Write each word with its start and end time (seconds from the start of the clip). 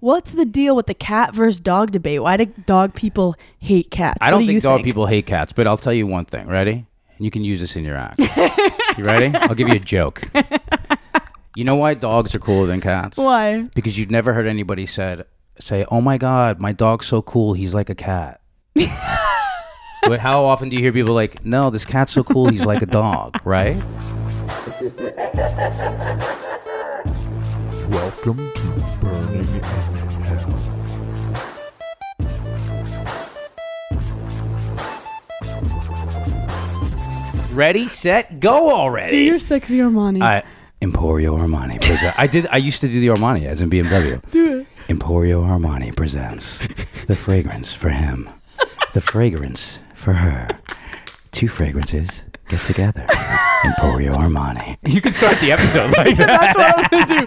What's 0.00 0.30
the 0.30 0.46
deal 0.46 0.76
with 0.76 0.86
the 0.86 0.94
cat 0.94 1.34
versus 1.34 1.60
dog 1.60 1.90
debate? 1.90 2.22
Why 2.22 2.38
do 2.38 2.46
dog 2.64 2.94
people 2.94 3.36
hate 3.58 3.90
cats? 3.90 4.16
I 4.22 4.30
don't 4.30 4.40
do 4.40 4.46
think 4.46 4.54
you 4.54 4.60
dog 4.62 4.82
people 4.82 5.04
hate 5.04 5.26
cats, 5.26 5.52
but 5.52 5.66
I'll 5.66 5.76
tell 5.76 5.92
you 5.92 6.06
one 6.06 6.24
thing. 6.24 6.48
Ready? 6.48 6.86
And 7.18 7.24
you 7.26 7.30
can 7.30 7.44
use 7.44 7.60
this 7.60 7.76
in 7.76 7.84
your 7.84 7.96
act. 7.96 8.18
you 8.98 9.04
ready? 9.04 9.36
I'll 9.36 9.54
give 9.54 9.68
you 9.68 9.74
a 9.74 9.78
joke. 9.78 10.22
You 11.54 11.64
know 11.64 11.74
why 11.74 11.92
dogs 11.92 12.34
are 12.34 12.38
cooler 12.38 12.66
than 12.66 12.80
cats? 12.80 13.18
Why? 13.18 13.66
Because 13.74 13.98
you've 13.98 14.10
never 14.10 14.32
heard 14.32 14.46
anybody 14.46 14.86
said 14.86 15.26
say, 15.58 15.84
"Oh 15.90 16.00
my 16.00 16.16
god, 16.16 16.60
my 16.60 16.72
dog's 16.72 17.06
so 17.06 17.20
cool. 17.20 17.52
He's 17.52 17.74
like 17.74 17.90
a 17.90 17.94
cat." 17.94 18.40
but 18.74 20.20
how 20.20 20.44
often 20.44 20.70
do 20.70 20.76
you 20.76 20.82
hear 20.82 20.92
people 20.92 21.12
like, 21.12 21.44
"No, 21.44 21.68
this 21.68 21.84
cat's 21.84 22.14
so 22.14 22.24
cool. 22.24 22.48
He's 22.48 22.64
like 22.64 22.80
a 22.80 22.86
dog," 22.86 23.38
right? 23.44 23.76
Welcome 27.90 28.50
to 28.54 28.66
Berning 29.00 29.89
Ready, 37.52 37.88
set, 37.88 38.38
go 38.38 38.70
already. 38.70 39.10
Do 39.10 39.16
your 39.16 39.38
sexy 39.40 39.78
Armani. 39.78 40.22
I 40.22 40.44
Emporio 40.80 41.36
Armani 41.38 41.80
present. 41.80 42.18
I 42.18 42.26
did. 42.26 42.46
I 42.46 42.58
used 42.58 42.80
to 42.82 42.88
do 42.88 43.00
the 43.00 43.08
Armani 43.08 43.44
as 43.46 43.60
in 43.60 43.68
BMW. 43.68 44.22
do 44.30 44.60
it. 44.60 44.66
Emporio 44.88 45.42
Armani 45.44 45.94
presents 45.94 46.58
the 47.06 47.16
fragrance 47.16 47.72
for 47.72 47.88
him, 47.90 48.28
the 48.94 49.00
fragrance 49.00 49.78
for 49.94 50.12
her. 50.12 50.48
Two 51.32 51.48
fragrances 51.48 52.24
get 52.48 52.60
together. 52.60 53.04
Emporio 53.62 54.16
Armani. 54.16 54.78
You 54.86 55.00
can 55.00 55.12
start 55.12 55.38
the 55.40 55.52
episode 55.52 55.90
like 55.96 56.16
that. 56.16 56.26
That's 56.56 56.56
what 56.56 56.92
I'm 56.94 57.06
gonna 57.06 57.26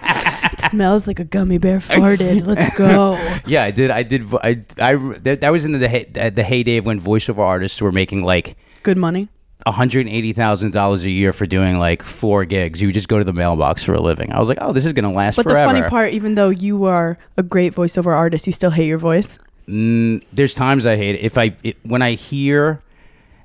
It 0.52 0.70
smells 0.70 1.06
like 1.06 1.18
a 1.20 1.24
gummy 1.24 1.58
bear 1.58 1.80
farted. 1.80 2.46
Let's 2.46 2.76
go. 2.76 3.14
Yeah, 3.46 3.62
I 3.64 3.70
did. 3.72 3.90
I 3.90 4.02
did. 4.02 4.34
I. 4.36 4.64
I. 4.78 4.94
That, 5.18 5.42
that 5.42 5.50
was 5.52 5.66
in 5.66 5.72
the 5.72 5.88
hey- 5.88 6.30
the 6.30 6.42
heyday 6.42 6.78
of 6.78 6.86
when 6.86 6.98
voiceover 7.00 7.40
artists 7.40 7.80
were 7.82 7.92
making 7.92 8.22
like 8.22 8.56
Good 8.82 8.96
money. 8.98 9.28
$180,000 9.66 11.02
a 11.04 11.10
year 11.10 11.32
for 11.32 11.46
doing 11.46 11.78
like 11.78 12.02
four 12.02 12.44
gigs. 12.44 12.80
You 12.80 12.88
would 12.88 12.94
just 12.94 13.08
go 13.08 13.18
to 13.18 13.24
the 13.24 13.32
mailbox 13.32 13.82
for 13.82 13.94
a 13.94 14.00
living. 14.00 14.32
I 14.32 14.38
was 14.38 14.48
like, 14.48 14.58
oh, 14.60 14.72
this 14.72 14.84
is 14.84 14.92
going 14.92 15.08
to 15.08 15.14
last 15.14 15.36
But 15.36 15.44
forever. 15.44 15.72
the 15.72 15.78
funny 15.80 15.88
part, 15.90 16.12
even 16.12 16.34
though 16.34 16.50
you 16.50 16.84
are 16.84 17.18
a 17.36 17.42
great 17.42 17.74
voiceover 17.74 18.14
artist, 18.14 18.46
you 18.46 18.52
still 18.52 18.70
hate 18.70 18.86
your 18.86 18.98
voice. 18.98 19.38
Mm, 19.68 20.22
there's 20.32 20.54
times 20.54 20.84
I 20.84 20.96
hate 20.96 21.14
it. 21.14 21.22
If 21.22 21.38
I 21.38 21.56
it, 21.62 21.76
when 21.84 22.02
I 22.02 22.12
hear 22.12 22.82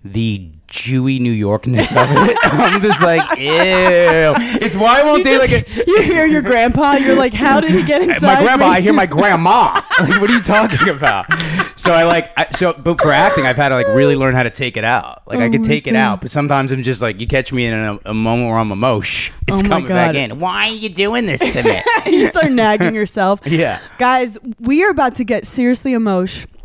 the 0.04 0.50
Jewy 0.70 1.20
New 1.20 1.34
Yorkness 1.34 1.92
of 1.92 2.30
it, 2.30 2.38
I'm 2.44 2.82
just 2.82 3.02
like, 3.02 3.40
ew. 3.40 4.34
It's 4.62 4.76
why 4.76 5.02
I 5.02 5.04
won't 5.04 5.24
date 5.24 5.40
like 5.40 5.52
a. 5.52 5.86
you 5.88 6.02
hear 6.04 6.26
your 6.26 6.42
grandpa, 6.42 6.94
you're 6.94 7.16
like, 7.16 7.34
how 7.34 7.60
did 7.60 7.72
he 7.72 7.84
get 7.84 8.02
inside 8.04 8.36
My 8.36 8.42
grandma, 8.42 8.70
me? 8.70 8.76
I 8.76 8.82
hear 8.82 8.94
my 8.94 9.06
grandma. 9.06 9.82
Like, 10.00 10.22
what 10.22 10.30
are 10.30 10.34
you 10.34 10.42
talking 10.42 10.90
about? 10.90 11.26
So 11.76 11.92
I 11.92 12.04
like, 12.04 12.32
I, 12.38 12.48
so 12.52 12.74
but 12.74 13.02
for 13.02 13.12
acting, 13.12 13.46
I've 13.46 13.56
had 13.56 13.70
to 13.70 13.76
like 13.76 13.88
really 13.88 14.16
learn 14.16 14.36
how 14.36 14.44
to 14.44 14.50
take 14.50 14.78
it 14.78 14.84
out. 14.84 15.24
Like 15.28 15.40
I 15.40 15.48
Oh 15.48 15.52
could 15.52 15.62
my 15.62 15.68
take 15.68 15.88
it 15.88 15.96
out, 15.96 16.22
but 16.22 16.30
sometimes 16.30 16.72
I'm 16.72 16.84
just 16.84 17.02
like, 17.02 17.20
you 17.20 17.28
catch 17.28 17.52
me 17.52 17.66
in 17.66 17.74
a, 17.74 18.00
a 18.06 18.14
moment 18.14 18.50
where 18.50 18.60
I'm 18.60 18.72
a 18.72 18.76
emosh. 18.76 19.32
It's 19.48 19.64
Oh 19.64 19.68
coming 19.68 19.88
back 19.88 20.14
in. 20.14 20.40
Why 20.40 20.70
are 20.70 20.74
you 20.74 20.90
doing 20.90 21.26
this 21.26 21.40
to 21.40 21.64
me? 21.64 21.82
you 22.06 22.30
start 22.30 22.52
nagging 22.52 22.94
yourself. 22.94 23.42
Yeah. 23.46 23.80
Guys, 23.98 24.38
we 24.60 24.84
are 24.84 24.90
about 24.90 25.16
to 25.16 25.24
get 25.24 25.48
seriously 25.48 25.94
emotional 25.94 26.59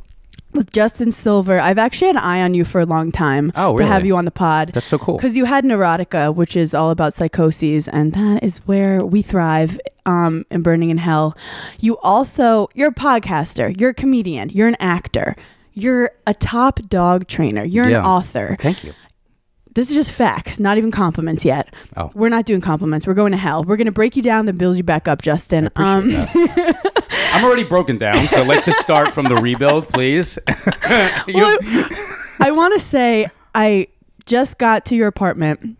with 0.54 0.72
Justin 0.72 1.10
Silver. 1.12 1.58
I've 1.60 1.78
actually 1.78 2.08
had 2.08 2.16
an 2.16 2.22
eye 2.22 2.40
on 2.42 2.54
you 2.54 2.64
for 2.64 2.80
a 2.80 2.86
long 2.86 3.12
time 3.12 3.52
Oh, 3.56 3.72
really? 3.72 3.84
to 3.84 3.86
have 3.86 4.06
you 4.06 4.16
on 4.16 4.24
the 4.24 4.30
pod. 4.30 4.70
That's 4.72 4.86
so 4.86 4.98
cool. 4.98 5.16
Because 5.16 5.36
you 5.36 5.44
had 5.44 5.64
Neurotica, 5.64 6.34
which 6.34 6.56
is 6.56 6.74
all 6.74 6.90
about 6.90 7.12
psychoses, 7.14 7.88
and 7.88 8.12
that 8.14 8.42
is 8.42 8.58
where 8.66 9.04
we 9.04 9.22
thrive 9.22 9.80
um, 10.06 10.44
in 10.50 10.62
Berning 10.62 10.90
in 10.90 10.98
Hell. 10.98 11.36
You 11.80 11.98
also, 11.98 12.68
you're 12.74 12.88
a 12.90 12.94
podcaster, 12.94 13.78
you're 13.78 13.90
a 13.90 13.94
comedian, 13.94 14.50
you're 14.50 14.68
an 14.68 14.76
actor, 14.80 15.34
you're 15.72 16.10
a 16.26 16.34
top 16.34 16.80
dog 16.88 17.26
trainer, 17.26 17.64
you're 17.64 17.88
Yeah. 17.88 18.00
an 18.00 18.04
author. 18.06 18.56
Thank 18.60 18.84
you. 18.84 18.92
This 19.74 19.88
is 19.88 19.94
just 19.96 20.12
facts, 20.12 20.60
not 20.60 20.78
even 20.78 20.92
compliments 20.92 21.44
yet. 21.44 21.74
Oh. 21.96 22.12
We're 22.14 22.28
not 22.28 22.44
doing 22.44 22.60
compliments. 22.60 23.08
We're 23.08 23.14
going 23.14 23.32
to 23.32 23.38
hell. 23.38 23.64
We're 23.64 23.76
going 23.76 23.86
to 23.86 23.92
break 23.92 24.14
you 24.14 24.22
down, 24.22 24.46
then 24.46 24.56
build 24.56 24.76
you 24.76 24.84
back 24.84 25.08
up, 25.08 25.20
Justin. 25.20 25.68
Um, 25.74 26.10
Appreciate 26.14 26.54
that. 26.54 27.03
I'm 27.34 27.44
already 27.44 27.64
broken 27.64 27.98
down, 27.98 28.26
so 28.28 28.42
let's 28.42 28.66
just 28.66 28.80
start 28.80 29.12
from 29.12 29.26
the 29.26 29.36
rebuild, 29.36 29.88
please. 29.88 30.38
You- 31.26 31.34
Well, 31.34 31.58
I 32.40 32.50
want 32.50 32.74
to 32.78 32.80
say 32.84 33.28
I 33.54 33.88
just 34.26 34.58
got 34.58 34.84
to 34.86 34.94
your 34.94 35.08
apartment. 35.08 35.76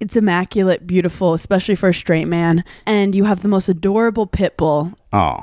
It's 0.00 0.16
immaculate, 0.16 0.86
beautiful, 0.86 1.32
especially 1.34 1.74
for 1.74 1.88
a 1.88 1.94
straight 1.94 2.26
man. 2.28 2.64
And 2.84 3.14
you 3.14 3.24
have 3.24 3.42
the 3.42 3.48
most 3.48 3.68
adorable 3.68 4.26
pit 4.26 4.56
bull. 4.56 4.92
oh. 5.12 5.40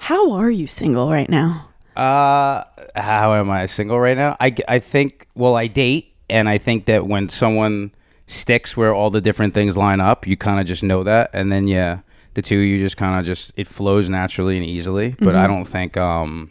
How 0.00 0.30
are 0.32 0.50
you 0.50 0.68
single 0.68 1.10
right 1.10 1.28
now? 1.28 1.70
Uh, 1.96 2.62
how 2.94 3.34
am 3.34 3.50
I 3.50 3.66
single 3.66 3.98
right 3.98 4.16
now? 4.16 4.36
I, 4.38 4.54
I 4.68 4.78
think, 4.78 5.26
well, 5.34 5.56
I 5.56 5.66
date, 5.66 6.14
and 6.30 6.48
I 6.48 6.56
think 6.58 6.84
that 6.84 7.08
when 7.08 7.28
someone 7.28 7.90
sticks 8.28 8.76
where 8.76 8.94
all 8.94 9.10
the 9.10 9.20
different 9.20 9.54
things 9.54 9.76
line 9.76 10.00
up, 10.00 10.24
you 10.24 10.36
kind 10.36 10.60
of 10.60 10.66
just 10.66 10.84
know 10.84 11.02
that. 11.02 11.30
And 11.32 11.50
then, 11.50 11.66
yeah, 11.66 12.00
the 12.38 12.42
two, 12.42 12.58
you 12.58 12.78
just 12.78 12.96
kind 12.96 13.18
of 13.18 13.26
just, 13.26 13.52
it 13.56 13.66
flows 13.66 14.08
naturally 14.08 14.56
and 14.56 14.64
easily. 14.64 15.16
But 15.18 15.34
I 15.34 15.48
don't 15.48 15.64
think, 15.64 15.96
um, 15.96 16.50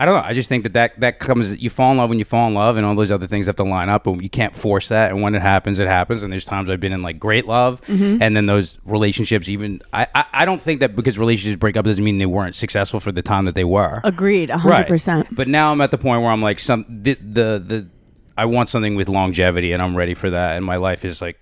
I 0.00 0.04
don't 0.04 0.14
know. 0.14 0.22
I 0.24 0.32
just 0.32 0.48
think 0.48 0.62
that, 0.62 0.74
that 0.74 1.00
that 1.00 1.18
comes. 1.18 1.60
You 1.60 1.70
fall 1.70 1.90
in 1.90 1.98
love 1.98 2.08
when 2.08 2.20
you 2.20 2.24
fall 2.24 2.46
in 2.46 2.54
love, 2.54 2.76
and 2.76 2.86
all 2.86 2.94
those 2.94 3.10
other 3.10 3.26
things 3.26 3.46
have 3.46 3.56
to 3.56 3.64
line 3.64 3.88
up. 3.88 4.04
But 4.04 4.22
you 4.22 4.30
can't 4.30 4.54
force 4.54 4.88
that. 4.88 5.10
And 5.10 5.22
when 5.22 5.34
it 5.34 5.42
happens, 5.42 5.80
it 5.80 5.88
happens. 5.88 6.22
And 6.22 6.32
there's 6.32 6.44
times 6.44 6.70
I've 6.70 6.78
been 6.78 6.92
in 6.92 7.02
like 7.02 7.18
great 7.18 7.46
love, 7.46 7.80
and 7.88 8.36
then 8.36 8.46
those 8.46 8.78
relationships. 8.84 9.48
Even 9.48 9.82
I, 9.92 10.06
I, 10.14 10.24
I 10.32 10.44
don't 10.44 10.62
think 10.62 10.78
that 10.80 10.94
because 10.94 11.18
relationships 11.18 11.58
break 11.58 11.76
up 11.76 11.84
doesn't 11.84 12.04
mean 12.04 12.18
they 12.18 12.26
weren't 12.26 12.54
successful 12.54 13.00
for 13.00 13.10
the 13.10 13.22
time 13.22 13.44
that 13.46 13.56
they 13.56 13.64
were. 13.64 14.00
Agreed, 14.04 14.50
100%. 14.50 14.64
Right. 14.64 15.26
But 15.34 15.48
now 15.48 15.72
I'm 15.72 15.80
at 15.80 15.90
the 15.90 15.98
point 15.98 16.22
where 16.22 16.30
I'm 16.30 16.42
like 16.42 16.60
some 16.60 16.86
the 16.88 17.14
the, 17.14 17.62
the 17.66 17.88
I 18.36 18.44
want 18.44 18.68
something 18.68 18.94
with 18.94 19.08
longevity, 19.08 19.72
and 19.72 19.82
I'm 19.82 19.96
ready 19.96 20.14
for 20.14 20.30
that. 20.30 20.56
And 20.56 20.64
my 20.64 20.76
life 20.76 21.04
is 21.04 21.20
like 21.20 21.40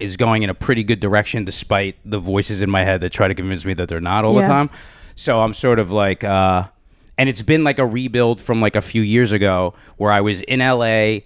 is 0.00 0.16
going 0.16 0.42
in 0.42 0.50
a 0.50 0.54
pretty 0.54 0.82
good 0.84 1.00
direction, 1.00 1.44
despite 1.44 1.96
the 2.04 2.18
voices 2.18 2.62
in 2.62 2.70
my 2.70 2.84
head 2.84 3.00
that 3.02 3.10
try 3.12 3.28
to 3.28 3.34
convince 3.34 3.64
me 3.64 3.74
that 3.74 3.88
they're 3.88 4.00
not 4.00 4.24
all 4.24 4.34
Yeah. 4.34 4.42
the 4.42 4.46
time. 4.48 4.70
So 5.14 5.40
I'm 5.40 5.54
sort 5.54 5.78
of 5.78 5.90
like, 5.90 6.24
uh, 6.24 6.64
and 7.18 7.28
it's 7.28 7.42
been 7.42 7.64
like 7.64 7.78
a 7.78 7.86
rebuild 7.86 8.40
from 8.40 8.60
like 8.60 8.76
a 8.76 8.82
few 8.82 9.02
years 9.02 9.32
ago 9.32 9.74
where 9.96 10.12
I 10.12 10.20
was 10.20 10.42
in 10.42 10.60
LA 10.60 11.20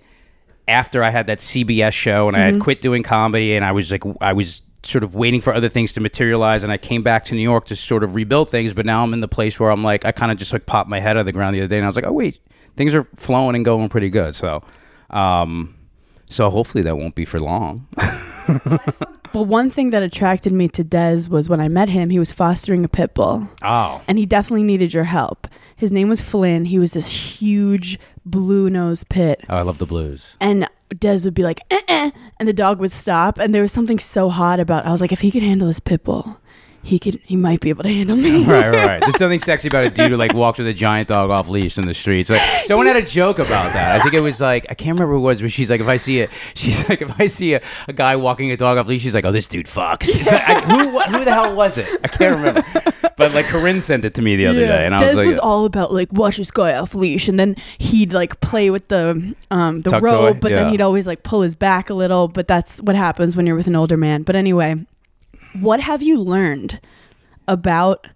after 0.68 1.02
I 1.02 1.10
had 1.10 1.26
that 1.26 1.38
CBS 1.38 1.92
show 1.92 2.28
and 2.28 2.36
I 2.36 2.40
Mm-hmm. 2.40 2.54
had 2.54 2.62
quit 2.62 2.80
doing 2.80 3.02
comedy 3.02 3.56
and 3.56 3.64
I 3.64 3.72
was 3.72 3.90
like 3.90 4.04
I 4.20 4.32
was 4.32 4.62
sort 4.84 5.02
of 5.02 5.14
waiting 5.16 5.40
for 5.40 5.52
other 5.52 5.68
things 5.68 5.92
to 5.94 6.00
materialize 6.00 6.62
and 6.62 6.70
I 6.72 6.78
came 6.78 7.02
back 7.02 7.24
to 7.26 7.34
New 7.34 7.42
York 7.42 7.66
to 7.66 7.76
sort 7.76 8.02
of 8.04 8.14
rebuild 8.14 8.48
things 8.50 8.72
but 8.72 8.86
now 8.86 9.02
I'm 9.02 9.12
in 9.12 9.20
the 9.20 9.28
place 9.28 9.58
where 9.58 9.70
I'm 9.70 9.82
like 9.82 10.04
I 10.04 10.12
kind 10.12 10.30
of 10.32 10.38
just 10.38 10.52
like 10.52 10.64
popped 10.66 10.88
my 10.88 11.00
head 11.00 11.16
out 11.16 11.20
of 11.20 11.26
the 11.26 11.32
ground 11.32 11.54
the 11.56 11.60
other 11.60 11.66
day 11.68 11.76
and 11.76 11.84
I 11.84 11.88
was 11.88 11.96
like 11.96 12.06
oh 12.06 12.12
wait 12.12 12.38
things 12.76 12.94
are 12.94 13.04
flowing 13.16 13.56
and 13.56 13.64
going 13.64 13.88
pretty 13.90 14.08
good 14.10 14.34
so 14.34 14.62
um 15.10 15.74
so 16.26 16.48
hopefully 16.48 16.82
that 16.84 16.96
won't 16.96 17.14
be 17.16 17.24
for 17.24 17.40
long 17.40 17.88
But 19.32 19.42
one 19.42 19.70
thing 19.70 19.90
that 19.90 20.02
attracted 20.02 20.52
me 20.52 20.66
to 20.70 20.82
Des 20.82 21.28
was 21.28 21.48
when 21.48 21.60
I 21.60 21.68
met 21.68 21.88
him, 21.88 22.10
he 22.10 22.18
was 22.18 22.32
fostering 22.32 22.84
a 22.84 22.88
pit 22.88 23.14
bull. 23.14 23.48
oh 23.62 24.00
And 24.08 24.18
he 24.18 24.26
definitely 24.26 24.64
needed 24.64 24.92
your 24.92 25.04
help. 25.04 25.46
His 25.76 25.92
name 25.92 26.08
was 26.08 26.20
Flynn. 26.20 26.64
He 26.64 26.78
was 26.80 26.92
this 26.94 27.12
huge 27.40 27.98
blue 28.24 28.68
nose 28.68 29.04
pit. 29.04 29.44
oh 29.48 29.56
I 29.56 29.62
love 29.62 29.78
the 29.78 29.86
blues 29.86 30.36
and 30.40 30.68
Des 30.98 31.20
would 31.24 31.34
be 31.34 31.44
like, 31.44 31.60
eh, 31.70 31.80
eh, 31.86 32.10
and 32.38 32.48
the 32.48 32.52
dog 32.52 32.80
would 32.80 32.90
stop. 32.90 33.38
And 33.38 33.54
there 33.54 33.62
was 33.62 33.70
something 33.70 34.00
so 34.00 34.28
hot 34.28 34.58
about. 34.58 34.86
I 34.86 34.90
was 34.90 35.00
like, 35.00 35.12
if 35.12 35.20
he 35.20 35.30
could 35.30 35.42
handle 35.44 35.68
this 35.68 35.78
pit 35.78 36.02
bull, 36.02 36.39
he 36.82 36.98
could. 36.98 37.20
He 37.24 37.36
might 37.36 37.60
be 37.60 37.68
able 37.68 37.82
to 37.82 37.88
handle 37.88 38.16
me. 38.16 38.44
right, 38.46 38.70
right. 38.70 39.00
There's 39.00 39.18
something 39.18 39.40
sexy 39.40 39.68
about 39.68 39.84
a 39.84 39.90
dude 39.90 40.10
who 40.10 40.16
like 40.16 40.32
walks 40.32 40.58
with 40.58 40.66
a 40.66 40.72
giant 40.72 41.08
dog 41.08 41.30
off 41.30 41.48
leash 41.48 41.76
in 41.76 41.86
the 41.86 41.94
streets. 41.94 42.30
Like 42.30 42.66
someone 42.66 42.86
had 42.86 42.96
a 42.96 43.02
joke 43.02 43.38
about 43.38 43.72
that. 43.74 44.00
I 44.00 44.02
think 44.02 44.14
it 44.14 44.20
was 44.20 44.40
like 44.40 44.66
I 44.70 44.74
can't 44.74 44.98
remember 44.98 45.14
who 45.14 45.20
it 45.20 45.22
was, 45.22 45.42
but 45.42 45.52
she's 45.52 45.68
like, 45.68 45.80
if 45.80 45.88
I 45.88 45.98
see 45.98 46.20
it, 46.20 46.30
she's 46.54 46.88
like, 46.88 47.02
if 47.02 47.20
I 47.20 47.26
see 47.26 47.54
a, 47.54 47.60
a 47.88 47.92
guy 47.92 48.16
walking 48.16 48.50
a 48.50 48.56
dog 48.56 48.78
off 48.78 48.86
leash, 48.86 49.02
she's 49.02 49.14
like, 49.14 49.24
oh, 49.24 49.32
this 49.32 49.46
dude 49.46 49.66
fucks. 49.66 50.08
It's 50.08 50.30
like, 50.30 50.42
I, 50.42 50.60
who, 50.60 51.00
who 51.00 51.24
the 51.24 51.32
hell 51.32 51.54
was 51.54 51.76
it? 51.78 51.88
I 52.02 52.08
can't 52.08 52.36
remember. 52.36 52.64
But 53.16 53.34
like 53.34 53.46
Corinne 53.46 53.82
sent 53.82 54.06
it 54.06 54.14
to 54.14 54.22
me 54.22 54.36
the 54.36 54.46
other 54.46 54.66
day, 54.66 54.86
and 54.86 54.94
I 54.94 55.04
was 55.04 55.14
like, 55.14 55.26
was 55.26 55.38
all 55.38 55.66
about 55.66 55.92
like 55.92 56.10
watch 56.12 56.38
this 56.38 56.50
guy 56.50 56.74
off 56.74 56.94
leash, 56.94 57.28
and 57.28 57.38
then 57.38 57.56
he'd 57.76 58.14
like 58.14 58.40
play 58.40 58.70
with 58.70 58.88
the 58.88 59.34
um 59.50 59.82
the 59.82 59.90
Tuck 59.90 60.02
rope, 60.02 60.34
toy? 60.34 60.40
but 60.40 60.50
then 60.50 60.70
he'd 60.70 60.80
always 60.80 61.06
like 61.06 61.22
pull 61.22 61.42
his 61.42 61.54
back 61.54 61.90
a 61.90 61.94
little. 61.94 62.28
But 62.28 62.48
that's 62.48 62.80
what 62.80 62.96
happens 62.96 63.36
when 63.36 63.46
you're 63.46 63.56
with 63.56 63.66
an 63.66 63.76
older 63.76 63.98
man. 63.98 64.22
But 64.22 64.36
anyway, 64.36 64.86
what 65.58 65.80
have 65.80 66.02
you 66.02 66.20
learned 66.20 66.80
about 67.48 68.06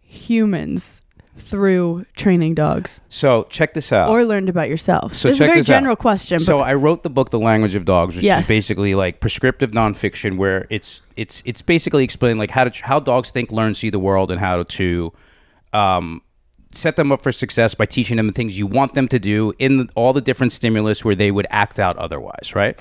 humans 0.00 1.02
through 1.38 2.04
training 2.16 2.54
dogs, 2.54 3.00
so 3.08 3.44
check 3.48 3.72
this 3.74 3.92
out. 3.92 4.08
or 4.08 4.24
learned 4.24 4.48
about 4.48 4.68
yourself? 4.68 5.14
So 5.14 5.28
is 5.28 5.36
a 5.40 5.46
very 5.46 5.60
this 5.60 5.70
out. 5.70 5.74
general 5.74 5.96
question. 5.96 6.40
So 6.40 6.58
I 6.60 6.74
wrote 6.74 7.02
the 7.04 7.10
book, 7.10 7.30
The 7.30 7.38
Language 7.38 7.74
of 7.74 7.84
Dogs, 7.84 8.16
which 8.16 8.24
Yes. 8.24 8.42
is 8.42 8.48
basically 8.48 8.94
like 8.94 9.20
prescriptive 9.20 9.70
nonfiction, 9.70 10.36
where 10.36 10.66
it's 10.70 11.02
it's 11.16 11.42
it's 11.44 11.62
basically 11.62 12.04
explaining 12.04 12.38
like 12.38 12.50
how 12.50 12.64
to 12.64 12.84
how 12.84 12.98
dogs 13.00 13.30
think, 13.30 13.52
learn, 13.52 13.74
see 13.74 13.90
the 13.90 13.98
world, 14.00 14.30
and 14.30 14.40
how 14.40 14.62
to 14.64 15.12
um, 15.72 16.22
set 16.72 16.96
them 16.96 17.12
up 17.12 17.22
for 17.22 17.30
success 17.32 17.74
by 17.74 17.86
teaching 17.86 18.16
them 18.16 18.26
the 18.26 18.32
things 18.32 18.58
you 18.58 18.66
want 18.66 18.94
them 18.94 19.06
to 19.08 19.18
do 19.18 19.52
in 19.58 19.76
the, 19.78 19.88
all 19.94 20.12
the 20.12 20.20
different 20.20 20.52
stimulus 20.52 21.04
where 21.04 21.14
they 21.14 21.30
would 21.30 21.46
act 21.50 21.78
out 21.78 21.96
otherwise, 21.98 22.54
right? 22.54 22.78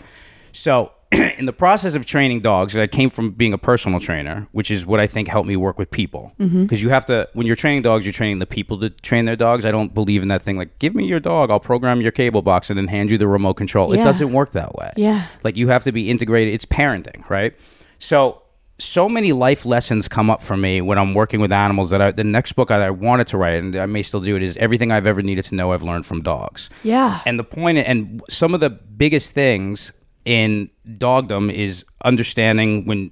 So 0.52 0.92
in 1.12 1.46
the 1.46 1.54
process 1.54 1.96
of 1.96 2.06
training 2.06 2.42
dogs, 2.42 2.76
I 2.76 2.88
came 2.88 3.10
from 3.10 3.32
being 3.32 3.54
a 3.54 3.58
personal 3.58 4.00
trainer, 4.00 4.48
which 4.52 4.70
is 4.72 4.86
what 4.86 5.00
I 5.00 5.08
think 5.08 5.28
helped 5.28 5.48
me 5.48 5.56
work 5.56 5.78
with 5.78 5.90
people. 5.92 6.34
Because 6.38 6.52
Mm-hmm. 6.52 6.76
you 6.76 6.90
have 6.90 7.06
to, 7.06 7.30
when 7.34 7.48
you're 7.48 7.56
training 7.56 7.82
dogs, 7.84 8.06
you're 8.06 8.14
training 8.14 8.40
the 8.40 8.46
people 8.46 8.80
to 8.80 8.90
train 8.90 9.26
their 9.26 9.36
dogs. 9.36 9.66
I 9.66 9.72
don't 9.72 9.94
believe 9.94 10.22
in 10.22 10.28
that 10.28 10.42
thing 10.42 10.58
like, 10.58 10.80
give 10.80 10.96
me 10.96 11.06
your 11.06 11.20
dog, 11.20 11.50
I'll 11.52 11.60
program 11.60 12.02
your 12.02 12.12
cable 12.12 12.42
box 12.42 12.70
and 12.70 12.78
then 12.78 12.88
hand 12.88 13.10
you 13.12 13.18
the 13.18 13.28
remote 13.28 13.54
control. 13.56 13.94
It 13.94 13.98
doesn't 14.04 14.32
work 14.34 14.52
that 14.52 14.76
way. 14.76 14.92
Yeah. 14.98 15.28
Like 15.44 15.56
you 15.56 15.70
have 15.70 15.84
to 15.86 15.92
be 15.92 16.10
integrated. 16.10 16.54
It's 16.54 16.66
parenting, 16.66 17.28
right? 17.30 17.54
So, 18.00 18.42
so 18.80 19.10
many 19.10 19.32
life 19.34 19.66
lessons 19.66 20.08
come 20.08 20.30
up 20.30 20.44
for 20.44 20.56
me 20.56 20.82
when 20.82 21.00
I'm 21.00 21.16
working 21.16 21.40
with 21.40 21.52
animals 21.52 21.90
that 21.90 22.00
I, 22.00 22.12
the 22.12 22.24
next 22.24 22.52
book 22.52 22.70
I, 22.70 22.86
I 22.86 22.90
wanted 22.92 23.26
to 23.28 23.38
write, 23.38 23.56
and 23.56 23.76
I 23.76 23.88
may 23.88 24.04
still 24.04 24.22
do 24.22 24.36
it, 24.36 24.44
is 24.44 24.56
everything 24.58 24.92
I've 24.92 25.08
ever 25.08 25.24
needed 25.24 25.46
to 25.46 25.56
know 25.56 25.72
I've 25.72 25.82
learned 25.82 26.06
from 26.06 26.22
dogs. 26.22 26.70
Yeah. 26.84 27.22
And 27.26 27.40
the 27.40 27.44
point, 27.44 27.80
and 27.80 28.22
some 28.30 28.54
of 28.54 28.60
the 28.60 28.70
biggest 28.70 29.32
things 29.32 29.94
in 30.28 30.70
dogdom 30.98 31.50
is 31.50 31.86
understanding 32.04 32.86
when 32.86 33.12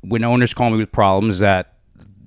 when 0.00 0.24
owners 0.24 0.52
call 0.52 0.70
me 0.70 0.76
with 0.76 0.90
problems 0.90 1.38
that 1.38 1.74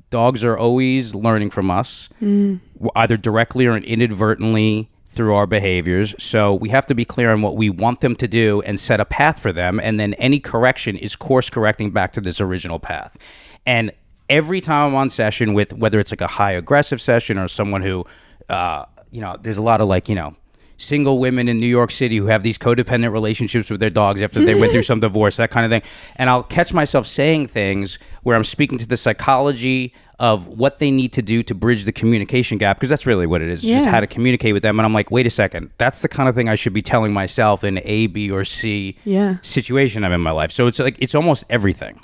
dogs 0.10 0.44
are 0.44 0.58
always 0.58 1.14
learning 1.14 1.50
from 1.50 1.70
us, 1.70 2.10
w- 2.20 2.60
either 2.96 3.18
directly 3.18 3.66
or 3.66 3.76
inadvertently 3.78 4.90
through 5.08 5.34
our 5.34 5.46
behaviors. 5.46 6.16
So 6.20 6.54
we 6.54 6.70
have 6.70 6.86
to 6.86 6.96
be 6.96 7.04
clear 7.04 7.32
on 7.32 7.42
what 7.42 7.56
we 7.58 7.70
want 7.70 8.02
them 8.02 8.16
to 8.16 8.28
do 8.28 8.62
and 8.62 8.80
set 8.80 9.00
a 9.00 9.06
path 9.06 9.40
for 9.42 9.52
them, 9.52 9.80
and 9.80 10.00
then 10.00 10.14
any 10.16 10.40
correction 10.40 10.96
is 10.96 11.16
course 11.16 11.50
correcting 11.50 11.92
back 11.92 12.14
to 12.14 12.22
this 12.22 12.40
original 12.40 12.80
path. 12.80 13.18
And 13.66 13.92
every 14.30 14.62
time 14.62 14.90
I'm 14.90 14.96
on 14.96 15.10
session 15.10 15.54
with 15.54 15.74
whether 15.74 16.00
it's 16.00 16.12
like 16.12 16.22
a 16.22 16.28
high 16.28 16.54
aggressive 16.54 17.02
session 17.02 17.38
or 17.38 17.48
someone 17.50 17.82
who, 17.82 18.06
uh, 18.48 18.86
you 19.12 19.20
know, 19.20 19.36
there's 19.42 19.58
a 19.58 19.62
lot 19.62 19.82
of 19.82 19.90
like 19.90 20.08
you 20.08 20.16
know 20.16 20.36
single 20.80 21.20
women 21.20 21.48
in 21.50 21.60
New 21.60 21.68
York 21.68 21.92
City 21.92 22.18
who 22.18 22.28
have 22.28 22.42
these 22.42 22.58
codependent 22.58 23.12
relationships 23.12 23.70
with 23.70 23.80
their 23.81 23.90
dogs 23.90 24.22
after 24.22 24.44
they 24.44 24.56
went 24.56 24.72
through 24.72 24.84
some 24.84 25.00
divorce, 25.08 25.36
that 25.36 25.52
kind 25.52 25.66
of 25.66 25.70
thing. 25.72 25.81
And 26.16 26.30
I'll 26.30 26.42
catch 26.44 26.74
myself 26.74 27.06
saying 27.06 27.48
things 27.48 28.00
where 28.24 28.36
I'm 28.36 28.44
speaking 28.46 28.78
to 28.80 28.88
the 28.88 28.98
psychology 28.98 29.94
of 30.20 30.48
what 30.48 30.80
they 30.80 30.92
need 30.92 31.14
to 31.14 31.22
do 31.22 31.42
to 31.44 31.56
bridge 31.56 31.86
the 31.86 31.92
communication 31.94 32.58
gap 32.58 32.78
because 32.78 32.90
that's 32.90 33.06
really 33.06 33.26
what 33.26 33.42
it 33.42 33.48
is, 33.50 33.62
just 33.62 33.86
how 33.86 34.00
to 34.02 34.08
communicate 34.08 34.54
with 34.54 34.64
them. 34.64 34.78
And 34.80 34.86
I'm 34.86 34.94
like, 34.94 35.12
wait 35.12 35.26
a 35.26 35.30
second, 35.30 35.70
that's 35.78 36.02
the 36.02 36.10
kind 36.10 36.28
of 36.28 36.36
thing 36.36 36.50
I 36.50 36.56
should 36.56 36.74
be 36.74 36.81
telling 36.81 37.14
myself 37.14 37.64
in 37.64 37.80
A, 37.86 38.08
B, 38.08 38.30
or 38.30 38.44
C 38.44 38.98
Yeah. 39.06 39.38
situation 39.42 40.04
I'm 40.04 40.12
in 40.12 40.20
my 40.22 40.31
life. 40.31 40.52
So 40.52 40.68
it's 40.68 40.80
like 40.80 40.98
it's 41.00 41.16
almost 41.16 41.46
everything. 41.50 42.02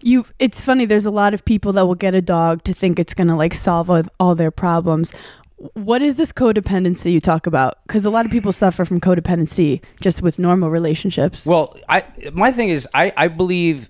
you 0.00 0.26
it's 0.38 0.60
funny 0.60 0.84
there's 0.84 1.06
a 1.06 1.10
lot 1.10 1.34
of 1.34 1.44
people 1.44 1.72
that 1.72 1.86
will 1.86 1.96
get 1.96 2.14
a 2.14 2.22
dog 2.22 2.62
to 2.64 2.72
think 2.72 3.00
it's 3.00 3.14
going 3.14 3.26
to 3.28 3.34
like 3.34 3.52
solve 3.54 3.90
all, 3.90 4.02
all 4.20 4.34
their 4.36 4.52
problems 4.52 5.12
what 5.56 6.02
is 6.02 6.16
this 6.16 6.32
codependency 6.32 7.12
you 7.12 7.20
talk 7.20 7.46
about? 7.46 7.78
Because 7.86 8.04
a 8.04 8.10
lot 8.10 8.26
of 8.26 8.32
people 8.32 8.52
suffer 8.52 8.84
from 8.84 9.00
codependency 9.00 9.80
just 10.00 10.20
with 10.20 10.38
normal 10.38 10.70
relationships. 10.70 11.46
Well, 11.46 11.76
I 11.88 12.04
my 12.32 12.52
thing 12.52 12.68
is 12.68 12.86
I 12.92 13.12
I 13.16 13.28
believe 13.28 13.88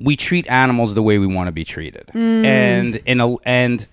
we 0.00 0.16
treat 0.16 0.46
animals 0.48 0.94
the 0.94 1.02
way 1.02 1.18
we 1.18 1.26
want 1.26 1.48
to 1.48 1.52
be 1.52 1.64
treated, 1.64 2.10
mm. 2.14 2.44
and 2.44 2.96
in 2.96 3.20
a 3.20 3.36
and 3.44 3.86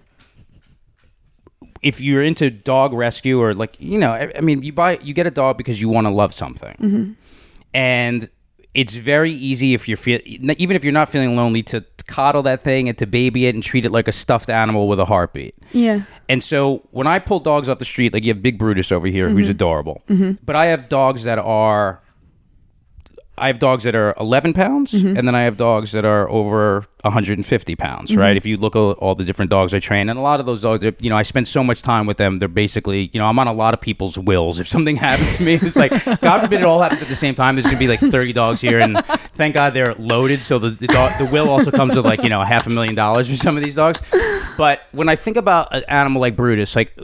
if 1.82 2.02
you're 2.02 2.24
into 2.24 2.50
dog 2.50 2.94
rescue 2.94 3.40
or 3.40 3.54
like 3.54 3.76
you 3.80 4.00
know 4.00 4.12
I, 4.12 4.32
I 4.36 4.42
mean 4.42 4.64
you 4.64 4.74
buy 4.74 4.98
you 4.98 5.14
get 5.14 5.28
a 5.28 5.32
dog 5.32 5.58
because 5.58 5.80
you 5.80 5.90
want 5.90 6.08
to 6.08 6.12
love 6.12 6.34
something, 6.34 6.76
mm-hmm. 6.80 7.12
and 7.74 8.30
it's 8.74 8.96
very 8.96 9.32
easy 9.32 9.76
if 9.76 9.88
you're 9.88 9.98
feel 9.98 10.20
even 10.26 10.76
if 10.76 10.84
you're 10.84 10.94
not 10.94 11.10
feeling 11.10 11.36
lonely 11.36 11.62
to 11.64 11.82
coddle 12.08 12.44
that 12.44 12.64
thing 12.64 12.88
and 12.88 12.98
to 12.98 13.06
baby 13.06 13.48
it 13.48 13.56
and 13.56 13.64
treat 13.64 13.86
it 13.86 13.92
like 13.92 14.08
a 14.08 14.12
stuffed 14.12 14.50
animal 14.50 14.88
with 14.88 15.00
a 15.00 15.06
heartbeat. 15.06 15.56
yeah. 15.72 16.04
And 16.28 16.44
so 16.44 16.82
when 16.92 17.06
I 17.06 17.20
pull 17.20 17.40
dogs 17.40 17.70
off 17.70 17.78
the 17.78 17.86
street, 17.86 18.14
like 18.14 18.24
you 18.24 18.34
have 18.34 18.42
Big 18.42 18.58
Brutus 18.58 18.92
over 18.92 19.08
here, 19.08 19.30
who's 19.30 19.44
mm-hmm. 19.44 19.52
adorable, 19.52 20.02
mm-hmm. 20.10 20.44
but 20.44 20.56
I 20.56 20.66
have 20.66 20.90
dogs 20.90 21.24
that 21.24 21.38
are, 21.38 22.02
I 23.38 23.48
have 23.48 23.60
dogs 23.60 23.84
that 23.84 23.96
are 23.96 24.14
11 24.20 24.54
pounds, 24.54 24.94
mm-hmm. 24.94 25.18
and 25.18 25.28
then 25.28 25.36
I 25.36 25.44
have 25.44 25.58
dogs 25.58 25.92
that 25.92 26.06
are 26.06 26.30
over 26.30 26.86
150 27.02 27.76
pounds, 27.76 28.12
mm-hmm. 28.12 28.20
right? 28.20 28.38
If 28.38 28.46
you 28.46 28.58
look 28.58 28.76
at 28.76 28.80
all 28.80 29.16
the 29.16 29.26
different 29.26 29.52
dogs 29.52 29.74
I 29.74 29.80
train, 29.80 30.10
and 30.10 30.18
a 30.18 30.22
lot 30.22 30.40
of 30.40 30.46
those 30.46 30.62
dogs, 30.62 30.86
you 31.00 31.10
know, 31.10 31.18
I 31.18 31.24
spend 31.24 31.48
so 31.48 31.64
much 31.64 31.82
time 31.82 32.06
with 32.06 32.18
them. 32.18 32.38
They're 32.38 32.48
basically, 32.48 33.10
you 33.14 33.20
know, 33.20 33.26
I'm 33.26 33.38
on 33.40 33.48
a 33.48 33.54
lot 33.54 33.74
of 33.74 33.82
people's 33.82 34.18
wills. 34.18 34.60
If 34.60 34.68
something 34.68 34.96
happens 35.08 35.38
to 35.38 35.44
me, 35.44 35.56
it's 35.56 35.76
like, 35.76 35.92
God 36.22 36.42
forbid 36.42 36.62
it 36.62 36.66
all 36.66 36.82
happens 36.82 37.02
at 37.02 37.08
the 37.08 37.16
same 37.16 37.36
time. 37.36 37.56
There's 37.56 37.66
gonna 37.66 37.78
be 37.78 37.88
like 37.88 38.00
30 38.00 38.34
dogs 38.34 38.62
here, 38.62 38.80
and 38.80 39.04
thank 39.36 39.54
God 39.54 39.74
they're 39.74 39.94
loaded. 39.96 40.46
So 40.46 40.60
the 40.60 40.70
the, 40.70 40.88
dog, 40.88 41.18
the 41.18 41.26
will 41.26 41.50
also 41.50 41.72
comes 41.72 41.96
with 41.96 42.06
like 42.06 42.24
you 42.24 42.30
know 42.30 42.42
a 42.42 42.46
half 42.46 42.68
a 42.68 42.70
million 42.70 42.96
dollars 42.96 43.30
for 43.30 43.36
some 43.36 43.58
of 43.58 43.64
these 43.64 43.76
dogs. 43.76 44.02
But 44.58 44.82
when 44.92 45.10
I 45.10 45.16
think 45.16 45.38
about 45.38 45.76
an 45.76 45.84
animal 45.88 46.22
like 46.22 46.36
Brutus, 46.36 46.76
like 46.76 46.98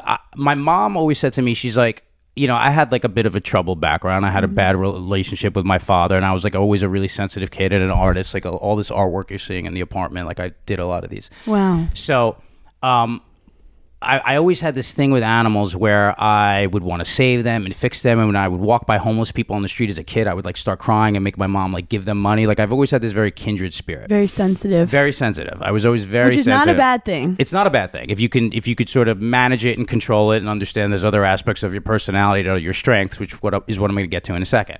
I, 0.00 0.18
my 0.36 0.54
mom 0.54 0.96
always 0.96 1.18
said 1.18 1.32
to 1.34 1.42
me, 1.42 1.54
she's 1.54 1.76
like, 1.76 2.04
you 2.36 2.48
know, 2.48 2.56
I 2.56 2.70
had 2.70 2.90
like 2.90 3.04
a 3.04 3.08
bit 3.08 3.26
of 3.26 3.36
a 3.36 3.40
troubled 3.40 3.80
background. 3.80 4.26
I 4.26 4.30
had 4.30 4.42
a 4.42 4.48
bad 4.48 4.76
relationship 4.76 5.54
with 5.54 5.64
my 5.64 5.78
father, 5.78 6.16
and 6.16 6.26
I 6.26 6.32
was 6.32 6.42
like 6.42 6.56
always 6.56 6.82
a 6.82 6.88
really 6.88 7.08
sensitive 7.08 7.50
kid 7.50 7.72
and 7.72 7.82
an 7.82 7.90
artist. 7.90 8.34
Like 8.34 8.44
all 8.44 8.74
this 8.76 8.90
artwork 8.90 9.30
you're 9.30 9.38
seeing 9.38 9.66
in 9.66 9.74
the 9.74 9.80
apartment, 9.80 10.26
like 10.26 10.40
I 10.40 10.52
did 10.66 10.80
a 10.80 10.86
lot 10.86 11.04
of 11.04 11.10
these. 11.10 11.30
wow 11.46 11.86
So, 11.94 12.36
um, 12.82 13.22
I, 14.04 14.18
I 14.18 14.36
always 14.36 14.60
had 14.60 14.74
this 14.74 14.92
thing 14.92 15.10
with 15.10 15.22
animals 15.22 15.74
where 15.74 16.20
I 16.20 16.66
would 16.66 16.82
want 16.82 17.00
to 17.00 17.04
save 17.04 17.44
them 17.44 17.64
and 17.64 17.74
fix 17.74 18.02
them. 18.02 18.18
And 18.18 18.28
when 18.28 18.36
I 18.36 18.48
would 18.48 18.60
walk 18.60 18.86
by 18.86 18.98
homeless 18.98 19.32
people 19.32 19.56
on 19.56 19.62
the 19.62 19.68
street 19.68 19.90
as 19.90 19.98
a 19.98 20.04
kid, 20.04 20.26
I 20.26 20.34
would 20.34 20.44
like 20.44 20.56
start 20.56 20.78
crying 20.78 21.16
and 21.16 21.24
make 21.24 21.38
my 21.38 21.46
mom 21.46 21.72
like 21.72 21.88
give 21.88 22.04
them 22.04 22.20
money. 22.20 22.46
Like 22.46 22.60
I've 22.60 22.72
always 22.72 22.90
had 22.90 23.02
this 23.02 23.12
very 23.12 23.30
kindred 23.30 23.74
spirit, 23.74 24.08
very 24.08 24.26
sensitive 24.28 24.88
very 24.88 25.12
sensitive. 25.12 25.60
I 25.62 25.70
was 25.70 25.84
always 25.86 26.04
very 26.04 26.28
which 26.28 26.38
is 26.38 26.44
sensitive. 26.44 26.66
not 26.66 26.74
a 26.74 26.78
bad 26.78 27.04
thing 27.04 27.36
It's 27.38 27.52
not 27.52 27.66
a 27.66 27.70
bad 27.70 27.90
thing 27.92 28.10
if 28.10 28.20
you 28.20 28.28
can 28.28 28.52
if 28.52 28.66
you 28.66 28.74
could 28.74 28.88
sort 28.88 29.08
of 29.08 29.20
manage 29.20 29.64
it 29.64 29.78
and 29.78 29.88
control 29.88 30.32
it 30.32 30.38
and 30.38 30.48
understand 30.48 30.92
there's 30.92 31.04
other 31.04 31.24
aspects 31.24 31.62
of 31.62 31.72
your 31.72 31.82
personality 31.82 32.42
that 32.42 32.50
are 32.50 32.58
your 32.58 32.72
strengths, 32.72 33.18
which 33.18 33.42
what 33.42 33.54
is 33.66 33.78
what 33.78 33.90
I'm 33.90 33.96
going 33.96 34.04
to 34.04 34.08
get 34.08 34.24
to 34.24 34.34
in 34.34 34.42
a 34.42 34.46
second. 34.46 34.78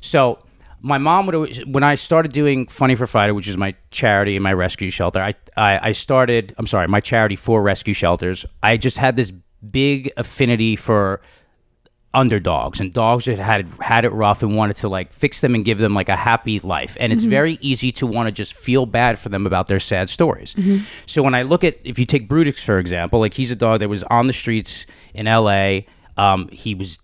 So 0.00 0.38
my 0.84 0.98
mom 0.98 1.24
would 1.24 1.34
always, 1.34 1.64
when 1.64 1.82
I 1.82 1.94
started 1.94 2.30
doing 2.32 2.66
Funny 2.66 2.94
for 2.94 3.06
Fido, 3.06 3.32
which 3.32 3.48
is 3.48 3.56
my 3.56 3.74
charity 3.90 4.36
and 4.36 4.42
my 4.42 4.52
rescue 4.52 4.90
shelter. 4.90 5.18
I, 5.22 5.34
I 5.56 5.88
I 5.88 5.92
started. 5.92 6.54
I'm 6.58 6.66
sorry, 6.66 6.86
my 6.88 7.00
charity 7.00 7.36
for 7.36 7.62
rescue 7.62 7.94
shelters. 7.94 8.44
I 8.62 8.76
just 8.76 8.98
had 8.98 9.16
this 9.16 9.32
big 9.70 10.12
affinity 10.18 10.76
for 10.76 11.22
underdogs 12.12 12.80
and 12.80 12.92
dogs 12.92 13.24
that 13.24 13.38
had 13.38 13.66
had 13.80 14.04
it 14.04 14.10
rough 14.10 14.42
and 14.42 14.54
wanted 14.54 14.76
to 14.76 14.88
like 14.88 15.10
fix 15.12 15.40
them 15.40 15.54
and 15.54 15.64
give 15.64 15.78
them 15.78 15.94
like 15.94 16.08
a 16.10 16.14
happy 16.14 16.60
life 16.60 16.96
and 17.00 17.12
it's 17.12 17.24
very 17.24 17.58
easy 17.60 17.90
to 17.90 18.06
want 18.06 18.28
to 18.28 18.30
just 18.30 18.54
feel 18.54 18.86
bad 18.86 19.18
for 19.18 19.30
them 19.30 19.46
about 19.46 19.66
their 19.66 19.80
sad 19.80 20.08
stories 20.08 20.54
so 21.06 21.24
when 21.24 21.34
i 21.34 21.42
look 21.42 21.64
at 21.64 21.76
if 21.82 21.98
you 21.98 22.06
take 22.06 22.28
brutus 22.28 22.60
for 22.60 22.78
example 22.78 23.18
like 23.18 23.34
he's 23.34 23.50
a 23.50 23.56
dog 23.56 23.80
that 23.80 23.88
was 23.88 24.04
on 24.04 24.26
the 24.28 24.32
streets 24.32 24.86
in 25.12 25.26
la 25.26 25.80
um, 26.16 26.46
he 26.52 26.72
was 26.76 27.00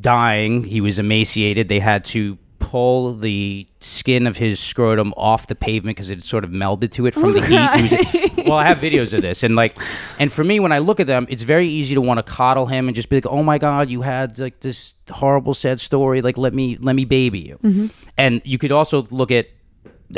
dying 0.00 0.62
he 0.62 0.80
was 0.80 1.00
emaciated 1.00 1.66
they 1.66 1.80
had 1.80 2.04
to 2.04 2.38
pull 2.62 3.14
the 3.16 3.66
skin 3.80 4.26
of 4.26 4.36
his 4.36 4.60
scrotum 4.60 5.12
off 5.16 5.48
the 5.48 5.54
pavement 5.54 5.96
because 5.96 6.08
it 6.10 6.22
sort 6.22 6.44
of 6.44 6.50
melded 6.50 6.92
to 6.92 7.06
it 7.06 7.12
from 7.14 7.32
the 7.32 7.40
oh 7.40 7.42
heat. 7.42 7.90
He 7.90 7.96
was- 7.96 8.46
well 8.46 8.56
i 8.56 8.64
have 8.66 8.78
videos 8.88 9.12
of 9.12 9.20
this 9.20 9.42
and 9.42 9.54
like 9.56 9.76
and 10.18 10.32
for 10.32 10.44
me 10.44 10.60
when 10.60 10.72
i 10.72 10.78
look 10.78 11.00
at 11.00 11.06
them 11.06 11.26
it's 11.28 11.42
very 11.42 11.68
easy 11.68 11.94
to 11.94 12.00
want 12.00 12.18
to 12.18 12.22
coddle 12.22 12.66
him 12.66 12.88
and 12.88 12.94
just 12.94 13.08
be 13.08 13.16
like 13.16 13.26
oh 13.26 13.42
my 13.42 13.58
god 13.58 13.90
you 13.90 14.02
had 14.02 14.38
like 14.38 14.60
this 14.60 14.94
horrible 15.10 15.54
sad 15.54 15.80
story. 15.80 16.22
Like 16.22 16.38
let 16.38 16.54
me 16.54 16.76
let 16.80 16.94
me 16.96 17.04
baby 17.04 17.40
you. 17.40 17.58
Mm-hmm. 17.62 17.86
And 18.18 18.42
you 18.44 18.58
could 18.58 18.72
also 18.72 19.06
look 19.10 19.30
at 19.30 19.46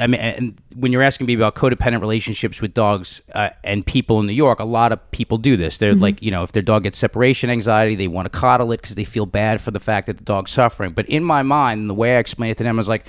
I 0.00 0.06
mean, 0.06 0.20
and 0.20 0.58
when 0.76 0.92
you're 0.92 1.02
asking 1.02 1.26
me 1.26 1.34
about 1.34 1.54
codependent 1.54 2.00
relationships 2.00 2.60
with 2.60 2.74
dogs 2.74 3.20
uh, 3.34 3.50
and 3.62 3.86
people 3.86 4.20
in 4.20 4.26
New 4.26 4.32
York, 4.32 4.58
a 4.58 4.64
lot 4.64 4.92
of 4.92 5.10
people 5.10 5.38
do 5.38 5.56
this. 5.56 5.78
They're 5.78 5.94
like, 5.94 6.22
you 6.22 6.30
know, 6.30 6.42
if 6.42 6.52
their 6.52 6.62
dog 6.62 6.82
gets 6.82 6.98
separation 6.98 7.50
anxiety, 7.50 7.94
they 7.94 8.08
want 8.08 8.26
to 8.26 8.38
coddle 8.38 8.72
it 8.72 8.80
because 8.80 8.96
they 8.96 9.04
feel 9.04 9.26
bad 9.26 9.60
for 9.60 9.70
the 9.70 9.80
fact 9.80 10.06
that 10.06 10.18
the 10.18 10.24
dog's 10.24 10.50
suffering. 10.50 10.92
But 10.92 11.08
in 11.08 11.22
my 11.22 11.42
mind, 11.42 11.88
the 11.88 11.94
way 11.94 12.16
I 12.16 12.18
explain 12.18 12.50
it 12.50 12.56
to 12.58 12.64
them 12.64 12.78
is 12.78 12.88
like, 12.88 13.06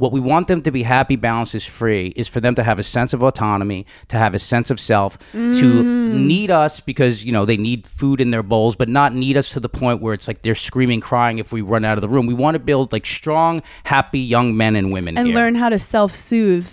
what 0.00 0.12
we 0.12 0.20
want 0.20 0.48
them 0.48 0.62
to 0.62 0.70
be 0.70 0.82
happy, 0.82 1.14
balanced, 1.14 1.54
is 1.54 1.64
free, 1.64 2.08
is 2.16 2.26
for 2.26 2.40
them 2.40 2.54
to 2.54 2.62
have 2.62 2.78
a 2.78 2.82
sense 2.82 3.12
of 3.12 3.22
autonomy, 3.22 3.84
to 4.08 4.16
have 4.16 4.34
a 4.34 4.38
sense 4.38 4.70
of 4.70 4.80
self, 4.80 5.18
to 5.32 5.36
mm. 5.38 6.14
need 6.26 6.50
us 6.50 6.80
because, 6.80 7.22
you 7.22 7.32
know, 7.32 7.44
they 7.44 7.58
need 7.58 7.86
food 7.86 8.20
in 8.20 8.30
their 8.30 8.42
bowls, 8.42 8.76
but 8.76 8.88
not 8.88 9.14
need 9.14 9.36
us 9.36 9.50
to 9.50 9.60
the 9.60 9.68
point 9.68 10.00
where 10.00 10.14
it's 10.14 10.26
like 10.26 10.40
they're 10.40 10.54
screaming, 10.54 11.00
crying 11.00 11.38
if 11.38 11.52
we 11.52 11.60
run 11.60 11.84
out 11.84 11.98
of 11.98 12.02
the 12.02 12.08
room. 12.08 12.26
We 12.26 12.32
want 12.32 12.54
to 12.54 12.58
build 12.58 12.92
like 12.92 13.04
strong, 13.04 13.62
happy 13.84 14.20
young 14.20 14.56
men 14.56 14.74
and 14.74 14.90
women 14.90 15.18
and 15.18 15.26
here. 15.28 15.36
learn 15.36 15.54
how 15.56 15.68
to 15.68 15.78
self-soothe 15.78 16.72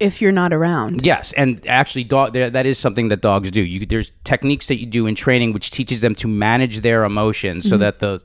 if 0.00 0.22
you're 0.22 0.32
not 0.32 0.52
around 0.52 1.04
Yes, 1.04 1.32
and 1.32 1.66
actually, 1.66 2.04
dog 2.04 2.32
that 2.32 2.64
is 2.64 2.78
something 2.78 3.08
that 3.08 3.20
dogs 3.20 3.50
do. 3.50 3.60
You, 3.62 3.84
there's 3.84 4.12
techniques 4.24 4.68
that 4.68 4.78
you 4.78 4.86
do 4.86 5.06
in 5.06 5.14
training 5.14 5.52
which 5.52 5.70
teaches 5.70 6.00
them 6.00 6.14
to 6.14 6.28
manage 6.28 6.80
their 6.80 7.04
emotions 7.04 7.68
so 7.68 7.74
mm-hmm. 7.74 7.82
that 7.82 7.98
the 7.98 8.22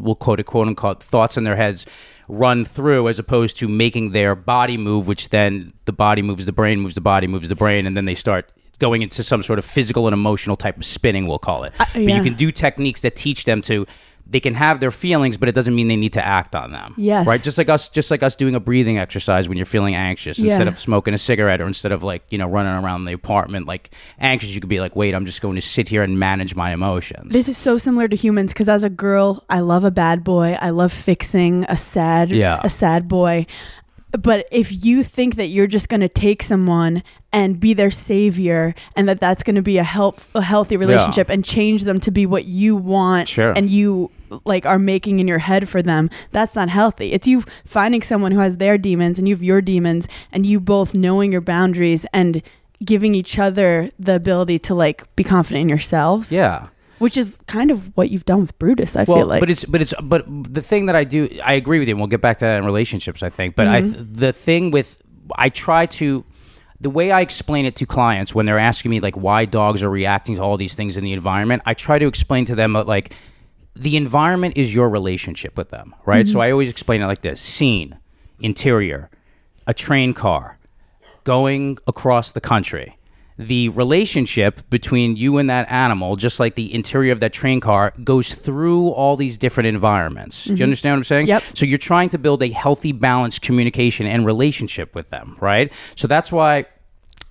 we'll 0.00 0.14
quote 0.14 0.40
it 0.40 0.44
quote 0.44 0.68
unquote 0.68 1.02
thoughts 1.02 1.36
in 1.36 1.44
their 1.44 1.56
heads 1.56 1.86
run 2.28 2.64
through 2.64 3.08
as 3.08 3.18
opposed 3.18 3.56
to 3.58 3.68
making 3.68 4.12
their 4.12 4.34
body 4.34 4.76
move, 4.76 5.08
which 5.08 5.30
then 5.30 5.72
the 5.86 5.92
body 5.92 6.22
moves 6.22 6.46
the 6.46 6.52
brain, 6.52 6.80
moves 6.80 6.94
the 6.94 7.00
body, 7.00 7.26
moves 7.26 7.48
the 7.48 7.56
brain, 7.56 7.86
and 7.86 7.96
then 7.96 8.04
they 8.04 8.14
start 8.14 8.50
going 8.78 9.02
into 9.02 9.22
some 9.22 9.42
sort 9.42 9.58
of 9.58 9.64
physical 9.64 10.06
and 10.06 10.14
emotional 10.14 10.56
type 10.56 10.76
of 10.76 10.84
spinning, 10.84 11.26
we'll 11.26 11.38
call 11.38 11.64
it. 11.64 11.72
Uh, 11.80 11.86
but 11.94 12.02
yeah. 12.02 12.16
you 12.16 12.22
can 12.22 12.34
do 12.34 12.52
techniques 12.52 13.00
that 13.00 13.16
teach 13.16 13.44
them 13.44 13.60
to 13.62 13.86
they 14.30 14.40
can 14.40 14.54
have 14.54 14.80
their 14.80 14.90
feelings, 14.90 15.36
but 15.38 15.48
it 15.48 15.54
doesn't 15.54 15.74
mean 15.74 15.88
they 15.88 15.96
need 15.96 16.12
to 16.12 16.24
act 16.24 16.54
on 16.54 16.70
them. 16.70 16.94
Yes. 16.98 17.26
Right. 17.26 17.40
Just 17.42 17.56
like 17.56 17.68
us, 17.68 17.88
just 17.88 18.10
like 18.10 18.22
us 18.22 18.36
doing 18.36 18.54
a 18.54 18.60
breathing 18.60 18.98
exercise 18.98 19.48
when 19.48 19.56
you're 19.56 19.64
feeling 19.66 19.94
anxious, 19.94 20.38
instead 20.38 20.68
of 20.68 20.78
smoking 20.78 21.14
a 21.14 21.18
cigarette 21.18 21.60
or 21.60 21.66
instead 21.66 21.92
of 21.92 22.02
like 22.02 22.22
you 22.30 22.36
know 22.38 22.46
running 22.46 22.72
around 22.72 23.06
the 23.06 23.12
apartment 23.12 23.66
like 23.66 23.90
anxious, 24.18 24.50
you 24.50 24.60
could 24.60 24.68
be 24.68 24.80
like, 24.80 24.94
wait, 24.94 25.14
I'm 25.14 25.24
just 25.24 25.40
going 25.40 25.54
to 25.54 25.62
sit 25.62 25.88
here 25.88 26.02
and 26.02 26.18
manage 26.18 26.54
my 26.54 26.72
emotions. 26.72 27.32
This 27.32 27.48
is 27.48 27.56
so 27.56 27.78
similar 27.78 28.06
to 28.08 28.16
humans 28.16 28.52
because 28.52 28.68
as 28.68 28.84
a 28.84 28.90
girl, 28.90 29.44
I 29.48 29.60
love 29.60 29.84
a 29.84 29.90
bad 29.90 30.24
boy. 30.24 30.58
I 30.60 30.70
love 30.70 30.92
fixing 30.92 31.64
a 31.64 31.76
sad, 31.76 32.30
Yeah. 32.30 32.60
a 32.62 32.68
sad 32.68 33.08
boy. 33.08 33.46
But 34.12 34.46
if 34.50 34.84
you 34.84 35.04
think 35.04 35.36
that 35.36 35.46
you're 35.48 35.66
just 35.66 35.88
going 35.88 36.00
to 36.00 36.08
take 36.08 36.42
someone 36.42 37.02
and 37.32 37.60
be 37.60 37.74
their 37.74 37.90
savior, 37.90 38.74
and 38.96 39.06
that 39.08 39.20
that's 39.20 39.42
going 39.42 39.56
to 39.56 39.62
be 39.62 39.76
a 39.76 39.84
help, 39.84 40.20
a 40.34 40.40
healthy 40.40 40.76
relationship, 40.78 41.28
and 41.28 41.44
change 41.44 41.84
them 41.84 42.00
to 42.00 42.10
be 42.10 42.24
what 42.24 42.46
you 42.46 42.74
want, 42.74 43.28
Sure. 43.28 43.52
and 43.54 43.68
you 43.68 44.10
like 44.44 44.64
are 44.66 44.78
making 44.78 45.20
in 45.20 45.28
your 45.28 45.38
head 45.38 45.68
for 45.68 45.82
them, 45.82 46.08
that's 46.32 46.54
not 46.54 46.68
healthy. 46.70 47.12
It's 47.12 47.26
you 47.28 47.44
finding 47.66 48.00
someone 48.02 48.32
who 48.32 48.40
has 48.40 48.56
their 48.56 48.78
demons 48.78 49.18
and 49.18 49.28
you 49.28 49.34
have 49.34 49.42
your 49.42 49.60
demons, 49.60 50.08
and 50.32 50.46
you 50.46 50.58
both 50.58 50.94
knowing 50.94 51.30
your 51.32 51.40
boundaries 51.42 52.06
and 52.14 52.42
giving 52.84 53.14
each 53.14 53.38
other 53.38 53.90
the 53.98 54.14
ability 54.14 54.58
to 54.60 54.74
like 54.74 55.04
be 55.16 55.24
confident 55.24 55.62
in 55.62 55.68
yourselves 55.68 56.30
yeah. 56.30 56.68
Which 56.98 57.16
is 57.16 57.38
kind 57.46 57.70
of 57.70 57.96
what 57.96 58.10
you've 58.10 58.24
done 58.24 58.40
with 58.40 58.58
Brutus. 58.58 58.96
I 58.96 59.04
well, 59.04 59.18
feel 59.18 59.26
like, 59.26 59.40
but 59.40 59.50
it's 59.50 59.64
but 59.64 59.80
it's 59.80 59.94
but 60.02 60.24
the 60.26 60.62
thing 60.62 60.86
that 60.86 60.96
I 60.96 61.04
do, 61.04 61.28
I 61.42 61.54
agree 61.54 61.78
with 61.78 61.88
you. 61.88 61.94
and 61.94 62.00
We'll 62.00 62.08
get 62.08 62.20
back 62.20 62.38
to 62.38 62.44
that 62.44 62.58
in 62.58 62.64
relationships, 62.64 63.22
I 63.22 63.30
think. 63.30 63.56
But 63.56 63.68
I 63.68 63.82
Mm-hmm. 63.82 64.12
the 64.12 64.32
thing 64.32 64.70
with 64.70 65.02
I 65.36 65.48
try 65.48 65.86
to 65.86 66.24
the 66.80 66.90
way 66.90 67.10
I 67.10 67.20
explain 67.22 67.66
it 67.66 67.76
to 67.76 67.86
clients 67.86 68.34
when 68.34 68.46
they're 68.46 68.58
asking 68.58 68.90
me 68.90 69.00
like 69.00 69.16
why 69.16 69.44
dogs 69.44 69.82
are 69.82 69.90
reacting 69.90 70.36
to 70.36 70.42
all 70.42 70.56
these 70.56 70.74
things 70.74 70.96
in 70.96 71.04
the 71.04 71.12
environment, 71.12 71.62
I 71.66 71.74
try 71.74 71.98
to 71.98 72.06
explain 72.06 72.46
to 72.46 72.54
them 72.54 72.72
that 72.74 72.86
like 72.86 73.14
the 73.74 73.96
environment 73.96 74.56
is 74.56 74.74
your 74.74 74.88
relationship 74.88 75.56
with 75.56 75.70
them, 75.70 75.94
right? 76.04 76.26
Mm-hmm. 76.26 76.32
So 76.32 76.40
I 76.40 76.50
always 76.50 76.68
explain 76.68 77.02
it 77.02 77.06
like 77.06 77.22
this: 77.22 77.40
scene, 77.40 77.98
interior, 78.40 79.10
a 79.66 79.74
train 79.74 80.14
car, 80.14 80.58
going 81.24 81.78
across 81.86 82.32
the 82.32 82.40
country. 82.40 82.97
The 83.38 83.68
relationship 83.70 84.68
between 84.68 85.16
you 85.16 85.38
and 85.38 85.48
that 85.48 85.70
animal, 85.70 86.16
just 86.16 86.40
like 86.40 86.56
the 86.56 86.74
interior 86.74 87.12
of 87.12 87.20
that 87.20 87.32
train 87.32 87.60
car, 87.60 87.92
goes 88.02 88.34
through 88.34 88.88
all 88.88 89.16
these 89.16 89.36
different 89.36 89.68
environments. 89.68 90.44
Do 90.44 90.50
you 90.50 90.56
mm-hmm. 90.56 90.64
understand 90.64 90.92
what 90.94 90.98
I'm 90.98 91.04
saying? 91.04 91.26
Yep. 91.28 91.42
So 91.54 91.64
you're 91.64 91.78
trying 91.78 92.08
to 92.10 92.18
build 92.18 92.42
a 92.42 92.50
healthy, 92.50 92.92
balanced 92.92 93.42
communication 93.42 94.06
and 94.06 94.26
relationship 94.26 94.94
with 94.94 95.10
them, 95.10 95.36
right? 95.40 95.72
So 95.94 96.08
that's 96.08 96.32
why 96.32 96.66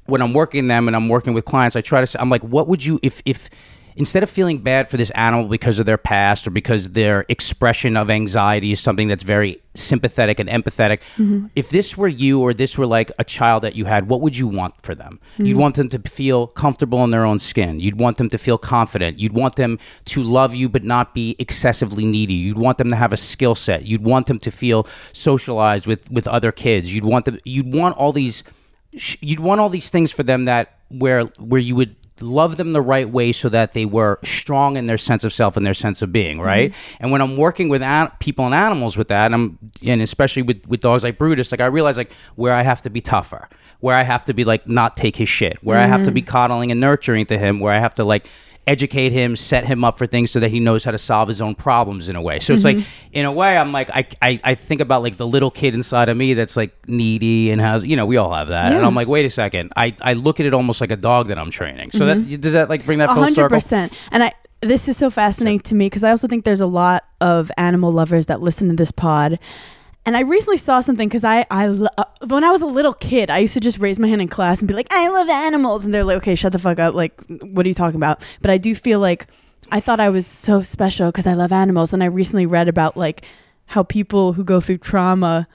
when 0.05 0.21
I'm 0.21 0.33
working 0.33 0.67
them 0.67 0.87
and 0.87 0.95
I'm 0.95 1.09
working 1.09 1.33
with 1.33 1.45
clients, 1.45 1.75
I 1.75 1.81
try 1.81 1.99
to 2.01 2.07
say, 2.07 2.17
I'm 2.19 2.29
like, 2.29 2.43
what 2.43 2.67
would 2.67 2.83
you, 2.83 2.99
if, 3.03 3.21
if, 3.25 3.49
instead 3.97 4.23
of 4.23 4.29
feeling 4.29 4.59
bad 4.59 4.87
for 4.87 4.97
this 4.97 5.09
animal 5.11 5.47
because 5.47 5.79
of 5.79 5.85
their 5.85 5.97
past 5.97 6.47
or 6.47 6.51
because 6.51 6.89
their 6.89 7.25
expression 7.29 7.97
of 7.97 8.09
anxiety 8.09 8.71
is 8.71 8.79
something 8.79 9.07
that's 9.07 9.23
very 9.23 9.61
sympathetic 9.73 10.39
and 10.39 10.47
empathetic, 10.49 10.99
mm-hmm. 11.17 11.47
if 11.55 11.69
this 11.69 11.97
were 11.97 12.07
you 12.07 12.39
or 12.39 12.53
this 12.53 12.77
were 12.77 12.85
like 12.85 13.11
a 13.19 13.23
child 13.23 13.63
that 13.63 13.75
you 13.75 13.85
had, 13.85 14.07
what 14.07 14.21
would 14.21 14.37
you 14.37 14.47
want 14.47 14.79
for 14.81 14.95
them? 14.95 15.19
You'd 15.37 15.49
mm-hmm. 15.49 15.59
want 15.59 15.75
them 15.75 15.89
to 15.89 15.99
feel 15.99 16.47
comfortable 16.47 17.03
in 17.03 17.09
their 17.09 17.25
own 17.25 17.39
skin. 17.39 17.79
You'd 17.79 17.99
want 17.99 18.17
them 18.17 18.29
to 18.29 18.37
feel 18.37 18.57
confident. 18.57 19.19
You'd 19.19 19.33
want 19.33 19.55
them 19.55 19.79
to 20.05 20.23
love 20.23 20.53
you 20.53 20.69
but 20.69 20.83
not 20.83 21.13
be 21.13 21.35
excessively 21.39 22.05
needy. 22.05 22.35
You'd 22.35 22.57
want 22.57 22.77
them 22.77 22.89
to 22.91 22.95
have 22.95 23.13
a 23.13 23.17
skill 23.17 23.55
set. 23.55 23.85
You'd 23.85 24.03
want 24.03 24.27
them 24.27 24.39
to 24.39 24.51
feel 24.51 24.87
socialized 25.13 25.87
with 25.87 26.09
with 26.11 26.27
other 26.27 26.51
kids. 26.51 26.93
You'd 26.93 27.05
want 27.05 27.25
them 27.25 27.39
you'd 27.43 27.73
want 27.73 27.97
all 27.97 28.13
these 28.13 28.43
you'd 28.91 29.39
want 29.39 29.59
all 29.59 29.69
these 29.69 29.89
things 29.89 30.11
for 30.11 30.23
them 30.23 30.45
that 30.45 30.77
where 30.89 31.23
where 31.39 31.61
you 31.61 31.75
would 31.75 31.95
love 32.21 32.57
them 32.57 32.71
the 32.71 32.81
right 32.81 33.09
way 33.09 33.31
so 33.31 33.49
that 33.49 33.73
they 33.73 33.85
were 33.85 34.19
strong 34.23 34.77
in 34.77 34.85
their 34.85 34.97
sense 34.97 35.23
of 35.23 35.31
self 35.33 35.57
and 35.57 35.65
their 35.65 35.73
sense 35.73 36.01
of 36.01 36.11
being 36.11 36.39
right? 36.39 36.71
Mm-hmm. 36.71 36.97
And 37.03 37.11
when 37.11 37.21
i'm 37.21 37.37
working 37.37 37.69
with 37.69 37.81
an- 37.81 38.11
people 38.19 38.45
and 38.45 38.53
animals 38.53 38.97
with 38.97 39.07
that 39.09 39.25
and 39.25 39.35
i'm 39.35 39.59
and 39.85 40.01
especially 40.01 40.41
with 40.41 40.65
with 40.67 40.81
dogs 40.81 41.03
like 41.03 41.17
brutus 41.17 41.51
like 41.51 41.61
i 41.61 41.65
realize 41.65 41.97
like 41.97 42.11
where 42.35 42.53
i 42.53 42.61
have 42.61 42.81
to 42.81 42.89
be 42.89 43.01
tougher 43.01 43.49
where 43.79 43.95
i 43.95 44.03
have 44.03 44.25
to 44.25 44.33
be 44.33 44.43
like 44.43 44.67
not 44.67 44.97
take 44.97 45.15
his 45.15 45.29
shit 45.29 45.57
where 45.61 45.77
i 45.77 45.85
have 45.85 46.03
to 46.03 46.11
be 46.11 46.21
mm-hmm. 46.21 46.29
coddling 46.29 46.71
and 46.71 46.79
nurturing 46.79 47.25
to 47.25 47.37
him 47.37 47.59
where 47.59 47.73
i 47.73 47.79
have 47.79 47.93
to 47.93 48.03
like 48.03 48.27
educate 48.67 49.13
him, 49.13 49.35
set 49.35 49.65
him 49.65 49.83
up 49.83 49.97
for 49.97 50.05
things 50.05 50.29
so 50.29 50.39
that 50.39 50.49
he 50.49 50.59
knows 50.59 50.83
how 50.83 50.91
to 50.91 50.97
solve 50.97 51.29
his 51.29 51.41
own 51.41 51.55
problems 51.55 52.09
in 52.09 52.15
a 52.15 52.21
way. 52.21 52.39
So 52.39 52.53
it's 52.53 52.65
like, 52.65 52.77
mm-hmm. 52.77 52.89
in 53.13 53.25
a 53.25 53.31
way, 53.31 53.57
I'm 53.57 53.71
like, 53.71 53.89
I, 53.89 54.05
I, 54.21 54.39
I 54.43 54.55
think 54.55 54.81
about 54.81 55.01
like 55.01 55.17
the 55.17 55.25
little 55.25 55.49
kid 55.49 55.73
inside 55.73 56.09
of 56.09 56.17
me 56.17 56.33
that's 56.33 56.57
like 56.57 56.75
needy 56.87 57.49
and 57.49 57.61
has, 57.61 57.85
you 57.85 57.95
know, 57.95 58.05
we 58.05 58.17
all 58.17 58.33
have 58.33 58.49
that. 58.49 58.73
And 58.73 58.85
I'm 58.85 58.93
like, 58.93 59.07
wait 59.07 59.25
a 59.25 59.29
second. 59.29 59.71
I, 59.77 59.95
I 60.01 60.13
look 60.13 60.39
at 60.39 60.45
it 60.45 60.53
almost 60.53 60.81
like 60.81 60.91
a 60.91 60.97
dog 60.97 61.29
that 61.29 61.39
I'm 61.39 61.49
training. 61.49 61.91
So 61.91 62.05
that, 62.05 62.17
mm-hmm. 62.17 62.35
does 62.41 62.53
that 62.53 62.69
like 62.69 62.85
bring 62.85 62.99
that 62.99 63.07
full 63.07 63.15
hundred 63.15 63.35
circle? 63.35 63.55
percent. 63.55 63.93
And 64.11 64.23
I, 64.23 64.33
this 64.61 64.89
is 64.89 64.97
so 64.97 65.09
fascinating 65.09 65.61
to 65.61 65.75
me 65.75 65.85
because 65.85 66.03
I 66.03 66.09
also 66.09 66.27
think 66.27 66.43
there's 66.43 66.61
a 66.61 66.67
lot 66.67 67.05
of 67.21 67.51
animal 67.57 67.91
lovers 67.91 68.25
that 68.25 68.41
listen 68.41 68.67
to 68.69 68.75
this 68.75 68.91
pod. 68.91 69.39
And 70.07 70.15
I 70.15 70.21
recently 70.21 70.57
saw 70.57 70.79
something 70.79 71.07
because 71.09 71.23
I, 71.25 71.45
I, 71.51 71.67
lo- 71.67 71.89
uh, 71.97 72.05
when 72.27 72.43
I 72.45 72.51
was 72.51 72.61
a 72.61 72.65
little 72.65 72.93
kid, 72.93 73.29
I 73.29 73.39
used 73.39 73.53
to 73.55 73.59
just 73.59 73.77
raise 73.77 73.99
my 73.99 74.07
hand 74.07 74.21
in 74.21 74.29
class 74.29 74.59
and 74.59 74.67
be 74.67 74.73
like, 74.73 74.87
I 74.89 75.09
love 75.09 75.27
animals. 75.29 75.83
And 75.83 75.93
they're 75.93 76.05
like, 76.05 76.17
okay, 76.17 76.33
shut 76.33 76.53
the 76.53 76.59
fuck 76.59 76.79
up. 76.79 76.95
Like, 76.95 77.13
what 77.27 77.65
are 77.65 77.67
you 77.69 77.73
talking 77.75 77.97
about? 77.97 78.23
But 78.41 78.49
I 78.49 78.57
do 78.57 78.73
feel 78.73 78.99
like 79.01 79.27
I 79.69 79.81
thought 79.81 79.99
I 79.99 80.07
was 80.09 80.25
so 80.25 80.63
special 80.63 81.07
because 81.07 81.27
I 81.27 81.33
love 81.33 81.51
animals. 81.51 81.91
And 81.91 82.01
I 82.01 82.05
recently 82.07 82.45
read 82.45 82.69
about 82.69 82.95
like 82.95 83.25
how 83.65 83.83
people 83.83 84.31
who 84.31 84.45
go 84.45 84.61
through 84.61 84.77
trauma 84.77 85.45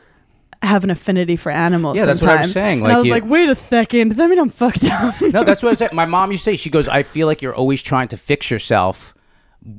have 0.62 0.84
an 0.84 0.90
affinity 0.90 1.34
for 1.34 1.50
animals. 1.50 1.96
Yeah, 1.96 2.04
that's 2.04 2.20
what 2.22 2.36
I 2.38 2.42
was 2.42 2.52
saying, 2.52 2.80
And 2.80 2.88
like 2.88 2.92
I 2.94 2.98
was 2.98 3.06
you- 3.06 3.12
like, 3.14 3.24
wait 3.24 3.48
a 3.48 3.56
second. 3.56 4.10
Does 4.10 4.18
that 4.18 4.28
mean 4.28 4.38
I'm 4.38 4.50
fucked 4.50 4.84
up? 4.84 5.18
no, 5.22 5.44
that's 5.44 5.62
what 5.62 5.72
I 5.72 5.74
said. 5.76 5.92
My 5.94 6.04
mom 6.04 6.30
used 6.30 6.44
to 6.44 6.50
say, 6.50 6.56
she 6.56 6.68
goes, 6.68 6.88
I 6.88 7.02
feel 7.04 7.26
like 7.26 7.40
you're 7.40 7.54
always 7.54 7.82
trying 7.82 8.08
to 8.08 8.18
fix 8.18 8.50
yourself. 8.50 9.14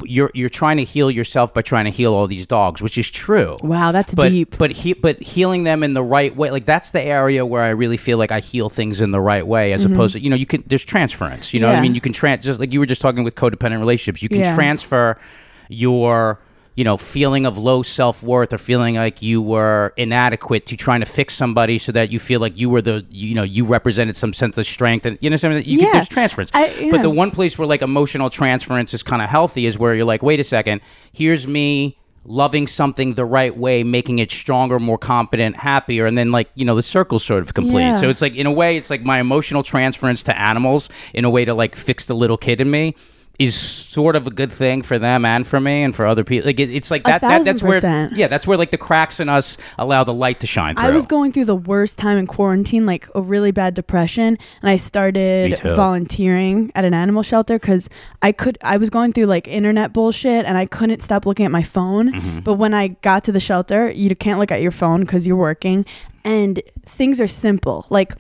You're, 0.06 0.32
you're 0.34 0.48
trying 0.48 0.78
to 0.78 0.86
heal 0.86 1.12
yourself 1.12 1.54
by 1.54 1.62
trying 1.62 1.84
to 1.86 1.92
heal 1.92 2.14
all 2.14 2.26
these 2.26 2.48
dogs, 2.48 2.82
which 2.82 2.98
is 2.98 3.10
true. 3.12 3.58
wow, 3.62 3.92
that's 3.92 4.14
but 4.16 4.30
deep. 4.30 4.58
but 4.58 4.72
he 4.72 4.94
but 4.94 5.22
healing 5.22 5.66
them 5.66 5.84
in 5.84 5.94
the 5.94 6.02
right 6.04 6.34
way 6.34 6.52
like 6.52 6.64
that's 6.66 6.92
the 6.92 7.02
area 7.02 7.46
where 7.46 7.62
I 7.62 7.72
really 7.72 7.98
feel 7.98 8.18
like 8.18 8.32
I 8.32 8.40
heal 8.40 8.70
things 8.70 9.02
in 9.02 9.12
the 9.12 9.20
right 9.20 9.46
way 9.46 9.74
as 9.74 9.84
opposed 9.84 10.14
to 10.14 10.22
you 10.22 10.30
know 10.30 10.38
you 10.38 10.46
can 10.46 10.64
there's 10.68 10.86
transference 10.86 11.54
you 11.54 11.60
know 11.60 11.68
what 11.68 11.74
I 11.74 11.76
Mm-hmm. 11.76 11.82
Mean 11.84 11.96
you 11.96 12.02
can 12.02 12.14
trans 12.14 12.46
just 12.46 12.62
like 12.62 12.72
you 12.72 12.80
were 12.80 12.86
just 12.86 13.02
talking 13.02 13.26
with 13.26 13.36
codependent 13.36 13.80
relationships 13.80 14.22
you 14.24 14.30
can 14.30 14.40
Yeah. 14.40 14.56
transfer 14.56 15.20
your 15.68 16.40
you 16.76 16.84
know 16.84 16.98
feeling 16.98 17.46
of 17.46 17.58
low 17.58 17.84
self-worth 17.84 18.52
or 18.54 18.58
feeling 18.58 18.96
like 18.96 19.22
you 19.22 19.42
were 19.42 19.94
inadequate 19.96 20.66
to 20.66 20.76
trying 20.76 21.00
to 21.02 21.06
fix 21.06 21.36
somebody 21.36 21.78
so 21.78 21.92
that 21.92 22.12
you 22.12 22.20
feel 22.20 22.40
like 22.40 22.58
you 22.58 22.70
were 22.70 22.82
the 22.82 23.06
you 23.10 23.36
know 23.36 23.44
you 23.44 23.64
represented 23.66 24.16
some 24.16 24.34
sense 24.34 24.58
of 24.58 24.66
strength 24.66 25.06
and 25.06 25.18
you 25.22 25.30
know 25.30 25.36
something 25.36 25.64
you 25.66 25.80
Yeah. 25.80 25.86
can, 25.86 25.94
there's 25.94 26.10
transference 26.10 26.50
I- 26.54 26.90
but 26.92 27.02
the 27.04 27.10
one 27.10 27.32
place 27.32 27.58
where 27.58 27.68
like 27.68 27.82
emotional 27.82 28.30
transference 28.30 28.94
is 28.94 29.04
kind 29.04 29.22
of 29.22 29.30
healthy 29.30 29.66
is 29.66 29.78
where 29.78 29.94
you're 29.96 30.06
like, 30.06 30.24
wait 30.24 30.40
a 30.40 30.44
second, 30.44 30.82
here's 31.12 31.48
me 31.48 31.98
loving 32.26 32.66
something 32.68 33.16
the 33.16 33.26
right 33.26 33.58
way, 33.58 33.84
making 33.84 34.18
it 34.20 34.32
stronger, 34.32 34.80
more 34.80 34.98
competent, 34.98 35.58
happier, 35.58 36.06
and 36.06 36.18
then 36.18 36.32
like 36.32 36.50
you 36.56 36.64
know 36.66 36.76
the 36.76 36.82
circle 36.82 37.20
sort 37.20 37.42
of 37.44 37.54
complete. 37.54 37.82
Yeah. 37.82 37.96
So 37.96 38.10
it's 38.10 38.22
like 38.22 38.34
in 38.36 38.46
a 38.48 38.52
way, 38.52 38.78
it's 38.78 38.90
like 38.90 39.04
my 39.04 39.20
emotional 39.20 39.62
transference 39.62 40.24
to 40.24 40.42
animals 40.42 40.90
in 41.14 41.26
a 41.26 41.30
way 41.30 41.44
to 41.46 41.54
like 41.54 41.76
fix 41.76 42.06
the 42.06 42.16
little 42.16 42.38
kid 42.38 42.62
in 42.62 42.72
me. 42.72 42.96
Is 43.40 43.56
sort 43.56 44.16
of 44.16 44.28
a 44.28 44.30
good 44.30 44.52
thing 44.52 44.84
for 44.84 45.00
them 45.00 45.26
and 45.26 45.46
for 45.46 45.60
me 45.60 45.82
and 45.82 45.96
for 45.96 46.06
other 46.06 46.24
people. 46.24 46.46
Like 46.46 46.60
it, 46.60 46.70
it's 46.70 46.92
like 46.92 47.04
that, 47.06 47.22
that. 47.22 47.44
That's 47.44 47.64
where, 47.64 47.78
percent. 47.82 48.16
yeah, 48.16 48.28
that's 48.28 48.46
where 48.46 48.58
like 48.60 48.70
the 48.70 48.78
cracks 48.78 49.20
in 49.20 49.28
us 49.28 49.58
allow 49.80 50.04
the 50.04 50.14
light 50.14 50.40
to 50.42 50.48
shine 50.48 50.76
through. 50.76 50.86
I 50.86 50.92
was 50.92 51.08
going 51.08 51.32
through 51.32 51.46
the 51.46 51.56
worst 51.56 51.98
time 51.98 52.20
in 52.20 52.28
quarantine, 52.28 52.86
like 52.86 53.10
a 53.16 53.22
really 53.24 53.50
bad 53.50 53.74
depression, 53.74 54.38
and 54.62 54.70
I 54.70 54.78
started 54.78 55.60
volunteering 55.62 56.72
at 56.76 56.86
an 56.86 56.94
animal 56.94 57.24
shelter 57.24 57.58
because 57.58 57.90
I 58.22 58.34
could. 58.34 58.60
I 58.62 58.78
was 58.78 58.92
going 58.92 59.14
through 59.14 59.26
like 59.26 59.48
internet 59.48 59.94
bullshit, 59.94 60.46
and 60.46 60.56
I 60.56 60.68
couldn't 60.68 61.02
stop 61.02 61.26
looking 61.26 61.46
at 61.46 61.52
my 61.52 61.64
phone. 61.64 62.14
Mm-hmm. 62.14 62.40
But 62.42 62.54
when 62.56 62.76
I 62.76 62.90
got 62.90 63.24
to 63.24 63.32
the 63.32 63.40
shelter, 63.40 63.90
you 63.90 64.16
can't 64.16 64.40
look 64.40 64.52
at 64.52 64.62
your 64.62 64.72
phone 64.72 65.02
because 65.02 65.26
you're 65.26 65.36
working, 65.36 65.88
and 66.24 66.62
things 66.86 67.20
are 67.20 67.28
simple. 67.28 67.88
Like 67.90 68.14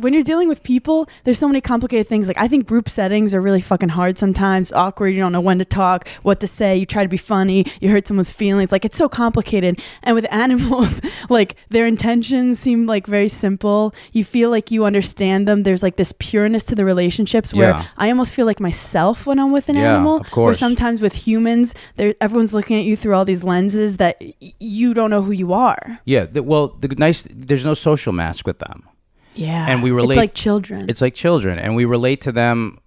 when 0.00 0.12
you're 0.14 0.22
dealing 0.22 0.48
with 0.48 0.62
people, 0.62 1.08
there's 1.24 1.38
so 1.38 1.46
many 1.48 1.60
complicated 1.60 2.08
things. 2.08 2.26
Like 2.28 2.40
I 2.40 2.48
think 2.48 2.66
group 2.66 2.88
settings 2.88 3.34
are 3.34 3.40
really 3.40 3.60
fucking 3.60 3.90
hard 3.90 4.18
sometimes. 4.18 4.72
Awkward. 4.72 5.08
You 5.14 5.20
don't 5.20 5.32
know 5.32 5.40
when 5.40 5.58
to 5.58 5.64
talk, 5.64 6.08
what 6.22 6.40
to 6.40 6.46
say. 6.46 6.76
You 6.76 6.86
try 6.86 7.02
to 7.02 7.08
be 7.08 7.16
funny. 7.16 7.66
You 7.80 7.90
hurt 7.90 8.06
someone's 8.08 8.30
feelings. 8.30 8.72
Like 8.72 8.84
it's 8.84 8.96
so 8.96 9.08
complicated. 9.08 9.80
And 10.02 10.14
with 10.14 10.26
animals, 10.32 11.00
like 11.28 11.56
their 11.68 11.86
intentions 11.86 12.58
seem 12.58 12.86
like 12.86 13.06
very 13.06 13.28
simple. 13.28 13.94
You 14.12 14.24
feel 14.24 14.50
like 14.50 14.70
you 14.70 14.84
understand 14.84 15.46
them. 15.46 15.62
There's 15.62 15.82
like 15.82 15.96
this 15.96 16.12
pureness 16.18 16.64
to 16.64 16.74
the 16.74 16.84
relationships 16.84 17.52
where 17.54 17.70
Yeah. 17.70 17.84
I 17.96 18.08
almost 18.10 18.32
feel 18.32 18.46
like 18.46 18.60
myself 18.60 19.26
when 19.26 19.38
I'm 19.38 19.52
with 19.52 19.68
an 19.68 19.76
Yeah, 19.76 19.94
animal. 19.94 20.16
of 20.16 20.22
Where 20.26 20.30
course. 20.30 20.58
sometimes 20.58 21.00
with 21.00 21.14
humans, 21.14 21.74
there 21.96 22.14
everyone's 22.20 22.54
looking 22.54 22.78
at 22.78 22.84
you 22.84 22.96
through 22.96 23.14
all 23.14 23.24
these 23.24 23.44
lenses 23.44 23.96
that 23.98 24.16
y- 24.20 24.34
you 24.58 24.94
don't 24.94 25.10
know 25.10 25.22
who 25.22 25.32
you 25.32 25.52
are. 25.52 26.00
yeah. 26.04 26.24
The, 26.26 26.42
well, 26.42 26.68
the 26.80 26.88
nice. 26.88 27.26
There's 27.30 27.64
no 27.64 27.74
social 27.74 28.12
mask 28.12 28.46
with 28.46 28.58
them. 28.58 28.84
Yeah. 29.34 29.66
And 29.68 29.82
we 29.82 29.90
relate. 29.90 30.10
It's 30.16 30.18
like 30.18 30.34
children. 30.34 30.88
It's 30.90 31.00
like 31.00 31.14
children, 31.14 31.58
and 31.58 31.74
we 31.76 31.84
relate 31.84 32.22
to 32.22 32.32
them 32.32 32.78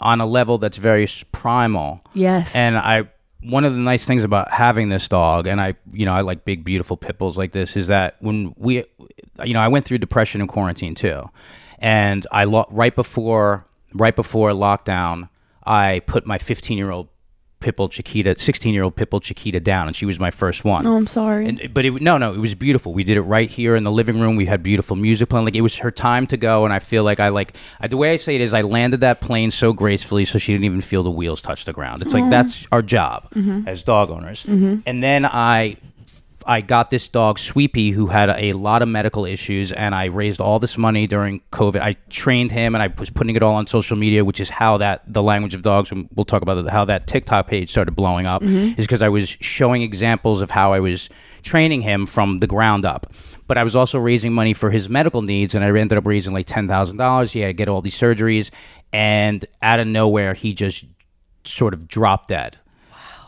on 0.00 0.20
a 0.20 0.26
level 0.26 0.58
that's 0.58 0.76
very 0.78 1.06
primal. 1.30 2.00
yes. 2.12 2.54
And 2.56 2.76
I, 2.76 3.08
one 3.42 3.64
of 3.64 3.72
the 3.72 3.78
nice 3.78 4.04
things 4.04 4.24
about 4.24 4.50
having 4.50 4.88
this 4.88 5.06
dog, 5.08 5.46
and 5.46 5.60
I, 5.60 5.74
you 5.92 6.06
know, 6.06 6.12
I 6.12 6.22
like 6.22 6.44
big, 6.44 6.64
beautiful 6.64 6.96
pit 6.96 7.18
bulls 7.18 7.38
like 7.38 7.52
this, 7.52 7.76
is 7.76 7.86
that 7.88 8.16
when 8.20 8.52
we, 8.56 8.84
you 9.44 9.54
know, 9.54 9.60
I 9.60 9.68
went 9.68 9.84
through 9.84 9.98
depression 9.98 10.40
and 10.40 10.48
quarantine 10.50 10.94
too, 10.94 11.28
and 11.78 12.26
I 12.32 12.44
lo- 12.44 12.66
right 12.70 12.94
before, 12.94 13.64
right 13.94 14.14
before 14.14 14.50
lockdown, 14.50 15.28
I 15.64 16.00
put 16.06 16.26
my 16.26 16.38
15 16.38 16.76
year 16.78 16.90
old 16.90 17.08
pitbull 17.62 17.90
Chiquita, 17.90 18.38
16 18.38 18.74
year 18.74 18.82
old 18.82 18.96
pitbull 18.96 19.22
Chiquita 19.22 19.60
down, 19.60 19.86
and 19.86 19.96
she 19.96 20.04
was 20.04 20.20
my 20.20 20.30
first 20.30 20.64
one. 20.64 20.86
Oh, 20.86 20.96
I'm 20.96 21.06
sorry. 21.06 21.48
And, 21.48 21.72
but 21.72 21.84
it, 21.84 22.02
no, 22.02 22.18
no, 22.18 22.34
it 22.34 22.38
was 22.38 22.54
beautiful. 22.54 22.92
We 22.92 23.04
did 23.04 23.16
it 23.16 23.22
right 23.22 23.48
here 23.48 23.76
in 23.76 23.84
the 23.84 23.90
living 23.90 24.20
room. 24.20 24.36
We 24.36 24.46
had 24.46 24.62
beautiful 24.62 24.96
music 24.96 25.28
playing. 25.28 25.44
Like 25.44 25.54
it 25.54 25.60
was 25.60 25.76
her 25.78 25.90
time 25.90 26.26
to 26.28 26.36
go, 26.36 26.64
and 26.64 26.72
I 26.74 26.78
feel 26.80 27.04
like 27.04 27.20
I 27.20 27.28
like 27.28 27.54
I, 27.80 27.88
the 27.88 27.96
way 27.96 28.12
I 28.12 28.16
say 28.16 28.34
it 28.34 28.40
is 28.40 28.52
I 28.52 28.62
landed 28.62 29.00
that 29.00 29.20
plane 29.20 29.50
so 29.50 29.72
gracefully, 29.72 30.24
so 30.24 30.38
she 30.38 30.52
didn't 30.52 30.64
even 30.64 30.80
feel 30.80 31.02
the 31.02 31.10
wheels 31.10 31.40
touch 31.40 31.64
the 31.64 31.72
ground. 31.72 32.02
It's 32.02 32.14
like 32.14 32.28
that's 32.28 32.66
our 32.72 32.82
job 32.82 33.30
mm-hmm. 33.34 33.68
as 33.68 33.82
dog 33.82 34.10
owners. 34.10 34.42
Mm-hmm. 34.44 34.80
And 34.86 35.02
then 35.02 35.24
I. 35.24 35.76
I 36.46 36.60
got 36.60 36.90
this 36.90 37.08
dog 37.08 37.38
Sweepy 37.38 37.90
who 37.90 38.06
had 38.06 38.30
a 38.30 38.52
lot 38.52 38.82
of 38.82 38.88
medical 38.88 39.24
issues 39.24 39.72
and 39.72 39.94
I 39.94 40.06
raised 40.06 40.40
all 40.40 40.58
this 40.58 40.76
money 40.78 41.06
during 41.06 41.40
COVID. 41.52 41.80
I 41.80 41.94
trained 42.08 42.52
him 42.52 42.74
and 42.74 42.82
I 42.82 42.88
was 42.98 43.10
putting 43.10 43.36
it 43.36 43.42
all 43.42 43.54
on 43.54 43.66
social 43.66 43.96
media, 43.96 44.24
which 44.24 44.40
is 44.40 44.48
how 44.48 44.78
that 44.78 45.02
the 45.06 45.22
language 45.22 45.54
of 45.54 45.62
dogs 45.62 45.90
and 45.90 46.08
we'll 46.14 46.24
talk 46.24 46.42
about 46.42 46.58
it, 46.58 46.68
how 46.68 46.84
that 46.84 47.06
TikTok 47.06 47.46
page 47.46 47.70
started 47.70 47.92
blowing 47.92 48.26
up 48.26 48.42
mm-hmm. 48.42 48.80
is 48.80 48.86
because 48.86 49.02
I 49.02 49.08
was 49.08 49.28
showing 49.40 49.82
examples 49.82 50.42
of 50.42 50.50
how 50.50 50.72
I 50.72 50.80
was 50.80 51.08
training 51.42 51.82
him 51.82 52.06
from 52.06 52.38
the 52.38 52.46
ground 52.46 52.84
up. 52.84 53.12
But 53.46 53.58
I 53.58 53.64
was 53.64 53.76
also 53.76 53.98
raising 53.98 54.32
money 54.32 54.54
for 54.54 54.70
his 54.70 54.88
medical 54.88 55.22
needs 55.22 55.54
and 55.54 55.64
I 55.64 55.68
ended 55.68 55.98
up 55.98 56.06
raising 56.06 56.32
like 56.32 56.46
$10,000. 56.46 57.30
He 57.32 57.40
had 57.40 57.48
to 57.48 57.52
get 57.52 57.68
all 57.68 57.82
these 57.82 57.98
surgeries 57.98 58.50
and 58.92 59.44
out 59.60 59.80
of 59.80 59.86
nowhere 59.86 60.34
he 60.34 60.54
just 60.54 60.84
sort 61.44 61.74
of 61.74 61.88
dropped 61.88 62.28
dead. 62.28 62.58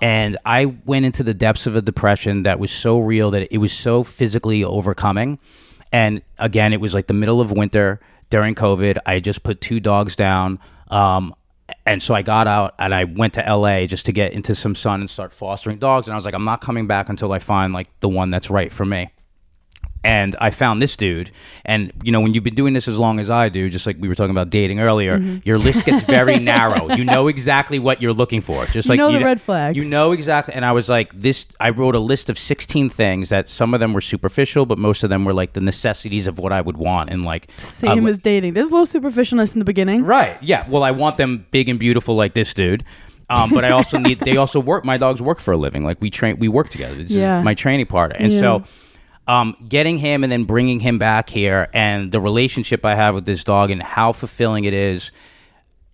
And 0.00 0.36
I 0.44 0.66
went 0.66 1.06
into 1.06 1.22
the 1.22 1.34
depths 1.34 1.66
of 1.66 1.76
a 1.76 1.82
depression 1.82 2.42
that 2.42 2.58
was 2.58 2.70
so 2.70 2.98
real 2.98 3.30
that 3.30 3.52
it 3.52 3.58
was 3.58 3.72
so 3.72 4.02
physically 4.02 4.62
overcoming. 4.64 5.38
And 5.92 6.22
again, 6.38 6.72
it 6.72 6.80
was 6.80 6.94
like 6.94 7.06
the 7.06 7.14
middle 7.14 7.40
of 7.40 7.52
winter 7.52 8.00
during 8.30 8.54
COVID. 8.54 8.98
I 9.06 9.20
just 9.20 9.42
put 9.42 9.60
two 9.60 9.80
dogs 9.80 10.16
down. 10.16 10.58
Um, 10.88 11.34
and 11.86 12.02
so 12.02 12.14
I 12.14 12.22
got 12.22 12.46
out 12.46 12.74
and 12.78 12.94
I 12.94 13.04
went 13.04 13.34
to 13.34 13.40
LA 13.42 13.86
just 13.86 14.04
to 14.06 14.12
get 14.12 14.32
into 14.32 14.54
some 14.54 14.74
sun 14.74 15.00
and 15.00 15.08
start 15.08 15.32
fostering 15.32 15.78
dogs. 15.78 16.06
And 16.06 16.12
I 16.12 16.16
was 16.16 16.24
like, 16.24 16.34
I'm 16.34 16.44
not 16.44 16.60
coming 16.60 16.86
back 16.86 17.08
until 17.08 17.32
I 17.32 17.38
find 17.38 17.72
like 17.72 17.88
the 18.00 18.08
one 18.08 18.30
that's 18.30 18.50
right 18.50 18.72
for 18.72 18.84
me 18.84 19.10
and 20.04 20.36
I 20.40 20.50
found 20.50 20.80
this 20.80 20.96
dude. 20.96 21.30
And 21.64 21.92
you 22.02 22.12
know, 22.12 22.20
when 22.20 22.34
you've 22.34 22.44
been 22.44 22.54
doing 22.54 22.74
this 22.74 22.86
as 22.86 22.98
long 22.98 23.18
as 23.18 23.30
I 23.30 23.48
do, 23.48 23.70
just 23.70 23.86
like 23.86 23.96
we 23.98 24.06
were 24.06 24.14
talking 24.14 24.30
about 24.30 24.50
dating 24.50 24.78
earlier, 24.78 25.18
Mm-hmm. 25.18 25.38
your 25.44 25.58
list 25.58 25.84
gets 25.86 26.02
very 26.18 26.38
narrow. 26.38 26.90
You 26.94 27.04
know 27.04 27.28
exactly 27.28 27.78
what 27.78 28.02
you're 28.02 28.12
looking 28.12 28.40
for. 28.42 28.66
Just 28.66 28.88
like 28.88 28.98
You 28.98 29.04
like 29.06 29.12
know 29.14 29.18
the 29.18 29.24
red 29.24 29.40
flags. 29.40 29.76
You 29.76 29.84
know 29.88 30.12
exactly. 30.12 30.54
And 30.54 30.64
I 30.64 30.72
was 30.72 30.88
like, 30.88 31.18
this. 31.18 31.46
I 31.58 31.70
wrote 31.70 31.94
a 31.94 31.98
list 31.98 32.28
of 32.28 32.38
16 32.38 32.90
things 32.90 33.30
that 33.30 33.48
some 33.48 33.72
of 33.72 33.80
them 33.80 33.92
were 33.94 34.00
superficial, 34.02 34.66
but 34.66 34.78
most 34.78 35.02
of 35.04 35.10
them 35.10 35.24
were 35.24 35.32
like 35.32 35.54
the 35.54 35.60
necessities 35.62 36.26
of 36.26 36.38
what 36.38 36.52
I 36.52 36.60
would 36.60 36.76
want. 36.76 37.08
And 37.10 37.24
like 37.24 37.48
Same 37.56 38.06
uh, 38.06 38.10
as 38.10 38.18
dating. 38.18 38.52
There's 38.54 38.70
a 38.70 38.74
little 38.76 39.00
superficialness 39.00 39.54
in 39.54 39.58
the 39.58 39.64
beginning. 39.64 40.04
Right. 40.04 40.36
Yeah. 40.42 40.68
Well, 40.68 40.82
I 40.82 40.90
want 40.90 41.16
them 41.16 41.46
big 41.50 41.68
and 41.70 41.78
beautiful 41.78 42.14
like 42.14 42.34
this 42.34 42.52
dude. 42.52 42.84
Um, 43.30 43.48
but 43.48 43.64
I 43.64 43.70
also 43.70 43.96
need. 44.06 44.20
They 44.20 44.36
also 44.36 44.60
work. 44.60 44.84
My 44.84 44.98
dogs 44.98 45.22
work 45.22 45.40
for 45.40 45.52
a 45.52 45.56
living. 45.56 45.82
Like 45.82 45.98
we 46.02 46.10
train. 46.10 46.38
We 46.38 46.48
work 46.48 46.68
together. 46.68 46.94
This 46.94 47.10
Yeah. 47.12 47.38
is 47.38 47.44
my 47.44 47.54
training 47.54 47.86
partner. 47.86 48.16
And 48.18 48.30
Yeah. 48.32 48.40
so, 48.40 48.64
um, 49.26 49.56
getting 49.68 49.98
him 49.98 50.22
and 50.22 50.30
then 50.32 50.44
bringing 50.44 50.80
him 50.80 50.98
back 50.98 51.30
here, 51.30 51.68
and 51.72 52.12
the 52.12 52.20
relationship 52.20 52.84
I 52.84 52.94
have 52.94 53.14
with 53.14 53.24
this 53.24 53.42
dog, 53.44 53.70
and 53.70 53.82
how 53.82 54.12
fulfilling 54.12 54.64
it 54.64 54.74
is, 54.74 55.12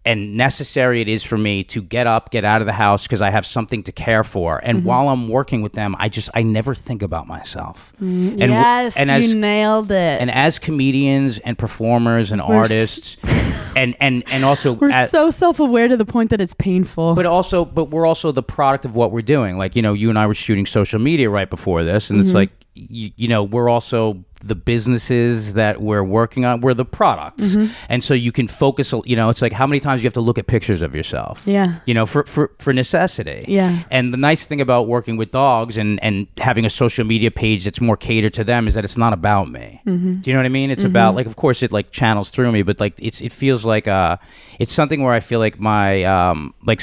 and 0.04 0.34
necessary 0.34 1.02
it 1.02 1.08
is 1.08 1.22
for 1.22 1.36
me 1.36 1.62
to 1.62 1.82
get 1.82 2.06
up, 2.06 2.30
get 2.30 2.42
out 2.42 2.62
of 2.62 2.66
the 2.66 2.72
house 2.72 3.02
because 3.02 3.20
I 3.20 3.28
have 3.30 3.44
something 3.44 3.82
to 3.82 3.92
care 3.92 4.24
for. 4.24 4.58
And 4.64 4.78
Mm-hmm. 4.78 4.86
while 4.86 5.08
I'm 5.10 5.28
working 5.28 5.60
with 5.60 5.74
them, 5.74 5.94
I 5.98 6.08
just 6.08 6.30
I 6.32 6.42
never 6.42 6.74
think 6.74 7.02
about 7.02 7.26
myself. 7.28 7.92
and 8.00 8.38
w- 8.38 8.50
yes, 8.50 8.96
and 8.96 9.10
you 9.22 9.34
nailed 9.34 9.92
it. 9.92 10.20
and 10.20 10.30
as 10.30 10.58
comedians 10.58 11.38
and 11.40 11.58
performers 11.58 12.32
and 12.32 12.40
We're 12.40 12.64
s- 12.64 12.70
artists, 12.70 13.16
and 13.76 13.94
and 14.00 14.24
and 14.28 14.42
also 14.44 14.72
We're 14.72 14.90
as- 14.90 15.10
so 15.10 15.30
self-aware 15.30 15.88
to 15.88 15.98
the 15.98 16.06
point 16.06 16.30
that 16.30 16.40
it's 16.40 16.54
painful. 16.54 17.14
but 17.14 17.26
also 17.26 17.66
but 17.66 17.90
we're 17.90 18.06
also 18.06 18.32
the 18.32 18.42
product 18.42 18.86
of 18.86 18.96
what 18.96 19.12
we're 19.12 19.20
doing 19.22 19.58
like 19.58 19.76
you 19.76 19.82
know 19.82 19.92
you 19.92 20.08
and 20.08 20.18
i 20.18 20.26
were 20.26 20.34
shooting 20.34 20.64
social 20.66 20.98
media 20.98 21.28
right 21.30 21.48
before 21.50 21.84
this 21.84 22.08
and 22.10 22.18
Mm-hmm. 22.18 22.26
it's 22.26 22.34
like 22.34 22.50
you, 22.74 23.10
you 23.16 23.28
know 23.28 23.42
we're 23.42 23.68
also 23.68 24.24
the 24.42 24.54
businesses 24.54 25.52
that 25.54 25.82
we're 25.82 26.02
working 26.02 26.44
on 26.46 26.60
we're 26.60 26.72
the 26.74 26.84
products 26.84 27.44
Mm-hmm. 27.44 27.72
and 27.88 28.02
so 28.02 28.14
you 28.14 28.32
can 28.32 28.48
focus 28.48 28.94
you 29.04 29.14
know 29.16 29.28
it's 29.28 29.42
like 29.42 29.52
how 29.52 29.66
many 29.66 29.80
times 29.80 30.02
you 30.02 30.06
have 30.06 30.14
to 30.14 30.20
look 30.20 30.38
at 30.38 30.46
pictures 30.46 30.80
of 30.82 30.94
yourself 30.94 31.46
Yeah. 31.46 31.80
you 31.84 31.92
know 31.94 32.06
for 32.06 32.24
for, 32.24 32.50
for 32.58 32.72
necessity 32.72 33.44
Yeah. 33.48 33.82
and 33.90 34.12
the 34.12 34.16
nice 34.16 34.46
thing 34.46 34.60
about 34.60 34.86
working 34.86 35.16
with 35.18 35.30
dogs 35.30 35.76
and 35.76 36.02
and 36.02 36.26
having 36.38 36.64
a 36.64 36.70
social 36.70 37.04
media 37.04 37.30
page 37.30 37.64
that's 37.64 37.80
more 37.80 37.96
catered 37.96 38.32
to 38.34 38.44
them 38.44 38.66
is 38.68 38.74
that 38.74 38.84
it's 38.84 38.96
not 38.96 39.12
about 39.12 39.50
me 39.50 39.82
Mm-hmm. 39.86 40.20
do 40.20 40.30
you 40.30 40.34
know 40.34 40.40
what 40.40 40.46
i 40.46 40.50
mean 40.50 40.70
it's 40.70 40.84
about 40.84 41.14
like 41.14 41.26
of 41.26 41.36
course 41.36 41.62
it 41.62 41.72
like 41.72 41.90
channels 41.90 42.30
through 42.30 42.50
me 42.52 42.62
but 42.62 42.80
like 42.80 42.94
it's 42.98 43.20
it 43.20 43.32
feels 43.32 43.64
like 43.64 43.86
uh 43.88 44.16
it's 44.58 44.72
something 44.72 45.02
where 45.02 45.12
i 45.14 45.20
feel 45.20 45.38
like 45.40 45.58
my 45.60 46.04
um 46.04 46.54
like 46.64 46.80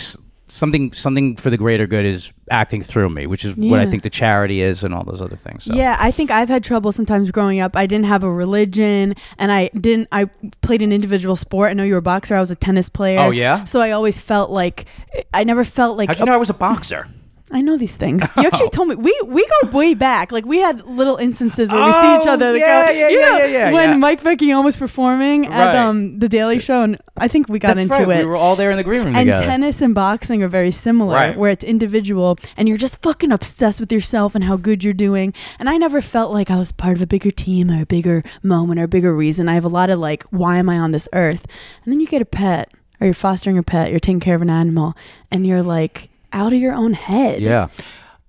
something 0.48 0.94
something 0.94 1.36
for 1.36 1.50
the 1.50 1.58
greater 1.58 1.86
good 1.86 2.06
is 2.06 2.32
acting 2.50 2.82
through 2.82 3.10
me 3.10 3.28
which 3.28 3.44
is 3.44 3.54
what 3.58 3.82
i 3.82 3.86
think 3.86 4.02
the 4.04 4.10
charity 4.10 4.62
is 4.62 4.82
and 4.84 4.94
all 4.94 5.04
those 5.04 5.22
other 5.22 5.36
things 5.36 5.66
so. 5.66 5.74
Yeah, 5.74 5.98
I 6.00 6.12
think 6.12 6.32
I've 6.32 6.50
had 6.50 6.64
trouble 6.64 6.92
sometimes 6.92 7.32
growing 7.32 7.60
up. 7.60 7.76
I 7.76 7.86
didn't 7.86 8.06
have 8.06 8.24
a 8.24 8.32
religion 8.32 9.16
and 9.38 9.52
I 9.52 9.70
didn't 9.70 10.08
I 10.12 10.26
played 10.62 10.82
an 10.82 10.92
individual 10.92 11.36
sport. 11.36 11.72
I 11.72 11.74
know 11.74 11.84
you 11.84 11.94
were 11.94 12.00
a 12.00 12.02
boxer, 12.02 12.36
I 12.36 12.40
was 12.40 12.52
a 12.52 12.56
tennis 12.56 12.90
player. 12.90 13.20
Oh, 13.20 13.32
yeah? 13.32 13.64
So 13.66 13.82
I 13.82 13.92
always 13.92 14.20
felt 14.20 14.50
like 14.50 14.86
I 15.34 15.44
never 15.44 15.64
felt 15.64 15.98
like 15.98 16.10
how'd 16.10 16.20
you 16.20 16.26
know 16.26 16.34
i 16.34 16.38
was 16.38 16.50
a 16.50 16.54
boxer 16.54 17.08
I 17.50 17.62
know 17.62 17.78
these 17.78 17.96
things. 17.96 18.24
You 18.36 18.44
actually 18.46 18.70
told 18.78 18.90
me 18.90 18.96
we 18.96 19.18
we 19.26 19.46
go 19.62 19.70
way 19.70 19.94
back. 19.94 20.34
Like 20.34 20.46
we 20.46 20.58
had 20.60 20.86
little 20.86 21.16
instances 21.16 21.72
where 21.72 21.82
we 21.86 21.92
see 21.94 22.16
each 22.18 22.28
Oh, 22.28 22.34
other. 22.34 22.52
like, 22.52 22.60
yeah, 22.62 22.86
uh, 22.88 22.92
yeah, 22.92 23.08
you 23.08 23.20
yeah, 23.20 23.26
know, 23.30 23.38
yeah, 23.38 23.46
yeah, 23.46 23.72
When 23.72 23.90
yeah. 23.92 23.96
Mike 23.96 24.22
Vecchione 24.22 24.66
was 24.66 24.76
performing 24.76 25.46
at 25.48 25.68
Right. 25.68 25.76
um 25.78 26.20
the 26.20 26.28
Daily 26.28 26.60
Show, 26.60 26.82
and 26.84 26.98
I 27.16 27.30
think 27.30 27.48
we 27.48 27.58
got 27.58 27.70
that's 27.78 27.82
into 27.84 27.94
right 27.96 28.20
it. 28.20 28.24
we 28.26 28.30
were 28.30 28.36
all 28.36 28.58
there 28.58 28.70
in 28.70 28.76
the 28.76 28.84
green 28.84 29.00
room 29.06 29.16
and 29.16 29.28
together 29.28 29.46
tennis 29.46 29.82
and 29.82 29.96
boxing 29.96 30.44
are 30.44 30.50
very 30.50 30.72
similar, 30.72 31.14
Right. 31.16 31.38
where 31.38 31.50
it's 31.50 31.64
individual 31.64 32.38
and 32.58 32.68
you're 32.68 32.78
just 32.78 33.02
fucking 33.02 33.32
obsessed 33.32 33.80
with 33.80 33.94
yourself 33.94 34.36
and 34.36 34.44
how 34.44 34.58
good 34.58 34.84
you're 34.84 34.94
doing. 34.94 35.34
And 35.58 35.70
I 35.70 35.78
never 35.78 36.02
felt 36.02 36.34
like 36.34 36.52
I 36.52 36.58
was 36.58 36.74
part 36.74 36.98
of 36.98 37.02
a 37.02 37.08
bigger 37.08 37.32
team 37.32 37.72
or 37.72 37.82
a 37.84 37.86
bigger 37.86 38.24
moment 38.44 38.80
or 38.82 38.84
a 38.84 38.88
bigger 38.90 39.16
reason. 39.16 39.48
I 39.48 39.54
have 39.54 39.64
a 39.66 39.70
lot 39.70 39.90
of 39.90 40.00
like, 40.00 40.24
why 40.32 40.58
am 40.58 40.68
I 40.68 40.78
on 40.78 40.92
this 40.92 41.08
earth? 41.14 41.46
And 41.86 41.94
then 41.94 42.02
you 42.02 42.08
get 42.08 42.22
a 42.22 42.26
pet 42.26 42.72
or 43.00 43.06
you're 43.08 43.14
fostering 43.14 43.58
a 43.58 43.64
pet, 43.64 43.90
you're 43.92 44.02
taking 44.02 44.20
care 44.20 44.36
of 44.36 44.42
an 44.42 44.50
animal, 44.50 44.96
and 45.32 45.48
you're 45.48 45.64
like 45.64 46.10
out 46.34 46.54
of 46.54 46.60
your 46.60 46.74
own 46.74 46.94
head. 46.94 47.42
yeah 47.42 47.68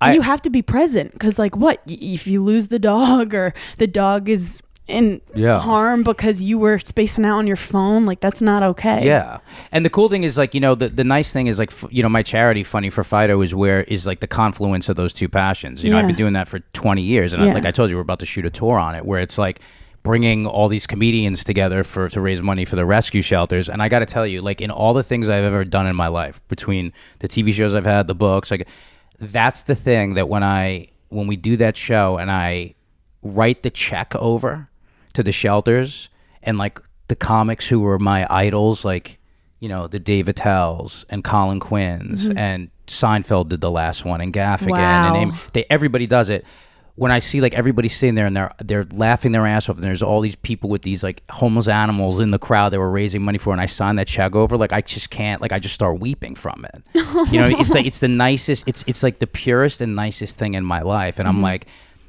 I- 0.01 0.15
you 0.15 0.21
have 0.21 0.41
to 0.43 0.51
be 0.51 0.63
present 0.63 1.13
because, 1.13 1.39
like, 1.41 1.57
what 1.57 1.83
if 1.89 2.27
you 2.29 2.43
lose 2.43 2.69
the 2.69 2.79
dog 2.79 3.35
or 3.35 3.53
the 3.79 3.87
dog 3.89 4.29
is 4.29 4.63
in 4.87 5.21
Yeah. 5.35 5.59
harm 5.59 6.03
because 6.05 6.41
you 6.41 6.57
were 6.57 6.79
spacing 6.79 7.25
out 7.25 7.37
on 7.39 7.47
your 7.49 7.57
phone? 7.57 8.07
Like, 8.07 8.21
that's 8.21 8.41
not 8.41 8.63
okay. 8.63 9.05
Yeah, 9.05 9.39
and 9.73 9.85
the 9.85 9.91
cool 9.91 10.09
thing 10.09 10.23
is 10.23 10.39
like 10.39 10.55
you 10.55 10.61
know 10.61 10.77
the 10.77 10.89
the 10.89 11.03
nice 11.05 11.33
thing 11.33 11.49
is 11.49 11.59
like 11.59 11.73
f- 11.73 11.85
you 11.91 12.03
know 12.05 12.09
my 12.09 12.23
charity 12.23 12.63
Funny 12.63 12.91
for 12.91 13.03
Fido 13.03 13.41
is 13.43 13.55
where 13.57 13.83
is 13.83 14.07
like 14.07 14.21
the 14.21 14.29
confluence 14.29 14.89
of 14.89 14.95
those 14.95 15.13
two 15.13 15.29
passions. 15.29 15.83
You 15.83 15.91
know 15.91 15.99
I've 15.99 16.07
been 16.07 16.15
doing 16.17 16.35
that 16.35 16.47
for 16.47 16.61
twenty 16.73 17.03
years, 17.03 17.33
and 17.33 17.43
I, 17.43 17.53
like 17.53 17.67
I 17.67 17.73
told 17.73 17.91
you, 17.91 17.97
we're 17.97 18.03
about 18.03 18.21
to 18.21 18.27
shoot 18.27 18.47
a 18.47 18.51
tour 18.51 18.79
on 18.79 18.95
it 18.95 19.05
where 19.05 19.21
it's 19.21 19.37
like 19.37 19.61
bringing 20.03 20.47
all 20.47 20.69
these 20.69 20.87
comedians 20.87 21.45
together 21.45 21.85
for 21.85 22.09
to 22.09 22.21
raise 22.21 22.41
money 22.41 22.65
for 22.65 22.77
the 22.77 22.87
rescue 22.87 23.23
shelters. 23.23 23.69
And 23.69 23.83
I 23.83 23.89
got 23.89 23.99
to 24.01 24.07
tell 24.07 24.27
you, 24.27 24.41
like 24.41 24.61
in 24.61 24.71
all 24.71 24.95
the 24.95 25.03
things 25.03 25.29
I've 25.29 25.45
ever 25.45 25.65
done 25.65 25.87
in 25.87 25.97
my 25.97 26.09
life, 26.09 26.41
between 26.49 26.93
the 27.19 27.29
TV 27.29 27.53
shows 27.53 27.75
I've 27.75 27.85
had, 27.87 28.07
the 28.07 28.15
books, 28.15 28.51
like 28.51 28.69
that's 29.21 29.65
the 29.65 29.75
thing 29.75 30.15
that 30.15 30.29
when 30.29 30.43
I 30.43 30.89
when 31.09 31.27
we 31.27 31.37
do 31.37 31.57
that 31.57 31.77
show 31.77 32.19
and 32.19 32.31
I 32.31 32.75
write 33.23 33.63
the 33.63 33.71
check 33.71 34.15
over 34.17 34.69
to 35.15 35.23
the 35.23 35.33
shelters 35.33 36.09
and 36.43 36.59
like 36.59 36.81
the 37.09 37.17
comics 37.17 37.67
who 37.67 37.81
were 37.81 37.99
my 37.99 38.27
idols, 38.31 38.85
like 38.85 39.19
you 39.61 39.69
know 39.69 39.89
the 39.89 39.99
Dave 39.99 40.29
Attell's 40.29 41.05
and 41.09 41.25
Colin 41.25 41.61
Quinn's 41.61 42.29
mm-hmm. 42.29 42.39
and 42.39 42.71
Seinfeld 42.87 43.49
did 43.49 43.61
the 43.61 43.71
last 43.71 44.05
one 44.05 44.21
and 44.21 44.33
Gaffigan 44.33 44.71
Wow. 44.71 45.17
and 45.17 45.33
they 45.53 45.65
everybody 45.69 46.07
does 46.07 46.31
it. 46.31 46.45
When 46.99 47.13
I 47.13 47.21
see 47.21 47.41
like 47.41 47.55
everybody 47.55 47.89
sitting 47.89 48.15
there 48.15 48.27
and 48.27 48.37
they're 48.37 48.53
they're 48.59 48.87
laughing 48.93 49.33
their 49.33 49.47
ass 49.47 49.69
off 49.69 49.77
and 49.77 49.85
there's 49.85 50.03
all 50.03 50.21
these 50.21 50.37
people 50.37 50.69
with 50.69 50.83
these 50.83 51.03
like 51.03 51.23
homeless 51.31 51.69
animals 51.69 52.19
in 52.19 52.33
the 52.33 52.39
crowd 52.39 52.73
that 52.73 52.79
were 52.79 52.91
raising 52.91 53.23
money 53.23 53.39
for 53.39 53.53
and 53.53 53.61
I 53.61 53.67
sign 53.67 53.95
that 53.97 54.09
check 54.09 54.35
over 54.35 54.57
like 54.57 54.73
I 54.73 54.81
just 54.81 55.09
can't 55.11 55.41
like 55.41 55.53
I 55.53 55.59
just 55.59 55.75
start 55.75 56.01
weeping 56.01 56.35
from 56.35 56.65
it. 56.65 56.83
you 57.33 57.41
know, 57.41 57.49
it's 57.49 57.71
like 57.71 57.87
it's 57.87 58.01
the 58.01 58.09
nicest 58.09 58.65
it's 58.67 58.85
it's 58.87 59.03
like 59.03 59.21
the 59.21 59.27
purest 59.27 59.81
and 59.81 59.95
nicest 59.95 60.37
thing 60.37 60.55
in 60.55 60.65
my 60.65 60.83
life 60.83 61.19
and 61.19 61.29
I'm 61.29 61.37
mm-hmm. 61.37 61.45
like 61.45 61.67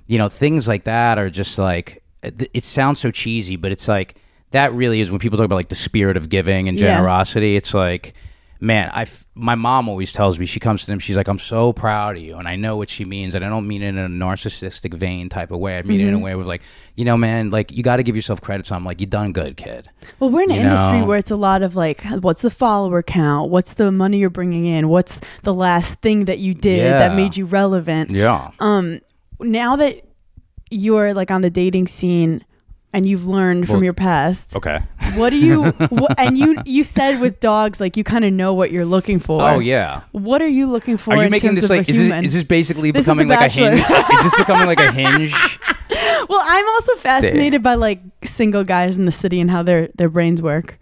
you 0.07 0.17
know 0.17 0.27
things 0.27 0.67
like 0.67 0.85
that 0.85 1.19
are 1.19 1.29
just 1.29 1.59
like 1.59 2.01
it, 2.23 2.49
it 2.53 2.65
sounds 2.65 2.99
so 2.99 3.11
cheesy 3.11 3.55
but 3.55 3.71
it's 3.71 3.87
like 3.87 4.15
that 4.51 4.73
really 4.73 5.01
is 5.01 5.11
when 5.11 5.19
people 5.19 5.37
talk 5.37 5.45
about 5.45 5.55
like 5.55 5.69
the 5.69 5.75
spirit 5.75 6.17
of 6.17 6.29
giving 6.29 6.67
and 6.67 6.79
Yeah. 6.79 6.95
generosity 6.95 7.55
it's 7.55 7.73
like 7.73 8.15
man 8.61 8.89
i 8.93 9.03
f- 9.03 9.25
my 9.35 9.55
mom 9.55 9.87
always 9.87 10.11
tells 10.11 10.37
me 10.37 10.45
she 10.45 10.59
comes 10.59 10.81
to 10.81 10.87
them 10.87 10.99
she's 10.99 11.15
like 11.15 11.27
i'm 11.29 11.39
so 11.39 11.71
proud 11.71 12.17
of 12.17 12.21
you 12.21 12.35
and 12.35 12.45
i 12.47 12.55
know 12.57 12.75
what 12.75 12.89
she 12.89 13.05
means 13.05 13.33
and 13.33 13.45
i 13.45 13.47
don't 13.49 13.65
mean 13.67 13.81
it 13.81 13.87
in 13.89 13.97
a 13.97 14.07
narcissistic 14.09 14.93
vein 14.93 15.29
type 15.29 15.49
of 15.51 15.59
way 15.59 15.77
i 15.77 15.81
mean 15.81 16.01
it 16.01 16.03
in 16.03 16.09
Mm-hmm. 16.13 16.21
a 16.21 16.25
way 16.25 16.35
with 16.35 16.45
like 16.47 16.61
you 16.95 17.05
know 17.05 17.15
man 17.15 17.51
like 17.51 17.71
you 17.71 17.83
got 17.83 17.97
to 17.97 18.03
give 18.03 18.15
yourself 18.17 18.41
credit 18.41 18.67
so 18.67 18.75
i'm 18.75 18.83
like 18.83 18.99
you 18.99 19.05
done 19.07 19.31
good 19.31 19.55
kid 19.55 19.89
Well, 20.19 20.29
we're 20.29 20.41
in 20.43 20.51
an 20.51 20.57
You 20.57 20.61
industry 20.63 20.99
know? 20.99 21.05
where 21.05 21.17
it's 21.17 21.31
a 21.31 21.37
lot 21.37 21.61
of 21.61 21.75
like, 21.75 22.03
what's 22.19 22.41
the 22.41 22.49
follower 22.49 23.01
count? 23.01 23.49
What's 23.49 23.73
the 23.73 23.91
money 23.91 24.17
you're 24.17 24.29
bringing 24.29 24.65
in? 24.65 24.89
What's 24.89 25.19
the 25.43 25.53
last 25.53 25.95
thing 26.01 26.25
that 26.25 26.39
you 26.39 26.53
did 26.53 26.91
that 26.91 27.15
made 27.15 27.37
you 27.37 27.45
relevant? 27.45 28.09
yeah 28.09 28.51
Um, 28.59 28.99
now 29.39 29.77
that 29.77 30.01
you're 30.69 31.13
like 31.13 31.31
on 31.31 31.41
the 31.41 31.49
dating 31.49 31.87
scene, 31.87 32.43
and 32.93 33.05
you've 33.07 33.27
learned 33.27 33.67
from 33.67 33.83
your 33.83 33.93
past. 33.93 34.55
Okay. 34.55 34.79
What 35.15 35.31
do 35.31 35.37
you 35.39 35.63
and 36.19 36.37
you 36.37 36.57
you 36.65 36.83
said 36.83 37.19
with 37.19 37.39
dogs 37.39 37.81
like 37.81 37.97
you 37.97 38.03
kind 38.03 38.23
of 38.23 38.31
know 38.31 38.53
what 38.53 38.71
you're 38.71 38.85
looking 38.85 39.19
for. 39.19 39.41
Oh 39.41 39.57
yeah. 39.57 40.03
What 40.11 40.39
are 40.41 40.47
you 40.47 40.69
looking 40.69 40.97
for 40.97 41.13
Are 41.13 41.17
you 41.17 41.23
in 41.23 41.31
making 41.31 41.55
this 41.55 41.67
like 41.67 41.89
is 41.89 41.97
this, 41.97 42.25
is 42.25 42.33
this 42.33 42.43
basically 42.43 42.91
This 42.91 43.05
becoming 43.05 43.27
like 43.27 43.41
a 43.41 43.49
hinge? 43.51 43.79
Is 43.79 44.23
this 44.23 44.37
becoming 44.37 44.67
like 44.67 44.79
a 44.79 44.91
hinge? 44.99 45.33
well, 46.29 46.41
I'm 46.43 46.67
also 46.69 46.95
fascinated 46.97 47.63
by 47.63 47.73
like 47.73 48.01
single 48.23 48.63
guys 48.63 48.97
in 48.97 49.05
the 49.05 49.11
city 49.11 49.39
and 49.41 49.49
how 49.49 49.63
their 49.63 49.87
their 49.95 50.09
brains 50.09 50.43
work. 50.43 50.77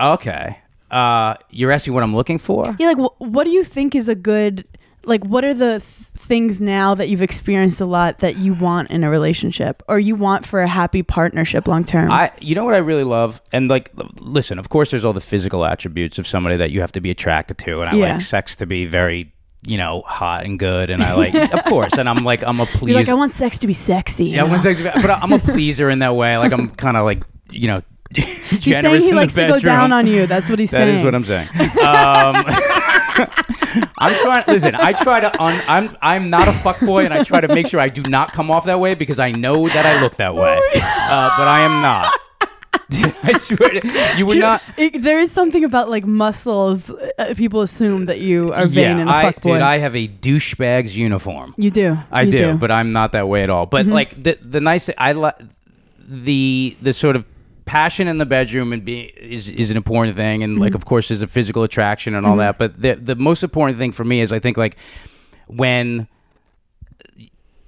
Okay. 0.00 0.58
Uh, 0.90 1.34
you're 1.50 1.72
asking 1.72 1.92
what 1.92 2.02
I'm 2.02 2.14
looking 2.16 2.38
for? 2.38 2.74
Yeah, 2.78 2.86
like 2.92 2.98
wh- 2.98 3.20
what 3.20 3.44
do 3.44 3.50
you 3.50 3.62
think 3.64 3.94
is 3.94 4.08
a 4.08 4.14
good 4.14 4.64
like 5.06 5.24
what 5.24 5.44
are 5.44 5.54
the 5.54 5.80
th- 5.80 5.82
things 6.16 6.60
now 6.60 6.94
that 6.94 7.08
you've 7.08 7.22
experienced 7.22 7.80
a 7.80 7.86
lot 7.86 8.18
that 8.18 8.36
you 8.36 8.52
want 8.54 8.90
in 8.90 9.04
a 9.04 9.10
relationship 9.10 9.82
or 9.88 9.98
you 10.00 10.16
want 10.16 10.44
for 10.44 10.60
a 10.60 10.66
happy 10.68 11.02
partnership 11.02 11.68
long 11.68 11.84
term? 11.84 12.10
I, 12.10 12.32
you 12.40 12.54
know 12.54 12.64
what 12.64 12.74
I 12.74 12.78
really 12.78 13.04
love, 13.04 13.40
and 13.52 13.68
like, 13.70 13.90
listen. 14.20 14.58
Of 14.58 14.68
course, 14.68 14.90
there's 14.90 15.04
all 15.04 15.12
the 15.12 15.20
physical 15.20 15.64
attributes 15.64 16.18
of 16.18 16.26
somebody 16.26 16.56
that 16.56 16.70
you 16.72 16.80
have 16.80 16.92
to 16.92 17.00
be 17.00 17.10
attracted 17.10 17.58
to, 17.58 17.80
and 17.80 17.90
I 17.90 17.94
Yeah. 17.94 18.12
like 18.14 18.20
sex 18.20 18.56
to 18.56 18.66
be 18.66 18.86
very, 18.86 19.32
you 19.62 19.78
know, 19.78 20.02
hot 20.06 20.44
and 20.44 20.58
good, 20.58 20.90
and 20.90 21.02
I 21.02 21.14
like, 21.14 21.34
of 21.54 21.64
course, 21.64 21.92
and 21.94 22.08
I'm 22.08 22.24
like, 22.24 22.42
I'm 22.42 22.60
a 22.60 22.66
pleaser. 22.66 22.86
You're 22.92 23.00
like 23.00 23.08
I 23.08 23.14
want 23.14 23.32
sex 23.32 23.58
to 23.58 23.66
be 23.66 23.72
sexy. 23.72 24.26
yeah, 24.26 24.40
I 24.42 24.44
want 24.44 24.62
sex, 24.62 24.80
but 24.82 25.10
I'm 25.10 25.32
a 25.32 25.38
pleaser 25.38 25.88
in 25.90 26.00
that 26.00 26.16
way. 26.16 26.36
Like, 26.38 26.52
I'm 26.52 26.68
kind 26.84 26.96
of 26.96 27.04
like, 27.04 27.22
you 27.50 27.68
know, 27.68 27.82
He's 28.14 28.62
saying 28.64 29.00
he 29.02 29.12
likes 29.12 29.34
to 29.34 29.46
go 29.48 29.58
down 29.58 29.92
on 29.92 30.06
you. 30.06 30.26
That's 30.28 30.48
what 30.48 30.60
he's 30.60 30.70
That 30.70 30.78
saying. 30.88 30.88
That 30.88 30.98
is 30.98 31.04
what 31.04 31.14
I'm 31.14 31.24
saying. 31.24 31.48
Um, 31.80 32.95
I'm 33.98 34.14
trying. 34.20 34.44
Listen, 34.46 34.74
I 34.74 34.92
try 34.92 35.20
to. 35.20 35.42
Un, 35.42 35.62
I'm. 35.68 35.96
I'm 36.02 36.30
not 36.30 36.48
a 36.48 36.52
fuckboy, 36.52 37.04
and 37.04 37.14
I 37.14 37.22
try 37.24 37.40
to 37.40 37.48
make 37.48 37.66
sure 37.68 37.80
I 37.80 37.88
do 37.88 38.02
not 38.02 38.32
come 38.32 38.50
off 38.50 38.64
that 38.66 38.80
way 38.80 38.94
because 38.94 39.18
I 39.18 39.30
know 39.30 39.66
that 39.68 39.86
I 39.86 40.00
look 40.00 40.16
that 40.16 40.34
way, 40.34 40.58
uh, 40.74 41.30
but 41.38 41.48
I 41.48 41.60
am 41.60 41.82
not. 41.82 42.12
I 43.24 43.36
swear, 43.38 43.80
to, 43.80 44.14
you 44.16 44.26
would 44.26 44.38
not. 44.38 44.62
it- 44.76 45.02
there 45.02 45.18
is 45.18 45.32
something 45.32 45.64
about 45.64 45.88
like 45.88 46.04
muscles. 46.04 46.90
Uh, 47.18 47.34
people 47.36 47.62
assume 47.62 48.04
that 48.06 48.20
you 48.20 48.52
are 48.52 48.66
vain 48.66 48.84
yeah, 48.84 48.98
and 49.00 49.10
a 49.10 49.12
I, 49.12 49.24
fuckboy. 49.24 49.54
dude, 49.54 49.60
I 49.60 49.78
have 49.78 49.96
a 49.96 50.06
douchebag's 50.06 50.96
uniform. 50.96 51.54
you 51.58 51.70
do. 51.70 51.96
I 52.12 52.22
You 52.22 52.30
do, 52.32 52.54
but 52.54 52.70
I'm 52.70 52.92
not 52.92 53.12
that 53.12 53.28
way 53.28 53.42
at 53.42 53.50
all. 53.50 53.66
But 53.66 53.86
like 53.86 54.22
the 54.22 54.38
the 54.40 54.60
nice, 54.60 54.88
I 54.96 55.12
like 55.12 55.34
the 56.08 56.76
the 56.80 56.92
sort 56.92 57.16
of 57.16 57.24
passion 57.66 58.08
in 58.08 58.18
the 58.18 58.26
bedroom 58.26 58.72
and 58.72 58.84
being 58.84 59.10
is 59.16 59.48
is 59.48 59.70
an 59.70 59.76
important 59.76 60.16
thing, 60.16 60.42
and 60.42 60.58
like 60.58 60.70
mm-hmm. 60.70 60.76
of 60.76 60.84
course 60.86 61.08
there's 61.08 61.22
a 61.22 61.26
physical 61.26 61.62
attraction 61.62 62.14
and 62.14 62.24
all 62.24 62.32
mm-hmm. 62.32 62.40
that. 62.40 62.58
But 62.58 62.80
the 62.80 62.94
the 62.94 63.16
most 63.16 63.42
important 63.42 63.78
thing 63.78 63.92
for 63.92 64.04
me 64.04 64.20
is 64.20 64.32
I 64.32 64.38
think 64.38 64.56
like 64.56 64.76
when 65.48 66.08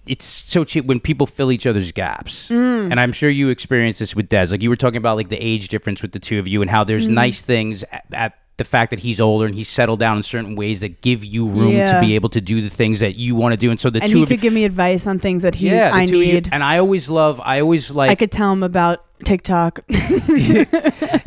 it's 0.07 0.25
so 0.25 0.65
cheap 0.65 0.87
when 0.87 1.01
people 1.01 1.27
fill 1.27 1.53
each 1.53 1.67
other's 1.67 1.93
gaps. 1.93 2.49
Mm. 2.49 2.91
And 2.91 2.99
I'm 2.99 3.13
sure 3.13 3.29
you 3.29 3.51
experience 3.51 3.99
this 3.99 4.17
with 4.17 4.29
Des. 4.29 4.47
Like 4.47 4.63
you 4.63 4.71
were 4.71 4.77
talking 4.77 4.97
about 4.97 5.17
like 5.17 5.29
the 5.29 5.37
age 5.37 5.69
difference 5.69 6.01
with 6.01 6.13
the 6.13 6.19
two 6.19 6.39
of 6.39 6.49
you 6.49 6.63
and 6.63 6.71
how 6.71 6.83
there's 6.83 7.07
mm. 7.07 7.13
nice 7.13 7.43
things 7.43 7.85
at, 7.93 8.07
at 8.13 8.39
the 8.59 8.64
fact 8.64 8.90
that 8.90 8.99
he's 9.01 9.21
older 9.21 9.47
and 9.47 9.55
he's 9.55 9.68
settled 9.68 9.99
down 10.01 10.16
in 10.18 10.23
certain 10.23 10.55
ways 10.55 10.81
that 10.81 11.01
give 11.01 11.25
you 11.25 11.47
room 11.47 11.73
Yeah. 11.73 11.92
to 11.92 12.01
be 12.01 12.14
able 12.14 12.29
to 12.31 12.40
do 12.40 12.61
the 12.61 12.68
things 12.68 13.01
that 13.01 13.16
you 13.16 13.35
want 13.35 13.53
to 13.55 13.57
do. 13.57 13.71
And 13.71 13.81
so 13.81 13.88
the 13.90 14.03
and 14.03 14.11
two 14.11 14.18
he 14.18 14.23
of 14.25 14.31
you 14.31 14.37
could 14.37 14.42
give 14.42 14.53
me 14.53 14.64
advice 14.64 15.07
on 15.07 15.18
things 15.18 15.42
that 15.42 15.55
he 15.57 15.71
yeah, 15.71 15.90
I 15.94 16.07
two 16.07 16.21
you- 16.21 16.35
need. 16.35 16.49
and 16.53 16.62
I 16.62 16.79
always 16.79 17.09
love 17.09 17.40
I 17.42 17.61
always 17.61 17.90
like 17.90 18.11
I 18.11 18.14
could 18.14 18.31
tell 18.33 18.53
him 18.53 18.62
about 18.62 19.05
TikTok. 19.25 19.81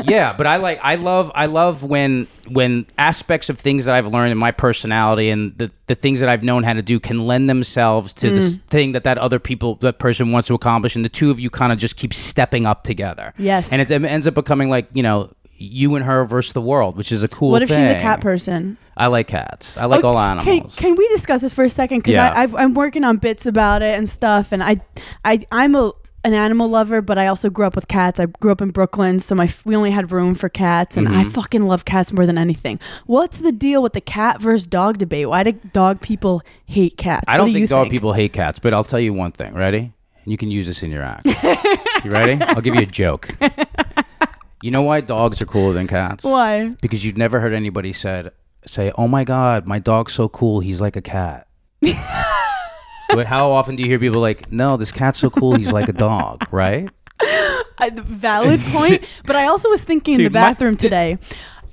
yeah, 0.03 0.33
but 0.37 0.47
I 0.47 0.57
like 0.57 0.79
I 0.81 0.95
love 0.95 1.31
I 1.35 1.45
love 1.47 1.83
when 1.83 2.27
when 2.49 2.85
aspects 2.97 3.49
of 3.49 3.57
things 3.57 3.85
that 3.85 3.95
I've 3.95 4.07
learned 4.07 4.31
in 4.31 4.37
my 4.37 4.51
personality 4.51 5.29
and 5.29 5.57
the, 5.57 5.71
the 5.87 5.95
things 5.95 6.19
that 6.19 6.29
I've 6.29 6.43
known 6.43 6.63
how 6.63 6.73
to 6.73 6.81
do 6.81 6.99
can 6.99 7.25
lend 7.27 7.47
themselves 7.47 8.13
to 8.13 8.29
this 8.29 8.57
Mm. 8.57 8.61
thing 8.69 8.91
that 8.93 9.03
that 9.05 9.17
other 9.17 9.39
people 9.39 9.75
that 9.75 9.99
person 9.99 10.31
wants 10.31 10.47
to 10.47 10.53
accomplish, 10.55 10.95
and 10.95 11.05
the 11.05 11.09
two 11.09 11.31
of 11.31 11.39
you 11.39 11.49
kind 11.49 11.71
of 11.71 11.77
just 11.77 11.95
keep 11.95 12.13
stepping 12.13 12.65
up 12.65 12.83
together. 12.83 13.33
Yes. 13.37 13.71
and 13.71 13.81
it, 13.81 13.89
it 13.91 14.03
ends 14.03 14.27
up 14.27 14.33
becoming 14.33 14.69
like 14.69 14.87
you 14.93 15.03
know 15.03 15.29
you 15.61 15.95
and 15.95 16.03
her 16.05 16.25
versus 16.25 16.53
the 16.53 16.61
world, 16.61 16.97
which 16.97 17.11
is 17.11 17.21
a 17.23 17.27
cool. 17.27 17.51
what 17.51 17.61
if 17.61 17.69
she's 17.69 17.77
a 17.77 17.99
cat 18.01 18.19
person? 18.21 18.77
I 18.97 19.07
like 19.07 19.27
cats. 19.27 19.77
I 19.77 19.85
like 19.85 20.03
Oh, 20.03 20.09
all 20.09 20.15
Can, 20.41 20.49
animals. 20.49 20.75
can 20.75 20.95
we 20.95 21.07
discuss 21.09 21.41
this 21.41 21.53
for 21.53 21.63
a 21.63 21.69
second? 21.69 21.99
Because 21.99 22.15
Yeah. 22.15 22.31
I 22.35 22.43
I'm 22.61 22.73
working 22.73 23.03
on 23.03 23.17
bits 23.17 23.45
about 23.45 23.81
it 23.81 23.97
and 23.97 24.09
stuff, 24.09 24.51
and 24.51 24.63
I, 24.63 24.77
I 25.25 25.45
I'm 25.51 25.75
a 25.75 25.91
an 26.23 26.35
animal 26.35 26.67
lover, 26.69 27.01
but 27.01 27.17
I 27.17 27.25
also 27.25 27.49
grew 27.49 27.65
up 27.65 27.75
with 27.75 27.87
cats. 27.87 28.19
I 28.19 28.27
grew 28.27 28.51
up 28.51 28.61
in 28.61 28.69
Brooklyn, 28.69 29.19
so 29.19 29.33
my 29.33 29.51
we 29.65 29.75
only 29.75 29.89
had 29.89 30.11
room 30.11 30.35
for 30.35 30.49
cats, 30.49 30.95
and 30.97 31.07
I 31.09 31.23
Mhm. 31.23 31.31
fucking 31.31 31.65
love 31.65 31.83
cats 31.83 32.13
more 32.13 32.27
than 32.27 32.37
anything. 32.37 32.79
What's 33.07 33.37
the 33.37 33.51
deal 33.51 33.81
with 33.81 33.93
the 33.93 34.01
cat 34.01 34.39
versus 34.39 34.67
dog 34.67 34.99
debate? 34.99 35.29
Why 35.29 35.41
do 35.43 35.53
dog 35.73 35.99
people 35.99 36.43
hate 36.65 36.95
cats? 36.97 37.25
I 37.27 37.33
What 37.33 37.37
don't 37.37 37.47
do 37.47 37.53
think 37.53 37.69
dog 37.69 37.83
think? 37.85 37.91
people 37.93 38.13
hate 38.13 38.33
cats, 38.33 38.59
but 38.59 38.71
I'll 38.73 38.83
tell 38.83 38.99
you 38.99 39.13
one 39.13 39.31
thing. 39.31 39.53
Ready? 39.55 39.93
You 40.25 40.37
can 40.37 40.51
use 40.51 40.67
this 40.67 40.83
in 40.83 40.91
your 40.91 41.01
act. 41.01 41.25
you 42.05 42.11
ready? 42.11 42.39
I'll 42.49 42.61
give 42.61 42.75
you 42.75 42.81
a 42.81 42.85
joke. 42.85 43.29
You 44.61 44.71
know 44.71 44.81
why 44.83 45.01
dogs 45.01 45.41
are 45.41 45.45
cooler 45.45 45.73
than 45.73 45.87
cats? 45.87 46.23
Why? 46.23 46.71
Because 46.81 47.03
you've 47.03 47.17
never 47.17 47.39
heard 47.39 47.53
anybody 47.53 47.93
said 47.93 48.31
say, 48.65 48.91
"Oh 48.95 49.07
my 49.07 49.23
god, 49.23 49.65
my 49.65 49.79
dog's 49.79 50.13
so 50.13 50.29
cool. 50.29 50.59
He's 50.59 50.79
like 50.81 50.95
a 50.95 51.01
cat." 51.01 51.47
but 51.81 53.25
how 53.27 53.51
often 53.51 53.75
do 53.75 53.83
you 53.83 53.89
hear 53.89 53.99
people 53.99 54.21
like, 54.21 54.51
"No, 54.51 54.77
this 54.77 54.91
cat's 54.91 55.19
so 55.19 55.29
cool. 55.29 55.55
He's 55.55 55.71
like 55.71 55.89
a 55.89 55.93
dog," 55.93 56.45
right? 56.51 56.89
I, 57.79 57.89
valid 57.93 58.59
point. 58.73 59.05
But 59.25 59.35
I 59.35 59.45
also 59.45 59.69
was 59.69 59.83
thinking 59.83 60.13
in 60.13 60.17
the 60.19 60.23
Dude, 60.25 60.33
my- 60.33 60.39
bathroom 60.51 60.77
today. 60.77 61.17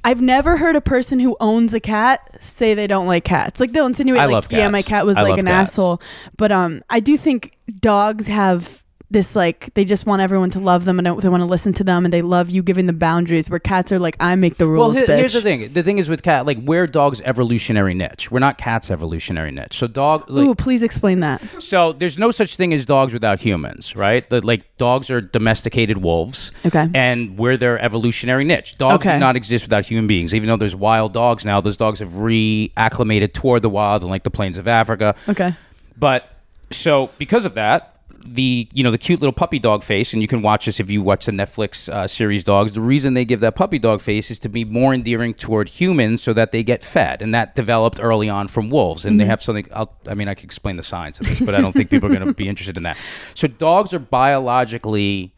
I've 0.05 0.23
never 0.23 0.57
heard 0.57 0.77
a 0.77 0.81
person 0.81 1.19
who 1.19 1.37
owns 1.41 1.75
a 1.75 1.81
cat 1.81 2.39
say 2.41 2.73
they 2.73 2.87
don't 2.87 3.07
like 3.07 3.25
cats. 3.25 3.61
Like 3.61 3.73
they'll 3.73 3.85
insinuate, 3.85 4.21
I 4.21 4.27
like, 4.27 4.33
love 4.33 4.53
yeah, 4.53 4.69
my 4.69 4.81
cat 4.81 5.05
was 5.05 5.19
I 5.19 5.23
like 5.23 5.39
an 5.39 5.47
cats. 5.47 5.73
asshole. 5.73 6.01
But 6.37 6.53
um, 6.53 6.83
I 6.89 7.01
do 7.01 7.19
think 7.19 7.59
dogs 7.81 8.29
have 8.29 8.83
this 9.11 9.35
like 9.35 9.73
they 9.73 9.87
just 9.87 10.05
want 10.05 10.21
everyone 10.21 10.51
to 10.51 10.59
love 10.61 10.85
them 10.85 10.99
and 10.99 11.07
they 11.07 11.29
want 11.31 11.41
to 11.41 11.47
listen 11.47 11.73
to 11.73 11.83
them 11.83 12.05
and 12.05 12.13
they 12.13 12.21
love 12.21 12.51
you 12.51 12.63
giving 12.63 12.85
the 12.85 12.93
boundaries. 12.93 13.49
Where 13.49 13.59
cats 13.59 13.91
are 13.91 13.99
like, 13.99 14.17
I 14.21 14.37
make 14.37 14.59
the 14.59 14.67
Well, 14.67 14.75
rules, 14.93 14.99
bitch. 14.99 15.07
here's 15.17 15.33
the 15.33 15.41
thing. 15.41 15.73
The 15.73 15.83
thing 15.83 15.97
is 15.97 16.11
with 16.11 16.23
cat, 16.23 16.45
like 16.45 16.59
we're 16.61 16.87
dogs' 16.87 17.23
evolutionary 17.25 17.95
niche. 17.95 18.31
We're 18.31 18.39
not 18.41 18.59
cats' 18.59 18.91
evolutionary 18.91 19.51
niche. 19.51 19.73
So 19.79 19.87
dog, 19.87 20.29
like, 20.29 20.45
Ooh, 20.45 20.55
please 20.55 20.83
explain 20.83 21.21
that. 21.21 21.41
So 21.59 21.93
there's 21.93 22.19
no 22.19 22.31
such 22.31 22.57
thing 22.57 22.75
as 22.75 22.85
dogs 22.85 23.15
without 23.15 23.41
humans, 23.41 23.97
right? 23.97 24.29
The, 24.29 24.45
like 24.45 24.77
dogs 24.77 25.11
are 25.11 25.23
domesticated 25.23 25.99
wolves. 25.99 26.53
Okay. 26.67 26.89
And 26.95 27.39
we're 27.39 27.57
their 27.57 27.79
evolutionary 27.79 28.45
niche. 28.45 28.77
Dogs 28.77 28.97
Okay. 29.07 29.15
do 29.15 29.19
not 29.21 29.37
exist 29.37 29.65
without 29.65 29.87
human 29.87 30.07
beings. 30.07 30.35
Even 30.35 30.49
though 30.49 30.57
there's 30.59 30.77
wild 30.77 31.15
dogs 31.15 31.47
now, 31.47 31.63
those 31.63 31.79
dogs 31.79 32.01
have 32.01 32.11
reacclimated 32.11 33.33
toward 33.33 33.63
the 33.63 33.71
wild 33.71 34.03
and 34.03 34.11
like 34.11 34.23
the 34.23 34.31
plains 34.31 34.59
of 34.59 34.69
Africa. 34.69 35.15
Okay. 35.29 35.55
But 35.97 36.31
so 36.71 37.11
because 37.19 37.45
of 37.47 37.55
that, 37.55 37.95
the 38.27 38.69
you 38.73 38.83
know 38.85 38.91
the 38.91 38.99
cute 38.99 39.21
little 39.21 39.33
puppy 39.33 39.59
dog 39.59 39.83
face, 39.83 40.13
and 40.13 40.23
you 40.23 40.29
can 40.29 40.43
watch 40.43 40.67
this 40.67 40.81
if 40.81 40.91
you 40.91 41.03
watch 41.03 41.27
the 41.27 41.33
Netflix 41.33 41.89
uh, 41.89 42.07
series 42.07 42.45
Dogs. 42.45 42.73
The 42.73 42.81
reason 42.81 43.15
they 43.15 43.25
give 43.25 43.41
that 43.41 43.55
puppy 43.55 43.79
dog 43.79 44.01
face 44.01 44.31
is 44.31 44.39
to 44.41 44.49
be 44.49 44.65
more 44.65 44.95
endearing 44.95 45.35
toward 45.35 45.69
humans, 45.69 46.23
so 46.23 46.33
that 46.33 46.53
they 46.53 46.63
get 46.63 46.83
fed, 46.83 47.23
and 47.23 47.35
that 47.35 47.55
developed 47.55 48.01
early 48.03 48.29
on 48.29 48.49
from 48.49 48.71
wolves. 48.71 49.05
And 49.05 49.21
they 49.21 49.25
have 49.25 49.43
something. 49.43 49.67
I'll, 49.73 49.97
I 50.07 50.15
mean, 50.15 50.29
I 50.29 50.35
could 50.35 50.45
explain 50.45 50.77
the 50.77 50.83
science 50.83 51.21
of 51.21 51.27
this, 51.27 51.41
but 51.41 51.55
I 51.55 51.61
don't 51.61 51.73
think 51.73 51.91
people 51.91 52.11
are 52.11 52.15
going 52.15 52.27
to 52.27 52.35
be 52.35 52.49
interested 52.51 52.77
in 52.77 52.83
that. 52.85 52.97
So 53.35 53.49
dogs 53.49 53.95
are 53.95 53.99
biologically 53.99 55.33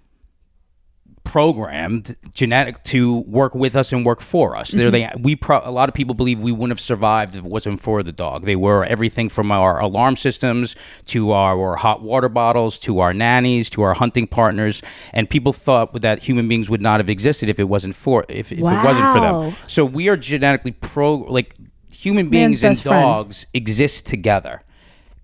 programmed 1.25 2.17
genetic 2.33 2.83
to 2.83 3.19
work 3.21 3.55
with 3.55 3.77
us 3.77 3.93
and 3.93 4.05
work 4.05 4.21
for 4.21 4.57
us. 4.57 4.71
They're 4.71 4.91
they 4.91 5.11
we 5.19 5.37
pro- 5.37 5.63
a 5.63 5.71
lot 5.71 5.89
of 5.89 5.95
people 5.95 6.15
believe 6.15 6.41
we 6.41 6.51
wouldn't 6.51 6.71
have 6.71 6.81
survived 6.81 7.37
if 7.37 7.45
it 7.45 7.49
wasn't 7.49 7.81
for 7.81 8.03
the 8.03 8.13
dog. 8.13 8.45
They 8.45 8.57
were 8.57 8.85
everything 8.85 9.29
from 9.29 9.53
our 9.53 9.81
alarm 9.81 10.17
systems 10.17 10.75
to 11.07 11.33
our 11.33 11.77
hot 11.77 12.03
water 12.03 12.29
bottles 12.29 12.79
to 12.81 13.01
our 13.01 13.13
nannies 13.13 13.71
to 13.71 13.83
our 13.83 13.95
hunting 13.95 14.27
partners 14.27 14.83
and 15.13 15.29
people 15.29 15.53
thought 15.53 16.01
that 16.01 16.23
human 16.23 16.49
beings 16.49 16.69
would 16.69 16.81
not 16.81 17.01
have 17.01 17.11
existed 17.11 17.49
if 17.49 17.61
it 17.61 17.69
wasn't 17.69 17.95
for 17.95 18.25
if, 18.29 18.51
if 18.51 18.59
it 18.59 18.63
wasn't 18.63 19.13
for 19.13 19.21
them. 19.21 19.57
So 19.67 19.85
we 19.85 20.09
are 20.09 20.17
genetically 20.17 20.73
pro 20.73 21.17
like 21.17 21.55
human 21.93 22.31
beings 22.31 22.63
and 22.65 22.73
best 22.73 22.83
friend. 22.83 23.03
dogs 23.03 23.47
exist 23.53 24.07
together 24.07 24.63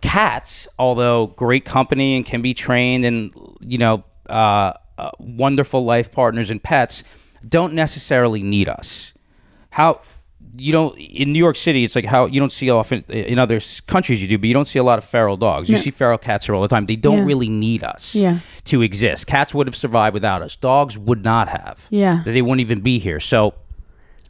cats, 0.00 0.68
although 0.78 1.28
great 1.28 1.64
company 1.64 2.16
and 2.16 2.24
can 2.24 2.42
be 2.42 2.54
trained 2.54 3.04
and 3.04 3.32
you 3.60 3.78
know 3.78 4.04
uh, 4.28 4.72
uh, 4.98 5.10
wonderful 5.18 5.84
life 5.84 6.10
partners 6.12 6.50
and 6.50 6.62
pets, 6.62 7.04
don't 7.46 7.72
necessarily 7.74 8.42
need 8.42 8.68
us. 8.68 9.12
How 9.70 10.00
you 10.58 10.72
don't 10.72 10.96
in 10.98 11.32
New 11.32 11.38
York 11.38 11.56
City, 11.56 11.84
it's 11.84 11.94
like 11.94 12.06
how 12.06 12.24
you 12.26 12.40
don't 12.40 12.52
see 12.52 12.70
often 12.70 13.04
in 13.08 13.38
other 13.38 13.60
countries 13.86 14.22
you 14.22 14.28
do, 14.28 14.38
but 14.38 14.46
you 14.48 14.54
don't 14.54 14.68
see 14.68 14.78
a 14.78 14.82
lot 14.82 14.98
of 14.98 15.04
feral 15.04 15.36
dogs. 15.36 15.68
You 15.68 15.76
Yeah. 15.76 15.82
see 15.82 15.90
feral 15.90 16.16
cats 16.18 16.46
here 16.46 16.54
all 16.54 16.62
the 16.62 16.68
time. 16.68 16.86
They 16.86 16.96
don't 16.96 17.18
Yeah. 17.18 17.24
really 17.24 17.48
need 17.48 17.84
us 17.84 18.14
Yeah. 18.14 18.38
to 18.64 18.80
exist. 18.80 19.26
Cats 19.26 19.54
would 19.54 19.66
have 19.66 19.76
survived 19.76 20.14
without 20.14 20.40
us. 20.42 20.56
Dogs 20.56 20.96
would 20.96 21.22
not 21.24 21.48
have. 21.48 21.86
Yeah. 21.90 22.22
they 22.24 22.40
wouldn't 22.42 22.60
even 22.62 22.80
be 22.80 22.98
here. 22.98 23.20
So, 23.20 23.52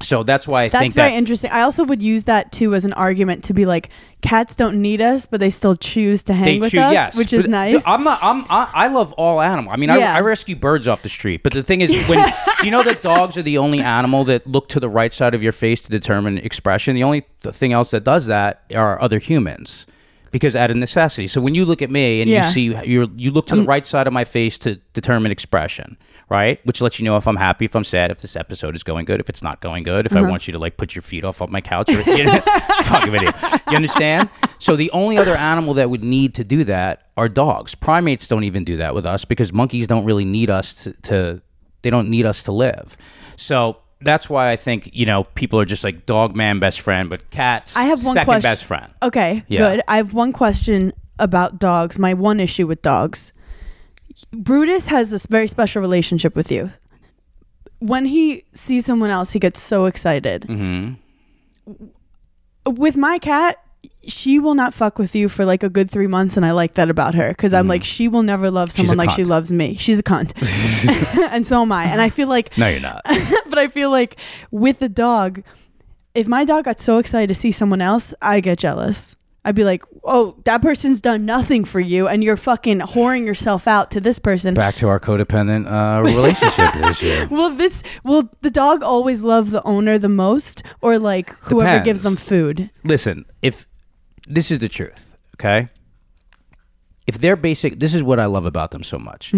so 0.03 0.23
that's 0.23 0.47
why 0.47 0.63
I 0.63 0.65
think 0.65 0.73
That's 0.73 0.81
think 0.83 0.95
very 0.95 1.11
that 1.13 1.17
interesting. 1.17 1.51
I 1.51 1.63
also 1.63 1.83
would 1.85 2.03
use 2.03 2.25
that 2.25 2.53
too 2.53 2.75
as 2.75 2.85
an 2.85 2.93
argument 2.93 3.45
to 3.45 3.55
be 3.55 3.65
like, 3.65 3.89
cats 4.21 4.55
don't 4.55 4.83
need 4.83 5.01
us, 5.01 5.25
but 5.27 5.41
they 5.41 5.51
still 5.51 5.75
choose 5.75 6.23
to 6.25 6.35
hang 6.35 6.61
with 6.61 6.73
choose- 6.73 6.81
us, 6.81 6.93
yes, 6.93 7.17
which 7.17 7.33
is 7.33 7.47
nice. 7.47 7.83
I'm 7.87 8.05
not. 8.05 8.19
I'm. 8.23 8.45
I, 8.51 8.71
I 8.75 8.89
love 8.89 9.13
all 9.15 9.41
animals. 9.41 9.73
I 9.73 9.79
mean, 9.79 9.89
Yeah. 9.89 10.15
I, 10.15 10.19
I 10.19 10.21
rescue 10.21 10.55
birds 10.57 10.87
off 10.87 11.03
the 11.03 11.09
street. 11.09 11.43
But 11.43 11.53
the 11.55 11.63
thing 11.63 11.81
is, 11.81 11.91
when 12.09 12.33
do 12.61 12.65
you 12.65 12.71
know 12.71 12.83
that 12.83 13.03
dogs 13.03 13.37
are 13.39 13.43
the 13.43 13.59
only 13.59 13.81
animal 13.81 14.25
that 14.25 14.47
look 14.47 14.69
to 14.71 14.81
the 14.81 14.89
right 14.89 15.13
side 15.13 15.35
of 15.35 15.43
your 15.43 15.53
face 15.53 15.81
to 15.83 15.91
determine 15.91 16.39
expression? 16.39 16.95
The 16.95 17.03
only 17.05 17.25
th- 17.43 17.55
thing 17.55 17.73
else 17.73 17.91
that 17.93 18.05
does 18.05 18.27
that 18.27 18.65
are 18.75 19.01
other 19.01 19.19
humans. 19.19 19.87
because 20.33 20.55
out 20.55 20.71
of 20.71 20.77
necessity. 20.77 21.27
So 21.29 21.41
when 21.41 21.55
you 21.55 21.65
look 21.65 21.81
at 21.81 21.91
me 21.91 22.21
and 22.21 22.31
Yeah. 22.31 22.49
you 22.49 22.53
see 22.53 22.89
you 22.91 23.11
you 23.17 23.31
look 23.31 23.47
to 23.47 23.57
the 23.57 23.63
mm. 23.63 23.69
right 23.69 23.87
side 23.87 24.07
of 24.07 24.13
my 24.13 24.25
face 24.25 24.59
to 24.59 24.75
determine 24.93 25.33
expression, 25.33 25.97
right? 26.29 26.65
Which 26.67 26.81
lets 26.81 26.99
you 26.99 27.05
know 27.05 27.17
if 27.17 27.27
I'm 27.27 27.37
happy, 27.37 27.67
if 27.67 27.75
I'm 27.75 27.85
sad, 27.85 28.11
if 28.11 28.21
this 28.21 28.37
episode 28.37 28.75
is 28.75 28.83
going 28.83 29.05
good, 29.05 29.21
if 29.21 29.29
it's 29.29 29.43
not 29.43 29.61
going 29.61 29.85
good, 29.85 30.07
if 30.07 30.13
I 30.13 30.17
mm-hmm. 30.17 30.31
want 30.31 30.47
you 30.47 30.53
to 30.53 30.59
like 30.59 30.77
put 30.77 30.95
your 30.95 31.03
feet 31.03 31.25
off 31.25 31.41
of 31.41 31.51
my 31.51 31.61
couch 31.61 31.89
or 31.89 32.01
you 32.03 32.25
know, 32.25 32.41
fucking 32.85 33.13
video. 33.13 33.33
You 33.71 33.77
understand? 33.77 34.29
So 34.59 34.77
the 34.77 34.91
only 34.91 35.19
other 35.19 35.37
animal 35.37 35.75
that 35.75 35.91
would 35.91 36.03
need 36.03 36.35
to 36.35 36.45
do 36.45 36.65
that 36.65 37.09
are 37.17 37.29
dogs. 37.29 37.75
Primates 37.75 38.27
don't 38.27 38.45
even 38.45 38.65
do 38.65 38.77
that 38.79 38.95
with 38.95 39.07
us 39.07 39.25
because 39.25 39.53
monkeys 39.53 39.87
don't 39.87 40.05
really 40.05 40.25
need 40.25 40.51
us 40.51 40.75
to, 40.83 40.93
to 41.03 41.43
they 41.83 41.91
don't 41.91 42.09
need 42.09 42.27
us 42.27 42.43
to 42.45 42.53
live. 42.53 42.97
So 43.37 43.79
that's 44.01 44.29
why 44.29 44.51
I 44.51 44.57
think 44.57 44.91
you 44.93 45.07
know 45.07 45.25
people 45.35 45.61
are 45.61 45.65
just 45.65 45.85
like 45.85 46.07
dog 46.07 46.35
man 46.35 46.59
best 46.59 46.81
friend, 46.81 47.09
but 47.09 47.31
cats 47.31 47.77
I 47.77 47.85
have 47.85 48.05
one 48.05 48.15
second 48.15 48.27
question. 48.27 48.43
best 48.43 48.65
friend. 48.65 48.93
Okay, 49.03 49.45
Yeah. 49.49 49.59
good. 49.59 49.83
I 49.87 49.99
have 49.99 50.13
one 50.13 50.33
question 50.33 50.93
about 51.19 51.59
dogs. 51.59 51.99
My 51.99 52.15
one 52.15 52.41
issue 52.41 52.67
with 52.67 52.83
dogs. 52.83 53.33
Brutus 54.33 54.87
has 54.89 55.11
this 55.11 55.27
very 55.27 55.49
special 55.49 55.81
relationship 55.83 56.35
with 56.37 56.51
you. 56.51 56.71
When 57.79 58.07
he 58.07 58.45
sees 58.55 58.87
someone 58.87 59.11
else, 59.11 59.33
he 59.33 59.39
gets 59.39 59.61
so 59.61 59.85
excited. 59.87 60.45
hmm 60.45 60.95
With 62.67 62.97
my 62.97 63.19
cat, 63.19 63.59
she 64.07 64.39
will 64.39 64.55
not 64.55 64.73
fuck 64.75 64.99
with 64.99 65.15
you 65.15 65.29
for 65.29 65.45
like 65.45 65.63
a 65.63 65.69
good 65.69 65.91
three 65.91 66.07
months, 66.07 66.37
and 66.37 66.47
I 66.47 66.53
like 66.53 66.75
that 66.75 66.89
about 66.91 67.15
her 67.15 67.29
because 67.29 67.53
I'm 67.53 67.69
like, 67.69 67.85
she 67.85 68.09
will 68.09 68.23
never 68.23 68.51
love 68.51 68.71
Mm-hmm. 68.71 68.77
Someone 68.77 68.97
like 68.97 69.11
she 69.11 69.25
loves 69.25 69.53
me. 69.53 69.77
She's 69.77 69.99
a 69.99 70.03
cunt, 70.03 70.33
and 71.33 71.47
so 71.47 71.63
am 71.63 71.73
I. 71.73 71.85
And 71.85 72.01
I 72.01 72.09
feel 72.09 72.29
like 72.29 72.57
No, 72.57 72.69
you're 72.69 72.81
not. 72.81 73.03
but 73.49 73.59
I 73.59 73.69
feel 73.69 73.91
like 73.91 74.17
with 74.51 74.79
the 74.79 74.89
dog, 74.89 75.43
if 76.15 76.27
my 76.27 76.45
dog 76.45 76.65
got 76.65 76.81
so 76.81 76.99
excited 76.99 77.29
to 77.29 77.35
see 77.35 77.53
someone 77.53 77.83
else, 77.83 78.15
I 78.23 78.41
get 78.41 78.59
jealous. 78.59 79.16
I'd 79.47 79.55
be 79.55 79.63
like, 79.63 79.85
"Oh, 80.03 80.37
that 80.45 80.61
person's 80.61 81.01
done 81.01 81.25
nothing 81.25 81.65
for 81.65 81.79
you, 81.79 82.09
and 82.09 82.23
you're 82.25 82.37
fucking 82.37 82.81
whoring 82.81 83.25
yourself 83.25 83.69
out 83.69 83.93
to 83.93 84.01
this 84.01 84.19
person." 84.19 84.55
Back 84.55 84.75
to 84.77 84.89
our 84.89 84.99
codependent 84.99 85.71
uh, 85.71 86.03
relationship 86.03 86.75
issue. 86.75 87.29
Will 87.31 87.55
this 87.55 87.85
will 88.03 88.29
the 88.43 88.51
dog 88.51 88.83
always 88.83 89.23
love 89.23 89.53
the 89.53 89.63
owner 89.63 89.99
the 89.99 90.09
most, 90.09 90.65
or 90.81 90.99
like 90.99 91.31
whoever 91.43 91.79
gives 91.85 92.03
them 92.03 92.17
food? 92.17 92.71
Listen, 92.83 93.25
if 93.41 93.67
this 94.27 94.51
is 94.51 94.59
the 94.59 94.69
truth, 94.69 95.17
okay? 95.37 95.69
If 97.07 97.19
they're 97.19 97.37
basic, 97.37 97.79
this 97.79 97.95
is 97.95 98.03
what 98.03 98.19
I 98.19 98.27
love 98.27 98.47
about 98.47 98.73
them 98.73 98.83
so 98.83 98.99
much. 98.99 99.33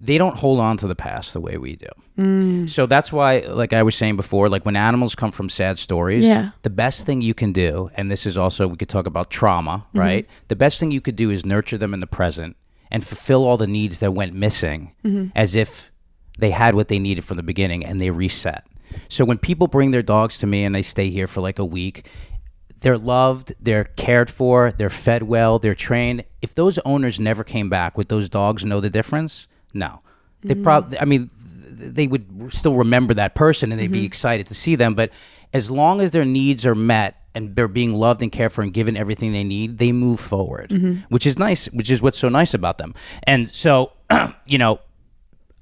They 0.00 0.18
don't 0.18 0.36
hold 0.36 0.60
on 0.60 0.76
to 0.78 0.86
the 0.86 0.94
past 0.94 1.32
the 1.32 1.40
way 1.40 1.56
we 1.56 1.76
do. 1.76 1.86
Mm. 2.18 2.68
So 2.70 2.86
that's 2.86 3.12
why, 3.12 3.40
like 3.40 3.72
I 3.72 3.82
was 3.82 3.94
saying 3.94 4.16
before, 4.16 4.48
like 4.48 4.64
when 4.66 4.76
animals 4.76 5.14
come 5.14 5.30
from 5.32 5.48
sad 5.48 5.78
stories, 5.78 6.24
Yeah. 6.24 6.50
the 6.62 6.70
best 6.70 7.06
thing 7.06 7.20
you 7.22 7.34
can 7.34 7.52
do, 7.52 7.90
and 7.94 8.10
this 8.10 8.26
is 8.26 8.36
also, 8.36 8.66
we 8.68 8.76
could 8.76 8.88
talk 8.88 9.06
about 9.06 9.30
trauma, 9.30 9.84
Mm-hmm. 9.88 9.98
right? 9.98 10.26
The 10.48 10.56
best 10.56 10.78
thing 10.78 10.90
you 10.90 11.00
could 11.00 11.16
do 11.16 11.30
is 11.30 11.44
nurture 11.46 11.78
them 11.78 11.94
in 11.94 12.00
the 12.00 12.06
present 12.06 12.56
and 12.90 13.04
fulfill 13.04 13.44
all 13.44 13.56
the 13.56 13.66
needs 13.66 13.98
that 14.00 14.12
went 14.12 14.34
missing 14.34 14.92
Mm-hmm. 15.04 15.28
as 15.34 15.54
if 15.54 15.90
they 16.38 16.50
had 16.50 16.74
what 16.74 16.88
they 16.88 16.98
needed 16.98 17.24
from 17.24 17.36
the 17.36 17.42
beginning 17.42 17.84
and 17.84 18.00
they 18.00 18.10
reset. 18.10 18.64
So 19.08 19.24
when 19.24 19.38
people 19.38 19.66
bring 19.68 19.90
their 19.92 20.02
dogs 20.02 20.38
to 20.38 20.46
me 20.46 20.64
and 20.64 20.74
they 20.74 20.82
stay 20.82 21.08
here 21.10 21.26
for 21.26 21.40
like 21.40 21.58
a 21.58 21.64
week, 21.64 22.08
they're 22.80 22.98
loved, 22.98 23.54
they're 23.60 23.84
cared 23.84 24.28
for, 24.30 24.70
they're 24.72 24.90
fed 24.90 25.22
well, 25.22 25.58
they're 25.58 25.74
trained. 25.74 26.24
If 26.42 26.54
those 26.54 26.78
owners 26.84 27.18
never 27.18 27.42
came 27.42 27.70
back, 27.70 27.96
would 27.96 28.08
those 28.08 28.28
dogs 28.28 28.64
know 28.64 28.80
the 28.80 28.90
difference? 28.90 29.46
No. 29.74 29.98
They 30.42 30.54
probably, 30.54 30.98
I 30.98 31.04
mean, 31.04 31.30
they 31.68 32.06
would 32.06 32.52
still 32.52 32.74
remember 32.74 33.14
that 33.14 33.34
person 33.34 33.72
and 33.72 33.80
they'd 33.80 33.90
be 33.92 34.04
excited 34.04 34.46
to 34.48 34.54
see 34.54 34.76
them. 34.76 34.94
But 34.94 35.10
as 35.52 35.70
long 35.70 36.00
as 36.00 36.10
their 36.12 36.24
needs 36.24 36.64
are 36.66 36.74
met 36.74 37.16
and 37.34 37.56
they're 37.56 37.66
being 37.68 37.94
loved 37.94 38.22
and 38.22 38.30
cared 38.30 38.52
for 38.52 38.62
and 38.62 38.72
given 38.72 38.96
everything 38.96 39.32
they 39.32 39.42
need, 39.44 39.78
they 39.78 39.90
move 39.90 40.20
forward, 40.20 40.70
which 41.08 41.26
is 41.26 41.38
nice, 41.38 41.66
which 41.66 41.90
is 41.90 42.00
what's 42.02 42.18
so 42.18 42.28
nice 42.28 42.54
about 42.54 42.78
them. 42.78 42.94
And 43.24 43.48
so, 43.50 43.92
you 44.46 44.58
know, 44.58 44.80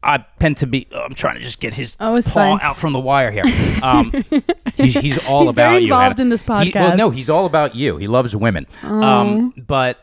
I 0.02 0.24
tend 0.40 0.56
to 0.58 0.66
be. 0.66 0.88
I'm 0.92 1.14
trying 1.14 1.36
to 1.36 1.40
just 1.40 1.60
get 1.60 1.74
his 1.74 1.96
Oh, 2.00 2.20
paw 2.20 2.30
fine. 2.30 2.58
out 2.60 2.76
from 2.76 2.92
the 2.92 2.98
wire 2.98 3.30
here. 3.30 3.44
Um, 3.84 4.10
he's, 4.74 4.94
he's 4.94 5.16
all 5.26 5.42
He's 5.42 5.50
about 5.50 5.54
very 5.70 5.76
you. 5.76 5.82
involved 5.84 6.18
Hannah. 6.18 6.22
in 6.22 6.28
this 6.28 6.42
He- 6.42 6.72
well, 6.74 6.96
no, 6.96 7.10
he's 7.10 7.30
all 7.30 7.46
about 7.46 7.76
you. 7.76 7.98
He 7.98 8.08
loves 8.08 8.34
women. 8.34 8.66
Um, 8.82 9.54
but 9.56 9.98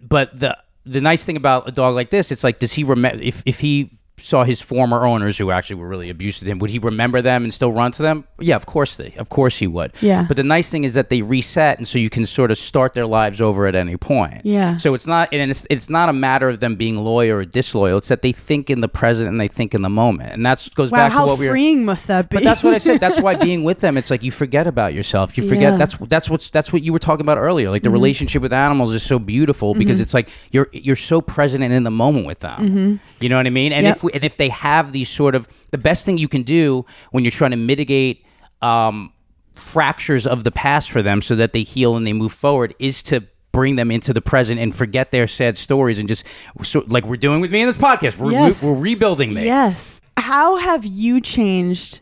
but 0.00 0.38
the 0.38 0.56
the 0.84 1.00
nice 1.00 1.24
thing 1.24 1.36
about 1.36 1.68
a 1.68 1.72
dog 1.72 1.94
like 1.94 2.10
this, 2.10 2.30
it's 2.30 2.44
like, 2.44 2.58
does 2.58 2.72
he 2.72 2.84
remember 2.84 3.22
if 3.22 3.42
if 3.46 3.60
he 3.60 3.90
saw 4.22 4.44
his 4.44 4.60
former 4.60 5.06
owners 5.06 5.38
who 5.38 5.50
actually 5.50 5.76
were 5.76 5.88
really 5.88 6.10
abusive 6.10 6.46
to 6.46 6.50
him, 6.50 6.58
would 6.58 6.70
he 6.70 6.78
remember 6.78 7.22
them 7.22 7.44
and 7.44 7.52
still 7.52 7.72
run 7.72 7.92
to 7.92 8.02
them? 8.02 8.24
Yeah, 8.38 8.56
of 8.56 8.66
course 8.66 8.96
they, 8.96 9.14
of 9.16 9.28
course 9.28 9.56
he 9.58 9.66
would. 9.66 9.92
Yeah. 10.00 10.24
But 10.26 10.36
the 10.36 10.44
nice 10.44 10.70
thing 10.70 10.84
is 10.84 10.94
that 10.94 11.08
they 11.08 11.22
reset, 11.22 11.78
and 11.78 11.86
so 11.86 11.98
you 11.98 12.10
can 12.10 12.26
sort 12.26 12.50
of 12.50 12.58
start 12.58 12.92
their 12.94 13.06
lives 13.06 13.40
over 13.40 13.66
at 13.66 13.74
any 13.74 13.96
point. 13.96 14.44
Yeah. 14.44 14.76
So 14.76 14.94
it's 14.94 15.06
not, 15.06 15.28
and 15.32 15.50
it's 15.50 15.66
it's 15.70 15.90
not 15.90 16.08
a 16.08 16.12
matter 16.12 16.48
of 16.48 16.60
them 16.60 16.76
being 16.76 16.96
loyal 16.96 17.38
or 17.38 17.44
disloyal. 17.44 17.98
It's 17.98 18.08
that 18.08 18.22
they 18.22 18.32
think 18.32 18.70
in 18.70 18.80
the 18.80 18.88
present 18.88 19.28
and 19.28 19.40
they 19.40 19.48
think 19.48 19.74
in 19.74 19.82
the 19.82 19.90
moment, 19.90 20.32
and 20.32 20.44
that's 20.44 20.68
goes 20.68 20.90
Wow, 20.90 20.98
back 20.98 21.12
to 21.12 21.26
what 21.26 21.38
we 21.38 21.46
were. 21.46 21.52
freeing 21.52 21.84
must 21.84 22.06
that 22.06 22.28
be? 22.30 22.36
But 22.36 22.44
that's 22.44 22.62
what 22.62 22.74
I 22.74 22.78
said. 22.78 23.00
That's 23.00 23.20
why 23.20 23.34
being 23.48 23.64
with 23.64 23.80
them, 23.80 23.96
it's 23.96 24.10
like 24.10 24.22
you 24.22 24.30
forget 24.30 24.66
about 24.66 24.94
yourself. 24.94 25.36
You 25.36 25.48
forget 25.48 25.72
Yeah. 25.72 25.76
that's 25.76 25.96
that's 26.08 26.30
what's 26.30 26.50
that's 26.50 26.72
what 26.72 26.82
you 26.82 26.92
were 26.92 26.98
talking 26.98 27.22
about 27.22 27.38
earlier. 27.38 27.70
Like 27.70 27.82
the 27.82 27.88
mm-hmm. 27.88 27.94
relationship 27.94 28.42
with 28.42 28.52
animals 28.52 28.94
is 28.94 29.02
so 29.02 29.18
beautiful 29.18 29.74
because 29.74 29.96
mm-hmm. 29.96 30.02
it's 30.02 30.14
like 30.14 30.28
you're 30.50 30.68
you're 30.72 30.96
so 30.96 31.20
present 31.20 31.62
and 31.64 31.72
in 31.72 31.84
the 31.84 31.90
moment 31.90 32.26
with 32.26 32.40
them. 32.40 32.60
Mm-hmm. 32.60 32.96
You 33.20 33.28
know 33.28 33.36
what 33.36 33.46
I 33.46 33.50
mean? 33.50 33.72
And 33.72 33.86
Yep. 33.86 33.96
if 33.96 34.02
we, 34.02 34.09
and 34.14 34.24
if 34.24 34.36
they 34.36 34.48
have 34.48 34.92
these 34.92 35.08
sort 35.08 35.34
of 35.34 35.48
the 35.70 35.78
best 35.78 36.04
thing 36.04 36.18
you 36.18 36.28
can 36.28 36.42
do 36.42 36.84
when 37.12 37.24
you're 37.24 37.30
trying 37.30 37.50
to 37.52 37.56
mitigate 37.56 38.24
um, 38.62 39.12
fractures 39.52 40.26
of 40.26 40.44
the 40.44 40.50
past 40.50 40.90
for 40.90 41.02
them 41.02 41.20
so 41.20 41.34
that 41.36 41.52
they 41.52 41.62
heal 41.62 41.96
and 41.96 42.06
they 42.06 42.12
move 42.12 42.32
forward 42.32 42.74
is 42.78 43.02
to 43.04 43.22
bring 43.52 43.76
them 43.76 43.90
into 43.90 44.12
the 44.12 44.20
present 44.20 44.60
and 44.60 44.74
forget 44.74 45.10
their 45.10 45.26
sad 45.26 45.56
stories 45.58 45.98
and 45.98 46.08
just 46.08 46.24
so, 46.62 46.84
like 46.88 47.04
we're 47.04 47.16
doing 47.16 47.40
with 47.40 47.50
me 47.50 47.60
in 47.62 47.66
this 47.66 47.76
podcast. 47.76 48.16
We're, 48.16 48.30
Yes. 48.32 48.62
we're 48.62 48.74
rebuilding 48.74 49.34
me. 49.34 49.44
Yes. 49.44 50.00
How 50.16 50.56
have 50.56 50.84
you 50.84 51.20
changed 51.20 52.00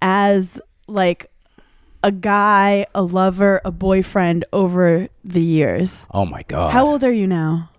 as 0.00 0.60
like 0.86 1.30
a 2.04 2.12
guy, 2.12 2.86
a 2.94 3.02
lover, 3.02 3.60
a 3.64 3.72
boyfriend 3.72 4.44
over 4.52 5.08
the 5.24 5.42
years? 5.42 6.06
Oh 6.12 6.24
my 6.24 6.42
god. 6.44 6.72
How 6.72 6.86
old 6.86 7.02
are 7.02 7.12
you 7.12 7.26
now? 7.26 7.70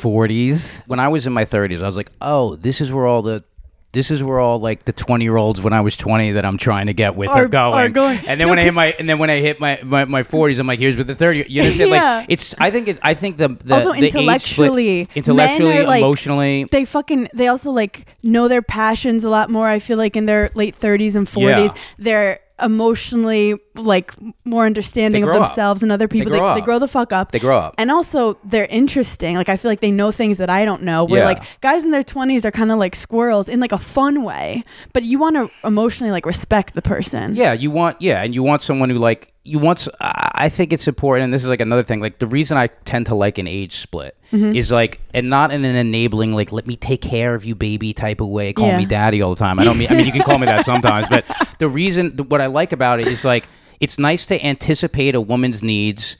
40s. 0.00 0.82
When 0.86 1.00
I 1.00 1.08
was 1.08 1.26
in 1.26 1.32
my 1.32 1.44
30s, 1.44 1.82
I 1.82 1.86
was 1.86 1.96
like, 1.96 2.10
"Oh, 2.20 2.56
this 2.56 2.80
is 2.80 2.92
where 2.92 3.06
all 3.06 3.22
the 3.22 3.44
this 3.92 4.12
is 4.12 4.22
where 4.22 4.38
all 4.38 4.60
like 4.60 4.84
the 4.84 4.92
20 4.92 5.24
year 5.24 5.36
olds 5.36 5.60
when 5.60 5.72
I 5.72 5.80
was 5.80 5.96
20 5.96 6.30
that 6.32 6.44
I'm 6.44 6.58
trying 6.58 6.86
to 6.86 6.92
get 6.92 7.16
with 7.16 7.28
Are- 7.28 7.42
are, 7.42 7.48
going. 7.48 7.74
are 7.74 7.88
going. 7.88 8.18
And 8.18 8.38
then 8.40 8.46
No, 8.46 8.50
when 8.50 8.58
I 8.60 8.62
hit 8.62 8.72
my 8.74 8.86
and 8.96 9.08
then 9.08 9.18
when 9.18 9.30
I 9.30 9.40
hit 9.40 9.58
my, 9.58 9.80
my, 9.82 10.04
my 10.04 10.22
40s, 10.22 10.60
I'm 10.60 10.66
like, 10.68 10.78
here's 10.78 10.96
with 10.96 11.08
the 11.08 11.16
30. 11.16 11.46
You 11.48 11.62
understand? 11.62 11.90
Yeah. 11.90 12.14
Like 12.18 12.26
it's 12.28 12.54
I 12.60 12.70
think 12.70 12.86
it's 12.86 13.00
I 13.02 13.14
think 13.14 13.36
the, 13.36 13.48
the 13.48 13.74
Also 13.74 13.90
the 13.90 13.96
split- 13.96 14.14
intellectually, 14.14 15.08
intellectually, 15.16 15.78
are, 15.78 15.84
like- 15.84 16.02
emotionally. 16.02 16.64
They 16.70 16.84
fucking 16.84 17.30
they 17.34 17.48
also 17.48 17.72
like 17.72 18.06
know 18.22 18.46
their 18.46 18.62
passions 18.62 19.24
a 19.24 19.28
lot 19.28 19.50
more. 19.50 19.68
I 19.68 19.80
feel 19.80 19.98
like 19.98 20.14
in 20.16 20.26
their 20.26 20.50
late 20.54 20.78
30s 20.78 21.16
and 21.16 21.26
40s, 21.26 21.74
Yeah. 21.74 21.80
they're 21.98 22.40
emotionally 22.62 23.54
like 23.74 24.12
more 24.44 24.66
understanding 24.66 25.22
of 25.22 25.28
grow 25.28 25.40
up. 25.40 25.46
themselves 25.48 25.82
and 25.82 25.90
other 25.92 26.08
people. 26.08 26.30
grow 26.30 26.54
they 26.54 26.60
up. 26.60 26.64
grow 26.64 26.78
the 26.78 26.88
fuck 26.88 27.12
up. 27.12 27.32
They 27.32 27.38
grow 27.38 27.58
up. 27.58 27.74
And 27.78 27.90
also 27.90 28.38
they're 28.44 28.66
interesting. 28.66 29.36
Like 29.36 29.48
I 29.48 29.56
feel 29.56 29.70
like 29.70 29.80
they 29.80 29.90
know 29.90 30.12
things 30.12 30.38
that 30.38 30.50
I 30.50 30.64
don't 30.64 30.82
know. 30.82 31.04
Where 31.04 31.20
Yeah. 31.20 31.26
like 31.26 31.42
guys 31.60 31.84
in 31.84 31.90
their 31.90 32.02
20s 32.04 32.44
are 32.44 32.50
kind 32.50 32.70
of 32.72 32.78
like 32.78 32.94
squirrels 32.94 33.48
in 33.48 33.60
like 33.60 33.72
a 33.72 33.78
fun 33.78 34.22
way, 34.22 34.64
but 34.92 35.02
you 35.02 35.18
want 35.18 35.36
to 35.36 35.50
emotionally 35.66 36.10
like 36.10 36.26
respect 36.26 36.74
the 36.74 36.82
person. 36.82 37.34
Yeah, 37.34 37.52
you 37.52 37.70
want 37.70 38.00
yeah, 38.00 38.22
and 38.22 38.34
you 38.34 38.42
want 38.42 38.62
someone 38.62 38.90
who 38.90 38.98
like 38.98 39.32
you 39.42 39.58
once 39.58 39.88
I 40.00 40.48
think 40.50 40.72
it's 40.72 40.86
important, 40.86 41.24
and 41.24 41.32
this 41.34 41.42
is 41.42 41.48
like 41.48 41.60
another 41.62 41.82
thing. 41.82 42.00
Like 42.00 42.18
the 42.18 42.26
reason 42.26 42.56
I 42.58 42.66
tend 42.66 43.06
to 43.06 43.14
like 43.14 43.38
an 43.38 43.46
age 43.46 43.76
split 43.76 44.16
Mm-hmm. 44.32 44.54
is 44.54 44.70
like, 44.70 45.00
and 45.12 45.28
not 45.28 45.50
in 45.50 45.64
an 45.64 45.74
enabling 45.74 46.32
like 46.34 46.52
let 46.52 46.64
me 46.64 46.76
take 46.76 47.00
care 47.00 47.34
of 47.34 47.44
you, 47.44 47.56
baby 47.56 47.92
type 47.92 48.20
of 48.20 48.28
way. 48.28 48.52
Call 48.52 48.68
Yeah. 48.68 48.76
me 48.78 48.86
daddy 48.86 49.20
all 49.22 49.34
the 49.34 49.38
time. 49.40 49.58
I 49.58 49.64
don't 49.64 49.76
mean. 49.76 49.88
I 49.90 49.94
mean, 49.96 50.06
you 50.06 50.12
can 50.12 50.22
call 50.22 50.38
me 50.38 50.46
that 50.46 50.64
sometimes, 50.72 51.08
but 51.08 51.24
the 51.58 51.68
reason 51.68 52.16
what 52.28 52.40
I 52.40 52.46
like 52.46 52.72
about 52.72 53.00
it 53.00 53.08
is 53.08 53.24
like 53.24 53.48
it's 53.80 53.98
nice 53.98 54.26
to 54.26 54.40
anticipate 54.46 55.14
a 55.16 55.20
woman's 55.20 55.62
needs. 55.64 56.16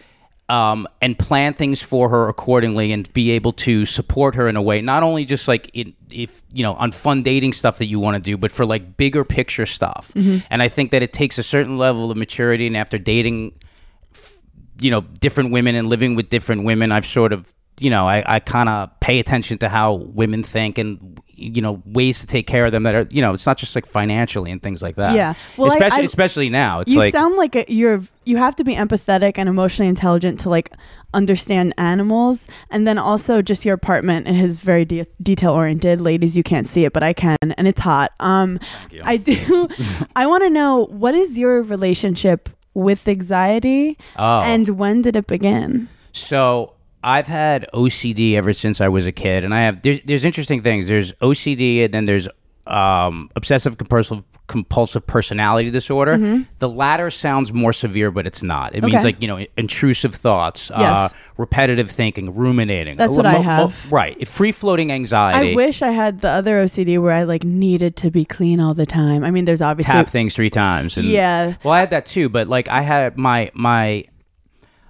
Um, 0.51 0.89
and 1.01 1.17
plan 1.17 1.55
things 1.55 1.81
for 1.81 2.09
her 2.09 2.29
accordingly, 2.29 2.93
and 2.93 3.11
be 3.13 3.31
able 3.31 3.53
to 3.53 3.87
support 3.87 4.35
her 4.35 4.49
in 4.49 4.57
a 4.57 4.63
way, 4.63 4.81
not 4.81 5.05
only 5.05 5.25
just 5.25 5.47
like 5.47 5.71
in, 5.75 5.95
if 6.11 6.43
you 6.53 6.65
know 6.65 6.75
on 6.75 6.91
fun 6.91 7.23
dating 7.23 7.53
stuff 7.53 7.79
that 7.79 7.87
you 7.87 8.01
want 8.01 8.17
to 8.17 8.21
do, 8.21 8.37
but 8.37 8.51
for 8.51 8.67
like 8.67 8.97
bigger 8.97 9.25
picture 9.25 9.65
stuff. 9.67 10.11
And 10.51 10.61
I 10.61 10.69
think 10.69 10.91
that 10.91 11.03
it 11.03 11.13
takes 11.13 11.39
a 11.39 11.45
certain 11.45 11.79
level 11.79 12.11
of 12.11 12.17
maturity, 12.17 12.67
and 12.67 12.77
after 12.77 12.99
dating 12.99 13.53
you 14.81 14.91
know 14.91 15.03
different 15.21 15.53
women 15.53 15.77
and 15.77 15.89
living 15.89 16.15
with 16.17 16.29
different 16.29 16.65
women 16.65 16.91
i've 16.91 17.07
sort 17.07 17.33
of 17.33 17.53
you 17.79 17.91
know 17.91 18.09
i, 18.09 18.23
I 18.37 18.41
kind 18.41 18.69
of 18.69 18.89
pay 19.01 19.19
attention 19.21 19.59
to 19.59 19.69
how 19.69 19.93
women 19.95 20.43
think 20.43 20.79
and 20.79 21.21
you 21.41 21.63
know 21.63 21.83
ways 21.87 22.21
to 22.21 22.27
take 22.27 22.47
care 22.47 22.65
of 22.65 22.73
them 22.73 22.83
that 22.85 22.95
are 22.95 23.07
you 23.11 23.23
know 23.23 23.33
it's 23.35 23.47
not 23.47 23.57
just 23.57 23.75
like 23.75 23.87
financially 23.87 24.51
and 24.51 24.63
things 24.63 24.83
like 24.83 24.97
that. 24.97 25.15
Yeah. 25.15 25.35
Well, 25.57 25.73
especially 25.73 26.03
I- 26.03 26.05
especially 26.05 26.51
now 26.51 26.81
it's 26.81 26.93
you 26.93 26.99
like 26.99 27.13
sound 27.13 27.37
like 27.37 27.57
a, 27.57 27.65
you're 27.69 28.03
you 28.25 28.37
have 28.37 28.55
to 28.57 28.65
be 28.65 28.75
empathetic 28.75 29.39
and 29.39 29.49
emotionally 29.49 29.89
intelligent 29.89 30.41
to 30.41 30.51
like 30.51 30.73
understand 31.13 31.75
animals 31.79 32.47
and 32.71 32.87
then 32.87 32.99
also 32.99 33.43
just 33.43 33.65
your 33.65 33.75
apartment 33.75 34.29
it 34.29 34.37
is 34.37 34.61
very 34.61 34.85
de- 34.85 35.07
detail 35.21 35.51
oriented 35.53 36.01
ladies 36.01 36.37
you 36.37 36.43
can't 36.45 36.69
see 36.69 36.85
it 36.85 36.93
but 36.93 37.03
i 37.03 37.13
can 37.13 37.37
and 37.43 37.67
it's 37.67 37.81
hot. 37.81 38.13
Um 38.21 38.61
i 39.03 39.17
do 39.17 39.69
i 40.17 40.27
want 40.27 40.45
to 40.45 40.51
know 40.51 40.87
what 40.87 41.17
is 41.17 41.37
your 41.37 41.63
relationship 41.63 42.49
with 42.75 43.07
anxiety 43.09 43.99
oh. 44.17 44.41
and 44.41 44.69
when 44.71 45.03
did 45.03 45.17
it 45.17 45.27
begin? 45.27 45.89
So 46.13 46.75
I've 47.03 47.27
had 47.27 47.67
OCD 47.73 48.35
ever 48.35 48.53
since 48.53 48.81
I 48.81 48.89
was 48.89 49.07
a 49.07 49.13
kid, 49.13 49.45
and 49.45 49.55
I 49.55 49.63
have 49.63 49.83
there's, 49.83 50.01
there's 50.05 50.25
interesting 50.25 50.63
things. 50.63 50.89
There's 50.89 51.13
OCD, 51.15 51.85
and 51.85 51.95
then 51.95 52.05
there's 52.05 52.29
um, 52.67 53.31
obsessive 53.37 53.79
compulsive 53.79 54.23
compulsive 54.47 55.07
personality 55.07 55.71
disorder. 55.71 56.45
The 56.59 56.69
latter 56.69 57.09
sounds 57.11 57.53
more 57.53 57.73
severe, 57.73 58.11
but 58.11 58.27
it's 58.27 58.43
not. 58.43 58.75
It 58.75 58.83
means 58.83 59.05
like 59.05 59.23
you 59.23 59.29
know 59.29 59.47
intrusive 59.57 60.15
thoughts, 60.15 60.71
uh, 60.73 61.09
repetitive 61.37 61.91
thinking, 61.91 62.35
ruminating. 62.35 62.97
That's 62.97 63.17
what 63.17 63.27
I 63.27 63.39
have. 63.39 63.75
right, 63.93 64.27
free 64.27 64.53
floating 64.53 64.91
anxiety. 64.93 65.53
I 65.53 65.55
wish 65.55 65.83
I 65.83 65.91
had 65.93 66.21
the 66.21 66.31
other 66.31 66.63
OCD 66.65 67.01
where 67.01 67.13
I 67.13 67.23
like 67.23 67.45
needed 67.45 67.97
to 67.97 68.11
be 68.11 68.25
clean 68.25 68.61
all 68.61 68.75
the 68.75 68.87
time. 68.87 69.25
I 69.25 69.31
mean, 69.31 69.45
there's 69.45 69.63
obviously 69.63 69.93
tap 69.93 70.09
things 70.09 70.35
three 70.35 70.51
times. 70.51 70.97
And, 70.97 71.07
Yeah. 71.07 71.55
Well, 71.63 71.73
I 71.73 71.81
had 71.81 71.91
that 71.91 72.07
too, 72.07 72.29
but 72.29 72.49
like 72.49 72.69
I 72.69 72.83
had 72.83 73.17
my 73.17 73.51
my 73.55 74.05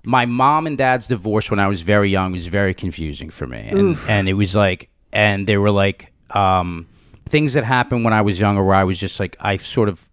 my 0.05 0.27
mom 0.27 0.67
and 0.67 0.79
dad's 0.79 1.07
divorce 1.07 1.51
when 1.51 1.61
I 1.61 1.69
was 1.69 1.83
very 1.83 2.11
young 2.11 2.33
was 2.33 2.47
very 2.47 2.75
confusing 2.75 3.31
for 3.31 3.47
me, 3.47 3.69
and 3.71 3.99
and 4.09 4.29
it 4.29 4.35
was 4.35 4.55
like, 4.55 4.89
and 5.13 5.47
they 5.47 5.57
were 5.57 5.71
like 5.71 6.13
um, 6.31 6.87
things 7.27 7.53
that 7.55 7.65
happened 7.65 8.05
when 8.05 8.13
I 8.13 8.23
was 8.23 8.41
younger, 8.41 8.63
where 8.63 8.77
I 8.77 8.85
was 8.85 8.99
just 8.99 9.21
like, 9.21 9.37
I 9.41 9.57
sort 9.57 9.89
of, 9.89 10.09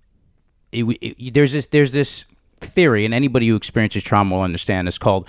it, 0.72 0.84
it, 0.84 1.34
there's 1.34 1.52
this 1.52 1.68
there's 1.68 1.92
this 1.92 2.26
theory, 2.60 3.06
and 3.06 3.14
anybody 3.14 3.48
who 3.48 3.56
experiences 3.56 4.04
trauma 4.04 4.36
will 4.36 4.44
understand. 4.44 4.88
It's 4.88 4.98
called 4.98 5.28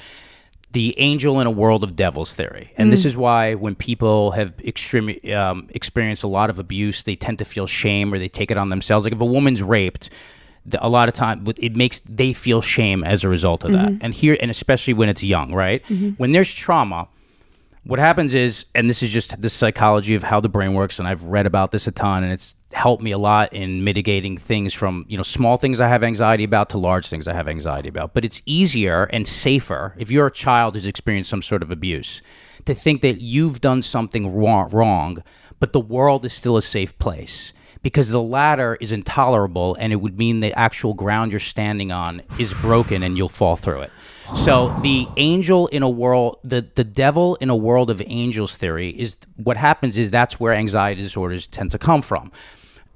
the 0.72 0.98
angel 0.98 1.40
in 1.40 1.46
a 1.46 1.50
world 1.50 1.82
of 1.82 1.96
devils 1.96 2.34
theory. 2.34 2.72
And 2.76 2.92
this 2.92 3.06
is 3.06 3.16
why 3.16 3.54
when 3.54 3.74
people 3.74 4.32
have 4.32 4.52
extreme, 4.60 5.18
um, 5.34 5.66
experienced 5.70 6.24
a 6.24 6.28
lot 6.28 6.50
of 6.50 6.58
abuse, 6.58 7.04
they 7.04 7.16
tend 7.16 7.38
to 7.38 7.46
feel 7.46 7.66
shame 7.66 8.12
or 8.12 8.18
they 8.18 8.28
take 8.28 8.50
it 8.50 8.58
on 8.58 8.68
themselves. 8.68 9.06
Like 9.06 9.14
if 9.14 9.20
a 9.20 9.24
woman's 9.24 9.62
raped, 9.62 10.10
a 10.78 10.88
lot 10.88 11.08
of 11.08 11.14
time 11.14 11.44
it 11.58 11.76
makes 11.76 12.00
they 12.00 12.32
feel 12.32 12.60
shame 12.60 13.04
as 13.04 13.24
a 13.24 13.28
result 13.28 13.64
of 13.64 13.72
that. 13.72 13.88
Mm-hmm. 13.88 14.04
And 14.04 14.14
here, 14.14 14.36
and 14.40 14.50
especially 14.50 14.94
when 14.94 15.08
it's 15.08 15.22
young, 15.22 15.52
right? 15.52 15.82
Mm-hmm. 15.84 16.10
When 16.10 16.30
there's 16.30 16.52
trauma, 16.52 17.08
what 17.84 17.98
happens 17.98 18.34
is, 18.34 18.66
and 18.74 18.88
this 18.88 19.02
is 19.02 19.10
just 19.10 19.40
the 19.40 19.48
psychology 19.48 20.14
of 20.14 20.22
how 20.22 20.40
the 20.40 20.48
brain 20.48 20.74
works, 20.74 20.98
and 20.98 21.08
I've 21.08 21.24
read 21.24 21.46
about 21.46 21.72
this 21.72 21.86
a 21.86 21.90
ton, 21.90 22.22
and 22.22 22.32
it's 22.32 22.54
helped 22.72 23.02
me 23.02 23.12
a 23.12 23.18
lot 23.18 23.52
in 23.52 23.82
mitigating 23.82 24.36
things 24.36 24.74
from 24.74 25.06
you 25.08 25.16
know 25.16 25.22
small 25.22 25.56
things 25.56 25.80
I 25.80 25.88
have 25.88 26.02
anxiety 26.02 26.44
about 26.44 26.68
to 26.70 26.78
large 26.78 27.06
things 27.06 27.26
I 27.26 27.34
have 27.34 27.48
anxiety 27.48 27.88
about. 27.88 28.14
But 28.14 28.24
it's 28.24 28.42
easier 28.44 29.04
and 29.04 29.26
safer 29.26 29.94
if 29.98 30.10
you're 30.10 30.26
a 30.26 30.32
child 30.32 30.74
who's 30.74 30.86
experienced 30.86 31.30
some 31.30 31.42
sort 31.42 31.62
of 31.62 31.70
abuse 31.70 32.20
to 32.66 32.74
think 32.74 33.00
that 33.02 33.20
you've 33.22 33.60
done 33.60 33.80
something 33.80 34.34
wrong, 34.34 34.68
wrong 34.70 35.22
but 35.60 35.72
the 35.72 35.80
world 35.80 36.24
is 36.24 36.32
still 36.32 36.56
a 36.56 36.62
safe 36.62 36.98
place. 36.98 37.52
Because 37.82 38.08
the 38.08 38.20
latter 38.20 38.76
is 38.80 38.92
intolerable, 38.92 39.76
and 39.78 39.92
it 39.92 39.96
would 39.96 40.18
mean 40.18 40.40
the 40.40 40.52
actual 40.58 40.94
ground 40.94 41.32
you're 41.32 41.40
standing 41.40 41.92
on 41.92 42.22
is 42.38 42.52
broken, 42.54 43.02
and 43.02 43.16
you'll 43.16 43.28
fall 43.28 43.56
through 43.56 43.82
it. 43.82 43.92
So 44.36 44.76
the 44.82 45.06
angel 45.16 45.68
in 45.68 45.82
a 45.82 45.88
world, 45.88 46.38
the 46.44 46.66
the 46.74 46.84
devil 46.84 47.36
in 47.36 47.48
a 47.48 47.56
world 47.56 47.88
of 47.88 48.02
angels 48.06 48.56
theory 48.56 48.90
is 48.90 49.16
what 49.36 49.56
happens 49.56 49.96
is 49.96 50.10
that's 50.10 50.38
where 50.38 50.52
anxiety 50.52 51.02
disorders 51.02 51.46
tend 51.46 51.70
to 51.70 51.78
come 51.78 52.02
from. 52.02 52.30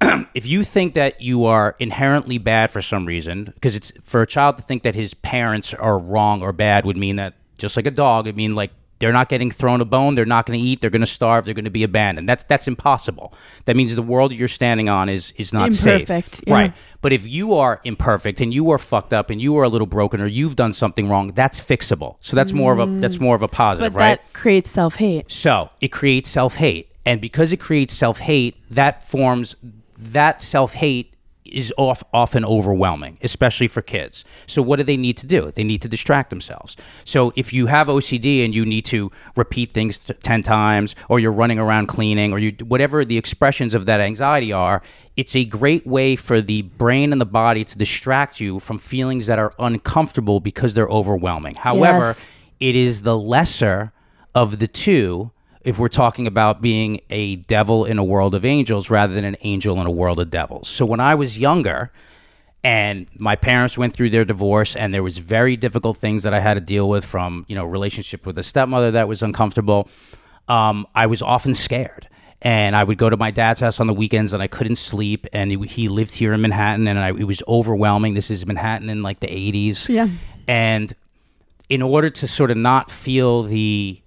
if 0.35 0.47
you 0.47 0.63
think 0.65 0.95
that 0.95 1.21
you 1.21 1.45
are 1.45 1.77
inherently 1.79 2.39
bad 2.39 2.71
for 2.71 2.83
some 2.83 3.07
reason, 3.07 3.45
because 3.45 3.75
it's 3.75 3.93
for 4.03 4.21
a 4.21 4.27
child 4.27 4.57
to 4.57 4.63
think 4.63 4.83
that 4.83 4.95
his 4.95 5.15
parents 5.15 5.73
are 5.75 5.99
wrong 5.99 6.43
or 6.43 6.53
bad 6.53 6.85
would 6.85 6.97
mean 6.97 7.17
that 7.17 7.35
just 7.57 7.77
like 7.77 7.87
a 7.87 7.91
dog, 7.91 8.27
it 8.27 8.37
mean 8.37 8.55
like 8.55 8.73
they're 9.03 9.13
not 9.13 9.29
getting 9.29 9.51
thrown 9.51 9.81
a 9.81 9.85
bone, 9.85 10.15
they're 10.15 10.25
not 10.25 10.47
going 10.47 10.57
to 10.57 10.65
eat, 10.65 10.81
they're 10.81 10.89
going 10.89 11.01
to 11.01 11.07
starve, 11.07 11.45
they're 11.45 11.55
going 11.55 11.65
to 11.65 11.71
be 11.73 11.83
abandoned. 11.83 12.29
That's 12.29 12.45
that's 12.45 12.69
impossible. 12.69 13.35
That 13.65 13.75
means 13.75 13.97
the 13.97 14.01
world 14.03 14.33
you're 14.33 14.47
standing 14.47 14.89
on 14.89 15.09
is 15.09 15.33
is 15.37 15.53
not 15.53 15.71
Imperfect, 15.71 16.37
safe. 16.37 16.45
yeah. 16.47 16.55
Right. 16.55 16.73
But 17.01 17.13
if 17.13 17.27
you 17.27 17.55
are 17.55 17.81
imperfect 17.83 18.41
and 18.41 18.55
you 18.55 18.71
are 18.71 18.79
fucked 18.79 19.13
up 19.13 19.29
and 19.29 19.43
you 19.43 19.57
are 19.59 19.65
a 19.65 19.69
little 19.69 19.89
broken 19.89 20.21
or 20.21 20.27
you've 20.27 20.55
done 20.55 20.73
something 20.73 21.09
wrong, 21.09 21.33
that's 21.33 21.59
fixable. 21.61 22.15
So 22.21 22.37
that's 22.37 22.53
more 22.53 22.73
of 22.73 22.79
a 22.79 23.01
that's 23.01 23.19
more 23.19 23.35
of 23.35 23.43
a 23.43 23.49
but 23.49 23.57
positive, 23.57 23.97
right? 23.97 24.21
that 24.21 24.33
creates 24.33 24.71
self 24.71 24.95
hate. 24.95 25.29
So 25.31 25.71
it 25.81 25.89
creates 25.89 26.31
self 26.31 26.55
hate. 26.55 26.89
And 27.05 27.21
because 27.21 27.51
it 27.51 27.57
creates 27.59 27.95
self 27.95 28.21
hate, 28.21 28.55
that 28.71 29.03
forms 29.03 29.57
that 29.99 30.41
self 30.43 30.75
hate 30.75 31.13
is 31.45 31.73
off, 31.77 32.03
often 32.15 32.45
overwhelming, 32.45 33.19
especially 33.23 33.67
for 33.69 33.83
kids. 33.83 34.25
So 34.47 34.63
what 34.63 34.77
do 34.77 34.85
they 34.85 34.97
need 34.97 35.17
to 35.19 35.27
do? 35.27 35.51
They 35.51 35.65
need 35.65 35.83
to 35.83 35.89
distract 35.89 36.31
themselves. 36.31 36.77
So 37.05 37.33
if 37.37 37.53
you 37.53 37.67
have 37.67 37.89
OCD 37.89 38.45
and 38.45 38.55
you 38.55 38.65
need 38.65 38.85
to 38.87 39.11
repeat 39.37 39.73
things 39.73 39.99
t- 39.99 40.15
10 40.15 40.43
times 40.43 40.95
or 41.09 41.19
you're 41.19 41.33
running 41.33 41.59
around 41.59 41.87
cleaning 41.89 42.33
or 42.33 42.39
you 42.39 42.53
whatever 42.65 43.05
the 43.05 43.19
expressions 43.19 43.75
of 43.75 43.87
that 43.87 44.01
anxiety 44.01 44.53
are, 44.53 44.83
it's 45.17 45.35
a 45.35 45.45
great 45.45 45.87
way 45.87 46.17
for 46.17 46.41
the 46.41 46.63
brain 46.63 47.13
and 47.13 47.21
the 47.21 47.27
body 47.27 47.65
to 47.65 47.77
distract 47.77 48.41
you 48.41 48.61
from 48.61 48.79
feelings 48.79 49.27
that 49.27 49.39
are 49.39 49.53
uncomfortable 49.59 50.39
because 50.41 50.75
they're 50.75 50.89
overwhelming. 50.89 51.55
However, 51.57 52.07
Yes. 52.07 52.27
it 52.61 52.77
is 52.77 53.03
the 53.03 53.19
lesser 53.19 53.93
of 54.35 54.59
the 54.59 54.69
two 54.69 55.33
if 55.65 55.79
we're 55.79 55.89
talking 55.89 56.27
about 56.27 56.61
being 56.61 57.01
a 57.11 57.37
devil 57.37 57.85
in 57.85 57.99
a 57.99 58.05
world 58.05 58.35
of 58.35 58.45
angels 58.45 58.91
rather 58.91 59.15
than 59.15 59.25
an 59.25 59.37
angel 59.43 59.81
in 59.81 59.87
a 59.87 59.91
world 59.91 60.19
of 60.19 60.31
devils. 60.31 60.69
So 60.69 60.85
when 60.85 61.01
I 61.01 61.15
was 61.15 61.39
younger 61.39 61.93
and 62.65 63.07
my 63.19 63.37
parents 63.37 63.79
went 63.79 63.95
through 63.95 64.11
their 64.11 64.25
divorce 64.25 64.77
and 64.77 64.93
there 64.93 65.03
was 65.03 65.19
very 65.19 65.57
difficult 65.57 65.97
things 65.97 66.25
that 66.25 66.35
I 66.35 66.41
had 66.41 66.55
to 66.55 66.61
deal 66.61 66.89
with 66.89 67.05
from, 67.05 67.45
you 67.49 67.55
know, 67.55 67.65
relationship 67.65 68.27
with 68.27 68.39
a 68.39 68.43
stepmother 68.43 68.93
that 68.93 69.09
was 69.09 69.23
uncomfortable, 69.23 69.89
um, 70.49 70.87
I 70.95 71.07
was 71.07 71.23
often 71.23 71.55
scared. 71.55 72.09
And 72.45 72.75
I 72.75 72.83
would 72.83 72.99
go 72.99 73.09
to 73.09 73.17
my 73.17 73.31
dad's 73.31 73.61
house 73.61 73.79
on 73.79 73.87
the 73.87 73.95
weekends 73.95 74.33
and 74.33 74.43
I 74.43 74.49
couldn't 74.49 74.75
sleep. 74.75 75.29
And 75.33 75.53
he, 75.53 75.59
he 75.69 75.89
lived 75.89 76.13
here 76.13 76.33
in 76.33 76.41
Manhattan 76.41 76.89
and 76.89 76.99
I, 76.99 77.11
it 77.11 77.23
was 77.23 77.41
overwhelming. 77.47 78.15
This 78.15 78.33
is 78.33 78.45
Manhattan 78.45 78.91
in 78.91 79.05
like 79.05 79.21
the 79.21 79.29
80s. 79.29 79.89
Yeah. 79.89 80.09
And 80.49 80.93
in 81.69 81.83
order 81.83 82.11
to 82.11 82.27
sort 82.27 82.51
of 82.51 82.57
not 82.57 82.91
feel 82.91 83.45
the 83.45 84.03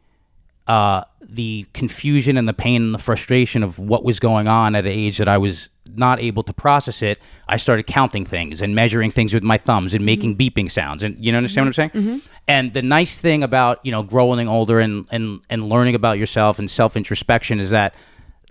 uh, 0.67 1.03
the 1.29 1.65
confusion 1.73 2.37
and 2.37 2.47
the 2.47 2.53
pain 2.53 2.81
and 2.81 2.93
the 2.93 2.99
frustration 2.99 3.63
of 3.63 3.79
what 3.79 4.03
was 4.03 4.19
going 4.19 4.47
on 4.47 4.75
at 4.75 4.85
an 4.85 4.91
age 4.91 5.17
that 5.17 5.27
I 5.27 5.37
was 5.37 5.69
not 5.93 6.19
able 6.19 6.43
to 6.43 6.53
process 6.53 7.01
it, 7.01 7.19
I 7.47 7.57
started 7.57 7.87
counting 7.87 8.25
things 8.25 8.61
and 8.61 8.75
measuring 8.75 9.11
things 9.11 9.33
with 9.33 9.43
my 9.43 9.57
thumbs 9.57 9.93
and 9.93 10.05
making 10.05 10.35
mm-hmm. 10.35 10.59
beeping 10.59 10.71
sounds. 10.71 11.03
And 11.03 11.23
you 11.23 11.31
know, 11.31 11.37
understand 11.37 11.67
what 11.67 11.79
I'm 11.79 11.89
mm-hmm. 11.89 11.99
saying? 11.99 12.19
Mm-hmm. 12.19 12.27
And 12.47 12.73
the 12.73 12.81
nice 12.81 13.19
thing 13.19 13.43
about 13.43 13.79
you 13.83 13.91
know 13.91 14.03
growing 14.03 14.47
older 14.47 14.79
and 14.79 15.07
and 15.11 15.41
and 15.49 15.67
learning 15.67 15.95
about 15.95 16.17
yourself 16.17 16.59
and 16.59 16.69
self 16.69 16.95
introspection 16.97 17.59
is 17.59 17.69
that 17.71 17.95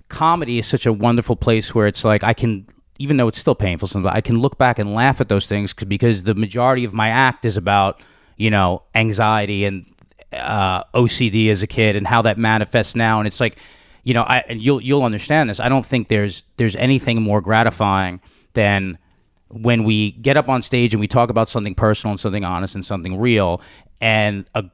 comedy 0.09 0.59
is 0.59 0.67
such 0.67 0.87
a 0.87 0.93
wonderful 0.93 1.37
place 1.37 1.75
where 1.75 1.87
it's 1.87 2.05
like 2.05 2.25
I 2.25 2.33
can. 2.33 2.67
Even 3.01 3.17
though 3.17 3.27
it's 3.27 3.41
still 3.41 3.57
painful, 3.57 3.89
sometimes 3.89 4.15
I 4.15 4.21
can 4.21 4.39
look 4.39 4.57
back 4.57 4.79
and 4.79 4.95
laugh 4.95 5.21
at 5.21 5.29
those 5.29 5.47
things 5.47 5.73
'cause- 5.73 5.89
because 5.89 6.23
the 6.23 6.35
majority 6.35 6.85
of 6.85 6.95
my 6.95 7.09
act 7.09 7.45
is 7.45 7.57
about, 7.57 8.01
you 8.37 8.51
know, 8.51 8.83
anxiety 8.95 9.65
and 9.65 9.85
uh, 10.37 10.85
OCD 10.95 11.51
as 11.51 11.63
a 11.63 11.67
kid 11.67 11.97
and 11.97 12.07
how 12.07 12.23
that 12.23 12.39
manifests 12.39 12.95
now. 12.95 13.19
And 13.19 13.27
it's 13.27 13.41
like, 13.41 13.59
you 14.03 14.15
know, 14.15 14.23
I 14.23 14.45
and 14.49 14.61
you'll 14.61 14.81
you'll 14.81 15.03
understand 15.03 15.51
this. 15.51 15.61
I 15.61 15.69
don't 15.69 15.85
think 15.85 16.09
there's 16.09 16.43
there's 16.57 16.77
anything 16.77 17.23
more 17.23 17.41
gratifying 17.41 18.21
than 18.53 18.99
when 19.49 19.85
we 19.85 20.13
get 20.13 20.37
up 20.37 20.49
on 20.49 20.63
stage 20.63 20.95
and 20.95 21.01
we 21.01 21.09
talk 21.09 21.31
about 21.31 21.49
something 21.49 21.75
personal 21.75 22.13
and 22.13 22.21
something 22.21 22.45
honest 22.45 22.75
and 22.75 22.85
something 22.85 23.19
real, 23.19 23.61
and 24.01 24.49
a 24.55 24.65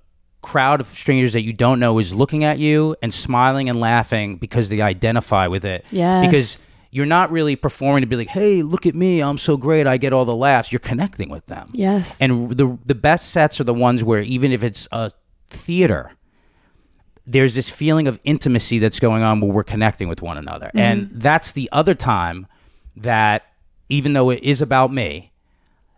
crowd 0.43 0.81
of 0.81 0.87
strangers 0.89 1.35
that 1.35 1.43
you 1.43 1.53
don't 1.53 1.79
know 1.79 1.99
is 1.99 2.15
looking 2.15 2.45
at 2.45 2.59
you 2.59 2.97
and 3.03 3.13
smiling 3.13 3.69
and 3.69 3.79
laughing 3.79 4.37
because 4.37 4.69
they 4.69 4.81
identify 4.81 5.47
with 5.47 5.65
it. 5.65 5.85
Yes. 5.91 6.27
Because 6.27 6.59
you're 6.91 7.07
not 7.07 7.31
really 7.31 7.57
performing 7.57 8.01
to 8.01 8.07
be 8.07 8.17
like, 8.17 8.29
"Hey, 8.29 8.63
look 8.63 8.85
at 8.87 8.95
me, 8.95 9.21
I'm 9.21 9.39
so 9.39 9.57
great, 9.57 9.87
I 9.87 9.97
get 9.97 10.13
all 10.13 10.25
the 10.25 10.35
laughs." 10.35 10.73
You're 10.73 10.81
connecting 10.81 11.29
with 11.29 11.47
them. 11.47 11.69
Yes. 11.73 12.21
And 12.21 12.51
the 12.51 12.79
the 12.85 12.95
best 12.95 13.31
sets 13.31 13.61
are 13.61 13.65
the 13.65 13.75
ones 13.75 14.03
where 14.03 14.23
even 14.23 14.51
if 14.51 14.65
it's 14.65 14.89
a 14.91 15.13
theater, 15.51 16.13
there's 17.27 17.55
this 17.55 17.69
feeling 17.69 18.09
of 18.09 18.19
intimacy 18.25 18.79
that's 18.79 18.99
going 18.99 19.23
on 19.23 19.41
where 19.41 19.51
we're 19.53 19.63
connecting 19.65 20.09
with 20.09 20.23
one 20.23 20.37
another. 20.39 20.67
Mm-hmm. 20.69 20.79
And 20.79 21.11
that's 21.13 21.53
the 21.53 21.69
other 21.73 21.95
time 21.95 22.47
that 22.97 23.45
even 23.89 24.13
though 24.15 24.31
it 24.31 24.43
is 24.43 24.61
about 24.63 24.93
me 24.93 25.33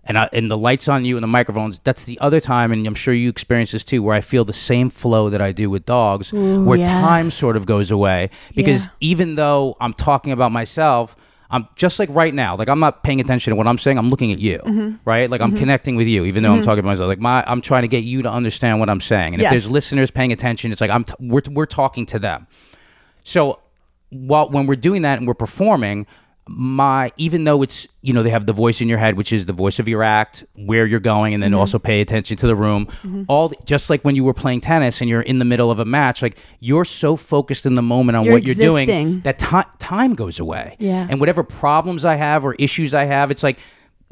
and 0.05 0.19
I, 0.19 0.29
and 0.33 0.51
the 0.51 0.59
lights 0.59 0.89
on 0.89 1.05
you 1.05 1.17
and 1.17 1.23
the 1.23 1.29
microphones, 1.29 1.79
that's 1.85 2.05
the 2.05 2.19
other 2.21 2.41
time 2.41 2.73
and 2.73 2.87
I'm 2.87 2.95
sure 2.95 3.15
you 3.15 3.29
experience 3.29 3.71
this 3.73 3.85
too 3.85 4.03
where 4.03 4.17
I 4.17 4.21
feel 4.21 4.45
the 4.45 4.53
same 4.53 4.91
flow 4.91 5.31
that 5.31 5.41
I 5.41 5.53
do 5.53 5.71
with 5.71 5.87
dogs 5.87 6.33
Ooh, 6.33 6.65
where 6.65 6.79
yes. 6.79 6.89
time 6.89 7.31
sort 7.31 7.57
of 7.57 7.67
goes 7.67 7.91
away 7.91 8.31
because 8.55 8.85
Yeah. 8.85 8.91
even 9.01 9.35
though 9.37 9.77
I'm 9.81 9.95
talking 9.95 10.33
about 10.33 10.53
myself, 10.53 11.15
I'm 11.53 11.69
just 11.77 11.99
like 11.99 12.09
right 12.11 12.35
now, 12.35 12.57
like 12.57 12.69
I'm 12.69 12.81
not 12.81 13.03
paying 13.05 13.21
attention 13.21 13.51
to 13.51 13.57
what 13.57 13.67
I'm 13.69 13.77
saying. 13.79 13.99
I'm 13.99 14.09
looking 14.09 14.33
at 14.33 14.39
you, 14.39 14.59
Mm-hmm. 14.59 14.97
right? 15.05 15.29
Like 15.31 15.41
I'm 15.43 15.57
connecting 15.57 15.97
with 15.97 16.07
you, 16.07 16.25
even 16.25 16.43
though 16.43 16.53
I'm 16.53 16.63
talking 16.63 16.83
to 16.83 16.87
myself. 16.89 17.09
Like 17.09 17.19
my, 17.21 17.45
I'm 17.47 17.61
trying 17.61 17.83
to 17.83 17.89
get 17.89 18.05
you 18.05 18.23
to 18.23 18.31
understand 18.31 18.81
what 18.81 18.89
I'm 18.89 19.01
saying. 19.01 19.35
And 19.35 19.43
Yes. 19.43 19.53
if 19.53 19.61
there's 19.61 19.71
listeners 19.71 20.11
paying 20.11 20.33
attention, 20.33 20.73
it's 20.73 20.81
like 20.81 20.91
I'm, 20.91 21.05
t- 21.05 21.15
we're, 21.21 21.43
we're 21.51 21.67
talking 21.67 22.07
to 22.07 22.19
them. 22.19 22.47
So 23.23 23.61
while 24.09 24.49
when 24.51 24.67
we're 24.67 24.77
doing 24.77 25.03
that 25.03 25.19
and 25.19 25.27
we're 25.29 25.35
performing, 25.35 26.07
my 26.49 27.13
even 27.17 27.45
though 27.45 27.63
it's 27.63 27.87
you 28.01 28.13
know 28.13 28.23
they 28.23 28.31
have 28.31 28.47
the 28.47 28.53
voice 28.53 28.81
in 28.81 28.89
your 28.89 28.99
head, 28.99 29.17
which 29.17 29.33
is 29.33 29.47
the 29.47 29.53
voice 29.53 29.79
of 29.79 29.87
your 29.87 30.03
act, 30.03 30.45
where 30.57 30.87
you're 30.87 31.01
going, 31.01 31.35
and 31.35 31.43
then 31.43 31.53
mm-hmm. 31.53 31.61
also 31.61 31.79
pay 31.79 32.01
attention 32.01 32.37
to 32.39 32.47
the 32.47 32.57
room. 32.57 32.87
Mm-hmm. 32.87 33.25
All 33.29 33.51
the, 33.51 33.57
just 33.65 33.91
like 33.91 34.03
when 34.03 34.17
you 34.17 34.25
were 34.25 34.35
playing 34.35 34.61
tennis 34.61 35.01
and 35.01 35.09
you're 35.09 35.23
in 35.23 35.39
the 35.39 35.45
middle 35.45 35.71
of 35.71 35.79
a 35.79 35.85
match, 35.85 36.21
like 36.21 36.39
you're 36.61 36.85
so 36.85 37.17
focused 37.17 37.65
in 37.65 37.77
the 37.77 37.83
moment 37.83 38.17
on 38.17 38.25
You're 38.25 38.35
what 38.35 38.45
you're 38.45 38.55
doing 38.55 39.21
that 39.21 39.39
ti 39.39 39.63
time 39.79 40.15
goes 40.15 40.41
away. 40.41 40.77
Yeah. 40.79 41.07
And 41.09 41.21
whatever 41.21 41.45
problems 41.45 42.05
I 42.05 42.17
have 42.17 42.45
or 42.45 42.55
issues 42.55 42.93
I 42.93 43.05
have, 43.05 43.31
it's 43.31 43.43
like 43.43 43.59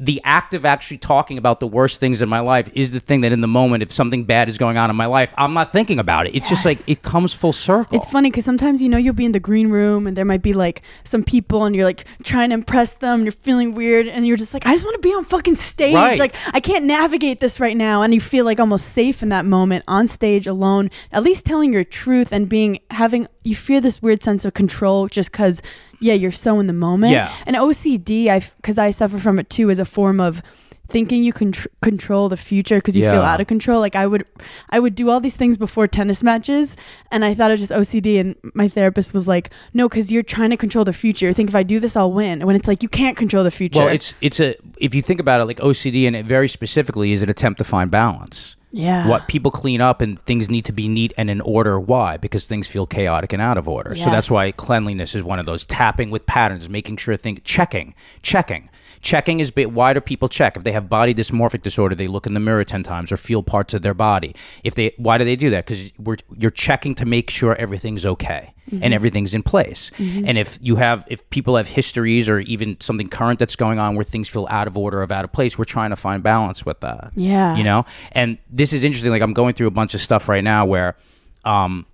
the 0.01 0.19
act 0.23 0.53
of 0.53 0.65
actually 0.65 0.97
talking 0.97 1.37
about 1.37 1.59
the 1.59 1.67
worst 1.67 1.99
things 1.99 2.21
in 2.21 2.27
my 2.27 2.39
life 2.39 2.69
is 2.73 2.91
the 2.91 2.99
thing 2.99 3.21
that 3.21 3.31
in 3.31 3.41
the 3.41 3.47
moment 3.47 3.83
if 3.83 3.91
something 3.91 4.23
bad 4.25 4.49
is 4.49 4.57
going 4.57 4.75
on 4.77 4.89
in 4.89 4.95
my 4.95 5.05
life 5.05 5.33
i'm 5.37 5.53
not 5.53 5.71
thinking 5.71 5.99
about 5.99 6.25
it 6.25 6.35
it's 6.35 6.49
just 6.49 6.65
like 6.65 6.77
it 6.89 7.01
comes 7.03 7.33
full 7.33 7.53
circle 7.53 7.95
It's 7.95 8.05
funny 8.11 8.29
because 8.29 8.43
sometimes 8.43 8.81
you 8.81 8.89
know 8.89 8.97
you'll 8.97 9.13
be 9.13 9.25
in 9.25 9.31
the 9.31 9.39
green 9.39 9.69
room 9.69 10.07
and 10.07 10.17
there 10.17 10.25
might 10.25 10.41
be 10.41 10.53
like 10.53 10.81
some 11.03 11.23
people 11.23 11.65
and 11.65 11.75
you're 11.75 11.85
like 11.85 12.05
trying 12.23 12.49
to 12.49 12.55
impress 12.55 12.93
them. 12.93 13.23
You're 13.23 13.31
feeling 13.31 13.73
weird 13.73 14.07
and 14.07 14.25
you're 14.25 14.37
just 14.37 14.53
like, 14.53 14.65
I 14.65 14.71
just 14.73 14.83
want 14.83 14.95
to 14.95 15.07
be 15.07 15.13
on 15.13 15.23
fucking 15.23 15.55
stage. 15.55 15.93
Right. 15.95 16.19
Like 16.19 16.35
I 16.53 16.59
can't 16.59 16.85
navigate 16.85 17.39
this 17.39 17.59
right 17.59 17.77
now, 17.77 18.01
and 18.01 18.13
you 18.13 18.21
feel 18.21 18.45
like 18.45 18.59
almost 18.59 18.89
safe 18.89 19.21
in 19.21 19.29
that 19.29 19.45
moment 19.45 19.83
on 19.87 20.07
stage 20.07 20.47
alone. 20.47 20.89
At 21.11 21.23
least 21.23 21.45
telling 21.45 21.73
your 21.73 21.83
truth 21.83 22.31
and 22.31 22.49
being 22.49 22.79
having 22.89 23.27
you 23.43 23.55
feel 23.55 23.81
this 23.81 24.01
weird 24.01 24.23
sense 24.23 24.45
of 24.45 24.53
control 24.53 25.07
just 25.07 25.31
because 25.31 25.61
yeah 26.01 26.13
you're 26.13 26.31
so 26.31 26.59
in 26.59 26.67
the 26.67 26.73
moment. 26.73 27.13
Yeah. 27.13 27.33
And 27.45 27.55
OCD, 27.55 28.27
I 28.27 28.39
because 28.57 28.77
I 28.77 28.89
suffer 28.91 29.19
from 29.19 29.39
it 29.39 29.49
too, 29.49 29.69
is 29.69 29.79
a 29.79 29.85
form 29.85 30.19
of 30.19 30.41
thinking 30.89 31.23
you 31.23 31.31
can 31.31 31.53
tr- 31.53 31.69
control 31.81 32.27
the 32.27 32.35
future 32.35 32.75
because 32.75 32.97
you 32.97 33.03
feel 33.03 33.21
out 33.21 33.39
of 33.39 33.47
control. 33.47 33.79
Like 33.79 33.95
i 33.95 34.05
would 34.05 34.25
i 34.71 34.77
would 34.77 34.93
do 34.93 35.09
all 35.09 35.21
these 35.21 35.37
things 35.37 35.55
before 35.57 35.87
tennis 35.87 36.21
matches 36.21 36.75
and 37.11 37.23
i 37.23 37.33
thought 37.33 37.49
it 37.49 37.53
was 37.57 37.69
just 37.69 37.71
ocd 37.71 38.19
and 38.19 38.35
my 38.55 38.67
therapist 38.67 39.13
was 39.13 39.25
like 39.25 39.51
no 39.73 39.87
because 39.87 40.11
you're 40.11 40.21
trying 40.21 40.49
to 40.49 40.57
control 40.57 40.83
the 40.83 40.91
future. 40.91 41.27
You 41.27 41.33
think 41.33 41.47
if 41.49 41.55
i 41.55 41.63
do 41.63 41.79
this 41.79 41.95
i'll 41.95 42.11
win. 42.11 42.45
When 42.45 42.57
it's 42.57 42.67
like 42.67 42.83
you 42.83 42.89
can't 42.89 43.15
control 43.15 43.45
the 43.45 43.51
future. 43.51 43.79
well 43.79 43.87
it's 43.87 44.13
it's 44.19 44.41
a 44.41 44.55
if 44.77 44.93
you 44.93 45.01
think 45.01 45.21
about 45.21 45.39
it 45.39 45.45
like 45.45 45.59
ocd 45.59 46.07
and 46.07 46.15
it 46.15 46.25
very 46.25 46.49
specifically 46.49 47.13
is 47.13 47.21
an 47.23 47.29
attempt 47.29 47.57
to 47.59 47.63
find 47.63 47.89
balance 47.89 48.57
yeah. 48.71 49.07
What 49.07 49.27
people 49.27 49.51
clean 49.51 49.81
up 49.81 50.01
and 50.01 50.23
things 50.25 50.49
need 50.49 50.65
to 50.65 50.71
be 50.71 50.87
neat 50.87 51.13
and 51.17 51.29
in 51.29 51.41
order. 51.41 51.79
Why? 51.79 52.17
Because 52.17 52.45
things 52.45 52.67
feel 52.67 52.87
chaotic 52.87 53.33
and 53.33 53.41
out 53.41 53.57
of 53.57 53.67
order. 53.67 53.95
So 53.95 54.05
that's 54.05 54.31
why 54.31 54.51
cleanliness 54.51 55.13
is 55.13 55.23
one 55.23 55.39
of 55.39 55.45
those 55.45 55.65
tapping 55.65 56.09
with 56.09 56.25
patterns 56.25 56.69
making 56.69 56.97
sure 56.97 57.17
things 57.17 57.41
checking 57.43 57.93
checking 58.21 58.69
checking 59.01 59.39
is 59.39 59.51
bit 59.51 59.71
why 59.71 59.93
do 59.93 60.01
people 60.01 60.29
check? 60.29 60.55
If 60.55 60.63
they 60.63 60.71
have 60.71 60.89
body 60.89 61.13
dysmorphic 61.13 61.61
disorder 61.61 61.95
they 61.95 62.07
look 62.07 62.25
in 62.25 62.33
the 62.33 62.39
mirror 62.39 62.63
10 62.63 62.83
times 62.83 63.11
or 63.11 63.17
feel 63.17 63.43
parts 63.43 63.73
of 63.73 63.81
their 63.81 63.93
body. 63.93 64.35
If 64.63 64.75
they 64.75 64.93
why 64.97 65.17
do 65.17 65.25
they 65.25 65.35
do 65.35 65.49
that? 65.51 65.65
Because 65.65 65.91
we're 65.97 66.17
you're 66.37 66.51
checking 66.51 66.95
to 66.95 67.05
make 67.05 67.29
sure 67.29 67.55
everything's 67.55 68.05
okay 68.05 68.53
and 68.71 68.93
everything's 68.93 69.33
in 69.33 69.43
place. 69.43 69.91
And 69.97 70.37
if 70.37 70.57
you 70.61 70.77
have 70.77 71.05
if 71.07 71.29
people 71.29 71.57
have 71.57 71.67
histories 71.67 72.29
or 72.29 72.39
even 72.39 72.79
something 72.79 73.09
current 73.09 73.39
that's 73.39 73.55
going 73.55 73.79
on 73.79 73.95
where 73.95 74.05
things 74.05 74.29
feel 74.29 74.47
out 74.49 74.67
of 74.67 74.77
order 74.77 75.01
or 75.01 75.11
out 75.11 75.25
of 75.25 75.31
place 75.31 75.57
we're 75.57 75.65
trying 75.65 75.89
to 75.89 75.95
find 75.95 76.23
balance 76.23 76.65
with 76.65 76.79
that. 76.81 77.11
Yeah. 77.15 77.55
you 77.55 77.63
know? 77.63 77.85
And 78.13 78.37
this 78.49 78.73
is 78.73 78.83
interesting 78.83 79.11
like 79.11 79.21
i'm 79.21 79.33
going 79.33 79.53
through 79.53 79.67
a 79.67 79.71
bunch 79.71 79.93
of 79.93 80.01
stuff 80.01 80.29
right 80.29 80.43
now 80.43 80.65
where 80.65 80.95
um 81.43 81.85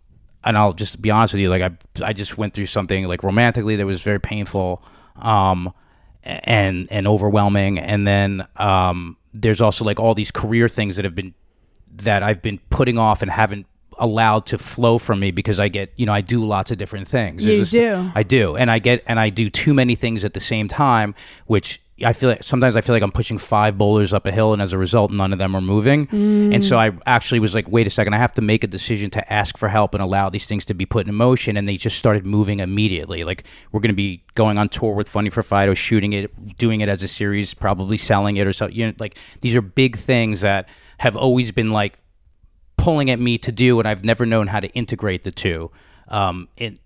and 0.43 0.58
i'll 0.58 0.74
just 0.74 1.01
be 1.01 1.10
honest 1.10 1.34
with 1.34 1.41
you 1.41 1.49
like 1.49 1.62
i 1.62 2.05
i 2.05 2.14
just 2.14 2.38
went 2.38 2.53
through 2.53 2.66
something 2.66 3.05
like 3.08 3.24
romantically 3.24 3.76
that 3.78 3.86
was 3.86 4.01
very 4.01 4.20
painful. 4.20 4.84
Um 5.16 5.74
and 6.28 6.88
and 6.91 7.07
overwhelming. 7.07 7.80
And 7.80 8.05
then 8.05 8.47
um 8.57 9.17
there's 9.34 9.61
also 9.61 9.86
like 9.86 9.99
all 9.99 10.13
these 10.13 10.32
career 10.32 10.67
things 10.67 10.95
that 10.95 11.05
have 11.05 11.13
been 11.15 11.34
that 11.95 12.21
i've 12.21 12.41
been 12.41 12.59
putting 12.69 12.97
off 12.97 13.21
and 13.21 13.32
haven't 13.32 13.65
allowed 13.97 14.45
to 14.45 14.57
flow 14.57 14.97
from 14.99 15.19
me 15.19 15.32
because 15.32 15.59
i 15.59 15.67
get 15.67 15.91
you 15.95 16.05
know 16.05 16.13
i 16.13 16.21
do 16.21 16.43
lots 16.45 16.69
of 16.71 16.78
different 16.78 17.07
things. 17.07 17.43
There's 17.43 17.73
you 17.73 17.80
this- 17.80 18.03
do. 18.03 18.11
I 18.15 18.23
do, 18.23 18.55
and 18.55 18.69
I 18.69 18.80
get 18.80 19.03
and 19.07 19.19
I 19.19 19.30
do 19.30 19.49
too 19.49 19.73
many 19.73 19.95
things 19.95 20.23
at 20.25 20.34
the 20.34 20.39
same 20.39 20.67
time, 20.67 21.15
which 21.47 21.82
I 22.03 22.13
feel 22.13 22.29
like 22.29 22.43
sometimes 22.43 22.75
I 22.75 22.81
feel 22.81 22.93
like 22.93 23.01
I'm 23.01 23.11
pushing 23.11 23.39
five 23.39 23.77
boulders 23.77 24.13
up 24.13 24.27
a 24.27 24.31
hill, 24.31 24.53
and 24.53 24.61
as 24.61 24.71
a 24.71 24.77
result, 24.77 25.11
none 25.11 25.33
of 25.33 25.39
them 25.39 25.55
are 25.55 25.61
moving. 25.61 26.07
And 26.53 26.63
so 26.63 26.77
I 26.77 26.91
actually 27.07 27.39
was 27.39 27.55
like, 27.55 27.67
wait 27.69 27.87
a 27.87 27.89
second, 27.89 28.13
I 28.13 28.19
have 28.19 28.33
to 28.33 28.41
make 28.41 28.63
a 28.63 28.67
decision 28.67 29.09
to 29.11 29.33
ask 29.33 29.57
for 29.57 29.67
help 29.67 29.95
and 29.95 30.03
allow 30.03 30.29
these 30.29 30.45
things 30.45 30.63
to 30.65 30.75
be 30.75 30.85
put 30.85 31.07
in 31.07 31.15
motion, 31.15 31.57
and 31.57 31.67
they 31.67 31.75
just 31.75 31.97
started 31.97 32.25
moving 32.25 32.59
immediately. 32.59 33.23
Like 33.23 33.45
we're 33.71 33.79
going 33.79 33.91
to 33.91 33.95
be 33.95 34.23
going 34.35 34.57
on 34.57 34.69
tour 34.69 34.93
with 34.93 35.09
Funny 35.09 35.29
for 35.29 35.41
Fido, 35.41 35.73
shooting 35.73 36.13
it, 36.13 36.57
doing 36.57 36.81
it 36.81 36.89
as 36.89 37.01
a 37.01 37.07
series, 37.07 37.53
probably 37.53 37.97
selling 37.97 38.37
it 38.37 38.45
or 38.45 38.53
so. 38.53 38.67
You 38.67 38.87
know, 38.87 38.93
like 38.99 39.17
these 39.41 39.55
are 39.55 39.61
big 39.61 39.97
things 39.97 40.41
that 40.41 40.69
have 40.99 41.15
always 41.15 41.51
been 41.51 41.71
like 41.71 41.97
pulling 42.77 43.09
at 43.09 43.19
me 43.19 43.37
to 43.39 43.51
do, 43.51 43.79
and 43.79 43.87
I've 43.87 44.03
never 44.03 44.25
known 44.25 44.47
how 44.47 44.59
to 44.59 44.67
integrate 44.69 45.23
the 45.23 45.31
two. 45.31 45.71
Um, 46.09 46.47
in, 46.57 46.79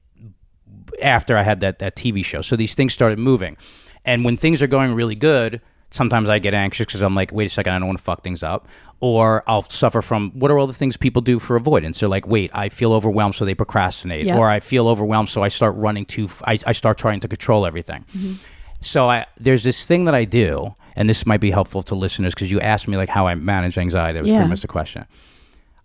after 1.01 1.37
I 1.37 1.43
had 1.43 1.59
that 1.61 1.79
that 1.79 1.95
TV 1.95 2.23
show. 2.23 2.41
So 2.41 2.55
these 2.55 2.73
things 2.73 2.93
started 2.93 3.19
moving, 3.19 3.57
and 4.05 4.25
when 4.25 4.37
things 4.37 4.61
are 4.61 4.67
going 4.67 4.93
really 4.93 5.15
good, 5.15 5.61
sometimes 5.91 6.29
I 6.29 6.39
get 6.39 6.53
anxious 6.53 6.85
because 6.85 7.01
I'm 7.01 7.15
like, 7.15 7.31
wait 7.31 7.45
a 7.45 7.49
second, 7.49 7.73
I 7.73 7.79
don't 7.79 7.87
want 7.87 7.99
to 7.99 8.03
fuck 8.03 8.23
things 8.23 8.43
up, 8.43 8.67
or 8.99 9.43
I'll 9.47 9.69
suffer 9.69 10.01
from 10.01 10.31
what 10.31 10.49
are 10.51 10.57
all 10.57 10.67
the 10.67 10.73
things 10.73 10.95
people 10.97 11.21
do 11.21 11.37
for 11.39 11.55
avoidance? 11.55 11.99
They're 11.99 12.09
like, 12.09 12.27
wait, 12.27 12.49
I 12.53 12.69
feel 12.69 12.93
overwhelmed, 12.93 13.35
so 13.35 13.45
they 13.45 13.55
procrastinate, 13.55 14.27
or 14.31 14.49
I 14.49 14.59
feel 14.59 14.87
overwhelmed, 14.87 15.29
so 15.29 15.43
I 15.43 15.49
start 15.49 15.75
running 15.75 16.05
too. 16.05 16.25
f- 16.25 16.41
I, 16.47 16.57
I 16.65 16.71
start 16.71 16.97
trying 16.97 17.19
to 17.21 17.27
control 17.27 17.65
everything. 17.65 18.05
Mm-hmm. 18.15 18.33
So 18.81 19.09
I 19.09 19.25
there's 19.37 19.63
this 19.63 19.85
thing 19.85 20.05
that 20.05 20.15
I 20.15 20.23
do, 20.25 20.75
and 20.95 21.07
this 21.09 21.25
might 21.25 21.39
be 21.41 21.51
helpful 21.51 21.83
to 21.83 21.95
listeners 21.95 22.33
because 22.33 22.49
you 22.49 22.59
asked 22.61 22.87
me 22.87 22.97
like 22.97 23.09
how 23.09 23.27
I 23.27 23.35
manage 23.35 23.77
anxiety. 23.77 24.13
That 24.13 24.21
was 24.21 24.29
Yeah. 24.31 24.37
pretty 24.37 24.49
much 24.49 24.61
the 24.61 24.67
question. 24.67 25.05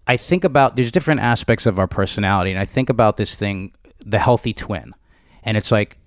I 0.06 0.16
think 0.16 0.44
about 0.44 0.76
there's 0.76 0.92
different 0.92 1.20
aspects 1.20 1.66
of 1.66 1.78
our 1.78 1.88
personality, 1.88 2.52
and 2.52 2.60
I 2.60 2.64
think 2.64 2.88
about 2.88 3.16
this 3.16 3.34
thing, 3.34 3.72
the 4.04 4.18
healthy 4.20 4.52
twin, 4.54 4.94
and 5.42 5.56
it's 5.56 5.70
like 5.72 5.98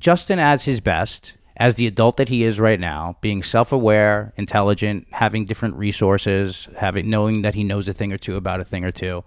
Justin 0.00 0.38
as 0.38 0.62
his 0.62 0.80
best, 0.80 1.36
as 1.58 1.76
the 1.76 1.86
adult 1.86 2.16
that 2.18 2.28
he 2.28 2.44
is 2.44 2.60
right 2.60 2.78
now, 2.78 3.16
being 3.20 3.42
self-aware, 3.42 4.32
intelligent, 4.36 5.08
having 5.10 5.44
different 5.44 5.74
resources, 5.74 6.68
having 6.76 7.10
knowing 7.10 7.42
that 7.42 7.54
he 7.54 7.64
knows 7.64 7.88
a 7.88 7.92
thing 7.92 8.12
or 8.12 8.18
two 8.18 8.36
about 8.36 8.60
a 8.60 8.64
thing 8.64 8.84
or 8.84 8.92
two. 8.92 9.24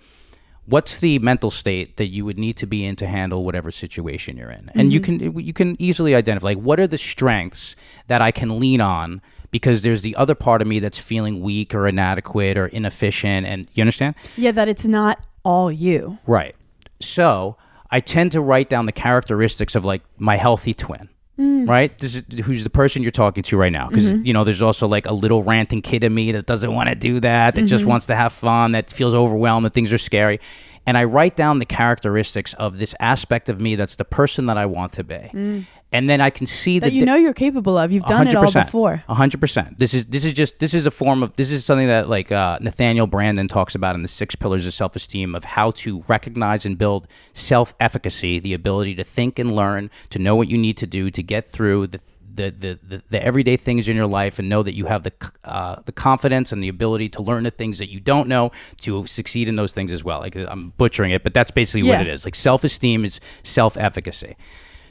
What's 0.65 0.99
the 0.99 1.19
mental 1.19 1.51
state 1.51 1.97
that 1.97 2.07
you 2.07 2.23
would 2.23 2.37
need 2.37 2.55
to 2.57 2.65
be 2.65 2.85
in 2.85 2.95
to 2.97 3.07
handle 3.07 3.43
whatever 3.43 3.71
situation 3.71 4.37
you're 4.37 4.51
in? 4.51 4.71
And 4.75 4.93
you 4.93 5.01
mm-hmm. 5.01 5.31
can 5.31 5.39
you 5.39 5.53
can 5.53 5.75
easily 5.81 6.15
identify 6.15 6.49
like 6.49 6.59
what 6.59 6.79
are 6.79 6.87
the 6.87 6.99
strengths 6.99 7.75
that 8.07 8.21
I 8.21 8.31
can 8.31 8.59
lean 8.59 8.79
on 8.79 9.21
because 9.49 9.81
there's 9.81 10.01
the 10.01 10.15
other 10.15 10.35
part 10.35 10.61
of 10.61 10.67
me 10.67 10.79
that's 10.79 10.99
feeling 10.99 11.41
weak 11.41 11.75
or 11.75 11.87
inadequate 11.87 12.57
or 12.57 12.67
inefficient 12.67 13.47
and 13.47 13.67
you 13.73 13.81
understand? 13.81 14.15
yeah 14.37 14.51
that 14.51 14.69
it's 14.69 14.85
not 14.85 15.19
all 15.43 15.71
you 15.71 16.19
Right. 16.27 16.55
So 17.01 17.57
I 17.89 17.99
tend 17.99 18.31
to 18.33 18.41
write 18.41 18.69
down 18.69 18.85
the 18.85 18.91
characteristics 18.93 19.75
of 19.75 19.83
like 19.83 20.03
my 20.17 20.37
healthy 20.37 20.73
twin. 20.73 21.09
Mm. 21.39 21.67
Right, 21.67 21.97
this 21.97 22.15
is 22.15 22.23
who's 22.45 22.63
the 22.63 22.69
person 22.69 23.01
you're 23.01 23.11
talking 23.11 23.41
to 23.43 23.57
right 23.57 23.71
now. 23.71 23.87
Because 23.87 24.05
mm-hmm. 24.05 24.25
you 24.25 24.33
know, 24.33 24.43
there's 24.43 24.61
also 24.61 24.87
like 24.87 25.05
a 25.07 25.13
little 25.13 25.43
ranting 25.43 25.81
kid 25.81 26.03
in 26.03 26.13
me 26.13 26.33
that 26.33 26.45
doesn't 26.45 26.73
want 26.73 26.89
to 26.89 26.95
do 26.95 27.19
that, 27.21 27.55
that 27.55 27.63
just 27.63 27.81
mm-hmm. 27.81 27.89
wants 27.89 28.05
to 28.07 28.15
have 28.15 28.33
fun, 28.33 28.73
that 28.73 28.91
feels 28.91 29.13
overwhelmed, 29.13 29.65
that 29.65 29.73
things 29.73 29.93
are 29.93 29.97
scary. 29.97 30.39
And 30.85 30.97
I 30.97 31.03
write 31.05 31.35
down 31.35 31.59
the 31.59 31.65
characteristics 31.65 32.53
of 32.55 32.79
this 32.79 32.95
aspect 32.99 33.49
of 33.49 33.59
me 33.59 33.75
that's 33.75 33.95
the 33.95 34.05
person 34.05 34.47
that 34.47 34.57
I 34.57 34.65
want 34.65 34.93
to 34.93 35.03
be, 35.03 35.15
mm. 35.15 35.65
And 35.93 36.09
then 36.09 36.21
I 36.21 36.29
can 36.29 36.45
see 36.45 36.79
that 36.79 36.87
the 36.89 36.93
you 36.93 37.01
di- 37.01 37.05
know 37.05 37.15
you're 37.15 37.33
capable 37.33 37.77
of 37.77 37.91
you've 37.91 38.05
done 38.05 38.25
it 38.27 38.35
all 38.35 38.49
before 38.49 39.03
a 39.09 39.13
hundred 39.13 39.41
percent. 39.41 39.77
This 39.77 39.93
is 39.93 40.05
this 40.05 40.23
is 40.23 40.33
just 40.33 40.59
this 40.59 40.73
is 40.73 40.85
a 40.85 40.91
form 40.91 41.21
of 41.21 41.33
this 41.35 41.51
is 41.51 41.65
something 41.65 41.87
that 41.87 42.07
like 42.07 42.31
uh, 42.31 42.59
Nathaniel 42.61 43.07
Branden 43.07 43.49
talks 43.49 43.75
about 43.75 43.95
in 43.95 44.01
the 44.01 44.07
six 44.07 44.33
pillars 44.35 44.65
of 44.65 44.73
self 44.73 44.95
esteem 44.95 45.35
of 45.35 45.43
how 45.43 45.71
to 45.71 46.01
recognize 46.07 46.65
and 46.65 46.77
build 46.77 47.07
self 47.33 47.73
efficacy, 47.79 48.39
the 48.39 48.53
ability 48.53 48.95
to 48.95 49.03
think 49.03 49.37
and 49.37 49.51
learn, 49.53 49.89
to 50.11 50.19
know 50.19 50.35
what 50.35 50.47
you 50.47 50.57
need 50.57 50.77
to 50.77 50.87
do 50.87 51.11
to 51.11 51.21
get 51.21 51.45
through 51.45 51.87
the 51.87 51.99
the, 52.33 52.49
the, 52.49 52.79
the, 52.87 53.03
the 53.09 53.21
everyday 53.21 53.57
things 53.57 53.89
in 53.89 53.95
your 53.97 54.07
life 54.07 54.39
and 54.39 54.47
know 54.47 54.63
that 54.63 54.73
you 54.73 54.85
have 54.85 55.03
the 55.03 55.11
uh, 55.43 55.81
the 55.85 55.91
confidence 55.91 56.53
and 56.53 56.63
the 56.63 56.69
ability 56.69 57.09
to 57.09 57.21
learn 57.21 57.43
the 57.43 57.51
things 57.51 57.77
that 57.79 57.89
you 57.89 57.99
don't 57.99 58.29
know 58.29 58.51
to 58.77 59.05
succeed 59.05 59.49
in 59.49 59.55
those 59.55 59.73
things 59.73 59.91
as 59.91 60.05
well. 60.05 60.19
Like 60.21 60.37
I'm 60.37 60.69
butchering 60.77 61.11
it, 61.11 61.23
but 61.23 61.33
that's 61.33 61.51
basically 61.51 61.89
Yeah. 61.89 61.97
what 61.97 62.07
it 62.07 62.13
is. 62.13 62.23
Like 62.23 62.35
self 62.35 62.63
esteem 62.63 63.03
is 63.03 63.19
self 63.43 63.75
efficacy. 63.75 64.37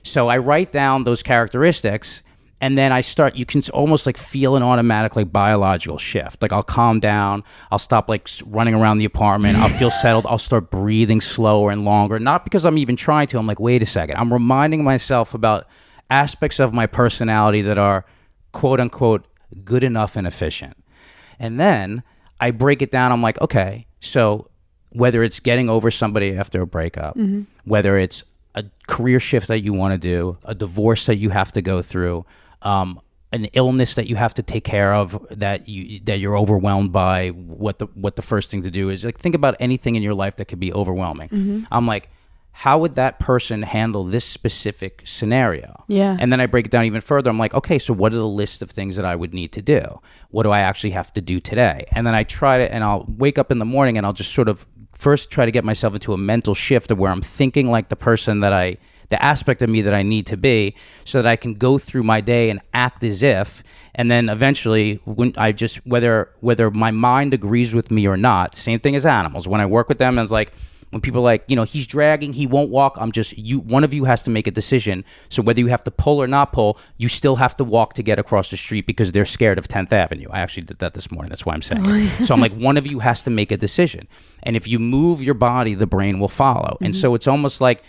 So 0.02 0.28
I 0.28 0.38
write 0.38 0.72
down 0.72 1.04
those 1.04 1.22
characteristics 1.22 2.22
and 2.60 2.76
then 2.76 2.92
I 2.92 3.00
start 3.00 3.36
you 3.36 3.46
can 3.46 3.62
almost 3.72 4.06
like 4.06 4.18
feel 4.18 4.56
an 4.56 4.62
automatic 4.62 5.16
like 5.16 5.32
biological 5.32 5.98
shift. 5.98 6.42
Like 6.42 6.52
I'll 6.52 6.62
calm 6.62 7.00
down, 7.00 7.42
I'll 7.70 7.78
stop 7.78 8.08
like 8.08 8.28
running 8.44 8.74
around 8.74 8.98
the 8.98 9.04
apartment, 9.04 9.58
I'll 9.58 9.68
feel 9.78 9.90
settled, 10.02 10.26
I'll 10.26 10.38
start 10.38 10.70
breathing 10.70 11.20
slower 11.20 11.70
and 11.70 11.84
longer. 11.84 12.18
Not 12.18 12.44
because 12.44 12.64
I'm 12.64 12.78
even 12.78 12.96
trying 12.96 13.26
to. 13.28 13.38
I'm 13.38 13.46
like, 13.46 13.60
"Wait 13.60 13.82
a 13.82 13.86
second. 13.86 14.16
I'm 14.16 14.32
reminding 14.32 14.84
myself 14.84 15.34
about 15.34 15.66
aspects 16.10 16.58
of 16.58 16.72
my 16.72 16.86
personality 16.86 17.62
that 17.62 17.78
are 17.78 18.04
quote 18.52 18.80
unquote 18.80 19.26
good 19.64 19.84
enough 19.84 20.16
and 20.16 20.26
efficient." 20.26 20.76
And 21.38 21.58
then 21.58 22.02
I 22.40 22.50
break 22.50 22.82
it 22.82 22.90
down. 22.90 23.12
I'm 23.12 23.22
like, 23.22 23.40
okay, 23.40 23.86
so 24.00 24.50
whether 24.90 25.22
it's 25.22 25.40
getting 25.40 25.68
over 25.68 25.90
somebody 25.90 26.36
after 26.36 26.62
a 26.62 26.66
breakup, 26.66 27.16
mm-hmm. 27.16 27.42
whether 27.64 27.96
it's 27.96 28.24
a 28.54 28.64
career 28.86 29.20
shift 29.20 29.48
that 29.48 29.60
you 29.60 29.72
want 29.72 29.92
to 29.92 29.98
do, 29.98 30.38
a 30.44 30.54
divorce 30.54 31.06
that 31.06 31.16
you 31.16 31.30
have 31.30 31.52
to 31.52 31.62
go 31.62 31.82
through, 31.82 32.24
um, 32.62 33.00
an 33.32 33.44
illness 33.52 33.94
that 33.94 34.08
you 34.08 34.16
have 34.16 34.34
to 34.34 34.42
take 34.42 34.64
care 34.64 34.92
of 34.92 35.26
that 35.30 35.68
you 35.68 36.00
that 36.00 36.18
you're 36.18 36.36
overwhelmed 36.36 36.92
by, 36.92 37.28
what 37.28 37.78
the 37.78 37.86
what 37.94 38.16
the 38.16 38.22
first 38.22 38.50
thing 38.50 38.62
to 38.62 38.70
do 38.70 38.90
is 38.90 39.04
like 39.04 39.18
think 39.18 39.34
about 39.34 39.54
anything 39.60 39.94
in 39.94 40.02
your 40.02 40.14
life 40.14 40.36
that 40.36 40.46
could 40.46 40.58
be 40.58 40.72
overwhelming. 40.72 41.66
I'm 41.70 41.86
like, 41.86 42.10
how 42.52 42.78
would 42.78 42.96
that 42.96 43.18
person 43.18 43.62
handle 43.62 44.04
this 44.04 44.24
specific 44.24 45.02
scenario? 45.04 45.84
Yeah. 45.88 46.16
And 46.18 46.32
then 46.32 46.40
I 46.40 46.46
break 46.46 46.66
it 46.66 46.72
down 46.72 46.84
even 46.84 47.00
further. 47.00 47.30
I'm 47.30 47.38
like, 47.38 47.54
okay, 47.54 47.78
so 47.78 47.94
what 47.94 48.12
are 48.12 48.16
the 48.16 48.26
list 48.26 48.62
of 48.62 48.70
things 48.70 48.96
that 48.96 49.04
I 49.04 49.14
would 49.14 49.32
need 49.32 49.52
to 49.52 49.62
do? 49.62 50.00
What 50.30 50.42
do 50.42 50.50
I 50.50 50.60
actually 50.60 50.90
have 50.90 51.12
to 51.14 51.20
do 51.20 51.40
today? 51.40 51.84
And 51.92 52.06
then 52.06 52.14
I 52.14 52.24
try 52.24 52.58
to, 52.58 52.74
and 52.74 52.82
I'll 52.82 53.06
wake 53.08 53.38
up 53.38 53.50
in 53.50 53.60
the 53.60 53.64
morning 53.64 53.96
and 53.96 54.04
I'll 54.04 54.12
just 54.12 54.34
sort 54.34 54.48
of 54.48 54.66
first 55.00 55.30
try 55.30 55.46
to 55.46 55.50
get 55.50 55.64
myself 55.64 55.94
into 55.94 56.12
a 56.12 56.18
mental 56.18 56.54
shift 56.54 56.90
of 56.90 56.98
where 56.98 57.10
I'm 57.10 57.22
thinking 57.22 57.68
like 57.70 57.88
the 57.88 57.96
person 57.96 58.40
that 58.40 58.52
I 58.52 58.76
the 59.08 59.20
aspect 59.20 59.60
of 59.60 59.68
me 59.68 59.82
that 59.82 59.94
I 59.94 60.02
need 60.02 60.26
to 60.26 60.36
be 60.36 60.76
so 61.04 61.20
that 61.20 61.28
I 61.28 61.34
can 61.34 61.54
go 61.54 61.78
through 61.78 62.04
my 62.04 62.20
day 62.20 62.48
and 62.50 62.60
act 62.72 63.02
as 63.02 63.22
if 63.22 63.62
and 63.94 64.10
then 64.10 64.28
eventually 64.28 65.00
when 65.04 65.32
I 65.38 65.52
just 65.52 65.84
whether 65.86 66.30
whether 66.40 66.70
my 66.70 66.90
mind 66.90 67.32
agrees 67.32 67.74
with 67.74 67.90
me 67.90 68.06
or 68.06 68.16
not, 68.16 68.54
same 68.54 68.78
thing 68.78 68.94
as 68.94 69.06
animals. 69.06 69.48
When 69.48 69.60
I 69.60 69.66
work 69.66 69.88
with 69.88 69.98
them 69.98 70.18
and 70.18 70.24
it's 70.24 70.32
like 70.32 70.52
when 70.90 71.00
people 71.00 71.20
are 71.20 71.24
like, 71.24 71.44
you 71.46 71.56
know, 71.56 71.62
he's 71.62 71.86
dragging, 71.86 72.32
he 72.32 72.46
won't 72.46 72.68
walk. 72.68 72.96
I'm 73.00 73.12
just 73.12 73.36
you. 73.38 73.60
One 73.60 73.84
of 73.84 73.94
you 73.94 74.04
has 74.04 74.22
to 74.24 74.30
make 74.30 74.46
a 74.46 74.50
decision. 74.50 75.04
So 75.28 75.40
whether 75.40 75.60
you 75.60 75.68
have 75.68 75.84
to 75.84 75.90
pull 75.90 76.20
or 76.20 76.26
not 76.26 76.52
pull, 76.52 76.78
you 76.98 77.08
still 77.08 77.36
have 77.36 77.54
to 77.56 77.64
walk 77.64 77.94
to 77.94 78.02
get 78.02 78.18
across 78.18 78.50
the 78.50 78.56
street 78.56 78.86
because 78.86 79.12
they're 79.12 79.24
scared 79.24 79.58
of 79.58 79.68
10th 79.68 79.92
Avenue. 79.92 80.28
I 80.30 80.40
actually 80.40 80.64
did 80.64 80.78
that 80.80 80.94
this 80.94 81.10
morning. 81.10 81.30
That's 81.30 81.46
why 81.46 81.54
I'm 81.54 81.62
saying. 81.62 81.84
it. 81.84 82.26
so 82.26 82.34
I'm 82.34 82.40
like, 82.40 82.52
one 82.52 82.76
of 82.76 82.86
you 82.86 82.98
has 82.98 83.22
to 83.22 83.30
make 83.30 83.52
a 83.52 83.56
decision, 83.56 84.08
and 84.42 84.56
if 84.56 84.66
you 84.66 84.78
move 84.78 85.22
your 85.22 85.34
body, 85.34 85.74
the 85.74 85.86
brain 85.86 86.18
will 86.18 86.28
follow. 86.28 86.76
And 86.80 86.92
mm-hmm. 86.92 87.00
so 87.00 87.14
it's 87.14 87.28
almost 87.28 87.60
like 87.60 87.82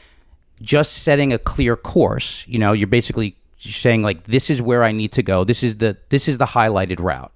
just 0.62 0.94
setting 0.94 1.34
a 1.34 1.40
clear 1.40 1.76
course. 1.76 2.46
You 2.48 2.60
know, 2.60 2.72
you're 2.72 2.88
basically 2.88 3.36
saying 3.58 4.04
like, 4.04 4.26
this 4.28 4.50
is 4.50 4.62
where 4.62 4.84
I 4.84 4.92
need 4.92 5.12
to 5.14 5.24
go. 5.24 5.44
This 5.44 5.64
is 5.64 5.78
the 5.78 5.98
this 6.10 6.28
is 6.28 6.38
the 6.38 6.46
highlighted 6.46 7.00
route 7.00 7.32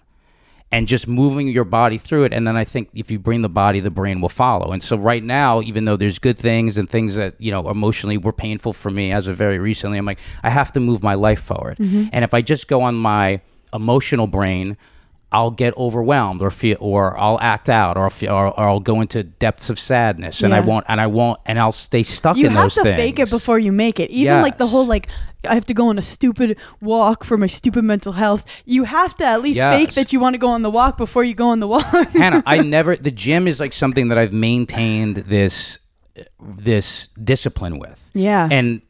and 0.71 0.87
just 0.87 1.07
moving 1.07 1.47
your 1.47 1.63
body 1.63 1.97
through 1.97 2.25
it. 2.25 2.33
And 2.33 2.47
then 2.47 2.57
I 2.57 2.65
think 2.65 2.89
if 2.93 3.09
you 3.09 3.19
bring 3.19 3.41
the 3.41 3.49
body, 3.49 3.79
the 3.79 3.91
brain 3.91 4.19
will 4.19 4.29
follow. 4.29 4.71
And 4.71 4.83
so 4.83 4.97
right 4.97 5.23
now, 5.23 5.61
even 5.61 5.85
though 5.85 5.95
there's 5.95 6.19
good 6.19 6.37
things 6.37 6.77
and 6.77 6.89
things 6.89 7.15
that, 7.15 7.35
you 7.39 7.51
know, 7.51 7.69
emotionally 7.69 8.17
were 8.17 8.33
painful 8.33 8.73
for 8.73 8.91
me 8.91 9.11
as 9.11 9.27
of 9.27 9.37
very 9.37 9.59
recently, 9.59 9.97
I'm 9.97 10.05
like, 10.05 10.19
I 10.43 10.49
have 10.49 10.71
to 10.73 10.79
move 10.79 11.01
my 11.01 11.13
life 11.13 11.41
forward. 11.41 11.77
Mm-hmm. 11.77 12.07
And 12.11 12.25
if 12.25 12.33
I 12.33 12.41
just 12.41 12.67
go 12.67 12.81
on 12.81 12.95
my 12.95 13.41
emotional 13.73 14.27
brain, 14.27 14.75
I'll 15.35 15.51
get 15.51 15.75
overwhelmed 15.75 16.41
or 16.41 16.49
feel, 16.49 16.77
or 16.79 17.19
I'll 17.19 17.37
act 17.41 17.67
out, 17.67 17.97
or 17.97 18.05
I'll, 18.05 18.09
feel, 18.09 18.31
or, 18.31 18.47
or 18.57 18.69
I'll 18.69 18.79
go 18.79 19.01
into 19.01 19.21
depths 19.21 19.69
of 19.69 19.77
sadness, 19.77 20.41
and 20.41 20.55
I 20.55 20.61
won't, 20.61 20.85
and 20.87 21.01
I 21.01 21.07
won't, 21.07 21.41
and 21.45 21.59
I'll 21.59 21.73
stay 21.73 22.03
stuck 22.03 22.37
you 22.37 22.47
in 22.47 22.53
those 22.53 22.73
things. 22.73 22.85
You 22.85 22.91
have 22.91 22.97
to 22.97 23.03
fake 23.03 23.19
it 23.19 23.29
before 23.29 23.59
you 23.59 23.73
make 23.73 23.99
it. 23.99 24.09
Even 24.11 24.41
like 24.41 24.57
the 24.57 24.67
whole 24.67 24.85
like 24.85 25.09
I 25.43 25.53
have 25.53 25.65
to 25.65 25.73
go 25.73 25.89
on 25.89 25.97
a 25.97 26.01
stupid 26.01 26.57
walk 26.79 27.25
for 27.25 27.37
my 27.37 27.47
stupid 27.47 27.83
mental 27.83 28.13
health. 28.13 28.45
You 28.63 28.85
have 28.85 29.13
to 29.15 29.25
at 29.25 29.41
least 29.41 29.59
fake 29.59 29.93
that 29.95 30.13
you 30.13 30.21
want 30.21 30.35
to 30.35 30.37
go 30.37 30.47
on 30.47 30.61
the 30.61 30.69
walk 30.69 30.95
before 30.95 31.25
you 31.25 31.33
go 31.33 31.49
on 31.49 31.59
the 31.59 31.67
walk. 31.67 31.85
Hannah, 32.13 32.41
I 32.45 32.61
never. 32.61 32.95
The 32.95 33.11
gym 33.11 33.45
is 33.45 33.59
like 33.59 33.73
something 33.73 34.07
that 34.07 34.17
I've 34.17 34.31
maintained 34.31 35.17
this 35.17 35.79
this 36.39 37.09
discipline 37.21 37.77
with. 37.77 38.09
Yeah. 38.13 38.47
And 38.49 38.81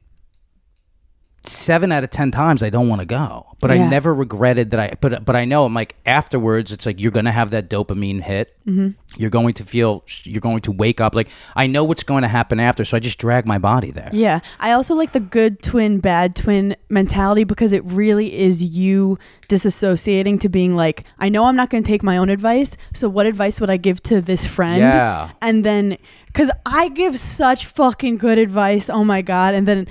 seven 1.47 1.91
out 1.91 2.03
of 2.03 2.09
ten 2.09 2.31
times 2.31 2.63
I 2.63 2.69
don't 2.69 2.87
want 2.87 3.01
to 3.01 3.05
go, 3.05 3.47
but 3.59 3.71
I 3.71 3.77
never 3.77 4.13
regretted 4.13 4.71
that 4.71 4.79
I. 4.79 4.93
But 4.99 5.25
but 5.25 5.35
I 5.35 5.45
know 5.45 5.65
I'm 5.65 5.73
like 5.73 5.95
afterwards. 6.05 6.71
It's 6.71 6.85
like 6.85 6.99
you're 6.99 7.11
gonna 7.11 7.31
have 7.31 7.51
that 7.51 7.69
dopamine 7.69 8.21
hit. 8.21 8.55
Mm-hmm. 8.67 8.89
You're 9.19 9.29
going 9.29 9.53
to 9.55 9.63
feel. 9.63 10.03
You're 10.23 10.41
going 10.41 10.61
to 10.61 10.71
wake 10.71 10.99
up. 10.99 11.15
Like 11.15 11.29
I 11.55 11.67
know 11.67 11.83
what's 11.83 12.03
going 12.03 12.23
to 12.23 12.27
happen 12.27 12.59
after, 12.59 12.83
so 12.85 12.97
I 12.97 12.99
just 12.99 13.17
drag 13.17 13.45
my 13.45 13.57
body 13.57 13.91
there. 13.91 14.09
Yeah. 14.13 14.39
I 14.59 14.71
also 14.71 14.95
like 14.95 15.11
the 15.11 15.19
good 15.19 15.61
twin, 15.61 15.99
bad 15.99 16.35
twin 16.35 16.75
mentality 16.89 17.43
because 17.43 17.71
it 17.71 17.83
really 17.85 18.33
is 18.33 18.61
you 18.61 19.17
disassociating 19.47 20.39
to 20.41 20.49
being 20.49 20.75
like, 20.75 21.03
I 21.19 21.29
know 21.29 21.45
I'm 21.45 21.55
not 21.55 21.69
going 21.69 21.83
to 21.83 21.87
take 21.87 22.03
my 22.03 22.17
own 22.17 22.29
advice. 22.29 22.75
So, 22.93 23.09
what 23.09 23.25
advice 23.25 23.59
would 23.61 23.69
I 23.69 23.77
give 23.77 24.01
to 24.03 24.21
this 24.21 24.45
friend? 24.45 24.79
Yeah. 24.79 25.31
And 25.41 25.63
then, 25.63 25.97
because 26.27 26.51
I 26.65 26.89
give 26.89 27.17
such 27.17 27.65
fucking 27.65 28.17
good 28.17 28.37
advice. 28.37 28.89
Oh 28.89 29.03
my 29.03 29.21
God. 29.21 29.53
And 29.53 29.67
then 29.67 29.87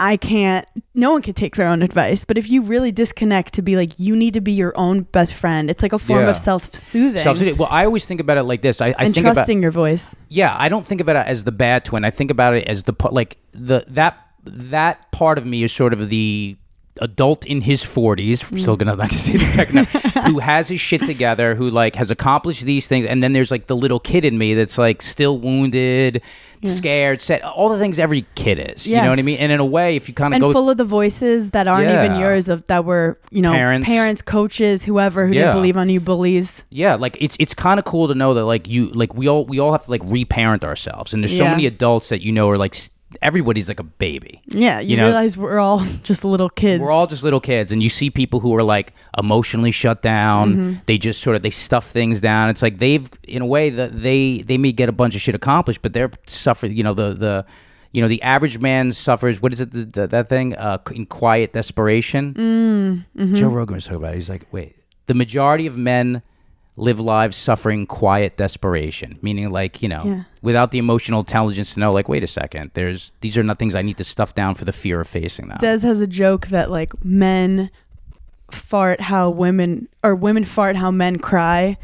I 0.00 0.16
can't, 0.16 0.66
no 0.94 1.12
one 1.12 1.20
can 1.22 1.34
take 1.34 1.56
their 1.56 1.68
own 1.68 1.82
advice. 1.82 2.24
But 2.24 2.38
if 2.38 2.48
you 2.50 2.62
really 2.62 2.90
disconnect 2.90 3.52
to 3.54 3.62
be 3.62 3.76
like, 3.76 3.92
you 3.98 4.16
need 4.16 4.32
to 4.34 4.40
be 4.40 4.52
your 4.52 4.72
own 4.76 5.02
best 5.02 5.34
friend, 5.34 5.70
it's 5.70 5.82
like 5.82 5.92
a 5.92 5.98
form 5.98 6.22
Yeah. 6.24 6.30
of 6.30 6.36
self 6.38 6.74
soothing 6.74 7.22
Self- 7.22 7.40
well, 7.58 7.68
I 7.70 7.84
always 7.84 8.06
think 8.06 8.20
about 8.20 8.38
it 8.38 8.44
like 8.44 8.62
this. 8.62 8.80
I, 8.80 8.86
I 8.88 8.94
and 9.04 9.14
think 9.14 9.26
about 9.26 9.34
trusting 9.34 9.60
your 9.62 9.70
voice. 9.70 10.16
yeah 10.28 10.56
i 10.58 10.68
don't 10.68 10.86
think 10.86 11.00
about 11.00 11.16
it 11.16 11.26
as 11.26 11.44
the 11.44 11.52
bad 11.52 11.84
twin 11.84 12.04
i 12.04 12.10
think 12.10 12.30
about 12.30 12.54
it 12.54 12.66
as 12.66 12.84
the 12.84 12.92
pa- 12.94 13.10
like 13.10 13.36
the 13.52 13.84
that 13.88 14.16
that 14.44 15.10
part 15.12 15.36
of 15.38 15.44
me 15.44 15.62
is 15.62 15.70
sort 15.72 15.92
of 15.92 16.08
the 16.08 16.56
adult 17.00 17.44
in 17.46 17.62
his 17.62 17.82
40s 17.82 18.44
I'm 18.50 18.58
still 18.58 18.76
mm. 18.76 18.80
gonna 18.80 18.94
like 18.94 19.10
to 19.10 19.18
say 19.18 19.36
the 19.36 19.44
second 19.44 19.86
time, 19.86 20.24
who 20.32 20.38
has 20.38 20.68
his 20.68 20.80
shit 20.80 21.04
together 21.06 21.54
who 21.54 21.70
like 21.70 21.96
has 21.96 22.10
accomplished 22.10 22.62
these 22.62 22.86
things 22.86 23.06
and 23.06 23.22
then 23.22 23.32
there's 23.32 23.50
like 23.50 23.66
the 23.66 23.76
little 23.76 23.98
kid 24.00 24.24
in 24.24 24.36
me 24.38 24.54
that's 24.54 24.76
like 24.78 25.02
still 25.02 25.38
wounded 25.38 26.22
scared 26.62 27.20
sad 27.22 27.40
all 27.40 27.70
the 27.70 27.78
things 27.78 27.98
every 27.98 28.26
kid 28.34 28.58
is 28.58 28.86
you 28.86 28.94
know 28.96 29.08
what 29.08 29.18
i 29.18 29.22
mean? 29.22 29.38
And 29.38 29.50
in 29.50 29.60
a 29.60 29.64
way 29.64 29.96
if 29.96 30.08
you 30.08 30.14
kind 30.14 30.34
of 30.34 30.36
and 30.36 30.42
go 30.42 30.52
full 30.52 30.68
of 30.68 30.76
the 30.76 30.84
voices 30.84 31.52
that 31.52 31.66
aren't 31.66 31.88
even 31.88 32.20
yours 32.20 32.48
of 32.48 32.66
that 32.66 32.84
were 32.84 33.18
you 33.30 33.40
know 33.40 33.52
Parents. 33.52 34.20
coaches 34.20 34.84
whoever 34.84 35.26
who 35.26 35.32
Yeah. 35.32 35.44
didn't 35.44 35.54
believe 35.56 35.76
on 35.78 35.88
you 35.88 36.00
believes 36.00 36.64
yeah 36.68 36.96
like 36.96 37.16
it's 37.18 37.36
it's 37.40 37.54
kind 37.54 37.78
of 37.78 37.86
cool 37.86 38.08
to 38.08 38.14
know 38.14 38.34
that 38.34 38.44
like 38.44 38.68
you 38.68 38.88
like 38.88 39.14
we 39.14 39.26
all 39.26 39.46
we 39.46 39.58
all 39.58 39.72
have 39.72 39.84
to 39.84 39.90
like 39.90 40.02
reparent 40.04 40.62
ourselves 40.62 41.14
and 41.14 41.22
there's 41.22 41.36
so 41.36 41.44
many 41.44 41.64
adults 41.64 42.10
that 42.10 42.20
you 42.20 42.30
know 42.30 42.50
are 42.50 42.58
like 42.58 42.74
s- 42.76 42.90
everybody's 43.22 43.68
like 43.68 43.80
a 43.80 43.84
baby 43.84 44.40
yeah 44.46 44.78
you, 44.80 44.90
You 44.90 44.96
know- 44.96 45.06
realize 45.06 45.36
we're 45.36 45.58
all 45.58 45.84
just 46.04 46.24
little 46.24 46.48
kids 46.48 46.80
We're 46.80 46.92
all 46.92 47.06
just 47.06 47.22
little 47.22 47.40
kids, 47.40 47.72
and 47.72 47.82
you 47.82 47.88
see 47.88 48.10
people 48.10 48.40
who 48.40 48.54
are 48.56 48.62
like 48.62 48.92
emotionally 49.18 49.72
shut 49.72 50.00
down. 50.02 50.52
Mm-hmm. 50.52 50.74
They 50.86 50.98
just 50.98 51.20
sort 51.20 51.36
of 51.36 51.42
they 51.42 51.50
stuff 51.50 51.90
things 51.90 52.20
down. 52.20 52.50
It's 52.50 52.62
like 52.62 52.78
they've, 52.78 53.08
in 53.24 53.42
a 53.42 53.46
way, 53.46 53.70
that 53.70 54.00
they 54.02 54.42
they 54.42 54.58
may 54.58 54.72
get 54.72 54.88
a 54.88 54.92
bunch 54.92 55.14
of 55.14 55.20
shit 55.20 55.34
accomplished, 55.34 55.82
but 55.82 55.92
they're 55.92 56.10
suffering. 56.26 56.76
You 56.76 56.84
know 56.84 56.94
the 56.94 57.14
the. 57.14 57.46
You 57.92 58.00
know 58.02 58.06
the 58.06 58.22
average 58.22 58.60
man 58.60 58.92
suffers. 58.92 59.42
What 59.42 59.52
is 59.52 59.58
it? 59.58 59.72
The, 59.72 59.84
the, 59.84 60.06
that 60.06 60.28
thing 60.28 60.54
uh, 60.54 60.78
in 60.92 61.06
quiet 61.06 61.52
desperation. 61.52 62.34
Mm, 62.34 63.20
mm-hmm. 63.20 63.34
Joe 63.34 63.48
Rogan 63.48 63.74
was 63.74 63.84
talking 63.84 63.96
about. 63.96 64.12
it. 64.12 64.18
He's 64.18 64.30
like, 64.30 64.46
wait, 64.52 64.76
the 65.08 65.14
majority 65.14 65.66
of 65.66 65.76
men 65.76 66.22
live 66.80 66.98
lives 66.98 67.36
suffering 67.36 67.86
quiet 67.86 68.36
desperation, 68.36 69.18
meaning 69.22 69.50
like 69.50 69.82
you 69.82 69.88
know, 69.88 70.02
Yeah. 70.04 70.22
without 70.42 70.70
the 70.70 70.78
emotional 70.78 71.20
intelligence 71.20 71.74
to 71.74 71.80
know, 71.80 71.92
like, 71.92 72.08
wait 72.08 72.24
a 72.24 72.26
second, 72.26 72.70
there's 72.74 73.12
these 73.20 73.36
are 73.38 73.42
not 73.42 73.58
things 73.58 73.74
I 73.74 73.82
need 73.82 73.98
to 73.98 74.04
stuff 74.04 74.34
down 74.34 74.54
for 74.54 74.64
the 74.64 74.72
fear 74.72 75.00
of 75.00 75.06
facing 75.08 75.48
them. 75.48 75.58
Des 75.60 75.80
has 75.86 76.00
a 76.00 76.06
joke 76.06 76.46
that 76.48 76.70
like 76.70 76.92
men 77.04 77.70
fart 78.50 79.00
how 79.00 79.30
women 79.30 79.88
or 80.02 80.14
women 80.14 80.44
fart 80.44 80.74
how 80.76 80.90
men 80.90 81.18
cry 81.18 81.76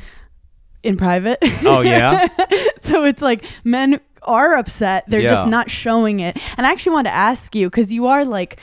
in 0.82 0.97
private 0.97 1.38
oh 1.64 1.80
yeah. 1.80 2.26
so 2.80 3.05
it's 3.05 3.22
like 3.22 3.44
men 3.64 4.01
are 4.22 4.55
upset 4.57 5.05
they're 5.07 5.20
Yeah. 5.20 5.28
just 5.34 5.49
not 5.49 5.70
showing 5.70 6.18
it 6.20 6.36
and 6.57 6.66
i 6.66 6.72
actually 6.72 6.92
want 6.92 7.07
to 7.07 7.12
ask 7.14 7.55
you 7.55 7.68
because 7.70 7.92
you 7.92 8.07
are 8.09 8.24
like 8.24 8.59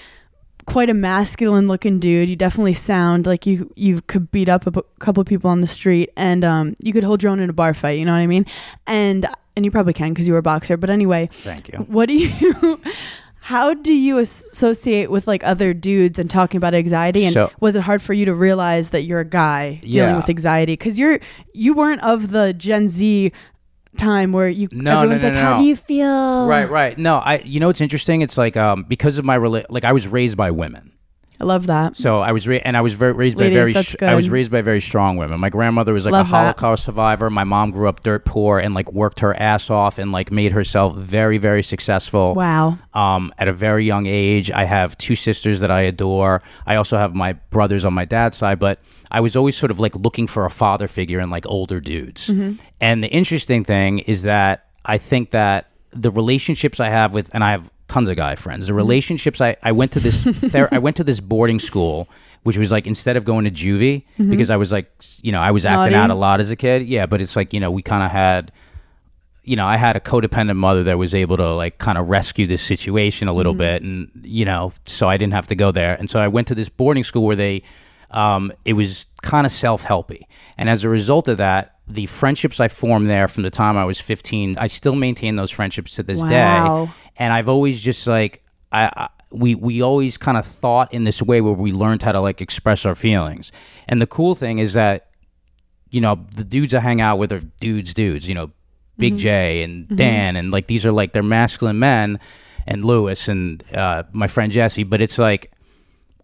quite 0.65 0.89
a 0.89 0.93
masculine 0.93 1.67
looking 1.67 1.99
dude 1.99 2.29
you 2.29 2.35
definitely 2.35 2.73
sound 2.73 3.25
like 3.25 3.45
you 3.45 3.71
you 3.75 4.01
could 4.07 4.31
beat 4.31 4.47
up 4.49 4.65
a 4.67 4.71
b- 4.71 4.81
couple 4.99 5.19
of 5.21 5.27
people 5.27 5.49
on 5.49 5.61
the 5.61 5.67
street 5.67 6.09
and 6.15 6.43
um 6.45 6.75
you 6.81 6.93
could 6.93 7.03
hold 7.03 7.21
your 7.21 7.31
own 7.31 7.39
in 7.39 7.49
a 7.49 7.53
bar 7.53 7.73
fight 7.73 7.97
you 7.99 8.05
know 8.05 8.11
what 8.13 8.19
i 8.19 8.27
mean 8.27 8.45
and 8.87 9.25
and 9.55 9.65
you 9.65 9.71
probably 9.71 9.93
can 9.93 10.09
because 10.13 10.27
you 10.27 10.33
were 10.33 10.39
a 10.39 10.43
boxer 10.43 10.77
but 10.77 10.89
anyway 10.89 11.27
Thank 11.31 11.69
you. 11.69 11.79
what 11.79 12.07
do 12.07 12.15
you 12.15 12.79
how 13.47 13.73
do 13.73 13.93
you 13.93 14.19
associate 14.19 15.11
with 15.11 15.27
like 15.27 15.43
other 15.43 15.73
dudes 15.73 16.17
and 16.17 16.29
talking 16.29 16.57
about 16.57 16.73
anxiety 16.73 17.25
and 17.25 17.33
So- 17.33 17.51
was 17.59 17.75
it 17.75 17.81
hard 17.81 18.01
for 18.01 18.13
you 18.13 18.23
to 18.25 18.33
realize 18.33 18.91
that 18.91 19.01
you're 19.01 19.19
a 19.19 19.25
guy 19.25 19.81
dealing 19.83 19.91
Yeah. 20.11 20.15
with 20.15 20.29
anxiety 20.29 20.73
because 20.73 20.97
you're 20.97 21.19
you 21.53 21.73
weren't 21.73 22.01
of 22.03 22.31
the 22.31 22.53
gen 22.53 22.87
z 22.87 23.33
time 23.97 24.31
where 24.31 24.49
you 24.49 24.67
No, 24.71 25.03
no, 25.05 25.11
everyone's 25.11 25.21
no, 25.21 25.27
like 25.29 25.35
no, 25.35 25.41
how 25.41 25.57
do 25.59 25.65
you 25.65 25.75
feel 25.75 26.47
Right, 26.47 26.69
right. 26.69 26.97
No, 26.97 27.17
I. 27.17 27.39
You 27.39 27.59
know 27.59 27.67
what's 27.67 27.81
interesting? 27.81 28.21
It's 28.21 28.37
like 28.37 28.57
um 28.57 28.83
because 28.83 29.17
of 29.17 29.25
my 29.25 29.37
rela- 29.37 29.65
like 29.69 29.83
I 29.85 29.91
was 29.91 30.07
raised 30.07 30.37
by 30.37 30.51
women. 30.51 30.91
I 31.43 31.45
love 31.45 31.65
that 31.67 31.97
So 31.97 32.21
I 32.29 32.31
was 32.31 32.47
ra- 32.47 32.63
and 32.67 32.75
I 32.77 32.81
was 32.87 32.93
very, 32.93 33.11
raised 33.23 33.37
Ladies, 33.37 33.55
by 33.55 33.59
very 33.61 33.73
that's 33.73 33.89
sh- 33.91 33.95
I 34.13 34.15
was 34.15 34.29
raised 34.29 34.49
by 34.51 34.61
very 34.61 34.81
strong 34.81 35.17
women. 35.17 35.39
My 35.39 35.49
grandmother 35.49 35.93
was 35.93 36.05
like 36.05 36.13
Love 36.13 36.27
a 36.27 36.31
that. 36.31 36.37
Holocaust 36.37 36.85
survivor. 36.85 37.29
My 37.29 37.43
mom 37.43 37.71
grew 37.71 37.87
up 37.89 37.99
dirt 38.01 38.23
poor 38.25 38.59
and 38.59 38.73
like 38.73 38.89
worked 38.93 39.19
her 39.19 39.33
ass 39.51 39.69
off 39.69 39.97
and 40.01 40.11
like 40.11 40.31
made 40.31 40.51
herself 40.53 40.95
very 40.95 41.37
very 41.37 41.63
successful. 41.73 42.33
wow 42.33 42.77
Um, 42.93 43.33
at 43.37 43.47
a 43.47 43.53
very 43.67 43.83
young 43.93 44.05
age, 44.07 44.47
I 44.51 44.65
have 44.65 44.97
two 44.97 45.15
sisters 45.15 45.59
that 45.59 45.71
I 45.79 45.81
adore. 45.93 46.41
I 46.65 46.75
also 46.81 46.97
have 46.97 47.13
my 47.13 47.33
brothers 47.55 47.83
on 47.85 47.93
my 47.93 48.05
dad's 48.05 48.37
side, 48.37 48.57
but 48.59 48.79
I 49.11 49.19
was 49.19 49.35
always 49.35 49.55
sort 49.57 49.71
of 49.71 49.79
like 49.79 49.95
looking 49.95 50.27
for 50.27 50.45
a 50.45 50.49
father 50.63 50.87
figure 50.87 51.19
in 51.19 51.29
like 51.29 51.45
older 51.57 51.79
dudes. 51.79 52.29
And 52.81 53.03
the 53.03 53.09
interesting 53.09 53.63
thing 53.65 53.99
is 54.13 54.23
that 54.23 54.55
I 54.85 54.97
think 54.97 55.31
that 55.31 55.59
the 55.91 56.09
relationships 56.11 56.79
I 56.79 56.89
have 56.89 57.13
with, 57.13 57.29
and 57.35 57.43
I 57.43 57.51
have 57.51 57.69
tons 57.93 58.09
of 58.09 58.15
guy 58.15 58.35
friends. 58.35 58.65
The 58.65 58.71
mm-hmm. 58.71 58.77
relationships 58.77 59.39
I, 59.39 59.55
I 59.61 59.71
went 59.71 59.91
to 59.93 59.99
this, 59.99 60.23
ther- 60.51 60.69
I 60.71 60.79
went 60.79 60.97
to 60.97 61.03
this 61.03 61.19
boarding 61.19 61.59
school, 61.59 62.07
which 62.41 62.57
was 62.57 62.71
like 62.71 62.87
instead 62.87 63.17
of 63.17 63.23
going 63.23 63.45
to 63.45 63.51
juvie 63.51 64.03
mm-hmm. 64.17 64.29
because 64.29 64.49
I 64.49 64.57
was 64.57 64.71
like, 64.71 64.91
you 65.21 65.31
know, 65.31 65.39
I 65.39 65.51
was 65.51 65.65
acting 65.65 65.93
Naughty. 65.93 65.95
out 65.95 66.09
a 66.09 66.15
lot 66.15 66.39
as 66.41 66.49
a 66.49 66.55
kid. 66.55 66.87
Yeah, 66.87 67.05
but 67.05 67.21
it's 67.21 67.35
like 67.35 67.53
you 67.53 67.59
know 67.59 67.71
we 67.71 67.81
kind 67.81 68.03
of 68.03 68.11
had 68.11 68.51
you 69.45 69.57
know, 69.57 69.67
I 69.67 69.75
had 69.75 69.97
a 69.97 69.99
codependent 69.99 70.55
mother 70.55 70.83
that 70.83 70.97
was 70.97 71.13
able 71.13 71.35
to 71.37 71.53
like 71.53 71.77
kind 71.77 71.97
of 71.97 72.07
rescue 72.07 72.47
this 72.47 72.61
situation 72.61 73.27
a 73.27 73.33
little 73.33 73.53
mm-hmm. 73.53 73.57
bit, 73.57 73.81
and 73.83 74.09
you 74.23 74.45
know, 74.45 74.73
so 74.85 75.09
I 75.09 75.17
didn't 75.17 75.33
have 75.33 75.47
to 75.47 75.55
go 75.55 75.71
there, 75.71 75.95
and 75.95 76.09
so 76.09 76.19
I 76.19 76.29
went 76.29 76.47
to 76.47 76.55
this 76.55 76.69
boarding 76.69 77.03
school 77.03 77.23
where 77.23 77.35
they, 77.35 77.63
um, 78.11 78.53
it 78.63 78.73
was 78.73 79.05
kind 79.21 79.45
of 79.45 79.51
self 79.51 79.83
helpy, 79.83 80.21
and 80.57 80.69
as 80.69 80.85
a 80.85 80.89
result 80.89 81.27
of 81.27 81.37
that, 81.37 81.75
the 81.87 82.05
friendships 82.05 82.59
I 82.59 82.69
formed 82.69 83.09
there 83.09 83.27
from 83.27 83.43
the 83.43 83.49
time 83.49 83.75
I 83.77 83.83
was 83.83 83.99
15, 83.99 84.57
I 84.57 84.67
still 84.67 84.95
maintain 84.95 85.35
those 85.35 85.51
friendships 85.51 85.95
to 85.95 86.03
this 86.03 86.21
Wow. 86.21 86.85
day, 86.85 86.91
and 87.17 87.33
I've 87.33 87.49
always 87.49 87.81
just 87.81 88.07
like 88.07 88.43
I. 88.71 88.85
I 88.85 89.09
we, 89.31 89.55
we 89.55 89.81
always 89.81 90.15
kind 90.15 90.37
of 90.37 90.45
thought 90.45 90.93
in 90.93 91.05
this 91.05 91.19
way 91.19 91.41
where 91.41 91.53
we 91.53 91.71
learned 91.71 92.03
how 92.03 92.11
to 92.11 92.19
like 92.21 92.39
express 92.39 92.85
our 92.85 92.93
feelings. 92.93 93.51
And 93.87 93.99
the 93.99 94.05
cool 94.05 94.35
thing 94.35 94.59
is 94.59 94.73
that 94.73 95.07
you 95.89 96.01
know, 96.01 96.19
the 96.35 96.43
dudes 96.43 96.75
I 96.75 96.79
hang 96.79 97.01
out 97.01 97.17
with 97.17 97.31
are 97.31 97.39
dudes, 97.59 97.95
dudes, 97.95 98.27
you 98.27 98.35
know, 98.35 98.51
Big 98.99 99.17
Jay 99.17 99.63
and 99.63 99.87
Dan, 99.97 100.35
and 100.35 100.51
like 100.51 100.67
these 100.67 100.85
are 100.85 100.91
like 100.91 101.13
they're 101.13 101.23
masculine 101.23 101.79
men. 101.79 102.19
and 102.65 102.85
Lewis 102.85 103.27
and 103.27 103.63
uh, 103.73 104.03
my 104.11 104.27
friend 104.27 104.51
Jesse, 104.51 104.83
but 104.83 105.01
it's 105.01 105.17
like 105.17 105.51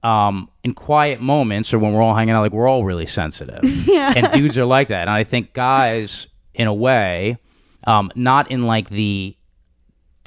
um, 0.03 0.49
in 0.63 0.73
quiet 0.73 1.21
moments 1.21 1.73
or 1.73 1.79
when 1.79 1.93
we're 1.93 2.01
all 2.01 2.15
hanging 2.15 2.33
out, 2.33 2.41
like 2.41 2.53
we're 2.53 2.67
all 2.67 2.85
really 2.85 3.05
sensitive. 3.05 3.59
Yeah. 3.89 4.13
And 4.15 4.31
dudes 4.31 4.57
are 4.57 4.65
like 4.65 4.89
that. 4.89 5.01
And 5.01 5.09
I 5.09 5.23
think 5.23 5.53
guys, 5.53 6.27
in 6.53 6.67
a 6.67 6.73
way, 6.73 7.37
um, 7.85 8.11
not 8.15 8.51
in 8.51 8.61
like 8.63 8.89
the, 8.89 9.35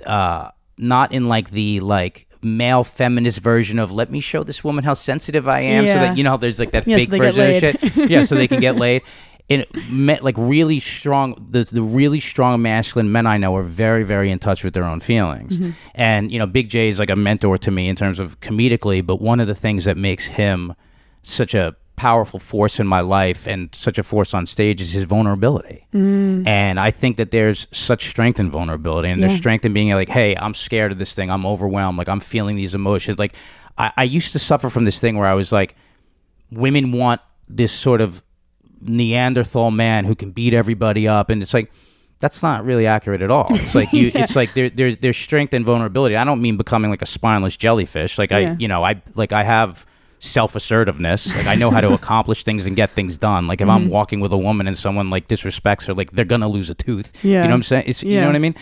uh, 0.06 0.50
not 0.78 1.12
in 1.12 1.24
like 1.24 1.50
the 1.50 1.80
like 1.80 2.26
male 2.42 2.82
feminist 2.84 3.38
version 3.40 3.78
of 3.78 3.92
let 3.92 4.10
me 4.10 4.20
show 4.20 4.42
this 4.42 4.64
woman 4.64 4.82
how 4.84 4.94
sensitive 4.94 5.46
I 5.48 5.60
am, 5.60 5.86
so 5.86 5.92
Yeah. 5.94 5.98
that 6.08 6.16
you 6.16 6.24
know 6.24 6.30
how 6.30 6.36
there's 6.36 6.58
like 6.58 6.72
that 6.72 6.86
Yeah, 6.86 6.96
so 6.96 7.00
fake 7.00 7.10
they 7.10 7.18
get 7.18 7.34
version 7.34 7.42
of 7.42 7.62
laid. 7.82 7.92
shit. 7.94 8.10
yeah, 8.10 8.22
so 8.24 8.34
they 8.34 8.48
can 8.48 8.60
get 8.60 8.76
laid. 8.76 9.02
And 9.50 9.62
it 9.62 9.90
meant 9.90 10.22
like 10.24 10.36
really 10.38 10.80
strong. 10.80 11.46
The 11.50 11.64
the 11.64 11.82
really 11.82 12.20
strong 12.20 12.62
masculine 12.62 13.12
men 13.12 13.26
I 13.26 13.36
know 13.38 13.54
are 13.56 13.62
very 13.62 14.02
very 14.04 14.30
in 14.30 14.38
touch 14.38 14.64
with 14.64 14.72
their 14.72 14.84
own 14.84 15.00
feelings. 15.00 15.58
Mm-hmm. 15.58 15.70
And 15.94 16.32
you 16.32 16.38
know, 16.38 16.46
Big 16.46 16.68
Jay 16.68 16.88
is 16.88 16.98
like 16.98 17.10
a 17.10 17.16
mentor 17.16 17.58
to 17.58 17.70
me 17.70 17.88
in 17.88 17.96
terms 17.96 18.18
of 18.18 18.40
comedically. 18.40 19.04
But 19.04 19.20
one 19.20 19.40
of 19.40 19.46
the 19.48 19.54
things 19.54 19.84
that 19.84 19.96
makes 19.96 20.26
him 20.26 20.74
such 21.22 21.54
a 21.54 21.74
powerful 22.02 22.40
force 22.40 22.80
in 22.80 22.86
my 22.86 22.98
life 22.98 23.46
and 23.46 23.72
such 23.72 23.96
a 23.96 24.02
force 24.02 24.34
on 24.34 24.44
stage 24.44 24.80
is 24.80 24.90
his 24.90 25.04
vulnerability. 25.04 25.86
Mm. 25.94 26.44
And 26.48 26.80
I 26.80 26.90
think 26.90 27.16
that 27.18 27.30
there's 27.30 27.68
such 27.70 28.08
strength 28.08 28.40
in 28.40 28.50
vulnerability 28.50 29.08
and 29.08 29.22
there's 29.22 29.36
strength 29.36 29.64
in 29.64 29.72
being 29.72 29.90
like, 29.92 30.08
hey, 30.08 30.34
I'm 30.34 30.52
scared 30.52 30.90
of 30.90 30.98
this 30.98 31.12
thing. 31.12 31.30
I'm 31.30 31.46
overwhelmed. 31.46 31.98
Like 31.98 32.08
I'm 32.08 32.18
feeling 32.18 32.56
these 32.56 32.74
emotions. 32.74 33.20
Like 33.20 33.34
I, 33.78 33.92
I 33.96 34.02
used 34.02 34.32
to 34.32 34.40
suffer 34.40 34.68
from 34.68 34.82
this 34.82 34.98
thing 34.98 35.16
where 35.16 35.28
I 35.28 35.34
was 35.34 35.52
like, 35.52 35.76
women 36.50 36.90
want 36.90 37.20
this 37.48 37.72
sort 37.72 38.00
of 38.00 38.20
Neanderthal 38.80 39.70
man 39.70 40.04
who 40.04 40.16
can 40.16 40.32
beat 40.32 40.54
everybody 40.54 41.06
up, 41.06 41.30
and 41.30 41.40
it's 41.40 41.54
like 41.54 41.70
that's 42.18 42.42
not 42.42 42.64
really 42.64 42.88
accurate 42.88 43.22
at 43.22 43.30
all. 43.30 43.46
It's 43.50 43.76
like 43.76 43.92
you, 43.92 44.10
it's 44.12 44.34
like 44.34 44.54
there, 44.54 44.70
there, 44.70 44.96
there's 44.96 45.16
strength 45.16 45.54
and 45.54 45.64
vulnerability. 45.64 46.16
I 46.16 46.24
don't 46.24 46.42
mean 46.42 46.56
becoming 46.56 46.90
like 46.90 47.02
a 47.02 47.06
spineless 47.06 47.56
jellyfish. 47.56 48.18
Like 48.18 48.32
Yeah. 48.32 48.38
I, 48.38 48.56
you 48.58 48.66
know, 48.66 48.82
I 48.84 49.00
like 49.14 49.32
I 49.32 49.44
have 49.44 49.86
self 50.22 50.54
assertiveness. 50.54 51.34
Like 51.34 51.46
I 51.46 51.54
know 51.56 51.70
how 51.70 51.80
to 51.80 51.92
accomplish 52.00 52.44
things 52.44 52.64
and 52.64 52.76
get 52.76 52.94
things 52.94 53.16
done. 53.16 53.46
Like 53.46 53.60
if 53.60 53.68
I'm 53.68 53.82
mm-hmm. 53.82 53.90
walking 53.90 54.20
with 54.20 54.32
a 54.32 54.38
woman 54.38 54.66
and 54.66 54.78
someone 54.78 55.10
like 55.10 55.28
disrespects 55.28 55.86
her, 55.86 55.94
like 55.94 56.12
they're 56.12 56.24
gonna 56.24 56.48
lose 56.48 56.70
a 56.70 56.74
tooth. 56.74 57.12
Yeah. 57.22 57.30
You 57.30 57.34
know 57.34 57.48
what 57.48 57.54
I'm 57.54 57.62
saying? 57.62 57.84
It's 57.86 58.02
you 58.02 58.20
know 58.20 58.26
what 58.26 58.36
I 58.36 58.40
mean. 58.40 58.54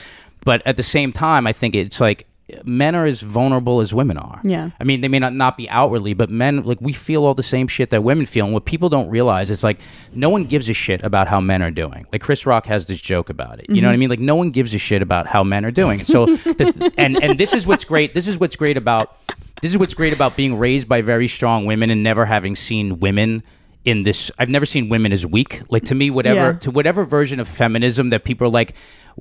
But 0.45 0.67
at 0.67 0.77
the 0.77 0.83
same 0.83 1.13
time, 1.13 1.47
I 1.47 1.53
think 1.53 1.75
it's 1.75 2.01
like 2.01 2.27
men 2.65 2.95
are 2.95 3.05
as 3.05 3.21
vulnerable 3.21 3.81
as 3.81 3.93
women 3.93 4.17
are. 4.17 4.41
Yeah. 4.45 4.71
I 4.81 4.85
mean, 4.85 5.01
they 5.01 5.09
may 5.09 5.19
not, 5.19 5.35
not 5.35 5.57
be 5.57 5.69
outwardly, 5.69 6.15
but 6.15 6.31
men, 6.31 6.63
like, 6.63 6.81
we 6.81 6.93
feel 6.93 7.25
all 7.25 7.35
the 7.35 7.43
same 7.43 7.69
shit 7.69 7.91
that 7.91 8.03
women 8.03 8.27
feel. 8.27 8.45
And 8.45 8.55
what 8.55 8.65
people 8.65 8.89
don't 8.89 9.09
realize 9.09 9.51
is, 9.51 9.63
like, 9.63 9.79
no 10.13 10.31
one 10.31 10.45
gives 10.45 10.69
a 10.69 10.73
shit 10.73 11.03
about 11.05 11.29
how 11.29 11.41
men 11.41 11.63
are 11.63 11.71
doing. 11.71 12.07
Like, 12.13 12.21
Chris 12.23 12.47
Rock 12.47 12.67
has 12.67 12.87
this 12.87 13.01
joke 13.01 13.31
about 13.31 13.61
it. 13.61 13.67
You 13.69 13.81
know 13.81 13.89
what 13.89 13.93
I 13.93 13.95
mm-hmm. 13.95 14.01
mean? 14.01 14.11
Like, 14.11 14.21
no 14.21 14.37
one 14.37 14.51
gives 14.51 14.75
a 14.75 14.79
shit 14.79 15.03
about 15.03 15.27
how 15.27 15.45
men 15.45 15.65
are 15.65 15.71
doing. 15.71 16.01
And 16.01 16.09
so, 16.09 16.27
the, 16.27 16.93
and, 16.99 17.23
and 17.23 17.39
this 17.39 17.53
is 17.53 17.67
what's 17.67 17.85
great. 17.85 18.15
This 18.15 18.27
is 18.27 18.39
what's 18.39 18.57
great 18.57 18.77
about, 18.77 19.17
this 19.63 19.71
is 19.73 19.79
what's 19.79 19.95
great 19.95 20.13
about 20.13 20.37
being 20.37 20.57
raised 20.59 20.89
by 20.89 21.03
very 21.03 21.29
strong 21.29 21.67
women 21.67 21.91
and 21.91 22.03
never 22.03 22.25
having 22.27 22.57
seen 22.57 23.01
women 23.01 23.43
in 23.85 24.03
this 24.03 24.31
i've 24.39 24.49
never 24.51 24.67
seen 24.67 24.89
women 24.89 25.13
as 25.13 25.25
weak 25.25 25.63
like 25.71 25.85
to 25.85 25.95
me 25.95 26.11
whatever 26.11 26.53
Yeah. 26.53 26.59
to 26.59 26.71
whatever 26.71 27.05
version 27.05 27.41
of 27.41 27.49
feminism 27.49 28.11
that 28.11 28.25
people 28.25 28.47
are 28.47 28.51
like 28.51 28.75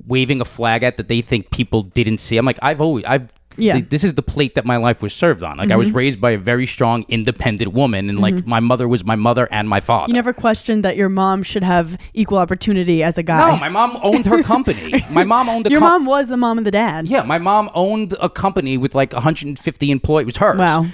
waving 0.06 0.40
a 0.40 0.44
flag 0.44 0.82
at 0.82 0.96
that 0.98 1.08
they 1.08 1.22
think 1.22 1.50
people 1.50 1.82
didn't 1.82 2.18
see 2.18 2.36
i'm 2.36 2.44
like 2.44 2.58
i've 2.62 2.80
always 2.80 3.04
i've 3.06 3.30
Yeah. 3.56 3.74
th- 3.74 3.88
this 3.88 4.04
is 4.04 4.14
the 4.14 4.22
plate 4.22 4.54
that 4.54 4.64
my 4.64 4.76
life 4.76 5.02
was 5.02 5.12
served 5.12 5.42
on 5.42 5.56
like 5.58 5.66
i 5.66 5.70
Mm-hmm. 5.72 5.78
was 5.78 5.92
raised 5.92 6.20
by 6.20 6.30
a 6.30 6.38
very 6.38 6.66
strong 6.66 7.04
independent 7.08 7.72
woman 7.72 8.08
and 8.08 8.18
like 8.20 8.46
my 8.46 8.60
mother 8.60 8.86
was 8.86 9.04
my 9.04 9.16
mother 9.16 9.48
and 9.50 9.68
my 9.68 9.80
father 9.80 10.08
You 10.10 10.14
never 10.14 10.32
questioned 10.32 10.84
that 10.84 10.96
your 10.96 11.08
mom 11.08 11.42
should 11.42 11.64
have 11.64 11.98
equal 12.14 12.38
opportunity 12.38 13.02
as 13.02 13.18
a 13.18 13.22
guy. 13.22 13.50
no 13.50 13.56
my 13.56 13.68
mom 13.68 13.98
owned 14.02 14.26
her 14.26 14.42
company 14.42 15.04
my 15.10 15.24
mom 15.24 15.48
owned 15.48 15.66
your 15.66 15.80
com- 15.80 15.88
mom 16.04 16.06
was 16.06 16.28
the 16.28 16.36
mom 16.36 16.58
and 16.58 16.66
the 16.66 16.70
dad. 16.70 17.08
yeah 17.08 17.22
my 17.22 17.38
mom 17.38 17.68
owned 17.74 18.14
a 18.20 18.28
company 18.30 18.78
with 18.78 18.94
like 18.94 19.12
150 19.12 19.90
employees 19.90 20.22
it 20.22 20.26
was 20.26 20.36
hers 20.36 20.58
Wow. 20.58 20.86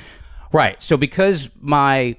Right. 0.53 0.83
So 0.83 0.97
because 0.97 1.51
my 1.61 2.17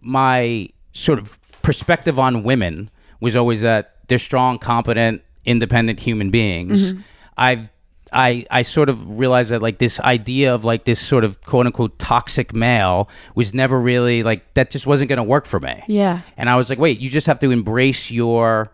my 0.00 0.68
sort 0.92 1.18
of 1.18 1.38
perspective 1.62 2.18
on 2.18 2.42
women 2.42 2.90
was 3.20 3.34
always 3.36 3.60
that 3.62 3.96
they're 4.08 4.18
strong, 4.18 4.58
competent, 4.58 5.22
independent 5.44 6.00
human 6.00 6.30
beings, 6.30 6.92
Mm-hmm. 6.92 7.00
I've 7.36 7.70
I, 8.14 8.46
I 8.50 8.62
sort 8.62 8.88
of 8.88 9.18
realized 9.18 9.50
that 9.50 9.60
like 9.60 9.78
this 9.78 9.98
idea 10.00 10.54
of 10.54 10.64
like 10.64 10.84
this 10.84 11.00
sort 11.00 11.24
of 11.24 11.40
quote 11.42 11.66
unquote 11.66 11.98
toxic 11.98 12.54
male 12.54 13.08
was 13.34 13.52
never 13.52 13.78
really 13.78 14.22
like 14.22 14.54
that 14.54 14.70
just 14.70 14.86
wasn't 14.86 15.08
going 15.08 15.16
to 15.18 15.22
work 15.24 15.46
for 15.46 15.60
me. 15.60 15.82
Yeah. 15.88 16.20
And 16.36 16.48
I 16.48 16.56
was 16.56 16.70
like, 16.70 16.78
wait, 16.78 17.00
you 17.00 17.10
just 17.10 17.26
have 17.26 17.38
to 17.40 17.50
embrace 17.50 18.10
your 18.10 18.70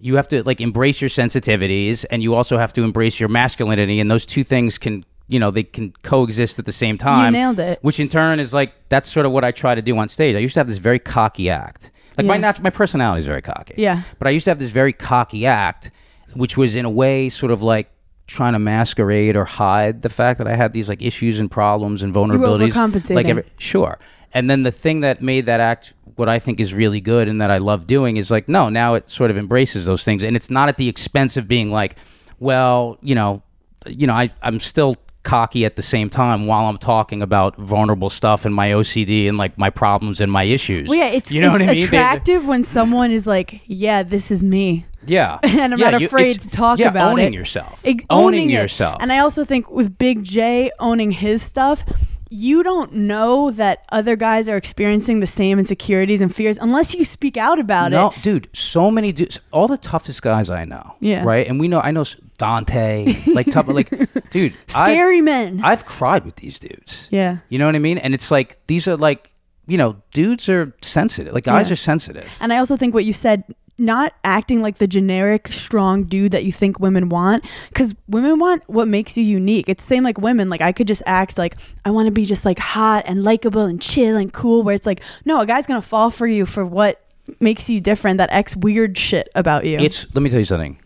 you 0.00 0.16
have 0.16 0.28
to 0.28 0.42
like 0.42 0.60
embrace 0.60 1.00
your 1.00 1.08
sensitivities 1.08 2.04
and 2.10 2.22
you 2.22 2.34
also 2.34 2.58
have 2.58 2.72
to 2.74 2.82
embrace 2.82 3.18
your 3.18 3.28
masculinity 3.28 4.00
and 4.00 4.10
those 4.10 4.26
two 4.26 4.44
things 4.44 4.76
can 4.78 5.04
you 5.28 5.38
know 5.38 5.50
they 5.50 5.62
can 5.62 5.92
coexist 6.02 6.58
at 6.58 6.66
the 6.66 6.72
same 6.72 6.98
time 6.98 7.32
nailed 7.32 7.58
it. 7.58 7.78
which 7.80 7.98
in 7.98 8.08
turn 8.08 8.38
is 8.38 8.52
like 8.52 8.72
that's 8.90 9.10
sort 9.10 9.24
of 9.24 9.32
what 9.32 9.44
i 9.44 9.50
try 9.50 9.74
to 9.74 9.80
do 9.80 9.96
on 9.96 10.08
stage 10.08 10.36
i 10.36 10.38
used 10.38 10.52
to 10.52 10.60
have 10.60 10.66
this 10.66 10.76
very 10.78 10.98
cocky 10.98 11.48
act 11.48 11.90
like 12.18 12.26
my 12.26 12.34
Yeah. 12.34 12.40
nat- 12.40 12.60
my 12.62 12.68
personality 12.70 13.20
is 13.20 13.26
very 13.26 13.40
cocky 13.40 13.74
Yeah. 13.78 14.02
but 14.18 14.26
i 14.28 14.30
used 14.30 14.44
to 14.44 14.50
have 14.50 14.58
this 14.58 14.68
very 14.68 14.92
cocky 14.92 15.46
act 15.46 15.90
which 16.34 16.58
was 16.58 16.74
in 16.74 16.84
a 16.84 16.90
way 16.90 17.30
sort 17.30 17.52
of 17.52 17.62
like 17.62 17.88
trying 18.26 18.54
to 18.54 18.58
masquerade 18.58 19.36
or 19.36 19.44
hide 19.44 20.02
the 20.02 20.08
fact 20.08 20.38
that 20.38 20.46
i 20.46 20.56
had 20.56 20.72
these 20.72 20.88
like 20.88 21.02
issues 21.02 21.38
and 21.38 21.50
problems 21.50 22.02
and 22.02 22.14
vulnerabilities 22.14 22.72
overcompensating. 22.72 23.14
like 23.14 23.26
every, 23.26 23.44
sure 23.58 23.98
and 24.32 24.50
then 24.50 24.64
the 24.64 24.72
thing 24.72 25.00
that 25.00 25.22
made 25.22 25.46
that 25.46 25.60
act 25.60 25.94
what 26.16 26.28
I 26.28 26.38
think 26.38 26.60
is 26.60 26.72
really 26.72 27.00
good 27.00 27.28
and 27.28 27.40
that 27.40 27.50
I 27.50 27.58
love 27.58 27.86
doing 27.86 28.16
is 28.16 28.30
like, 28.30 28.48
no, 28.48 28.68
now 28.68 28.94
it 28.94 29.10
sort 29.10 29.30
of 29.30 29.38
embraces 29.38 29.86
those 29.86 30.04
things. 30.04 30.22
And 30.22 30.36
it's 30.36 30.50
not 30.50 30.68
at 30.68 30.76
the 30.76 30.88
expense 30.88 31.36
of 31.36 31.48
being 31.48 31.70
like, 31.70 31.96
well, 32.38 32.98
you 33.00 33.14
know, 33.14 33.42
you 33.86 34.06
know, 34.06 34.14
I, 34.14 34.30
I'm 34.42 34.60
still 34.60 34.96
cocky 35.22 35.64
at 35.64 35.76
the 35.76 35.82
same 35.82 36.10
time 36.10 36.46
while 36.46 36.66
I'm 36.66 36.78
talking 36.78 37.22
about 37.22 37.56
vulnerable 37.56 38.10
stuff 38.10 38.44
and 38.44 38.54
my 38.54 38.70
OCD 38.70 39.28
and 39.28 39.38
like 39.38 39.56
my 39.56 39.70
problems 39.70 40.20
and 40.20 40.30
my 40.30 40.44
issues. 40.44 40.88
Well, 40.88 40.98
yeah, 40.98 41.08
it's, 41.08 41.32
you 41.32 41.40
know 41.40 41.54
it's 41.54 41.60
what 41.60 41.70
I 41.70 41.74
mean? 41.74 41.84
Attractive 41.86 42.46
when 42.46 42.62
someone 42.62 43.10
is 43.10 43.26
like, 43.26 43.60
yeah, 43.66 44.02
this 44.02 44.30
is 44.30 44.42
me. 44.42 44.86
Yeah. 45.06 45.38
And 45.44 45.72
I'm 45.74 45.78
Yeah, 45.78 45.90
not 45.90 46.02
afraid 46.02 46.30
it's- 46.32 46.44
to 46.44 46.48
talk 46.50 46.78
yeah, 46.78 46.88
about 46.88 47.12
owning 47.12 47.32
it. 47.32 47.36
yourself. 47.36 47.84
Owning, 48.10 48.50
it. 48.50 48.54
yourself. 48.54 48.98
And 49.00 49.12
I 49.12 49.18
also 49.18 49.44
think 49.44 49.70
with 49.70 49.96
Big 49.98 50.24
Jay 50.24 50.70
owning 50.78 51.10
his 51.12 51.42
stuff, 51.42 51.84
you 52.30 52.62
don't 52.64 52.92
know 52.92 53.50
that 53.52 53.84
other 53.92 54.16
guys 54.16 54.48
are 54.48 54.56
experiencing 54.56 55.20
the 55.20 55.26
same 55.26 55.58
insecurities 55.60 56.20
and 56.20 56.34
fears 56.34 56.58
unless 56.60 56.92
you 56.92 57.04
speak 57.04 57.36
out 57.36 57.60
about 57.60 57.92
no, 57.92 58.08
it. 58.08 58.16
No, 58.16 58.22
dude, 58.22 58.48
so 58.52 58.90
many 58.90 59.12
dudes, 59.12 59.38
all 59.52 59.68
the 59.68 59.78
toughest 59.78 60.20
guys 60.22 60.50
I 60.50 60.64
know. 60.64 60.96
Yeah. 61.00 61.22
Right. 61.24 61.46
And 61.46 61.60
we 61.60 61.68
know, 61.68 61.80
I 61.80 61.92
know 61.92 62.04
Dante, 62.38 63.14
like 63.32 63.50
tough, 63.50 63.68
like, 63.68 63.88
dude, 64.30 64.54
Scary 64.66 65.20
men. 65.20 65.60
I've 65.62 65.84
cried 65.86 66.24
with 66.24 66.36
these 66.36 66.58
dudes. 66.58 67.08
yeah. 67.12 67.38
You 67.48 67.58
know 67.58 67.66
what 67.66 67.76
I 67.76 67.78
mean? 67.78 67.98
And 67.98 68.14
it's 68.14 68.30
like 68.30 68.58
these 68.66 68.88
are 68.88 68.96
like, 68.96 69.30
you 69.66 69.78
know, 69.78 69.96
dudes 70.12 70.48
are 70.48 70.74
sensitive. 70.82 71.32
Like 71.32 71.44
guys 71.44 71.68
Yeah. 71.68 71.74
are 71.74 71.76
sensitive. 71.76 72.28
And 72.40 72.52
I 72.52 72.58
also 72.58 72.76
think 72.76 72.94
what 72.94 73.04
you 73.04 73.12
said, 73.12 73.44
not 73.76 74.14
acting 74.22 74.62
like 74.62 74.78
the 74.78 74.86
generic 74.86 75.48
strong 75.48 76.04
dude 76.04 76.32
that 76.32 76.44
you 76.44 76.52
think 76.52 76.78
women 76.78 77.08
want, 77.08 77.44
because 77.68 77.94
women 78.06 78.38
want 78.38 78.62
what 78.68 78.86
makes 78.86 79.16
you 79.16 79.24
unique. 79.24 79.68
It's 79.68 79.84
the 79.84 79.88
same 79.94 80.04
like 80.04 80.18
women. 80.18 80.48
Like 80.48 80.60
I 80.60 80.72
could 80.72 80.86
just 80.86 81.02
act 81.06 81.38
like 81.38 81.56
I 81.84 81.90
want 81.90 82.06
to 82.06 82.12
be 82.12 82.24
just 82.24 82.44
like 82.44 82.58
hot 82.58 83.04
and 83.06 83.24
likable 83.24 83.62
and 83.62 83.80
chill 83.80 84.16
and 84.16 84.32
cool. 84.32 84.62
Where 84.62 84.74
it's 84.74 84.86
like, 84.86 85.00
no, 85.24 85.40
a 85.40 85.46
guy's 85.46 85.66
gonna 85.66 85.82
fall 85.82 86.10
for 86.10 86.26
you 86.26 86.46
for 86.46 86.64
what 86.64 87.04
makes 87.40 87.68
you 87.68 87.80
different. 87.80 88.18
That 88.18 88.30
X 88.32 88.54
weird 88.54 88.96
shit 88.96 89.28
about 89.34 89.64
you. 89.64 89.78
It's 89.78 90.06
let 90.14 90.22
me 90.22 90.30
tell 90.30 90.38
you 90.38 90.44
something. 90.44 90.78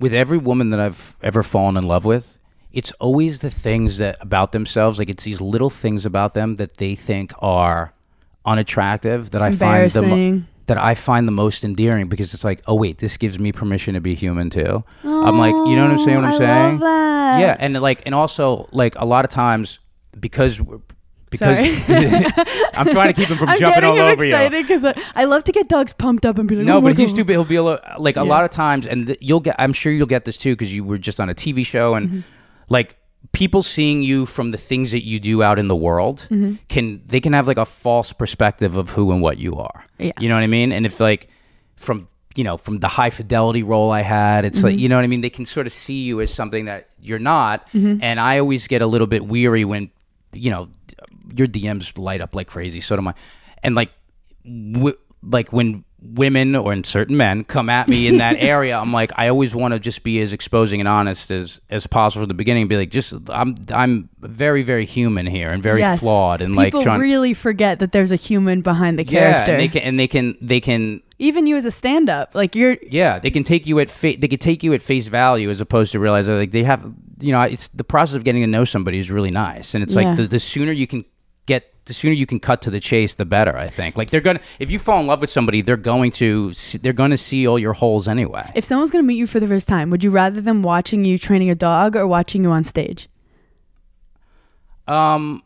With 0.00 0.12
every 0.12 0.38
woman 0.38 0.70
that 0.70 0.80
I've 0.80 1.14
ever 1.22 1.44
fallen 1.44 1.76
in 1.76 1.86
love 1.86 2.04
with, 2.04 2.38
it's 2.72 2.90
always 2.92 3.38
the 3.38 3.50
things 3.50 3.98
that 3.98 4.16
about 4.20 4.50
themselves, 4.50 4.98
like 4.98 5.08
it's 5.08 5.22
these 5.22 5.40
little 5.40 5.70
things 5.70 6.04
about 6.04 6.34
them 6.34 6.56
that 6.56 6.78
they 6.78 6.96
think 6.96 7.32
are 7.38 7.92
unattractive 8.44 9.30
that 9.30 9.42
I 9.42 9.52
find 9.52 9.88
the 9.92 10.02
mo-. 10.02 10.42
That 10.72 10.78
I 10.82 10.94
find 10.94 11.28
the 11.28 11.32
most 11.32 11.64
endearing 11.64 12.08
because 12.08 12.32
it's 12.32 12.44
like, 12.44 12.62
oh 12.66 12.74
wait, 12.74 12.96
this 12.96 13.18
gives 13.18 13.38
me 13.38 13.52
permission 13.52 13.92
to 13.92 14.00
be 14.00 14.14
human 14.14 14.48
too. 14.48 14.82
I'm 15.04 15.36
like, 15.38 15.52
you 15.52 15.76
know 15.76 15.82
what 15.82 15.90
I'm 15.92 15.98
saying? 15.98 16.16
What 16.16 16.24
I'm 16.24 16.34
I 16.34 16.38
saying? 16.38 16.78
Yeah, 16.80 17.56
and 17.58 17.78
like, 17.78 18.00
and 18.06 18.14
also 18.14 18.68
like 18.72 18.94
a 18.96 19.04
lot 19.04 19.26
of 19.26 19.30
times 19.30 19.78
because 20.18 20.62
because 21.30 21.58
I'm 22.74 22.86
trying 22.88 23.08
to 23.08 23.12
keep 23.12 23.28
him 23.28 23.36
from 23.38 23.48
I'm 23.50 23.58
jumping 23.58 23.84
all 23.84 23.98
over 23.98 24.24
you. 24.24 24.32
excited 24.34 24.62
because 24.66 24.84
I, 24.84 24.94
I 25.14 25.24
love 25.24 25.44
to 25.44 25.52
get 25.52 25.68
dogs 25.68 25.92
pumped 25.92 26.24
up 26.26 26.38
and 26.38 26.48
be 26.48 26.56
like, 26.56 26.64
No, 26.66 26.78
oh 26.78 26.80
but 26.80 26.96
he's 26.96 27.10
God. 27.12 27.26
too. 27.26 27.32
He'll 27.32 27.44
be 27.44 27.56
a 27.56 27.62
little, 27.62 27.80
like 27.98 28.16
a 28.16 28.24
lot 28.24 28.44
of 28.44 28.50
times, 28.50 28.86
and 28.86 29.06
th- 29.06 29.18
you'll 29.20 29.40
get. 29.40 29.56
I'm 29.58 29.72
sure 29.74 29.92
you'll 29.92 30.06
get 30.06 30.24
this 30.24 30.36
too 30.38 30.52
because 30.54 30.74
you 30.74 30.84
were 30.84 30.98
just 30.98 31.20
on 31.20 31.28
a 31.28 31.34
TV 31.34 31.64
show, 31.66 31.94
and 31.94 32.08
Mm-hmm. 32.08 32.20
like 32.68 32.96
people 33.32 33.62
seeing 33.62 34.02
you 34.02 34.26
from 34.26 34.50
the 34.50 34.58
things 34.58 34.90
that 34.90 35.04
you 35.04 35.18
do 35.18 35.42
out 35.42 35.58
in 35.58 35.68
the 35.68 35.76
world 35.76 36.26
Mm-hmm. 36.30 36.54
can 36.68 37.02
they 37.06 37.20
can 37.20 37.32
have 37.32 37.48
like 37.48 37.56
a 37.58 37.64
false 37.64 38.12
perspective 38.12 38.76
of 38.76 38.90
who 38.90 39.10
and 39.12 39.22
what 39.22 39.38
you 39.38 39.56
are. 39.56 39.84
Yeah. 39.98 40.12
You 40.20 40.28
know 40.28 40.34
what 40.34 40.44
I 40.44 40.48
mean? 40.48 40.72
And 40.72 40.84
if 40.86 41.00
like 41.00 41.28
from 41.76 42.08
you 42.34 42.44
know 42.44 42.56
from 42.56 42.80
the 42.80 42.88
high 42.88 43.10
fidelity 43.10 43.62
role 43.62 43.90
I 43.90 44.02
had, 44.02 44.44
it's 44.44 44.58
Mm-hmm. 44.58 44.66
like 44.66 44.78
you 44.78 44.88
know 44.88 44.96
what 44.96 45.04
I 45.04 45.08
mean. 45.08 45.20
They 45.22 45.30
can 45.30 45.46
sort 45.46 45.66
of 45.66 45.72
see 45.72 46.02
you 46.02 46.20
as 46.20 46.32
something 46.32 46.66
that 46.66 46.88
you're 47.00 47.18
not, 47.18 47.66
Mm-hmm. 47.72 48.02
and 48.02 48.20
I 48.20 48.38
always 48.38 48.66
get 48.68 48.82
a 48.82 48.86
little 48.86 49.06
bit 49.06 49.24
weary 49.26 49.64
when 49.64 49.90
you 50.32 50.50
know 50.50 50.68
your 51.34 51.46
DMs 51.48 51.96
light 51.98 52.20
up 52.20 52.34
like 52.34 52.46
crazy. 52.48 52.80
So 52.80 52.96
do 52.96 53.02
my, 53.02 53.14
and 53.62 53.74
like. 53.74 53.90
W- 54.44 54.96
like 55.24 55.52
when 55.52 55.84
women 56.02 56.54
or 56.56 56.72
in 56.72 56.84
certain 56.84 57.16
men 57.16 57.44
come 57.44 57.68
at 57.70 57.88
me 57.88 58.06
in 58.06 58.18
that 58.18 58.36
area, 58.38 58.76
I'm 58.76 58.92
like, 58.92 59.12
I 59.16 59.28
always 59.28 59.54
want 59.54 59.72
to 59.72 59.80
just 59.80 60.02
be 60.02 60.20
as 60.20 60.32
exposing 60.32 60.80
and 60.80 60.88
honest 60.88 61.30
as 61.30 61.60
as 61.70 61.86
possible 61.86 62.22
at 62.22 62.28
the 62.28 62.34
beginning. 62.34 62.68
Be 62.68 62.76
like, 62.76 62.90
just 62.90 63.14
I'm 63.30 63.54
I'm 63.72 64.08
very 64.20 64.62
very 64.62 64.84
human 64.84 65.26
here 65.26 65.50
and 65.50 65.62
very 65.62 65.80
Yes. 65.80 66.00
flawed 66.00 66.40
and 66.42 66.54
People 66.56 66.80
like 66.80 66.84
trying. 66.84 67.00
really 67.00 67.34
forget 67.34 67.78
that 67.78 67.92
there's 67.92 68.12
a 68.12 68.16
human 68.16 68.62
behind 68.62 68.98
the 68.98 69.04
yeah, 69.04 69.44
character. 69.44 69.52
and 69.52 69.60
they 69.60 69.68
can 69.68 69.82
and 69.82 69.98
they 69.98 70.08
can 70.08 70.36
they 70.40 70.60
can 70.60 71.02
Even 71.18 71.46
you 71.46 71.56
as 71.56 71.64
a 71.64 71.70
stand-up, 71.70 72.34
like 72.34 72.54
you're 72.54 72.76
yeah 72.82 73.18
they 73.18 73.30
can 73.30 73.44
take 73.44 73.66
you 73.66 73.78
at 73.80 73.88
fa- 73.90 74.16
they 74.18 74.28
can 74.28 74.38
take 74.38 74.62
you 74.62 74.72
at 74.74 74.82
face 74.82 75.06
value 75.06 75.50
as 75.50 75.60
opposed 75.60 75.92
to 75.92 75.98
realize 76.00 76.26
that 76.26 76.34
like 76.34 76.50
they 76.50 76.64
have 76.64 76.84
you 77.20 77.30
know 77.32 77.42
it's 77.42 77.68
the 77.68 77.84
process 77.84 78.16
of 78.16 78.24
getting 78.24 78.42
to 78.42 78.46
know 78.48 78.64
somebody 78.64 78.98
is 78.98 79.10
really 79.10 79.30
nice 79.30 79.74
and 79.74 79.82
it's 79.84 79.94
Yeah. 79.94 80.02
like 80.08 80.16
the, 80.16 80.26
the 80.26 80.40
sooner 80.40 80.72
you 80.72 80.86
can 80.88 81.04
get 81.46 81.72
the 81.86 81.94
sooner 81.94 82.14
you 82.14 82.26
can 82.26 82.38
cut 82.38 82.62
to 82.62 82.70
the 82.70 82.78
chase 82.80 83.14
the 83.14 83.24
better 83.24 83.56
i 83.56 83.66
think. 83.66 83.96
Like 83.96 84.10
they're 84.10 84.20
gonna 84.20 84.40
if 84.58 84.70
you 84.70 84.78
fall 84.78 85.00
in 85.00 85.06
love 85.06 85.20
with 85.20 85.30
somebody 85.30 85.62
they're 85.62 85.76
going 85.76 86.12
to 86.12 86.52
they're 86.80 86.92
going 86.92 87.10
to 87.10 87.18
see 87.18 87.46
all 87.46 87.58
your 87.58 87.72
holes 87.72 88.06
anyway. 88.08 88.50
If 88.54 88.64
someone's 88.64 88.90
going 88.90 89.02
to 89.04 89.06
meet 89.06 89.16
you 89.16 89.26
for 89.26 89.40
the 89.40 89.48
first 89.48 89.66
time, 89.68 89.90
would 89.90 90.04
you 90.04 90.10
rather 90.10 90.40
them 90.40 90.62
watching 90.62 91.04
you 91.04 91.18
training 91.18 91.50
a 91.50 91.54
dog 91.54 91.96
or 91.96 92.06
watching 92.06 92.44
you 92.44 92.50
on 92.50 92.64
stage? 92.64 93.08
um 94.88 95.42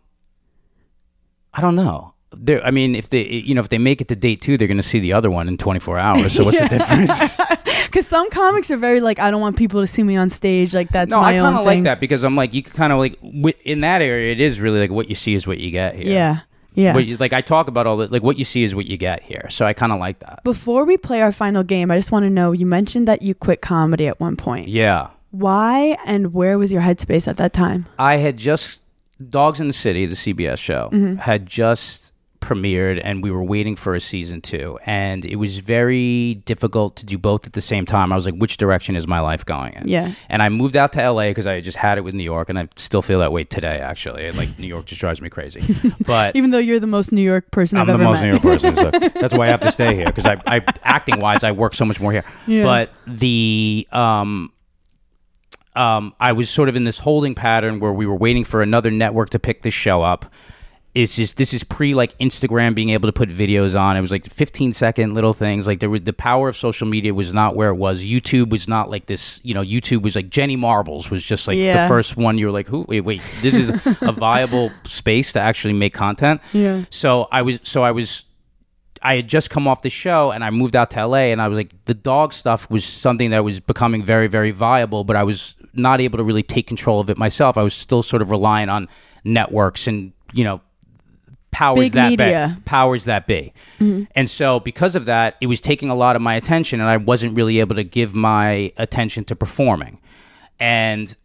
i 1.53 1.61
don't 1.61 1.77
know 1.77 2.15
I 2.65 2.71
mean, 2.71 2.95
if 2.95 3.09
they, 3.11 3.23
you 3.25 3.55
know, 3.55 3.61
if 3.61 3.69
they 3.69 3.79
make 3.79 4.01
it 4.01 4.09
to 4.09 4.17
date 4.17 4.41
two, 4.41 4.57
they're 4.57 4.69
going 4.69 4.77
to 4.77 4.83
see 4.83 5.01
the 5.01 5.13
other 5.13 5.31
one 5.31 5.49
in 5.49 5.57
24 5.59 5.99
hours. 5.99 6.33
So 6.33 6.45
what's 6.45 6.59
the 6.59 6.69
difference? 6.79 7.37
Because 7.87 8.07
some 8.09 8.29
comics 8.31 8.71
are 8.71 8.77
very 8.77 9.01
like, 9.01 9.19
I 9.21 9.31
don't 9.31 9.41
want 9.41 9.57
people 9.57 9.81
to 9.81 9.87
see 9.87 10.03
me 10.03 10.17
on 10.17 10.29
stage. 10.29 10.75
Like 10.75 10.89
that's 10.91 11.11
no, 11.11 11.21
my 11.21 11.37
I 11.37 11.39
kind 11.41 11.57
of 11.57 11.65
like 11.65 11.85
that 11.85 12.01
because 12.01 12.25
I'm 12.25 12.37
like, 12.37 12.53
you 12.53 12.63
kind 12.63 12.93
of 12.93 12.99
like 12.99 13.17
in 13.65 13.81
that 13.83 14.03
area. 14.03 14.33
It 14.33 14.41
is 14.41 14.61
really 14.61 14.81
like 14.81 14.91
what 14.91 15.09
you 15.09 15.15
see 15.15 15.35
is 15.35 15.47
what 15.47 15.59
you 15.59 15.71
get 15.71 15.95
here. 15.95 16.13
Yeah, 16.13 16.41
yeah. 16.75 16.93
But 16.93 17.07
you, 17.07 17.17
like 17.17 17.33
I 17.33 17.41
talk 17.41 17.69
about 17.69 17.87
all 17.87 17.97
the 17.97 18.09
like 18.09 18.23
what 18.23 18.39
you 18.39 18.45
see 18.45 18.65
is 18.65 18.75
what 18.75 18.87
you 18.87 18.97
get 18.99 19.23
here. 19.23 19.47
So 19.51 19.65
I 19.65 19.73
kind 19.73 19.93
of 19.93 20.01
like 20.01 20.19
that. 20.19 20.43
Before 20.45 20.85
we 20.85 20.97
play 20.99 21.23
our 21.23 21.33
final 21.33 21.63
game, 21.63 21.91
I 21.91 21.97
just 21.97 22.11
want 22.13 22.25
to 22.25 22.31
know. 22.31 22.53
You 22.53 22.67
mentioned 22.67 23.07
that 23.09 23.23
you 23.23 23.35
quit 23.35 23.63
comedy 23.63 24.09
at 24.09 24.19
one 24.21 24.37
point. 24.37 24.69
Yeah, 24.69 25.11
Why 25.31 25.97
and 26.05 26.35
where 26.35 26.59
was 26.59 26.73
your 26.73 26.83
headspace 26.83 27.27
at 27.29 27.37
that 27.39 27.53
time? 27.53 27.87
I 27.99 28.17
had 28.17 28.37
just 28.37 28.83
Dogs 29.31 29.61
in 29.61 29.69
the 29.69 29.73
City, 29.73 30.05
the 30.07 30.17
CBS 30.17 30.59
show, 30.59 30.91
Mm-hmm. 30.93 31.17
had 31.17 31.47
just 31.47 32.06
premiered, 32.47 33.01
and 33.03 33.23
we 33.23 33.31
were 33.31 33.43
waiting 33.43 33.75
for 33.75 33.95
a 33.95 34.01
season 34.01 34.41
two, 34.41 34.79
and 34.87 35.25
it 35.25 35.37
was 35.37 35.59
very 35.59 36.35
difficult 36.45 36.95
to 36.97 37.05
do 37.05 37.19
both 37.19 37.47
at 37.47 37.55
the 37.55 37.61
same 37.61 37.85
time. 37.85 38.13
I 38.13 38.15
was 38.15 38.25
like, 38.25 38.37
which 38.37 38.57
direction 38.57 38.95
is 38.95 39.07
my 39.07 39.19
life 39.21 39.45
going 39.45 39.73
in? 39.75 39.89
Yeah. 39.89 40.13
And 40.29 40.43
I 40.43 40.49
moved 40.49 40.77
out 40.77 40.93
to 40.93 41.11
LA 41.11 41.29
because 41.29 41.47
I 41.47 41.61
just 41.61 41.77
had 41.77 41.99
it 41.99 42.03
with 42.03 42.15
New 42.15 42.23
York, 42.23 42.49
and 42.49 42.59
I 42.59 42.69
still 42.77 43.03
feel 43.03 43.19
that 43.19 43.33
way 43.33 43.43
today. 43.45 43.79
Actually, 43.79 44.31
like 44.33 44.59
New 44.59 44.69
York 44.69 44.87
just 44.87 45.01
drives 45.01 45.21
me 45.21 45.29
crazy. 45.29 45.63
But 46.07 46.37
Even 46.37 46.51
though 46.51 46.59
you're 46.59 46.79
the 46.79 46.87
most 46.87 47.11
New 47.11 47.23
York 47.23 47.51
person 47.51 47.79
I'm 47.79 47.83
I've 47.83 47.87
the 47.89 47.93
ever 47.95 48.05
most 48.05 48.21
met. 48.21 48.23
New 48.23 48.31
York 48.31 48.43
person, 48.43 48.77
so 48.77 48.91
that's 49.21 49.35
why 49.35 49.47
I 49.47 49.49
have 49.49 49.61
to 49.61 49.73
stay 49.73 49.95
here 49.95 50.07
because 50.07 50.27
I, 50.27 50.41
I 50.47 50.61
acting 50.85 51.21
wise, 51.21 51.43
I 51.43 51.51
work 51.53 51.75
so 51.75 51.85
much 51.85 52.01
more 52.01 52.13
here. 52.13 52.25
Yeah. 52.47 52.63
But 52.63 52.93
the 53.07 53.89
um, 53.91 54.53
um, 55.75 56.15
I 56.19 56.33
was 56.33 56.49
sort 56.49 56.69
of 56.69 56.77
in 56.77 56.85
this 56.85 56.99
holding 56.99 57.35
pattern 57.35 57.81
where 57.81 57.93
we 57.93 58.07
were 58.07 58.17
waiting 58.17 58.45
for 58.45 58.63
another 58.63 58.91
network 58.91 59.31
to 59.31 59.39
pick 59.39 59.63
this 59.63 59.75
show 59.75 60.03
up. 60.03 60.27
It's 60.97 61.15
just 61.15 61.37
this 61.37 61.53
is 61.53 61.63
pre 61.63 61.95
like 61.95 62.17
Instagram 62.19 62.75
being 62.75 62.89
able 62.89 63.07
to 63.07 63.13
put 63.13 63.29
videos 63.29 63.79
on. 63.79 63.99
It 63.99 64.01
was 64.01 64.11
like 64.11 64.25
15 64.25 64.73
second 64.73 65.13
little 65.13 65.35
things. 65.35 65.67
Like 65.67 65.81
there 65.81 65.91
were 65.91 65.99
the 65.99 66.15
power 66.15 66.49
of 66.49 66.57
social 66.57 66.87
media 66.87 67.13
was 67.13 67.35
not 67.35 67.55
where 67.55 67.69
it 67.69 67.75
was. 67.75 68.03
YouTube 68.03 68.49
was 68.49 68.67
not 68.67 68.89
like 68.89 69.05
this. 69.05 69.39
You 69.43 69.53
know, 69.53 69.63
YouTube 69.63 70.01
was 70.01 70.17
like 70.17 70.31
Jenna 70.31 70.57
Marbles 70.57 71.11
was 71.11 71.23
just 71.23 71.47
like 71.47 71.59
Yeah. 71.59 71.83
the 71.83 71.89
first 71.89 72.17
one. 72.17 72.39
You 72.39 72.47
were 72.47 72.53
like, 72.53 72.67
who? 72.67 72.87
Wait, 72.89 73.03
wait. 73.03 73.21
This 73.43 73.55
is 73.55 73.69
a 74.01 74.13
viable 74.17 74.73
space 74.85 75.33
to 75.33 75.41
actually 75.41 75.75
make 75.75 75.93
content. 75.93 76.41
Yeah. 76.55 76.85
So 76.89 77.29
I 77.31 77.43
was 77.43 77.59
so 77.63 77.83
I 77.83 77.91
was 77.91 78.25
I 79.03 79.17
had 79.17 79.29
just 79.29 79.51
come 79.51 79.69
off 79.69 79.83
the 79.83 79.91
show 79.91 80.31
and 80.31 80.43
I 80.43 80.49
moved 80.49 80.75
out 80.75 80.91
to 80.93 81.07
LA 81.07 81.29
and 81.31 81.43
I 81.43 81.49
was 81.49 81.57
like 81.57 81.75
the 81.85 81.93
dog 81.93 82.33
stuff 82.33 82.71
was 82.71 82.87
something 82.87 83.31
that 83.33 83.45
was 83.45 83.61
becoming 83.61 84.03
very 84.03 84.29
very 84.29 84.51
viable 84.51 85.05
but 85.05 85.15
I 85.15 85.25
was 85.25 85.57
not 85.75 86.01
able 86.01 86.17
to 86.17 86.25
really 86.25 86.43
take 86.43 86.67
control 86.67 87.01
of 87.01 87.11
it 87.11 87.19
myself. 87.19 87.59
I 87.59 87.63
was 87.63 87.75
still 87.75 88.03
sort 88.03 88.23
of 88.23 88.31
relying 88.31 88.71
on 88.71 88.89
networks 89.25 89.87
and 89.87 90.13
you 90.33 90.43
know 90.43 90.63
powers 91.57 91.79
Big 91.79 91.93
that 91.93 92.11
media. 92.11 92.53
be 92.55 92.63
powers 92.67 93.05
that 93.05 93.27
be. 93.27 93.55
Mm-hmm. 93.81 94.05
And 94.15 94.29
so 94.29 94.61
because 94.61 94.95
of 94.95 95.07
that 95.07 95.37
it 95.41 95.47
was 95.47 95.59
taking 95.59 95.89
a 95.89 95.95
lot 95.95 96.15
of 96.15 96.21
my 96.21 96.35
attention 96.35 96.81
and 96.81 96.89
I 96.91 96.99
wasn't 96.99 97.35
really 97.35 97.61
able 97.61 97.77
to 97.77 97.83
give 97.83 98.15
my 98.15 98.75
attention 98.77 99.25
to 99.25 99.37
performing. 99.37 99.99
And 100.61 101.17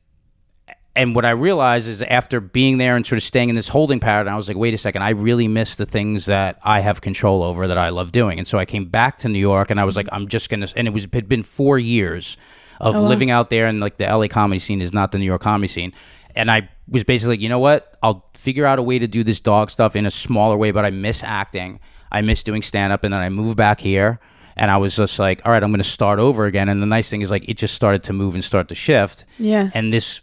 and 0.96 1.16
what 1.16 1.26
I 1.26 1.32
realized 1.32 1.90
is 1.90 2.02
after 2.02 2.40
being 2.40 2.78
there 2.78 2.96
and 2.96 3.06
sort 3.06 3.18
of 3.18 3.24
staying 3.24 3.50
in 3.50 3.56
this 3.56 3.68
holding 3.68 4.00
pattern, 4.00 4.32
I 4.32 4.38
was 4.38 4.48
like, 4.48 4.56
wait 4.56 4.74
a 4.74 4.78
second, 4.78 5.04
I 5.04 5.10
really 5.10 5.50
miss 5.50 5.76
the 5.76 5.86
things 5.86 6.26
that 6.28 6.60
I 6.64 6.80
have 6.80 7.02
control 7.02 7.44
over 7.44 7.68
that 7.68 7.78
I 7.78 7.90
love 7.90 8.14
doing. 8.14 8.40
And 8.40 8.48
so 8.48 8.58
I 8.58 8.64
came 8.64 8.86
back 8.86 9.18
to 9.20 9.30
New 9.30 9.40
York 9.40 9.70
and 9.70 9.82
I 9.82 9.84
was 9.84 9.98
like, 9.98 10.08
I'm 10.14 10.30
just 10.30 10.50
gonna 10.50 10.68
and 10.78 10.88
it 10.88 10.92
was 10.92 11.04
it 11.04 11.14
had 11.14 11.28
been 11.28 11.44
four 11.44 11.78
years 11.78 12.38
of 12.80 12.96
oh, 12.96 13.02
living 13.02 13.32
out 13.32 13.50
there 13.50 13.68
and 13.68 13.82
like 13.82 13.98
the 13.98 14.06
LA 14.06 14.28
comedy 14.28 14.60
scene 14.60 14.82
is 14.82 14.94
not 14.94 15.12
the 15.12 15.18
New 15.18 15.26
York 15.26 15.42
comedy 15.42 15.68
scene. 15.68 15.92
And 16.36 16.50
I 16.52 16.70
was 16.88 17.04
basically 17.04 17.34
like, 17.36 17.42
you 17.42 17.50
know 17.50 17.60
what? 17.60 17.98
I'll 18.04 18.30
figure 18.36 18.66
out 18.66 18.80
a 18.80 18.82
way 18.84 19.00
to 19.00 19.08
do 19.08 19.24
this 19.24 19.40
dog 19.40 19.70
stuff 19.70 19.96
in 19.96 20.06
a 20.06 20.12
smaller 20.12 20.58
way, 20.58 20.72
but 20.72 20.86
I 20.86 20.90
miss 20.90 21.24
acting. 21.24 21.80
I 22.12 22.22
miss 22.22 22.44
doing 22.44 22.62
stand 22.62 22.92
up 22.94 23.04
and 23.04 23.14
then 23.14 23.22
I 23.22 23.30
moved 23.30 23.58
back 23.58 23.80
here 23.80 24.20
and 24.58 24.70
I 24.70 24.78
was 24.78 24.96
just 24.96 25.18
like, 25.20 25.42
all 25.46 25.52
right, 25.52 25.64
I'm 25.64 25.72
gonna 25.72 25.84
start 25.84 26.20
over 26.20 26.46
again. 26.46 26.68
And 26.70 26.82
the 26.82 26.86
nice 26.88 27.10
thing 27.10 27.22
is 27.22 27.32
like 27.32 27.48
it 27.48 27.58
just 27.58 27.74
started 27.74 28.04
to 28.04 28.14
move 28.14 28.34
and 28.34 28.44
start 28.44 28.68
to 28.70 28.76
shift 28.76 29.26
Yeah. 29.38 29.70
and 29.74 29.94
this 29.94 30.22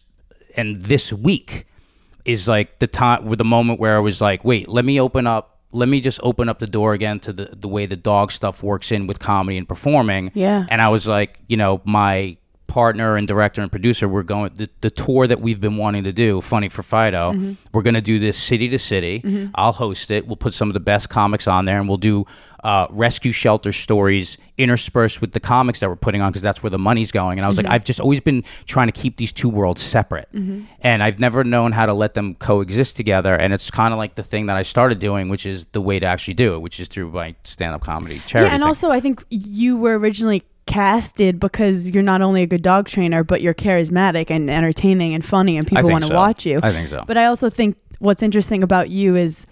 and 0.57 0.77
this 0.85 1.13
week 1.13 1.67
is 2.25 2.47
like 2.49 2.79
the 2.79 2.87
time 2.87 3.25
with 3.25 3.39
the 3.39 3.45
moment 3.45 3.81
where 3.81 3.97
I 3.97 4.01
was 4.01 4.21
like, 4.21 4.45
wait, 4.45 4.69
let 4.69 4.85
me 4.85 5.01
open 5.01 5.27
up 5.27 5.55
let 5.71 5.87
me 5.89 6.01
just 6.01 6.19
open 6.23 6.49
up 6.49 6.59
the 6.61 6.67
door 6.67 6.93
again 6.95 7.21
to 7.21 7.33
the 7.33 7.51
the 7.55 7.69
way 7.69 7.87
the 7.87 7.97
dog 7.97 8.33
stuff 8.33 8.63
works 8.63 8.91
in 8.93 9.07
with 9.07 9.19
comedy 9.19 9.57
and 9.57 9.69
performing. 9.69 10.31
Yeah. 10.35 10.67
And 10.69 10.81
I 10.83 10.89
was 10.89 11.07
like, 11.07 11.39
you 11.47 11.57
know, 11.57 11.81
my 11.85 12.37
partner 12.69 13.17
and 13.17 13.27
director 13.27 13.61
and 13.61 13.71
producer, 13.71 14.09
we're 14.09 14.23
going 14.23 14.53
the, 14.55 14.69
the 14.83 14.91
tour 14.91 15.27
that 15.27 15.41
we've 15.41 15.61
been 15.61 15.77
wanting 15.77 16.05
to 16.05 16.13
do, 16.13 16.41
Funny 16.41 16.69
for 16.69 16.85
Fido. 16.85 17.33
Mm-hmm. 17.33 17.55
We're 17.73 17.83
gonna 17.83 18.01
do 18.01 18.21
this 18.21 18.39
city 18.39 18.69
to 18.69 18.79
city. 18.79 19.51
I'll 19.57 19.73
host 19.73 20.13
it. 20.13 20.27
We'll 20.27 20.37
put 20.37 20.55
some 20.55 20.69
of 20.69 20.75
the 20.75 20.81
best 20.81 21.09
comics 21.09 21.49
on 21.49 21.65
there 21.65 21.81
and 21.81 21.89
we'll 21.89 21.97
do 21.97 22.27
uh, 22.65 22.87
rescue 22.91 23.33
shelter 23.33 23.73
stories 23.73 24.37
interspersed 24.57 25.21
with 25.21 25.33
the 25.33 25.41
comics 25.41 25.81
that 25.81 25.89
we're 25.89 25.97
putting 25.97 26.21
on 26.21 26.31
because 26.31 26.43
that's 26.43 26.63
where 26.63 26.71
the 26.71 26.79
money's 26.79 27.13
going. 27.13 27.39
And 27.39 27.45
I 27.45 27.49
was 27.49 27.57
like, 27.57 27.67
I've 27.67 27.85
just 27.85 28.01
always 28.01 28.21
been 28.21 28.45
trying 28.67 28.89
to 28.89 28.93
keep 28.93 29.17
these 29.17 29.33
two 29.33 29.49
worlds 29.49 29.81
separate, 29.81 30.29
and 30.33 31.03
I've 31.03 31.19
never 31.19 31.45
known 31.45 31.73
how 31.73 31.87
to 31.87 31.95
let 31.95 32.15
them 32.15 32.35
coexist 32.35 32.97
together. 32.97 33.35
And 33.35 33.53
it's 33.53 33.71
kind 33.71 33.95
of 33.95 33.99
like 33.99 34.17
the 34.17 34.23
thing 34.23 34.47
that 34.47 34.57
I 34.57 34.63
started 34.63 34.99
doing, 34.99 35.29
which 35.29 35.47
is 35.47 35.67
the 35.73 35.81
way 35.81 35.99
to 35.99 36.07
actually 36.07 36.35
do 36.35 36.55
it, 36.55 36.59
which 36.59 36.81
is 36.81 36.89
through 36.89 37.11
my 37.13 37.35
stand-up 37.45 37.83
comedy 37.83 38.21
charity. 38.27 38.49
Yeah, 38.49 38.55
and 38.55 38.63
thing. 38.63 38.69
also 38.69 38.91
I 38.91 39.01
think 39.01 39.25
you 39.31 39.77
were 39.77 39.99
originally 39.99 40.43
casted 40.69 41.41
because 41.41 41.91
you're 41.91 42.03
not 42.03 42.23
only 42.23 42.43
a 42.43 42.47
good 42.47 42.63
dog 42.63 42.87
trainer, 42.87 43.25
but 43.25 43.41
you're 43.41 43.55
charismatic 43.55 44.31
and 44.31 44.49
entertaining 44.49 45.15
and 45.15 45.25
funny, 45.25 45.57
and 45.57 45.67
people 45.67 45.91
want 45.91 46.05
to 46.05 46.09
so. 46.09 46.15
watch 46.15 46.47
you. 46.47 46.61
I 46.63 46.71
think 46.71 46.87
so. 46.87 47.03
But 47.07 47.17
I 47.17 47.25
also 47.25 47.51
think 47.51 47.79
what's 47.99 48.23
interesting 48.23 48.63
about 48.63 48.91
you 48.91 49.17
is 49.17 49.47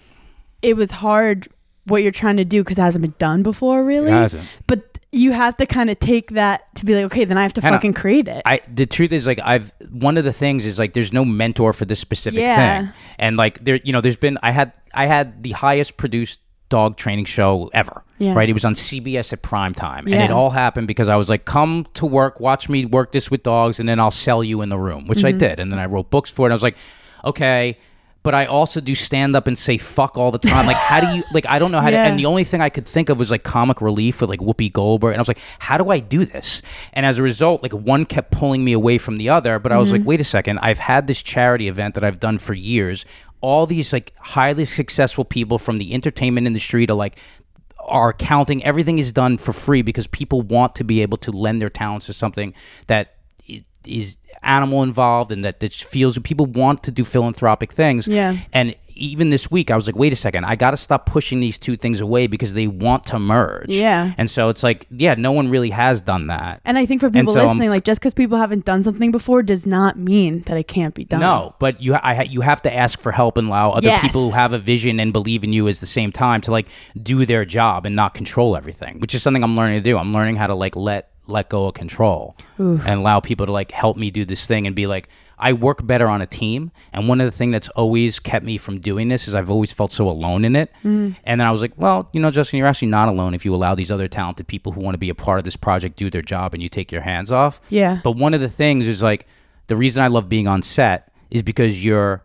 it 0.61 0.77
was 0.77 0.91
hard 0.91 1.49
what 1.85 2.03
you're 2.03 2.11
trying 2.11 2.37
to 2.37 2.45
do 2.45 2.63
because 2.63 2.77
it 2.77 2.81
hasn't 2.81 3.01
been 3.01 3.15
done 3.17 3.43
before, 3.43 3.83
really. 3.83 4.07
It 4.07 4.13
hasn't. 4.13 4.47
But 4.67 4.97
you 5.11 5.31
have 5.31 5.57
to 5.57 5.65
kind 5.65 5.89
of 5.89 5.99
take 5.99 6.31
that 6.31 6.73
to 6.75 6.85
be 6.85 6.93
like, 6.93 7.05
okay, 7.05 7.25
then 7.25 7.37
I 7.37 7.43
have 7.43 7.53
to 7.53 7.61
fucking 7.61 7.93
create 7.93 8.27
it. 8.27 8.41
I 8.45 8.61
the 8.71 8.85
truth 8.85 9.11
is 9.11 9.25
like 9.25 9.39
I've 9.43 9.71
one 9.89 10.17
of 10.17 10.23
the 10.23 10.33
things 10.33 10.65
is 10.65 10.77
like 10.77 10.93
there's 10.93 11.13
no 11.13 11.25
mentor 11.25 11.73
for 11.73 11.85
this 11.85 11.99
specific 11.99 12.39
Yeah. 12.39 12.81
thing, 12.81 12.93
and 13.17 13.37
like 13.37 13.63
there 13.63 13.79
you 13.83 13.93
know 13.93 14.01
there's 14.01 14.17
been 14.17 14.37
I 14.43 14.51
had 14.51 14.77
I 14.93 15.07
had 15.07 15.43
the 15.43 15.51
highest 15.51 15.97
produced 15.97 16.39
dog 16.69 16.97
training 16.97 17.25
show 17.25 17.69
ever. 17.73 18.03
Yeah. 18.19 18.33
Right, 18.33 18.49
it 18.49 18.53
was 18.53 18.65
on 18.65 18.73
CBS 18.73 19.31
at 19.31 19.41
prime 19.43 19.73
time, 19.75 20.05
and 20.05 20.15
Yeah. 20.15 20.25
it 20.25 20.31
all 20.31 20.49
happened 20.49 20.87
because 20.87 21.07
I 21.07 21.15
was 21.17 21.29
like, 21.29 21.45
"Come 21.45 21.85
to 21.93 22.05
work, 22.05 22.39
watch 22.39 22.67
me 22.67 22.83
work 22.85 23.11
this 23.11 23.29
with 23.29 23.43
dogs, 23.43 23.79
and 23.79 23.87
then 23.87 23.99
I'll 23.99 24.09
sell 24.11 24.43
you 24.43 24.61
in 24.61 24.69
the 24.69 24.77
room," 24.79 25.05
which 25.07 25.19
Mm-hmm. 25.19 25.27
I 25.27 25.31
did, 25.33 25.59
and 25.59 25.71
then 25.71 25.77
I 25.79 25.85
wrote 25.85 26.09
books 26.09 26.31
for 26.31 26.43
it. 26.43 26.45
And 26.47 26.53
I 26.53 26.55
was 26.55 26.63
like, 26.63 26.77
"Okay." 27.23 27.77
But 28.23 28.35
I 28.35 28.45
also 28.45 28.81
do 28.81 28.93
stand 28.93 29.37
up 29.37 29.47
and 29.47 29.57
say 29.57 29.77
fuck 29.77 30.17
all 30.17 30.31
the 30.31 30.37
time. 30.39 30.65
Like, 30.65 30.75
how 30.75 30.99
do 30.99 31.15
you 31.15 31.23
like? 31.33 31.45
I 31.47 31.59
don't 31.59 31.71
know 31.71 31.79
how 31.79 31.87
Yeah. 31.91 32.03
to. 32.03 32.09
And 32.09 32.19
the 32.19 32.25
only 32.25 32.43
thing 32.43 32.59
I 32.59 32.67
could 32.67 32.85
think 32.85 33.07
of 33.07 33.17
was 33.19 33.31
like 33.31 33.43
comic 33.43 33.79
relief 33.81 34.19
with 34.19 34.29
like 34.29 34.41
Whoopi 34.41 34.73
Goldberg, 34.73 35.11
and 35.13 35.19
I 35.19 35.21
was 35.21 35.29
like, 35.29 35.39
how 35.59 35.77
do 35.77 35.89
I 35.91 35.99
do 35.99 36.25
this? 36.25 36.61
And 36.91 37.05
as 37.05 37.19
a 37.19 37.23
result, 37.23 37.63
like 37.63 37.71
one 37.71 38.03
kept 38.05 38.31
pulling 38.31 38.65
me 38.65 38.73
away 38.73 38.97
from 38.97 39.17
the 39.17 39.29
other. 39.29 39.59
But 39.59 39.71
I 39.71 39.77
was 39.77 39.93
like, 39.93 40.01
wait 40.03 40.19
a 40.19 40.25
second, 40.25 40.59
I've 40.59 40.79
had 40.79 41.07
this 41.07 41.21
charity 41.23 41.69
event 41.69 41.95
that 41.95 42.03
I've 42.03 42.19
done 42.19 42.37
for 42.37 42.53
years. 42.53 43.05
All 43.41 43.65
these 43.65 43.93
like 43.93 44.13
highly 44.17 44.65
successful 44.65 45.25
people 45.25 45.59
from 45.59 45.77
the 45.77 45.93
entertainment 45.93 46.47
industry 46.47 46.85
to 46.87 46.93
like 46.93 47.17
our 47.79 48.09
accounting, 48.09 48.63
everything 48.63 48.99
is 48.99 49.11
done 49.11 49.37
for 49.37 49.53
free 49.53 49.81
because 49.81 50.07
people 50.07 50.41
want 50.41 50.75
to 50.75 50.83
be 50.83 51.01
able 51.01 51.17
to 51.17 51.31
lend 51.31 51.61
their 51.61 51.69
talents 51.69 52.07
to 52.07 52.13
something 52.13 52.53
that 52.87 53.15
is 53.85 54.17
animal 54.43 54.83
involved 54.83 55.31
and 55.31 55.43
that, 55.45 55.59
that 55.61 55.73
feels 55.73 56.17
people 56.19 56.45
want 56.45 56.83
to 56.83 56.91
do 56.91 57.05
philanthropic 57.05 57.71
things. 57.71 58.07
Yeah. 58.07 58.37
And 58.53 58.75
even 58.97 59.29
this 59.29 59.49
week, 59.51 59.71
I 59.71 59.75
was 59.75 59.87
like, 59.87 59.95
wait 59.95 60.11
a 60.13 60.15
second, 60.15 60.45
I 60.45 60.55
got 60.55 60.71
to 60.71 60.77
stop 60.77 61.05
pushing 61.05 61.39
these 61.39 61.57
two 61.57 61.77
things 61.77 62.01
away 62.01 62.27
because 62.27 62.53
they 62.53 62.67
want 62.67 63.05
to 63.07 63.19
merge. 63.19 63.69
Yeah. 63.69 64.13
And 64.17 64.29
so 64.29 64.49
it's 64.49 64.63
like, 64.63 64.87
yeah, 64.91 65.15
no 65.15 65.31
one 65.31 65.49
really 65.49 65.69
has 65.69 66.01
done 66.01 66.27
that. 66.27 66.61
And 66.65 66.77
I 66.77 66.85
think 66.85 67.01
for 67.01 67.09
people 67.09 67.33
so, 67.33 67.41
um, 67.41 67.47
listening, 67.47 67.69
like 67.69 67.83
just 67.83 67.99
because 68.01 68.13
people 68.13 68.37
haven't 68.37 68.65
done 68.65 68.83
something 68.83 69.11
before 69.11 69.43
does 69.43 69.65
not 69.65 69.97
mean 69.97 70.41
that 70.43 70.57
it 70.57 70.67
can't 70.67 70.93
be 70.95 71.05
done. 71.05 71.19
No, 71.19 71.55
but 71.59 71.81
you 71.81 71.95
I, 71.95 72.23
you 72.23 72.41
have 72.41 72.61
to 72.63 72.73
ask 72.73 72.99
for 72.99 73.11
help 73.11 73.37
and 73.37 73.47
allow 73.47 73.71
other 73.71 73.87
Yes. 73.87 74.01
people 74.01 74.29
who 74.29 74.35
have 74.35 74.53
a 74.53 74.59
vision 74.59 74.99
and 74.99 75.13
believe 75.13 75.43
in 75.43 75.53
you 75.53 75.67
at 75.67 75.77
the 75.77 75.85
same 75.85 76.11
time 76.11 76.41
to 76.41 76.51
like 76.51 76.67
do 77.01 77.25
their 77.25 77.45
job 77.45 77.85
and 77.85 77.95
not 77.95 78.13
control 78.13 78.57
everything, 78.57 78.99
which 78.99 79.13
is 79.15 79.23
something 79.23 79.43
I'm 79.43 79.55
learning 79.55 79.81
to 79.81 79.89
do. 79.89 79.97
I'm 79.97 80.13
learning 80.13 80.35
how 80.37 80.47
to 80.47 80.55
like 80.55 80.75
let 80.75 81.11
let 81.29 81.49
go 81.49 81.67
of 81.67 81.73
control 81.73 82.37
and 82.57 82.87
allow 82.87 83.19
people 83.19 83.45
to 83.45 83.51
like 83.51 83.71
help 83.71 83.97
me 83.97 84.09
do 84.09 84.23
this 84.23 84.45
thing 84.45 84.65
and 84.65 84.73
be 84.75 84.87
like 84.87 85.09
I 85.39 85.53
work 85.53 85.85
better 85.85 86.07
on 86.07 86.21
a 86.21 86.25
team. 86.25 86.71
And 86.91 87.07
one 87.07 87.21
of 87.21 87.31
the 87.31 87.37
things 87.37 87.51
that's 87.51 87.69
always 87.69 88.19
kept 88.19 88.43
me 88.43 88.57
from 88.57 88.79
doing 88.79 89.07
this 89.07 89.27
is 89.27 89.35
I've 89.35 89.49
always 89.49 89.71
felt 89.71 89.91
so 89.91 90.09
alone 90.09 90.43
in 90.43 90.55
it. 90.55 90.71
Mm. 90.83 91.15
And 91.23 91.39
then 91.39 91.47
I 91.47 91.51
was 91.51 91.61
like, 91.61 91.73
well, 91.77 92.09
you 92.11 92.19
know, 92.19 92.31
Justin, 92.31 92.57
you're 92.57 92.67
actually 92.67 92.87
not 92.87 93.07
alone 93.07 93.33
if 93.33 93.45
you 93.45 93.53
allow 93.53 93.75
these 93.75 93.91
other 93.91 94.07
talented 94.07 94.47
people 94.47 94.71
who 94.71 94.81
want 94.81 94.95
to 94.95 94.99
be 94.99 95.09
a 95.09 95.15
part 95.15 95.37
of 95.37 95.45
this 95.45 95.55
project 95.55 95.97
do 95.97 96.09
their 96.09 96.21
job 96.21 96.53
and 96.53 96.63
you 96.63 96.69
take 96.69 96.91
your 96.91 97.01
hands 97.01 97.31
off. 97.31 97.61
Yeah. 97.69 98.01
But 98.03 98.11
one 98.11 98.33
of 98.33 98.41
the 98.41 98.49
things 98.49 98.87
is 98.87 99.03
like 99.03 99.27
the 99.67 99.75
reason 99.75 100.01
I 100.01 100.07
love 100.07 100.27
being 100.27 100.47
on 100.47 100.61
set 100.63 101.11
is 101.29 101.43
because 101.43 101.83
you're 101.83 102.23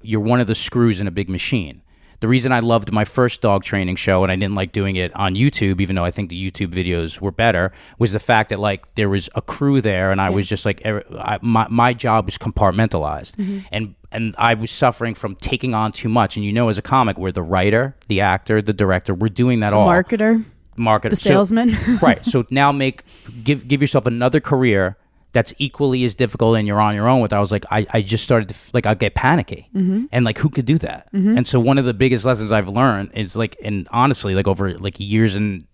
you're 0.00 0.20
one 0.20 0.40
of 0.40 0.46
the 0.46 0.54
screws 0.54 1.00
in 1.00 1.06
a 1.06 1.10
big 1.10 1.28
machine. 1.28 1.82
The 2.20 2.28
reason 2.28 2.52
I 2.52 2.60
loved 2.60 2.92
my 2.92 3.04
first 3.04 3.40
dog 3.42 3.64
training 3.64 3.96
show 3.96 4.22
and 4.22 4.32
I 4.32 4.36
didn't 4.36 4.54
like 4.54 4.72
doing 4.72 4.96
it 4.96 5.14
on 5.14 5.34
YouTube, 5.34 5.80
even 5.80 5.96
though 5.96 6.04
I 6.04 6.10
think 6.10 6.30
the 6.30 6.50
YouTube 6.50 6.72
videos 6.72 7.20
were 7.20 7.30
better, 7.30 7.72
was 7.98 8.12
the 8.12 8.18
fact 8.18 8.50
that 8.50 8.58
like 8.58 8.94
there 8.94 9.08
was 9.08 9.28
a 9.34 9.42
crew 9.42 9.80
there 9.80 10.10
and 10.10 10.20
I 10.20 10.30
was 10.30 10.48
just 10.48 10.64
like 10.64 10.82
I, 10.84 11.38
my 11.42 11.66
my 11.68 11.92
job 11.92 12.26
was 12.26 12.38
compartmentalized 12.38 13.36
mm-hmm. 13.36 13.60
and 13.72 13.94
and 14.10 14.34
I 14.38 14.54
was 14.54 14.70
suffering 14.70 15.14
from 15.14 15.34
taking 15.36 15.74
on 15.74 15.92
too 15.92 16.08
much. 16.08 16.36
And 16.36 16.44
you 16.44 16.52
know, 16.52 16.68
as 16.68 16.78
a 16.78 16.82
comic, 16.82 17.18
we're 17.18 17.32
the 17.32 17.42
writer, 17.42 17.96
the 18.08 18.20
actor, 18.20 18.62
the 18.62 18.72
director. 18.72 19.12
We're 19.12 19.28
doing 19.28 19.60
that 19.60 19.72
all 19.72 19.88
Marketer, 19.88 20.44
market 20.76 21.10
the 21.10 21.16
so- 21.16 21.30
salesman. 21.30 21.76
right. 22.00 22.24
So 22.34 22.46
now 22.50 22.72
make 22.72 23.04
give 23.42 23.68
give 23.68 23.80
yourself 23.80 24.06
another 24.06 24.40
career 24.40 24.96
that's 25.34 25.52
equally 25.58 26.04
as 26.04 26.14
difficult 26.14 26.56
and 26.56 26.66
you're 26.66 26.80
on 26.80 26.94
your 26.94 27.08
own 27.08 27.20
with. 27.20 27.32
I 27.34 27.40
was 27.40 27.52
like, 27.52 27.64
I, 27.70 27.86
I 27.92 28.00
just 28.00 28.24
started 28.24 28.48
to 28.48 28.54
like 28.72 28.86
I 28.86 28.94
get 28.94 29.14
panicky 29.14 29.68
Mm-hmm. 29.74 30.06
and 30.10 30.24
like 30.24 30.38
who 30.38 30.48
could 30.48 30.64
do 30.64 30.78
that? 30.78 31.12
And 31.12 31.46
so 31.46 31.60
one 31.60 31.76
of 31.76 31.84
the 31.84 31.92
biggest 31.92 32.24
lessons 32.24 32.50
I've 32.52 32.68
learned 32.68 33.10
is 33.14 33.36
like, 33.36 33.56
and 33.62 33.86
honestly, 33.90 34.34
like 34.34 34.48
over 34.48 34.72
like 34.78 34.98
years 34.98 35.34
and 35.34 35.66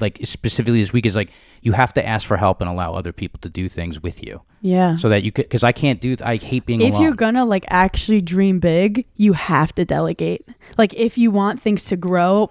like 0.00 0.20
specifically 0.24 0.80
this 0.80 0.92
week 0.92 1.06
is 1.06 1.16
like 1.16 1.30
you 1.66 1.72
have 1.72 1.92
to 1.92 2.06
ask 2.06 2.24
for 2.28 2.36
help 2.36 2.60
and 2.60 2.70
allow 2.70 2.94
other 2.94 3.12
people 3.12 3.40
to 3.40 3.48
do 3.48 3.68
things 3.68 4.00
with 4.00 4.22
you 4.22 4.40
yeah. 4.60 4.94
so 4.94 5.08
that 5.08 5.22
you 5.24 5.32
could 5.32 5.46
because 5.46 5.64
I 5.64 5.72
can't 5.72 6.00
do 6.00 6.16
I 6.22 6.36
hate 6.36 6.64
being 6.66 6.80
if 6.80 6.90
alone. 6.92 7.02
you're 7.02 7.14
gonna 7.14 7.44
like 7.44 7.64
actually 7.68 8.20
dream 8.20 8.60
big, 8.60 9.04
you 9.16 9.32
have 9.32 9.74
to 9.74 9.84
delegate. 9.84 10.46
Like 10.78 10.94
if 10.94 11.16
you 11.16 11.30
want 11.30 11.60
things 11.60 11.84
to 11.84 11.96
grow 11.96 12.48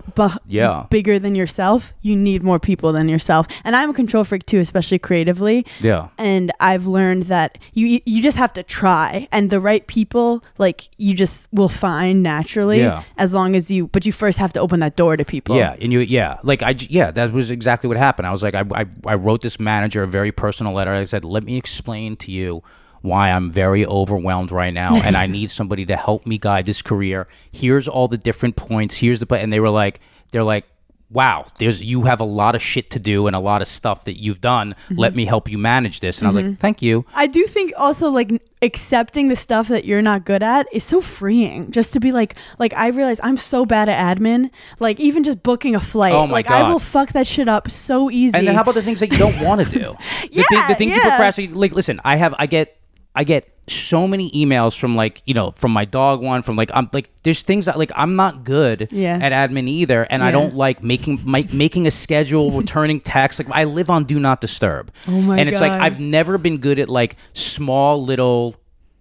Yeah. 0.47 0.85
bigger 0.89 1.19
than 1.19 1.35
yourself, 1.35 1.93
you 2.01 2.15
need 2.15 2.43
more 2.43 2.59
people 2.59 2.91
than 2.93 3.09
yourself. 3.09 3.47
And 3.63 3.75
I'm 3.75 3.89
a 3.89 3.93
control 3.93 4.23
freak 4.23 4.45
too, 4.45 4.59
especially 4.59 4.99
creatively. 4.99 5.65
yeah. 5.81 6.09
And 6.17 6.51
I've 6.59 6.87
learned 6.87 7.23
that 7.23 7.57
you 7.73 8.01
you 8.05 8.21
just 8.21 8.37
have 8.37 8.53
to 8.53 8.63
try, 8.63 9.27
and 9.31 9.49
the 9.49 9.59
right 9.59 9.85
people 9.87 10.43
like 10.57 10.89
you 10.97 11.13
just 11.13 11.47
will 11.51 11.69
find 11.69 12.23
naturally. 12.23 12.79
Yeah. 12.79 13.03
As 13.17 13.33
long 13.33 13.55
as 13.55 13.71
you, 13.71 13.87
but 13.87 14.05
you 14.05 14.11
first 14.11 14.37
have 14.39 14.51
to 14.53 14.59
open 14.59 14.79
that 14.81 14.95
door 14.95 15.15
to 15.17 15.25
people. 15.25 15.55
Yeah, 15.55 15.75
and 15.81 15.91
you, 15.93 15.99
yeah, 15.99 16.37
like 16.43 16.61
I, 16.63 16.75
yeah, 16.89 17.11
that 17.11 17.31
was 17.31 17.49
exactly 17.49 17.87
what 17.87 17.97
happened. 17.97 18.27
I 18.27 18.31
was 18.31 18.43
like, 18.43 18.55
I, 18.55 18.63
I, 18.73 18.85
I 19.05 19.15
wrote 19.15 19.41
this 19.41 19.59
manager 19.59 20.03
a 20.03 20.07
very 20.07 20.31
personal 20.31 20.73
letter. 20.73 20.93
I 20.93 21.03
said, 21.05 21.23
let 21.23 21.43
me 21.43 21.57
explain 21.57 22.15
to 22.17 22.31
you 22.31 22.63
why 23.01 23.29
I'm 23.31 23.51
very 23.51 23.85
overwhelmed 23.85 24.51
right 24.51 24.73
now, 24.73 24.95
and 24.95 25.15
I 25.15 25.27
need 25.27 25.51
somebody 25.51 25.85
to 25.85 25.95
help 25.95 26.25
me 26.25 26.37
guide 26.37 26.65
this 26.65 26.81
career. 26.81 27.27
Here's 27.51 27.87
all 27.87 28.07
the 28.07 28.17
different 28.17 28.55
points. 28.55 28.95
Here's 28.95 29.19
the, 29.19 29.35
and 29.35 29.53
they 29.53 29.59
were 29.59 29.69
like, 29.69 29.99
they're 30.31 30.43
like. 30.43 30.65
Wow, 31.11 31.45
there's 31.59 31.83
you 31.83 32.03
have 32.03 32.19
a 32.19 32.25
lot 32.25 32.55
of 32.55 32.61
shit 32.61 32.89
to 32.91 32.99
do 32.99 33.27
and 33.27 33.35
a 33.35 33.39
lot 33.39 33.61
of 33.61 33.67
stuff 33.67 34.05
that 34.05 34.19
you've 34.19 34.41
done. 34.41 34.73
Mm-hmm. 34.85 34.99
Let 34.99 35.15
me 35.15 35.25
help 35.25 35.49
you 35.49 35.57
manage 35.57 35.99
this. 35.99 36.17
And 36.17 36.25
I 36.25 36.29
was 36.29 36.35
like, 36.35 36.45
mm-hmm. 36.45 36.55
"Thank 36.55 36.81
you." 36.81 37.05
I 37.13 37.27
do 37.27 37.45
think 37.45 37.73
also 37.77 38.09
like 38.09 38.41
accepting 38.63 39.27
the 39.27 39.35
stuff 39.35 39.67
that 39.67 39.85
you're 39.85 40.01
not 40.01 40.25
good 40.25 40.41
at 40.41 40.67
is 40.73 40.83
so 40.83 41.01
freeing. 41.01 41.69
Just 41.71 41.93
to 41.93 41.99
be 41.99 42.11
like, 42.11 42.35
like 42.57 42.73
I 42.75 42.87
realize 42.87 43.19
I'm 43.23 43.37
so 43.37 43.65
bad 43.67 43.87
at 43.87 44.17
admin. 44.17 44.49
Like 44.79 44.99
even 44.99 45.23
just 45.23 45.43
booking 45.43 45.75
a 45.75 45.79
flight, 45.79 46.13
Oh 46.13 46.25
my 46.25 46.33
like 46.33 46.49
I 46.49 46.67
will 46.67 46.79
fuck 46.79 47.11
that 47.11 47.27
shit 47.27 47.47
up 47.47 47.69
so 47.69 48.09
easy. 48.09 48.35
And 48.35 48.47
then 48.47 48.55
how 48.55 48.61
about 48.61 48.75
the 48.75 48.83
things 48.83 48.99
that 49.01 49.11
you 49.11 49.17
don't 49.19 49.39
want 49.41 49.61
to 49.61 49.69
do? 49.69 49.95
the, 50.21 50.27
thi- 50.27 50.45
Yeah, 50.51 50.67
the 50.67 50.75
things 50.75 50.95
you 50.95 51.01
procrastinate. 51.01 51.55
Like, 51.55 51.73
listen, 51.73 52.01
I 52.03 52.17
have, 52.17 52.33
I 52.39 52.47
get, 52.47 52.77
I 53.15 53.23
get 53.23 53.49
so 53.67 54.07
many 54.07 54.29
emails 54.31 54.77
from 54.77 54.95
like, 54.95 55.23
you 55.25 55.33
know, 55.33 55.49
from 55.51 55.71
my 55.71 55.85
dog 55.85 56.21
one, 56.21 56.43
from 56.43 56.55
like, 56.55 56.69
I'm 56.73 56.87
like, 56.93 57.09
there's 57.23 57.41
things 57.41 57.65
that 57.65 57.79
like 57.79 57.91
I'm 57.95 58.15
not 58.15 58.43
good 58.43 58.89
Yeah. 58.91 59.17
at 59.19 59.31
admin 59.31 59.67
either, 59.67 60.03
and 60.03 60.21
I 60.23 60.29
don't 60.29 60.53
like 60.55 60.83
making 60.83 61.21
my, 61.25 61.47
making 61.51 61.87
a 61.87 61.91
schedule, 61.91 62.51
returning 62.61 62.99
texts. 62.99 63.39
Like, 63.39 63.49
I 63.51 63.63
live 63.63 63.89
on 63.89 64.03
do 64.03 64.19
not 64.19 64.39
disturb. 64.41 64.91
Oh 65.07 65.19
my 65.19 65.39
And 65.39 65.49
it's 65.49 65.61
like 65.61 65.71
I've 65.71 65.99
never 65.99 66.37
been 66.37 66.57
good 66.57 66.77
at 66.77 66.89
like 66.89 67.15
small 67.33 68.03
little 68.03 68.55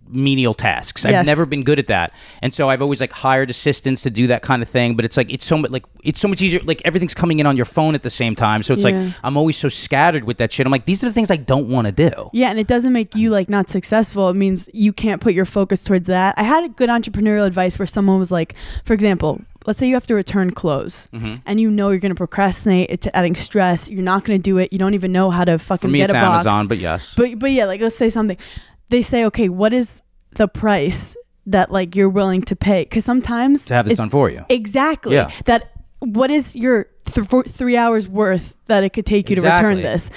menial 0.09 0.55
tasks. 0.55 1.05
I've 1.05 1.27
never 1.27 1.47
been 1.47 1.63
good 1.65 1.79
at 1.79 1.87
that. 1.89 2.13
And 2.43 2.53
so 2.53 2.69
I've 2.71 2.83
always 2.83 3.01
like 3.01 3.13
hired 3.13 3.51
assistants 3.51 4.03
to 4.03 4.11
do 4.11 4.27
that 4.29 4.43
kind 4.43 4.63
of 4.63 4.69
thing, 4.69 4.97
but 4.97 5.05
it's 5.05 5.17
like 5.17 5.33
it's 5.33 5.45
so 5.47 5.57
much 5.59 5.71
like 5.71 5.85
it's 6.03 6.21
so 6.21 6.29
much 6.29 6.43
easier 6.43 6.61
like 6.65 6.83
everything's 6.85 7.15
coming 7.15 7.39
in 7.41 7.47
on 7.47 7.57
your 7.57 7.65
phone 7.67 7.95
at 7.95 8.03
the 8.03 8.11
same 8.11 8.35
time. 8.35 8.63
So 8.63 8.75
it's 8.75 8.85
Yeah. 8.85 8.91
like 8.91 9.15
I'm 9.25 9.37
always 9.37 9.57
so 9.57 9.69
scattered 9.69 10.25
with 10.25 10.39
that 10.39 10.53
shit. 10.53 10.67
I'm 10.67 10.71
like 10.73 10.85
these 10.85 11.03
are 11.03 11.07
the 11.07 11.13
things 11.13 11.31
I 11.31 11.37
don't 11.37 11.69
want 11.69 11.87
to 11.87 11.93
do. 11.93 12.31
yeah, 12.33 12.51
and 12.51 12.59
it 12.59 12.67
doesn't 12.67 12.93
make 12.93 13.15
you 13.15 13.31
like 13.31 13.49
not 13.49 13.71
successful. 13.71 14.29
It 14.29 14.35
means 14.35 14.69
you 14.75 14.93
can't 14.93 15.21
put 15.21 15.35
your 15.35 15.45
focus 15.47 15.83
towards 15.85 16.07
that. 16.09 16.35
I 16.37 16.43
had 16.43 16.65
a 16.65 16.69
good 16.69 16.91
entrepreneurial 16.91 17.47
advice 17.47 17.79
where 17.79 17.87
someone 17.87 18.19
was 18.19 18.31
like, 18.31 18.55
for 18.85 18.93
example, 18.93 19.41
let's 19.67 19.79
say 19.79 19.89
you 19.89 19.95
have 19.95 20.07
to 20.07 20.15
return 20.15 20.51
clothes 20.51 21.09
Mm-hmm. 21.15 21.37
and 21.47 21.61
you 21.61 21.71
know 21.71 21.89
you're 21.91 21.99
going 22.01 22.11
to 22.15 22.17
procrastinate, 22.17 22.91
it's 22.91 23.09
adding 23.15 23.35
stress, 23.35 23.89
you're 23.89 24.03
not 24.03 24.25
going 24.25 24.39
to 24.39 24.43
do 24.43 24.59
it, 24.59 24.73
you 24.73 24.79
don't 24.79 24.95
even 24.95 25.13
know 25.13 25.31
how 25.31 25.45
to 25.45 25.59
fucking 25.59 25.89
For 25.89 25.93
me 25.93 25.99
get 26.01 26.11
it's 26.11 26.17
a 26.19 26.21
box. 26.21 26.47
Amazon, 26.47 26.67
but 26.69 26.79
yes. 26.79 27.15
But 27.17 27.39
but 27.39 27.51
yeah, 27.51 27.65
like 27.65 27.81
let's 27.81 27.97
say 27.97 28.11
something. 28.11 28.37
They 28.91 29.03
say, 29.03 29.25
okay, 29.27 29.49
what 29.49 29.73
is 29.73 30.03
the 30.33 30.49
price 30.49 31.17
that 31.47 31.71
like 31.71 31.95
you're 31.97 32.09
willing 32.09 32.43
to 32.43 32.57
pay? 32.57 32.85
Because 32.85 33.05
sometimes 33.05 33.67
to 33.67 33.75
have 33.75 33.87
this 33.89 33.97
done 33.99 34.11
for 34.11 34.31
you. 34.31 34.45
exactly 34.49 35.15
Yeah. 35.15 35.31
that. 35.47 35.71
What 36.01 36.31
is 36.31 36.55
your 36.55 36.85
th- 37.07 37.47
three 37.49 37.77
hours 37.79 38.07
worth 38.09 38.55
that 38.67 38.85
it 38.85 38.91
could 38.93 39.07
take 39.07 39.31
you 39.31 39.37
to 39.37 39.43
return 39.43 39.77
this? 39.79 40.11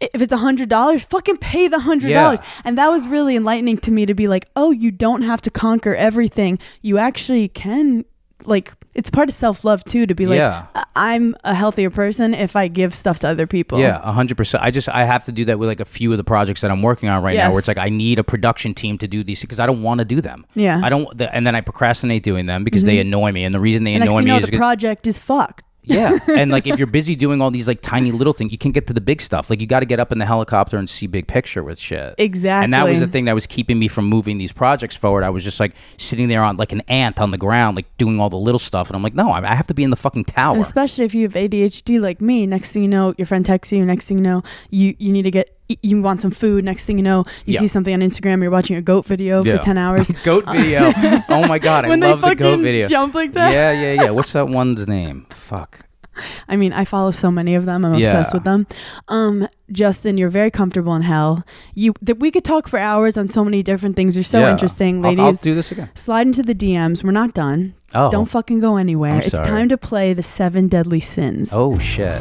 If 0.00 0.20
it's 0.22 0.32
a 0.32 0.38
hundred 0.38 0.68
dollars, 0.68 1.04
fucking 1.04 1.36
pay 1.38 1.68
the 1.68 1.78
hundred 1.80 2.12
dollars. 2.14 2.40
Yeah. 2.42 2.62
And 2.64 2.78
that 2.78 2.88
was 2.88 3.06
really 3.06 3.36
enlightening 3.36 3.78
to 3.78 3.90
me 3.90 4.06
to 4.06 4.14
be 4.14 4.26
like, 4.26 4.48
oh, 4.56 4.70
you 4.70 4.90
don't 4.90 5.22
have 5.22 5.40
to 5.42 5.50
conquer 5.50 5.94
everything. 5.94 6.58
You 6.82 6.98
actually 6.98 7.48
can. 7.48 8.04
Like 8.44 8.72
it's 8.94 9.10
part 9.10 9.28
of 9.28 9.34
self 9.34 9.64
love 9.64 9.84
too 9.84 10.06
to 10.06 10.14
be 10.14 10.26
like, 10.26 10.38
Yeah. 10.38 10.66
"I- 10.74 10.84
I'm 10.96 11.34
a 11.44 11.54
healthier 11.54 11.90
person 11.90 12.32
if 12.34 12.54
I 12.56 12.68
give 12.68 12.94
stuff 12.94 13.18
to 13.20 13.28
other 13.28 13.46
people. 13.46 13.78
Yeah, 13.80 14.00
a 14.02 14.12
hundred 14.12 14.36
percent. 14.36 14.62
I 14.62 14.70
just 14.70 14.88
I 14.88 15.04
have 15.04 15.24
to 15.24 15.32
do 15.32 15.44
that 15.46 15.58
with 15.58 15.68
like 15.68 15.80
a 15.80 15.84
few 15.84 16.12
of 16.12 16.18
the 16.18 16.24
projects 16.24 16.60
that 16.60 16.70
I'm 16.70 16.82
working 16.82 17.08
on 17.08 17.22
right 17.22 17.36
now, 17.36 17.50
where 17.50 17.58
it's 17.58 17.68
like 17.68 17.78
I 17.78 17.88
need 17.88 18.18
a 18.18 18.24
production 18.24 18.74
team 18.74 18.96
to 18.98 19.08
do 19.08 19.24
these 19.24 19.40
because 19.40 19.58
I 19.58 19.66
don't 19.66 19.82
want 19.82 19.98
to 19.98 20.04
do 20.04 20.20
them. 20.20 20.44
Yeah. 20.54 20.76
Mm-hmm. 20.76 20.84
I 20.84 20.88
don't, 20.88 21.18
the, 21.18 21.34
and 21.34 21.46
then 21.46 21.54
I 21.56 21.60
procrastinate 21.60 22.22
doing 22.22 22.46
them 22.46 22.62
because 22.64 22.84
they 22.84 22.98
annoy 23.00 23.32
me, 23.32 23.44
and 23.44 23.54
the 23.54 23.60
reason 23.60 23.84
they 23.84 23.94
The 23.94 23.98
next 24.00 24.12
annoy 24.12 24.20
me 24.22 24.30
you 24.30 24.36
know, 24.38 24.44
is 24.44 24.50
the 24.50 24.56
project 24.56 25.06
is 25.06 25.18
fucked. 25.18 25.64
Yeah, 25.84 26.18
and 26.28 26.50
like 26.50 26.66
if 26.66 26.78
you're 26.78 26.86
busy 26.86 27.14
doing 27.14 27.40
all 27.40 27.50
these 27.50 27.68
like 27.68 27.80
tiny 27.80 28.12
little 28.12 28.32
things, 28.32 28.52
you 28.52 28.58
can't 28.58 28.74
get 28.74 28.86
to 28.88 28.92
the 28.92 29.00
big 29.00 29.20
stuff. 29.20 29.50
Like 29.50 29.60
you 29.60 29.66
got 29.66 29.80
to 29.80 29.86
get 29.86 30.00
up 30.00 30.12
in 30.12 30.18
the 30.18 30.26
helicopter 30.26 30.76
and 30.76 30.88
see 30.88 31.06
big 31.06 31.26
picture 31.26 31.62
with 31.62 31.78
shit. 31.78 32.14
Exactly. 32.18 32.64
And 32.64 32.74
that 32.74 32.88
was 32.88 33.00
the 33.00 33.06
thing 33.06 33.26
that 33.26 33.34
was 33.34 33.46
keeping 33.46 33.78
me 33.78 33.88
from 33.88 34.06
moving 34.06 34.38
these 34.38 34.52
projects 34.52 34.96
forward. 34.96 35.24
I 35.24 35.30
was 35.30 35.44
just 35.44 35.60
like 35.60 35.74
sitting 35.96 36.28
there 36.28 36.42
on 36.42 36.56
like 36.56 36.72
an 36.72 36.80
ant 36.82 37.20
on 37.20 37.30
the 37.30 37.38
ground, 37.38 37.76
like 37.76 37.86
doing 37.98 38.20
all 38.20 38.30
the 38.30 38.36
little 38.36 38.58
stuff, 38.58 38.88
and 38.88 38.96
I'm 38.96 39.02
like, 39.02 39.14
no, 39.14 39.30
I 39.30 39.44
I 39.44 39.54
have 39.54 39.66
to 39.68 39.74
be 39.74 39.84
in 39.84 39.90
the 39.90 39.96
fucking 39.96 40.24
tower. 40.24 40.56
And 40.56 40.64
especially 40.64 41.04
if 41.04 41.14
you 41.14 41.22
have 41.22 41.34
ADHD 41.34 42.00
like 42.00 42.20
me, 42.20 42.46
next 42.46 42.72
thing 42.72 42.82
you 42.82 42.88
know, 42.88 43.14
your 43.16 43.26
friend 43.26 43.44
texts 43.44 43.72
you. 43.72 43.84
Next 43.84 44.06
thing 44.06 44.18
you 44.18 44.24
know, 44.24 44.42
you 44.70 44.96
you 44.98 45.12
need 45.12 45.22
to 45.22 45.30
get 45.30 45.56
you 45.82 46.02
want 46.02 46.20
some 46.20 46.30
food. 46.30 46.64
Next 46.64 46.84
thing 46.84 46.98
you 46.98 47.04
know, 47.04 47.24
you 47.46 47.54
Yeah. 47.54 47.60
see 47.60 47.68
something 47.68 47.94
on 47.94 48.00
Instagram. 48.00 48.42
You're 48.42 48.50
watching 48.50 48.76
a 48.76 48.82
goat 48.82 49.06
video 49.06 49.42
Yeah. 49.44 49.56
for 49.56 49.62
ten 49.62 49.78
hours. 49.78 50.10
goat 50.24 50.44
video. 50.46 50.92
oh 51.28 51.46
my 51.46 51.58
god, 51.58 51.84
I 51.86 51.88
when 51.88 52.00
love 52.00 52.20
the 52.20 52.34
goat 52.34 52.50
fucking 52.50 52.62
video. 52.62 52.88
jump 52.88 53.14
like 53.14 53.32
that. 53.34 53.52
Yeah, 53.52 53.72
yeah, 53.72 54.02
yeah. 54.04 54.10
What's 54.10 54.32
that 54.32 54.48
one's 54.48 54.86
name? 54.86 55.26
Fuck. 55.30 55.80
I 56.48 56.54
mean, 56.54 56.72
I 56.72 56.84
follow 56.84 57.10
so 57.10 57.28
many 57.30 57.56
of 57.56 57.64
them. 57.64 57.84
I'm 57.84 57.94
obsessed 57.94 58.32
Yeah. 58.32 58.36
with 58.36 58.44
them. 58.44 58.66
Um, 59.08 59.48
Justin, 59.72 60.16
you're 60.16 60.28
very 60.30 60.50
comfortable 60.50 60.94
in 60.94 61.02
hell. 61.02 61.42
You 61.74 61.94
that 62.02 62.20
we 62.20 62.30
could 62.30 62.44
talk 62.44 62.68
for 62.68 62.78
hours 62.78 63.16
on 63.16 63.30
so 63.30 63.42
many 63.42 63.62
different 63.64 63.96
things. 63.96 64.14
You're 64.14 64.22
so 64.22 64.40
Yeah. 64.40 64.52
interesting, 64.52 64.96
I'll- 64.98 65.10
ladies. 65.10 65.24
I'll, 65.24 65.32
do 65.42 65.54
this 65.54 65.72
again. 65.72 65.88
Slide 65.94 66.26
into 66.28 66.42
the 66.42 66.54
DMs. 66.54 67.02
We're 67.02 67.10
not 67.10 67.34
done. 67.34 67.74
Oh. 67.94 68.10
Don't 68.10 68.26
fucking 68.26 68.60
go 68.60 68.76
anywhere. 68.76 69.14
I'm 69.14 69.18
it's 69.20 69.30
sorry. 69.32 69.48
time 69.48 69.68
to 69.70 69.76
play 69.76 70.12
the 70.12 70.22
seven 70.22 70.68
deadly 70.68 71.00
sins. 71.00 71.52
Oh 71.54 71.78
shit. 71.78 72.20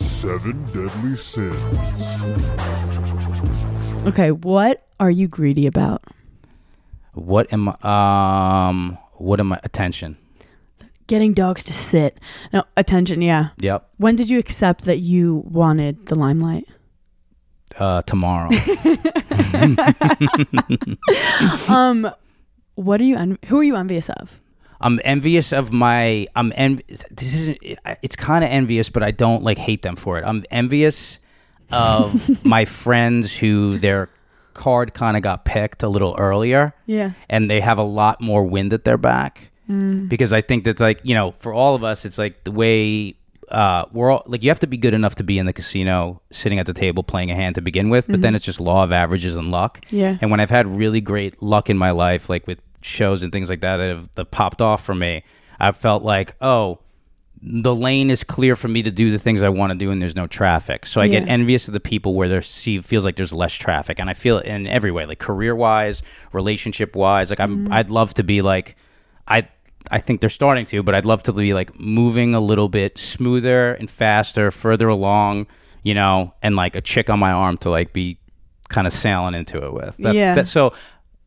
Seven 0.00 0.64
Deadly 0.66 1.16
Sins. 1.16 1.56
Okay, 4.06 4.30
what 4.30 4.86
are 5.00 5.10
you 5.10 5.26
greedy 5.26 5.66
about? 5.66 6.04
What 7.14 7.52
am 7.52 7.68
I? 7.82 8.68
Um. 8.68 8.96
What 9.14 9.40
am 9.40 9.52
I? 9.52 9.58
Attention. 9.64 10.16
Getting 11.08 11.34
dogs 11.34 11.64
to 11.64 11.72
sit. 11.72 12.20
No, 12.52 12.62
attention, 12.76 13.22
yeah. 13.22 13.48
Yep. 13.58 13.88
When 13.96 14.14
did 14.14 14.30
you 14.30 14.38
accept 14.38 14.84
that 14.84 14.98
you 14.98 15.42
wanted 15.44 16.06
the 16.06 16.14
limelight? 16.14 16.68
Uh. 17.76 18.02
Tomorrow. 18.02 18.50
um 21.68 22.08
what 22.76 23.00
are 23.00 23.04
you 23.04 23.16
en- 23.16 23.38
who 23.46 23.58
are 23.58 23.64
you 23.64 23.74
envious 23.74 24.08
of? 24.10 24.40
I'm 24.80 25.00
envious 25.04 25.52
of 25.52 25.72
my. 25.72 26.26
I'm 26.36 26.52
env. 26.52 26.86
This 27.10 27.34
isn't. 27.34 27.58
It's 28.02 28.16
kind 28.16 28.44
of 28.44 28.50
envious, 28.50 28.90
but 28.90 29.02
I 29.02 29.10
don't 29.10 29.42
like 29.42 29.58
hate 29.58 29.82
them 29.82 29.96
for 29.96 30.18
it. 30.18 30.24
I'm 30.24 30.44
envious 30.50 31.18
of 31.70 32.44
my 32.44 32.64
friends 32.64 33.34
who 33.34 33.78
their 33.78 34.08
card 34.54 34.94
kind 34.94 35.16
of 35.16 35.22
got 35.22 35.44
picked 35.44 35.82
a 35.82 35.88
little 35.88 36.14
earlier. 36.18 36.74
Yeah. 36.86 37.12
and 37.28 37.50
they 37.50 37.60
have 37.60 37.78
a 37.78 37.82
lot 37.82 38.20
more 38.20 38.44
wind 38.44 38.72
at 38.72 38.84
their 38.84 38.98
back 38.98 39.50
Mm. 39.68 40.08
because 40.08 40.32
I 40.32 40.40
think 40.40 40.64
that's 40.64 40.80
like 40.80 40.98
you 41.02 41.14
know 41.14 41.34
for 41.40 41.52
all 41.52 41.74
of 41.74 41.84
us 41.84 42.06
it's 42.06 42.16
like 42.16 42.42
the 42.44 42.50
way 42.50 43.16
uh, 43.50 43.84
we're 43.92 44.10
all 44.10 44.22
like 44.24 44.42
you 44.42 44.48
have 44.48 44.60
to 44.60 44.66
be 44.66 44.78
good 44.78 44.94
enough 44.94 45.16
to 45.16 45.22
be 45.24 45.38
in 45.38 45.44
the 45.44 45.52
casino 45.52 46.22
sitting 46.32 46.58
at 46.58 46.64
the 46.64 46.72
table 46.72 47.02
playing 47.02 47.30
a 47.30 47.34
hand 47.34 47.54
to 47.56 47.60
begin 47.60 47.90
with 47.90 48.06
but 48.08 48.22
then 48.22 48.34
it's 48.34 48.46
just 48.46 48.60
law 48.62 48.82
of 48.82 48.92
averages 48.92 49.36
and 49.36 49.50
luck 49.50 49.82
Mm-hmm. 49.88 49.96
Yeah. 49.96 50.18
and 50.22 50.30
when 50.30 50.40
I've 50.40 50.48
had 50.48 50.66
really 50.66 51.02
great 51.02 51.42
luck 51.42 51.68
in 51.68 51.76
my 51.76 51.90
life 51.90 52.30
like 52.30 52.46
with 52.46 52.62
shows 52.82 53.22
and 53.22 53.32
things 53.32 53.50
like 53.50 53.60
that 53.60 53.78
that 53.78 53.88
have 53.88 54.12
that 54.12 54.30
popped 54.30 54.62
off 54.62 54.84
for 54.84 54.94
me 54.94 55.22
I've 55.58 55.76
felt 55.76 56.02
like 56.02 56.34
oh 56.40 56.80
the 57.40 57.74
lane 57.74 58.10
is 58.10 58.24
clear 58.24 58.56
for 58.56 58.68
me 58.68 58.82
to 58.82 58.90
do 58.90 59.10
the 59.10 59.18
things 59.18 59.42
I 59.42 59.48
want 59.48 59.72
to 59.72 59.78
do 59.78 59.90
and 59.90 60.02
there's 60.02 60.16
no 60.16 60.26
traffic. 60.26 60.86
So 60.86 61.00
I 61.00 61.08
get 61.08 61.28
envious 61.28 61.68
of 61.68 61.74
the 61.74 61.80
people 61.80 62.14
where 62.14 62.28
there 62.28 62.42
see 62.42 62.80
feels 62.80 63.04
like 63.04 63.16
there's 63.16 63.32
less 63.32 63.52
traffic 63.52 64.00
and 64.00 64.10
I 64.10 64.14
feel 64.14 64.38
it 64.38 64.46
in 64.46 64.66
every 64.66 64.90
way, 64.90 65.06
like 65.06 65.18
career 65.18 65.54
wise, 65.54 66.02
relationship 66.32 66.96
wise. 66.96 67.30
Like 67.30 67.40
I'm 67.40 67.64
mm-hmm. 67.64 67.72
I'd 67.72 67.90
love 67.90 68.14
to 68.14 68.24
be 68.24 68.42
like 68.42 68.76
I 69.26 69.48
I 69.90 70.00
think 70.00 70.20
they're 70.20 70.30
starting 70.30 70.64
to, 70.66 70.82
but 70.82 70.94
I'd 70.94 71.04
love 71.04 71.22
to 71.24 71.32
be 71.32 71.54
like 71.54 71.78
moving 71.78 72.34
a 72.34 72.40
little 72.40 72.68
bit 72.68 72.98
smoother 72.98 73.74
and 73.74 73.88
faster, 73.88 74.50
further 74.50 74.88
along, 74.88 75.46
you 75.82 75.94
know, 75.94 76.34
and 76.42 76.56
like 76.56 76.74
a 76.74 76.80
chick 76.80 77.08
on 77.08 77.18
my 77.18 77.30
arm 77.30 77.56
to 77.58 77.70
like 77.70 77.92
be 77.92 78.18
kind 78.68 78.86
of 78.86 78.92
sailing 78.92 79.34
into 79.34 79.64
it 79.64 79.72
with. 79.72 79.96
That's 79.98 80.16
Yeah. 80.16 80.34
that, 80.34 80.48
so 80.48 80.72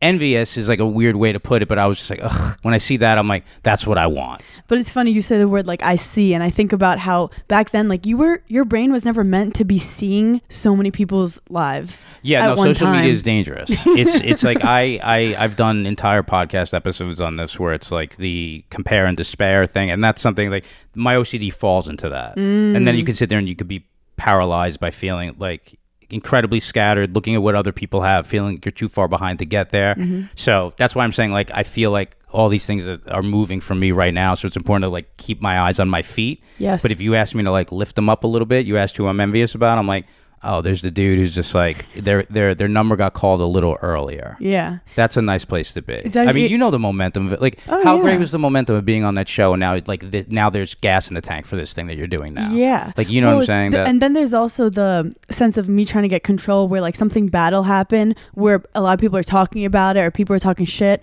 envious 0.02 0.56
is 0.58 0.68
like 0.68 0.80
a 0.80 0.86
weird 0.86 1.16
way 1.16 1.32
to 1.32 1.40
put 1.40 1.62
it, 1.62 1.68
but 1.68 1.78
I 1.78 1.86
was 1.86 1.96
just 1.98 2.10
like, 2.10 2.20
ugh, 2.22 2.58
when 2.62 2.74
I 2.74 2.78
see 2.78 2.98
that, 2.98 3.16
I'm 3.18 3.28
like, 3.28 3.44
that's 3.62 3.86
what 3.86 3.96
I 3.96 4.06
want. 4.08 4.42
But 4.68 4.78
it's 4.78 4.90
funny 4.90 5.12
you 5.12 5.22
say 5.22 5.38
the 5.38 5.48
word 5.48 5.66
like 5.66 5.82
I 5.82 5.96
see, 5.96 6.34
and 6.34 6.42
I 6.42 6.50
think 6.50 6.72
about 6.72 6.98
how 6.98 7.30
back 7.48 7.70
then, 7.70 7.88
like 7.88 8.04
you 8.04 8.16
were, 8.16 8.42
your 8.48 8.64
brain 8.64 8.92
was 8.92 9.04
never 9.04 9.22
meant 9.24 9.54
to 9.56 9.64
be 9.64 9.78
seeing 9.78 10.40
so 10.48 10.74
many 10.76 10.90
people's 10.90 11.38
lives. 11.48 12.04
Yeah, 12.22 12.46
no, 12.48 12.56
social 12.56 12.86
time. 12.88 12.96
media 12.96 13.12
is 13.12 13.22
dangerous. 13.22 13.70
It's 13.86 14.14
it's 14.16 14.42
like 14.42 14.64
I, 14.64 14.98
I 15.02 15.36
I've 15.44 15.56
done 15.56 15.86
entire 15.86 16.22
podcast 16.22 16.74
episodes 16.74 17.20
on 17.20 17.36
this 17.36 17.58
where 17.58 17.72
it's 17.72 17.90
like 17.92 18.16
the 18.16 18.64
compare 18.70 19.06
and 19.06 19.16
despair 19.16 19.66
thing, 19.66 19.90
and 19.90 20.02
that's 20.02 20.20
something 20.20 20.50
like 20.50 20.64
my 20.94 21.14
OCD 21.14 21.52
falls 21.52 21.88
into 21.88 22.08
that, 22.08 22.36
and 22.36 22.76
Mm. 22.76 22.84
then 22.84 22.96
you 22.96 23.04
can 23.04 23.14
sit 23.14 23.28
there 23.28 23.38
and 23.38 23.48
you 23.48 23.54
could 23.56 23.68
be 23.68 23.86
paralyzed 24.16 24.78
by 24.80 24.90
feeling 24.90 25.34
like 25.38 25.78
incredibly 26.12 26.60
scattered, 26.60 27.14
looking 27.14 27.34
at 27.34 27.42
what 27.42 27.54
other 27.54 27.72
people 27.72 28.02
have, 28.02 28.26
feeling 28.26 28.58
you're 28.64 28.72
too 28.72 28.88
far 28.88 29.08
behind 29.08 29.38
to 29.40 29.46
get 29.46 29.70
there. 29.70 29.94
Mm-hmm. 29.94 30.26
So 30.34 30.72
that's 30.76 30.94
why 30.94 31.04
I'm 31.04 31.12
saying 31.12 31.32
like 31.32 31.50
I 31.54 31.62
feel 31.62 31.90
like 31.90 32.16
all 32.30 32.48
these 32.48 32.64
things 32.66 32.84
that 32.84 33.06
are 33.08 33.22
moving 33.22 33.60
for 33.60 33.74
me 33.74 33.92
right 33.92 34.14
now. 34.14 34.34
So 34.34 34.46
it's 34.46 34.56
important 34.56 34.84
to 34.84 34.88
like 34.88 35.16
keep 35.16 35.40
my 35.40 35.60
eyes 35.60 35.78
on 35.78 35.88
my 35.88 36.02
feet. 36.02 36.42
Yes. 36.58 36.82
But 36.82 36.90
if 36.90 37.00
you 37.00 37.14
ask 37.14 37.34
me 37.34 37.42
to 37.44 37.50
like 37.50 37.72
lift 37.72 37.96
them 37.96 38.08
up 38.08 38.24
a 38.24 38.26
little 38.26 38.46
bit, 38.46 38.66
you 38.66 38.76
asked 38.76 38.96
who 38.96 39.06
I'm 39.06 39.20
envious 39.20 39.54
about. 39.54 39.78
I'm 39.78 39.86
like, 39.86 40.06
oh, 40.44 40.60
there's 40.60 40.82
the 40.82 40.90
dude 40.90 41.18
who's 41.18 41.34
just 41.34 41.54
like 41.54 41.86
their 41.94 42.24
their 42.24 42.54
their 42.54 42.68
number 42.68 42.96
got 42.96 43.14
called 43.14 43.40
a 43.40 43.46
little 43.46 43.78
earlier. 43.82 44.36
Yeah. 44.40 44.78
That's 44.96 45.16
a 45.16 45.22
nice 45.22 45.44
place 45.44 45.72
to 45.74 45.82
be. 45.82 45.94
It's 45.94 46.16
I 46.16 46.32
mean, 46.32 46.50
you 46.50 46.58
know 46.58 46.70
the 46.70 46.78
momentum 46.78 47.26
of 47.28 47.32
it. 47.32 47.40
Like, 47.40 47.58
Oh, 47.68 47.82
how 47.84 47.96
yeah. 47.96 48.02
great 48.02 48.18
was 48.18 48.32
the 48.32 48.38
momentum 48.38 48.76
of 48.76 48.84
being 48.84 49.04
on 49.04 49.14
that 49.14 49.28
show? 49.28 49.52
And 49.52 49.60
now, 49.60 49.78
like, 49.86 50.10
th- 50.10 50.28
now 50.28 50.50
there's 50.50 50.74
gas 50.74 51.08
in 51.08 51.14
the 51.14 51.20
tank 51.20 51.46
for 51.46 51.56
this 51.56 51.72
thing 51.72 51.86
that 51.86 51.96
you're 51.96 52.06
doing 52.06 52.34
now. 52.34 52.52
Yeah. 52.52 52.92
Like, 52.96 53.08
you 53.08 53.20
know 53.20 53.34
what 53.36 53.40
I'm 53.42 53.46
saying? 53.46 53.70
th- 53.72 53.78
that 53.84 53.88
and 53.88 54.02
then 54.02 54.12
there's 54.12 54.34
also 54.34 54.68
the 54.68 55.14
sense 55.30 55.56
of 55.56 55.68
me 55.68 55.84
trying 55.84 56.02
to 56.02 56.08
get 56.08 56.24
control 56.24 56.68
where 56.68 56.80
like 56.80 56.96
something 56.96 57.28
bad 57.28 57.52
will 57.52 57.62
happen 57.64 58.14
where 58.34 58.62
a 58.74 58.80
lot 58.82 58.94
of 58.94 59.00
people 59.00 59.16
are 59.18 59.22
talking 59.22 59.64
about 59.64 59.96
it 59.96 60.00
or 60.00 60.10
people 60.10 60.34
are 60.34 60.38
talking 60.40 60.66
shit. 60.66 61.02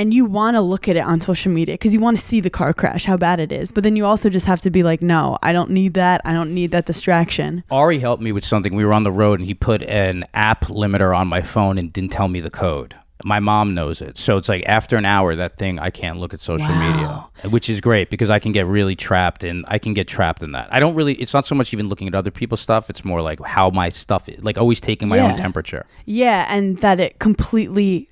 And 0.00 0.14
you 0.14 0.24
want 0.24 0.54
to 0.54 0.62
look 0.62 0.88
at 0.88 0.96
it 0.96 1.00
on 1.00 1.20
social 1.20 1.52
media 1.52 1.74
because 1.74 1.92
you 1.92 2.00
want 2.00 2.16
to 2.18 2.24
see 2.24 2.40
the 2.40 2.48
car 2.48 2.72
crash, 2.72 3.04
how 3.04 3.18
bad 3.18 3.38
it 3.38 3.52
is. 3.52 3.70
But 3.70 3.82
then 3.84 3.96
you 3.96 4.06
also 4.06 4.30
just 4.30 4.46
have 4.46 4.62
to 4.62 4.70
be 4.70 4.82
like, 4.82 5.02
no, 5.02 5.36
I 5.42 5.52
don't 5.52 5.68
need 5.70 5.92
that. 5.92 6.22
I 6.24 6.32
don't 6.32 6.54
need 6.54 6.70
that 6.70 6.86
distraction. 6.86 7.62
Ari 7.70 7.98
helped 7.98 8.22
me 8.22 8.32
with 8.32 8.46
something. 8.46 8.74
We 8.74 8.86
were 8.86 8.94
on 8.94 9.02
the 9.02 9.12
road 9.12 9.40
and 9.40 9.46
he 9.46 9.52
put 9.52 9.82
an 9.82 10.24
app 10.32 10.62
limiter 10.68 11.14
on 11.14 11.28
my 11.28 11.42
phone 11.42 11.76
and 11.76 11.92
didn't 11.92 12.12
tell 12.12 12.28
me 12.28 12.40
the 12.40 12.48
code. 12.48 12.94
My 13.22 13.40
mom 13.40 13.74
knows 13.74 14.00
it. 14.00 14.16
So 14.16 14.38
it's 14.38 14.48
like 14.48 14.64
after 14.64 14.96
an 14.96 15.04
hour, 15.04 15.36
that 15.36 15.58
thing, 15.58 15.78
I 15.78 15.90
can't 15.90 16.18
look 16.18 16.32
at 16.32 16.40
social 16.40 16.72
Wow. 16.74 16.80
media, 16.80 17.50
which 17.50 17.68
is 17.68 17.78
great 17.82 18.08
because 18.08 18.30
I 18.30 18.38
can 18.38 18.52
get 18.52 18.64
really 18.66 18.96
trapped 18.96 19.44
and 19.44 19.66
I 19.68 19.76
can 19.78 19.92
get 19.92 20.08
trapped 20.08 20.42
in 20.42 20.52
that. 20.52 20.68
I 20.72 20.80
don't 20.80 20.94
really, 20.94 21.12
it's 21.16 21.34
not 21.34 21.44
so 21.44 21.54
much 21.54 21.74
even 21.74 21.90
looking 21.90 22.08
at 22.08 22.14
other 22.14 22.30
people's 22.30 22.62
stuff. 22.62 22.88
It's 22.88 23.04
more 23.04 23.20
like 23.20 23.38
how 23.44 23.68
my 23.68 23.90
stuff, 23.90 24.26
is, 24.30 24.42
like 24.42 24.56
always 24.56 24.80
taking 24.80 25.08
my 25.08 25.16
Yeah. 25.18 25.24
own 25.24 25.36
temperature. 25.36 25.84
Yeah, 26.06 26.46
and 26.48 26.78
that 26.78 26.98
it 26.98 27.18
completely 27.18 28.08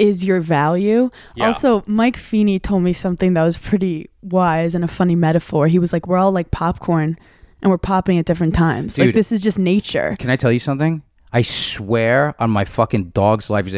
is 0.00 0.24
your 0.24 0.40
value. 0.40 1.10
Yeah. 1.36 1.46
Also, 1.46 1.84
Mike 1.86 2.16
Feeney 2.16 2.58
told 2.58 2.82
me 2.82 2.92
something 2.92 3.34
that 3.34 3.42
was 3.44 3.56
pretty 3.56 4.08
wise 4.22 4.74
and 4.74 4.82
a 4.84 4.88
funny 4.88 5.14
metaphor. 5.14 5.68
He 5.68 5.78
was 5.78 5.92
like, 5.92 6.06
"We're 6.08 6.16
all 6.18 6.32
like 6.32 6.50
popcorn, 6.50 7.16
and 7.62 7.70
we're 7.70 7.78
popping 7.78 8.18
at 8.18 8.24
different 8.24 8.54
times. 8.54 8.98
like 8.98 9.14
this 9.14 9.30
is 9.30 9.40
just 9.40 9.58
nature." 9.58 10.16
Can 10.18 10.30
I 10.30 10.36
tell 10.36 10.50
you 10.50 10.58
something? 10.58 11.02
I 11.32 11.42
swear 11.42 12.34
on 12.40 12.50
my 12.50 12.64
fucking 12.64 13.10
dog's 13.10 13.50
life, 13.50 13.72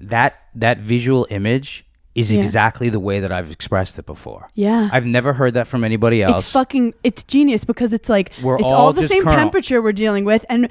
that 0.00 0.34
that 0.54 0.78
visual 0.78 1.26
image 1.30 1.84
is 2.14 2.32
Yeah. 2.32 2.38
exactly 2.40 2.88
the 2.88 2.98
way 2.98 3.20
that 3.20 3.30
I've 3.30 3.50
expressed 3.52 3.98
it 3.98 4.06
before. 4.06 4.48
Yeah. 4.54 4.88
I've 4.90 5.06
never 5.06 5.34
heard 5.34 5.54
that 5.54 5.68
from 5.68 5.84
anybody 5.84 6.22
else. 6.22 6.42
it's 6.42 6.50
fucking 6.50 6.94
it's 7.04 7.22
genius 7.22 7.64
because 7.64 7.92
it's 7.92 8.08
like 8.08 8.32
We're 8.42 8.56
it's 8.56 8.64
all 8.64 8.72
all 8.72 8.92
the 8.92 9.06
same 9.06 9.24
temperature 9.24 9.80
we're 9.80 9.92
dealing 9.92 10.24
with 10.24 10.44
and 10.48 10.68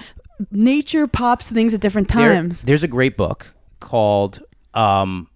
nature 0.52 1.08
pops 1.08 1.50
things 1.50 1.74
at 1.74 1.80
different 1.80 2.10
There- 2.10 2.34
times. 2.34 2.64
there's 2.64 2.84
a 2.84 2.88
great 2.88 3.16
book 3.16 3.54
called 3.80 4.40
um, 4.78 5.30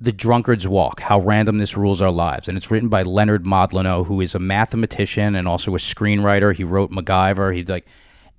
"The 0.00 0.12
Drunkard's 0.12 0.68
Walk: 0.68 1.00
How 1.00 1.20
Randomness 1.20 1.76
Rules 1.76 2.00
Our 2.00 2.10
Lives," 2.10 2.48
and 2.48 2.56
it's 2.56 2.70
written 2.70 2.88
by 2.88 3.02
Leonard 3.02 3.44
Mlodinow, 3.44 4.06
who 4.06 4.20
is 4.20 4.34
a 4.34 4.38
mathematician 4.38 5.34
and 5.34 5.48
also 5.48 5.74
a 5.74 5.78
screenwriter. 5.78 6.54
He 6.54 6.64
wrote 6.64 6.90
MacGyver. 6.90 7.54
He's 7.54 7.68
like, 7.68 7.86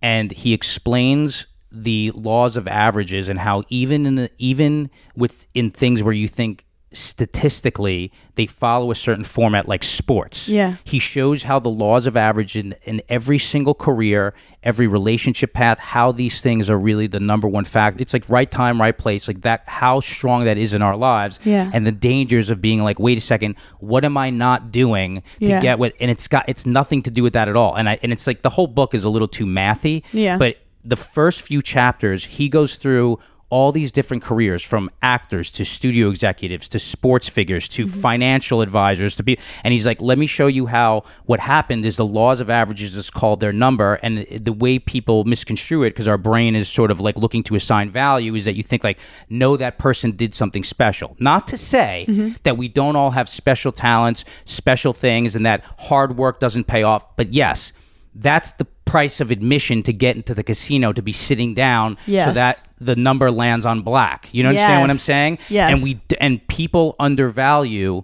and 0.02 0.32
he 0.32 0.54
explains 0.54 1.48
the 1.72 2.12
laws 2.12 2.56
of 2.56 2.68
averages 2.68 3.28
and 3.28 3.39
how 3.39 3.64
even 3.70 4.06
in 4.06 4.16
the, 4.16 4.32
even 4.38 4.89
with 5.16 5.46
in 5.54 5.72
things 5.72 6.02
where 6.02 6.14
you 6.14 6.28
think 6.28 6.64
statistically 6.96 8.12
they 8.36 8.46
follow 8.46 8.91
a 8.91 8.96
certain 8.96 9.24
format 9.24 9.68
like 9.68 9.84
sports 9.84 10.48
Yeah. 10.50 10.76
he 10.84 11.00
shows 11.00 11.43
how 11.43 11.60
the 11.60 11.70
laws 11.70 12.06
of 12.08 12.16
average 12.18 12.56
in, 12.56 12.76
in 12.84 13.02
every 13.10 13.38
single 13.39 13.74
career, 13.74 14.34
every 14.64 14.88
relationship 14.88 15.54
path, 15.54 15.80
how 15.80 16.12
these 16.12 16.41
things 16.41 16.70
are 16.70 16.78
really 16.78 17.08
the 17.08 17.20
number 17.20 17.48
one 17.48 17.64
fact. 17.66 18.02
It's 18.02 18.14
like 18.14 18.28
right 18.30 18.50
time, 18.50 18.80
right 18.82 18.98
place, 18.98 19.28
like 19.28 19.41
that, 19.41 19.64
how 19.68 20.00
strong 20.02 20.43
that 20.46 20.58
is 20.58 20.74
in 20.74 20.82
our 20.82 20.98
lives. 20.98 21.39
Yeah. 21.46 21.70
And 21.74 21.86
the 21.88 21.91
dangers 21.91 22.50
of 22.50 22.62
being 22.62 22.84
like, 22.84 23.00
wait 23.00 23.18
a 23.18 23.22
second, 23.22 23.56
what 23.80 24.04
am 24.04 24.18
I 24.18 24.30
not 24.30 24.72
doing 24.72 25.22
to 25.39 25.46
Yeah. 25.46 25.62
get 25.62 25.80
what? 25.80 25.93
And 26.00 26.12
it's 26.12 26.28
got, 26.28 26.46
it's 26.50 26.66
nothing 26.66 27.02
to 27.04 27.12
do 27.12 27.24
with 27.24 27.34
that 27.34 27.48
at 27.48 27.56
all. 27.56 27.76
And 27.76 27.88
I, 27.89 28.00
and 28.04 28.12
it's 28.12 28.28
like 28.28 28.41
the 28.41 28.50
whole 28.50 28.68
book 28.68 28.93
is 28.93 29.04
a 29.04 29.10
little 29.10 29.28
too 29.28 29.46
mathy. 29.46 30.04
Yeah. 30.12 30.38
But 30.38 30.58
the 30.84 30.96
first 30.98 31.41
few 31.41 31.62
chapters, 31.62 32.26
he 32.26 32.50
goes 32.50 32.76
through 32.76 33.20
all 33.56 33.72
these 33.72 33.89
different 33.89 34.22
careers 34.22 34.62
from 34.62 34.91
actors 35.01 35.49
to 35.49 35.64
studio 35.64 36.10
executives 36.10 36.68
to 36.68 36.78
sports 36.78 37.30
figures 37.30 37.70
to 37.70 37.86
mm-hmm. 37.86 38.01
financial 38.01 38.60
advisors 38.60 39.16
to 39.16 39.24
be 39.24 39.39
and 39.64 39.72
he's 39.72 39.86
like 39.86 40.01
let 40.01 40.18
me 40.18 40.28
show 40.28 40.47
you 40.47 40.66
how 40.66 41.06
what 41.24 41.39
happened 41.39 41.86
is 41.86 41.95
the 41.95 42.06
laws 42.06 42.41
of 42.41 42.49
averages 42.49 42.97
is 42.97 43.10
called 43.10 43.39
their 43.39 43.53
number 43.53 43.93
and 44.03 44.28
the 44.30 44.51
way 44.51 44.78
people 44.78 45.24
misconstrue 45.24 45.84
it 45.84 45.91
because 45.91 46.06
our 46.06 46.18
brain 46.18 46.53
is 46.53 46.68
sort 46.68 46.91
of 46.91 46.99
like 46.99 47.18
looking 47.18 47.43
to 47.43 47.56
assign 47.56 47.89
value 47.89 48.36
is 48.36 48.43
that 48.43 48.56
you 48.56 48.64
think 48.64 48.84
like 48.84 48.99
no 49.30 49.56
that 49.56 49.80
person 49.80 50.12
did 50.12 50.36
something 50.36 50.62
special 50.62 51.16
not 51.20 51.47
to 51.47 51.58
say 51.58 52.06
mm-hmm. 52.10 52.34
that 52.43 52.58
we 52.58 52.68
don't 52.68 52.97
all 52.97 53.12
have 53.12 53.30
special 53.30 53.72
talents 53.72 54.26
special 54.43 54.91
things 54.91 55.34
and 55.34 55.45
that 55.45 55.64
hard 55.78 56.18
work 56.18 56.41
doesn't 56.41 56.66
pay 56.66 56.84
off 56.84 57.16
but 57.16 57.32
yes 57.32 57.72
that's 58.16 58.51
the 58.53 58.68
price 58.96 59.20
of 59.20 59.30
admission 59.30 59.84
to 59.84 59.91
get 59.91 60.16
into 60.16 60.34
the 60.34 60.41
casino 60.43 60.93
to 60.93 61.02
be 61.02 61.12
sitting 61.12 61.54
down 61.54 61.98
so 62.08 62.32
that 62.32 62.62
the 62.80 62.96
number 62.96 63.30
lands 63.30 63.66
on 63.66 63.82
black. 63.82 64.30
You 64.32 64.41
know 64.43 64.50
understand 64.50 64.80
what 64.82 64.89
I'm 64.89 64.96
Yes. 64.96 65.04
saying? 65.04 65.38
Yes. 65.50 65.74
And 65.74 65.84
we 65.84 66.00
and 66.22 66.48
people 66.48 66.96
undervalue 66.98 68.04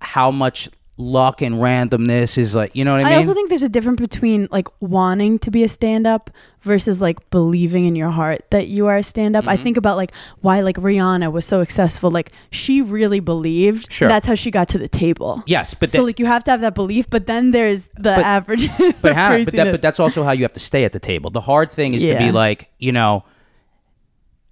how 0.00 0.30
much 0.30 0.70
luck 1.00 1.40
and 1.42 1.56
randomness 1.56 2.36
is 2.38 2.54
like, 2.54 2.76
you 2.76 2.84
know 2.84 2.92
what 2.92 3.00
I 3.00 3.04
mean. 3.04 3.12
I 3.14 3.16
also 3.16 3.34
think 3.34 3.48
there's 3.48 3.62
a 3.62 3.68
difference 3.68 4.00
between 4.00 4.46
like 4.50 4.68
wanting 4.80 5.38
to 5.40 5.50
be 5.50 5.64
a 5.64 5.68
stand 5.68 6.06
up 6.06 6.30
versus 6.62 7.00
like 7.00 7.30
believing 7.30 7.86
in 7.86 7.96
your 7.96 8.10
heart 8.10 8.44
that 8.50 8.68
you 8.68 8.86
are 8.86 8.98
a 8.98 9.02
stand 9.02 9.34
up. 9.34 9.46
I 9.48 9.54
Mm-hmm. 9.54 9.62
think 9.64 9.76
about 9.78 9.96
like 9.96 10.12
why 10.42 10.60
like 10.60 10.76
Rihanna 10.76 11.32
was 11.32 11.44
so 11.46 11.62
successful. 11.62 12.10
Like 12.10 12.32
she 12.50 12.82
really 12.82 13.18
believed. 13.20 13.90
Sure. 13.92 14.08
That's 14.08 14.26
how 14.26 14.34
she 14.34 14.50
got 14.50 14.68
to 14.68 14.78
the 14.78 14.88
table. 14.88 15.42
yes, 15.46 15.72
but 15.74 15.90
so 15.90 15.98
that- 15.98 16.04
like 16.04 16.18
you 16.18 16.26
have 16.26 16.44
to 16.44 16.50
have 16.50 16.60
that 16.60 16.74
belief, 16.74 17.08
but 17.08 17.26
then 17.26 17.50
there's 17.52 17.86
the 17.96 18.02
But- 18.16 18.18
averages. 18.24 18.70
but 19.02 19.14
Hannah, 19.14 19.44
but, 19.44 19.54
that, 19.54 19.70
but 19.72 19.82
that's 19.82 19.98
also 20.00 20.22
how 20.22 20.32
you 20.32 20.42
have 20.44 20.52
to 20.52 20.60
stay 20.60 20.84
at 20.84 20.92
the 20.92 21.00
table. 21.00 21.30
The 21.30 21.40
hard 21.40 21.70
thing 21.70 21.94
is 21.94 22.02
to 22.04 22.16
be 22.18 22.30
like, 22.30 22.68
you 22.78 22.92
know, 22.92 23.24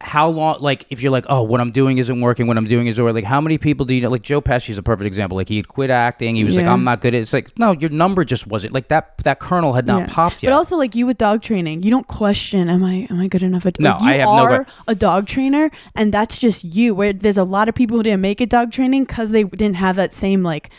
how 0.01 0.28
long 0.28 0.57
like 0.61 0.84
if 0.90 1.03
you're 1.03 1.11
like 1.11 1.24
oh 1.28 1.42
what 1.42 1.61
i'm 1.61 1.72
doing 1.72 1.99
isn't 1.99 2.20
working 2.20 2.46
what 2.46 2.57
i'm 2.57 2.66
doing 2.66 2.86
is 2.86 3.01
or 3.01 3.12
like 3.12 3.24
how 3.24 3.40
many 3.40 3.59
people 3.59 3.84
do 3.84 3.94
you 3.96 4.01
know 4.01 4.09
like 4.09 4.22
joe 4.22 4.40
pesci's 4.40 4.78
a 4.78 4.82
perfect 4.82 5.07
example 5.09 5.36
like 5.36 5.49
he 5.49 5.57
had 5.57 5.66
quit 5.66 5.90
acting 5.90 6.36
he 6.36 6.44
was 6.44 6.57
like 6.57 6.66
i'm 6.66 6.84
not 6.84 7.01
good 7.01 7.14
at 7.14 7.18
it. 7.18 7.22
it's 7.22 7.32
like 7.32 7.59
no 7.59 7.72
your 7.72 7.90
number 7.90 8.24
just 8.24 8.46
wasn't 8.46 8.72
like 8.72 8.86
that 8.88 9.18
that 9.24 9.40
kernel 9.40 9.72
had 9.72 9.86
not 9.86 10.03
Yeah. 10.03 10.07
popped 10.09 10.40
yet 10.42 10.51
But 10.51 10.55
also, 10.57 10.76
like 10.76 10.94
you 10.94 11.05
with 11.05 11.18
dog 11.18 11.42
training, 11.42 11.82
you 11.82 11.90
don't 11.90 12.07
question, 12.07 12.68
"Am 12.68 12.84
I 12.84 13.09
am 13.11 13.18
I 13.20 13.26
good 13.26 13.42
enough?" 13.42 13.66
At 13.66 13.80
No, 13.80 13.90
like, 13.90 14.01
you 14.03 14.07
I 14.09 14.12
have 14.18 14.26
no 14.28 14.44
are 14.44 14.64
que- 14.64 14.72
a 14.86 14.94
dog 14.94 15.26
trainer, 15.26 15.68
and 15.96 16.14
that's 16.14 16.38
just 16.38 16.62
you. 16.62 16.94
Where 16.94 17.12
there's 17.12 17.36
a 17.36 17.42
lot 17.44 17.68
of 17.68 17.74
people 17.74 17.96
who 17.96 18.05
didn't 18.05 18.20
make 18.20 18.40
it 18.40 18.49
dog 18.51 18.70
training 18.70 19.05
because 19.05 19.30
they 19.30 19.42
didn't 19.42 19.76
have 19.76 19.96
that 19.96 20.14
same 20.14 20.44
like 20.44 20.70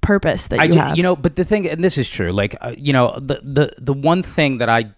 purpose 0.00 0.46
that 0.48 0.60
I 0.60 0.64
you 0.64 0.74
have. 0.74 0.96
you 0.96 1.02
know, 1.02 1.16
but 1.16 1.34
the 1.36 1.44
thing, 1.44 1.68
and 1.68 1.82
this 1.82 1.98
is 1.98 2.08
true. 2.08 2.30
Like, 2.30 2.54
uh, 2.60 2.74
you 2.78 2.92
know, 2.92 3.18
the 3.20 3.40
the 3.42 3.72
the 3.78 3.92
one 3.92 4.22
thing 4.22 4.58
that 4.58 4.68
I. 4.68 4.92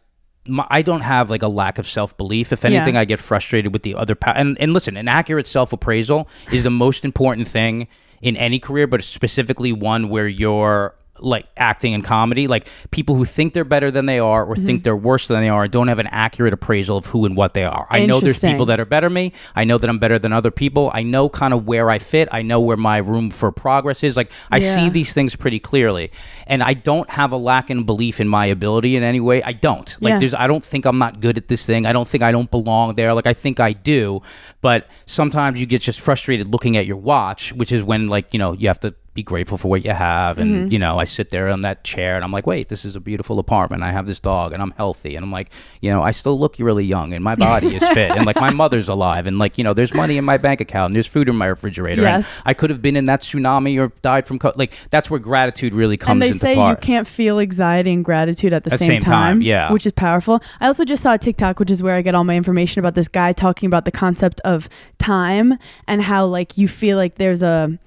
My, 0.47 0.67
I 0.71 0.83
don't 0.83 1.01
have 1.01 1.31
like 1.31 1.43
a 1.43 1.49
lack 1.49 1.79
of 1.79 1.87
self 1.87 2.17
belief. 2.17 2.53
If 2.53 2.63
Yeah. 2.65 2.71
anything, 2.71 2.97
I 2.97 3.05
get 3.05 3.19
frustrated 3.19 3.73
with 3.73 3.83
the 3.83 3.95
other. 3.95 4.15
Pa- 4.15 4.35
and 4.37 4.59
and 4.61 4.73
listen, 4.73 4.97
an 4.97 5.09
accurate 5.09 5.47
self 5.47 5.73
appraisal 5.73 6.29
is 6.53 6.65
the 6.65 6.71
most 6.71 7.05
important 7.05 7.49
thing 7.49 7.89
in 8.21 8.37
any 8.37 8.59
career, 8.59 8.87
but 8.87 9.03
specifically 9.05 9.73
one 9.73 10.09
where 10.09 10.29
you're 10.29 10.95
like 11.21 11.47
acting 11.57 11.93
in 11.93 12.03
comedy. 12.03 12.49
Like 12.49 12.69
people 12.91 13.15
who 13.15 13.25
think 13.25 13.55
they're 13.55 13.65
better 13.65 13.91
than 13.91 14.07
they 14.07 14.19
are 14.19 14.45
or 14.45 14.55
Mm-hmm. 14.55 14.67
think 14.67 14.83
they're 14.85 14.97
worse 14.97 15.27
than 15.29 15.41
they 15.41 15.49
are 15.49 15.69
don't 15.69 15.89
have 15.89 15.99
an 15.99 16.07
accurate 16.09 16.53
appraisal 16.53 16.97
of 16.97 17.07
who 17.07 17.25
and 17.25 17.37
what 17.37 17.55
they 17.55 17.65
are. 17.65 17.87
I 17.91 18.05
know 18.07 18.21
there's 18.21 18.41
people 18.41 18.67
that 18.67 18.81
are 18.81 18.85
better 18.85 19.07
than 19.07 19.15
me. 19.15 19.33
I 19.55 19.65
know 19.65 19.79
that 19.79 19.89
I'm 19.89 19.99
better 19.99 20.19
than 20.19 20.33
other 20.33 20.51
people. 20.51 20.91
I 20.93 21.03
know 21.03 21.29
kind 21.29 21.55
of 21.55 21.67
where 21.67 21.89
I 21.91 21.99
fit. 21.99 22.29
I 22.33 22.43
know 22.43 22.61
where 22.61 22.77
my 22.77 22.99
room 22.99 23.31
for 23.31 23.51
progress 23.53 24.03
is. 24.03 24.17
Like 24.17 24.31
I 24.51 24.59
Yeah. 24.59 24.77
see 24.77 24.89
these 24.91 25.13
things 25.13 25.37
pretty 25.37 25.61
clearly. 25.61 26.11
And 26.47 26.63
I 26.63 26.75
don't 26.75 27.09
have 27.11 27.33
a 27.33 27.37
lack 27.37 27.71
in 27.71 27.85
belief 27.85 28.21
in 28.21 28.29
my 28.29 28.47
ability 28.47 28.97
in 28.97 29.03
any 29.03 29.21
way. 29.21 29.43
I 29.43 29.53
don't. 29.53 29.97
Like 30.01 30.11
Yeah. 30.13 30.19
there's 30.19 30.35
I 30.35 30.47
don't 30.47 30.65
think 30.65 30.85
I'm 30.85 30.99
not 30.99 31.21
good 31.21 31.37
at 31.39 31.49
this 31.49 31.65
thing. 31.65 31.87
I 31.87 31.93
don't 31.93 32.09
think 32.09 32.23
I 32.23 32.33
don't 32.33 32.51
belong 32.51 32.95
there. 32.97 33.15
Like 33.15 33.27
I 33.27 33.35
think 33.35 33.61
I 33.61 33.73
do. 33.73 34.21
But 34.61 34.89
sometimes 35.07 35.61
you 35.61 35.67
get 35.67 35.81
just 35.81 36.01
frustrated 36.01 36.51
looking 36.53 36.77
at 36.77 36.87
your 36.87 36.97
watch, 36.97 37.53
which 37.53 37.71
is 37.73 37.83
when 37.83 38.09
like, 38.09 38.33
you 38.33 38.39
know, 38.39 38.53
you 38.53 38.69
have 38.69 38.81
to 38.81 38.95
be 39.15 39.23
grateful 39.23 39.57
for 39.57 39.69
what 39.69 39.85
you 39.85 39.93
have 39.93 40.39
and 40.39 40.55
Mm-hmm. 40.55 40.73
you 40.73 40.79
know 40.79 40.99
i 40.99 41.05
sit 41.05 41.31
there 41.31 41.49
on 41.49 41.61
that 41.63 41.85
chair 41.85 42.17
and 42.17 42.25
i'm 42.25 42.33
like 42.33 42.47
wait 42.47 42.69
this 42.69 42.85
is 42.85 42.97
a 42.97 43.01
beautiful 43.01 43.39
apartment 43.39 43.83
i 43.83 43.91
have 43.93 44.07
this 44.07 44.19
dog 44.21 44.53
and 44.53 44.61
i'm 44.63 44.73
healthy 44.73 45.15
and 45.17 45.25
i'm 45.25 45.31
like 45.33 45.51
you 45.81 45.91
know 45.91 46.03
i 46.03 46.11
still 46.11 46.39
look 46.39 46.57
really 46.59 46.85
young 46.85 47.13
and 47.13 47.23
my 47.25 47.35
body 47.35 47.77
is 47.77 47.83
fit 47.91 48.11
and 48.11 48.27
like 48.27 48.37
my 48.37 48.51
mother's 48.63 48.89
alive 48.89 49.27
and 49.27 49.39
like 49.39 49.57
you 49.57 49.65
know 49.65 49.73
there's 49.73 49.95
money 49.95 50.17
in 50.17 50.25
my 50.25 50.37
bank 50.37 50.61
account 50.61 50.91
and 50.91 50.97
there's 50.97 51.07
food 51.07 51.29
in 51.29 51.37
my 51.37 51.47
refrigerator 51.47 52.03
Yes. 52.03 52.33
and 52.39 52.43
i 52.47 52.55
could 52.55 52.71
have 52.71 52.83
been 52.83 52.97
in 52.97 53.07
that 53.07 53.21
tsunami 53.23 53.79
or 53.81 53.93
died 54.03 54.27
from 54.27 54.39
co- 54.39 54.53
like 54.57 54.73
that's 54.91 55.11
where 55.11 55.21
gratitude 55.21 55.73
really 55.75 55.97
comes 55.97 56.13
and 56.13 56.23
they 56.23 56.33
say 56.37 56.55
part 56.57 56.83
you 56.83 56.87
can't 56.87 57.07
feel 57.07 57.39
anxiety 57.39 57.93
and 57.93 58.05
gratitude 58.05 58.53
at 58.53 58.65
the 58.65 58.73
At 58.73 58.79
same, 58.79 58.89
same 58.89 59.01
time, 59.03 59.43
yeah. 59.43 59.71
which 59.73 59.87
is 59.87 59.93
powerful. 59.93 60.41
I 60.61 60.67
also 60.67 60.85
just 60.85 61.03
saw 61.03 61.15
a 61.15 61.19
TikTok, 61.19 61.59
which 61.61 61.71
is 61.71 61.83
where 61.83 61.95
I 61.97 62.03
get 62.03 62.15
all 62.15 62.25
my 62.25 62.37
information 62.37 62.81
about 62.81 62.95
this 62.95 63.09
guy 63.09 63.33
talking 63.33 63.67
about 63.67 63.85
the 63.85 63.91
concept 63.93 64.41
of 64.45 64.69
time 64.99 65.59
and 65.87 66.03
how 66.03 66.27
like 66.27 66.57
you 66.59 66.67
feel 66.69 66.97
like 66.97 67.17
there's 67.17 67.43
a 67.43 67.79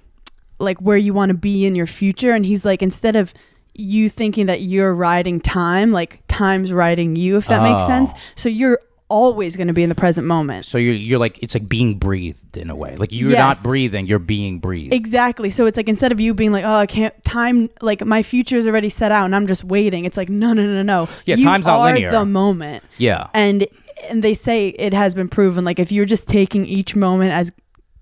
like 0.59 0.77
where 0.79 0.97
you 0.97 1.13
want 1.13 1.29
to 1.29 1.35
be 1.37 1.65
in 1.65 1.75
your 1.75 1.87
future, 1.87 2.31
and 2.31 2.45
he's 2.45 2.65
like 2.65 2.81
instead 2.81 3.15
of 3.15 3.33
you 3.73 4.09
thinking 4.09 4.47
that 4.47 4.61
you're 4.61 4.93
riding 4.93 5.39
time, 5.39 5.91
like 5.91 6.19
time's 6.27 6.73
riding 6.73 7.15
you, 7.15 7.37
if 7.37 7.47
that 7.47 7.61
makes 7.61 7.83
Oh. 7.83 7.87
sense. 7.87 8.11
So 8.35 8.49
you're 8.49 8.79
always 9.09 9.55
going 9.55 9.67
to 9.67 9.73
be 9.73 9.83
in 9.83 9.87
the 9.89 9.95
present 9.95 10.27
moment. 10.27 10.65
so 10.65 10.77
you're, 10.77 10.93
you're 10.93 11.17
like 11.19 11.39
it's 11.41 11.53
like 11.53 11.69
being 11.69 11.97
breathed 11.97 12.57
in 12.57 12.69
a 12.69 12.75
way 12.75 12.93
like 12.97 13.09
you're 13.13 13.29
Yes. 13.31 13.37
not 13.39 13.63
breathing 13.63 14.05
you're 14.05 14.19
being 14.19 14.59
breathed 14.59 14.93
Exactly. 14.93 15.49
So 15.49 15.65
it's 15.65 15.77
like 15.77 15.87
instead 15.87 16.11
of 16.11 16.19
you 16.19 16.33
being 16.33 16.51
like, 16.51 16.65
oh, 16.65 16.73
I 16.73 16.87
can't 16.87 17.13
time 17.23 17.69
like 17.81 18.03
my 18.05 18.21
future 18.21 18.57
is 18.57 18.67
already 18.67 18.89
set 18.89 19.13
out 19.13 19.23
and 19.23 19.33
I'm 19.33 19.47
just 19.47 19.63
waiting. 19.63 20.03
It's 20.03 20.17
like 20.17 20.27
no, 20.27 20.51
no, 20.51 20.65
no, 20.65 20.81
no. 20.81 21.07
Yeah, 21.23 21.35
you 21.37 21.45
time's 21.45 21.65
not 21.65 21.79
are 21.79 21.85
linear. 21.93 22.11
The 22.11 22.25
moment, 22.25 22.83
yeah 22.97 23.27
and 23.33 23.65
and 24.09 24.23
they 24.25 24.33
say 24.33 24.69
it 24.69 24.93
has 24.93 25.15
been 25.15 25.29
proven. 25.29 25.63
Like 25.63 25.79
if 25.79 25.89
you're 25.89 26.03
just 26.05 26.27
taking 26.27 26.65
each 26.65 26.93
moment 26.93 27.31
as 27.31 27.49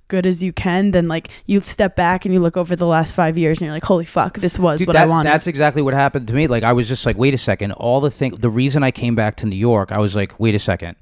good 0.07 0.25
as 0.25 0.43
you 0.43 0.53
can, 0.53 0.91
then 0.91 1.07
like 1.07 1.29
you 1.45 1.61
step 1.61 1.95
back 1.95 2.25
and 2.25 2.33
you 2.33 2.39
look 2.39 2.57
over 2.57 2.75
the 2.75 2.85
last 2.85 3.13
five 3.13 3.37
years 3.37 3.57
and 3.59 3.65
you're 3.65 3.73
like, 3.73 3.83
holy 3.85 4.05
fuck, 4.05 4.37
this 4.39 4.59
was 4.59 4.79
Dude, 4.79 4.87
what 4.87 4.93
that- 4.93 5.03
I 5.03 5.07
wanted. 5.07 5.29
That's 5.29 5.47
exactly 5.47 5.81
what 5.81 5.93
happened 5.93 6.27
to 6.27 6.33
me. 6.33 6.47
Like 6.47 6.63
I 6.63 6.73
was 6.73 6.87
just 6.87 7.05
like, 7.05 7.17
wait 7.17 7.33
a 7.33 7.37
second. 7.37 7.71
All 7.73 8.01
the 8.01 8.11
thing, 8.11 8.35
the 8.35 8.49
reason 8.49 8.83
I 8.83 8.91
came 8.91 9.15
back 9.15 9.35
to 9.37 9.45
New 9.45 9.55
York, 9.55 9.91
I 9.91 9.97
was 9.99 10.15
like, 10.15 10.39
wait 10.39 10.55
a 10.55 10.59
second. 10.59 10.95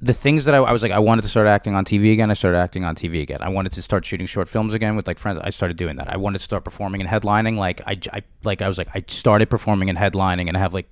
The 0.00 0.12
things 0.14 0.44
that 0.44 0.54
I, 0.54 0.58
I 0.58 0.70
was 0.70 0.82
like, 0.82 0.92
I 0.92 1.00
wanted 1.00 1.22
to 1.22 1.28
start 1.28 1.48
acting 1.48 1.74
on 1.74 1.84
TV 1.84 2.12
again. 2.12 2.30
I 2.30 2.34
started 2.34 2.58
acting 2.58 2.84
on 2.84 2.94
TV 2.94 3.20
again. 3.20 3.38
I 3.42 3.48
wanted 3.48 3.72
to 3.72 3.82
start 3.82 4.04
shooting 4.04 4.28
short 4.28 4.48
films 4.48 4.72
again 4.72 4.94
with 4.94 5.08
like 5.08 5.18
friends. 5.18 5.40
I 5.42 5.50
started 5.50 5.76
doing 5.76 5.96
that. 5.96 6.12
I 6.12 6.16
wanted 6.18 6.38
to 6.38 6.44
start 6.44 6.62
performing 6.64 7.00
and 7.00 7.10
headlining. 7.10 7.56
Like 7.56 7.80
I, 7.84 7.98
I 8.12 8.22
like 8.44 8.62
I 8.62 8.68
was 8.68 8.78
like, 8.78 8.88
I 8.94 9.02
started 9.08 9.50
performing 9.50 9.88
and 9.88 9.98
headlining, 9.98 10.46
and 10.46 10.56
I 10.56 10.60
have 10.60 10.72
like 10.72 10.88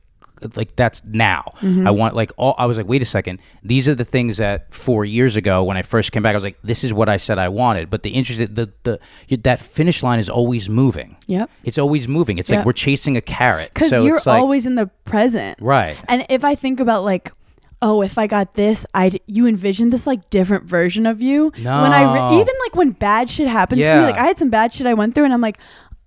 like 0.55 0.77
that's 0.77 1.03
now. 1.05 1.45
Mm-hmm. 1.61 1.87
I 1.87 1.91
want 1.91 2.15
like 2.15 2.31
all 2.37 2.55
I 2.59 2.67
was 2.67 2.77
like, 2.77 2.87
wait 2.87 3.03
a 3.03 3.07
second. 3.07 3.41
These 3.63 3.89
are 3.89 3.95
the 3.95 4.05
things 4.05 4.37
that 4.37 4.73
four 4.75 5.05
years 5.05 5.37
ago 5.37 5.65
when 5.65 5.77
I 5.77 5.83
first 5.83 6.13
came 6.13 6.23
back, 6.23 6.33
I 6.33 6.35
was 6.37 6.45
like, 6.45 6.59
this 6.63 6.85
is 6.85 6.93
what 6.93 7.09
I 7.09 7.17
said 7.17 7.39
I 7.39 7.49
wanted. 7.49 7.89
But 7.91 8.03
the 8.03 8.11
interest, 8.11 8.55
the 8.55 8.71
the 8.83 9.01
that 9.39 9.61
finish 9.61 10.03
line 10.03 10.19
is 10.19 10.29
always 10.29 10.69
moving. 10.69 11.17
yep. 11.27 11.51
It's 11.65 11.79
always 11.79 12.07
moving. 12.07 12.39
It's 12.39 12.51
Yeah. 12.51 12.59
like 12.59 12.67
we're 12.67 12.73
chasing 12.73 13.17
a 13.17 13.21
carrot. 13.23 13.73
Because 13.75 13.91
so 13.91 14.05
you're 14.05 14.17
like, 14.17 14.27
always 14.27 14.67
in 14.67 14.75
the 14.75 14.87
present. 15.05 15.59
right. 15.61 15.97
And 16.09 16.27
if 16.29 16.45
I 16.45 16.55
think 16.55 16.81
about 16.81 17.05
like, 17.05 17.33
oh, 17.83 18.03
if 18.03 18.17
I 18.19 18.27
got 18.27 18.55
this, 18.55 18.87
I'd 18.95 19.21
you 19.27 19.47
envision 19.47 19.91
this 19.91 20.07
like 20.07 20.29
different 20.31 20.65
version 20.65 21.07
of 21.07 21.21
you. 21.21 21.53
No. 21.59 21.83
When 21.83 21.93
I 21.93 22.03
re- 22.31 22.41
even 22.41 22.55
like 22.65 22.75
when 22.75 22.91
bad 22.93 23.29
shit 23.31 23.49
happens 23.49 23.81
to 23.83 23.95
me, 23.97 24.01
like 24.03 24.17
I 24.19 24.27
had 24.27 24.39
some 24.39 24.51
bad 24.51 24.73
shit 24.73 24.87
I 24.87 24.95
went 24.95 25.15
through, 25.15 25.25
and 25.25 25.33
I'm 25.33 25.41
like. 25.41 25.59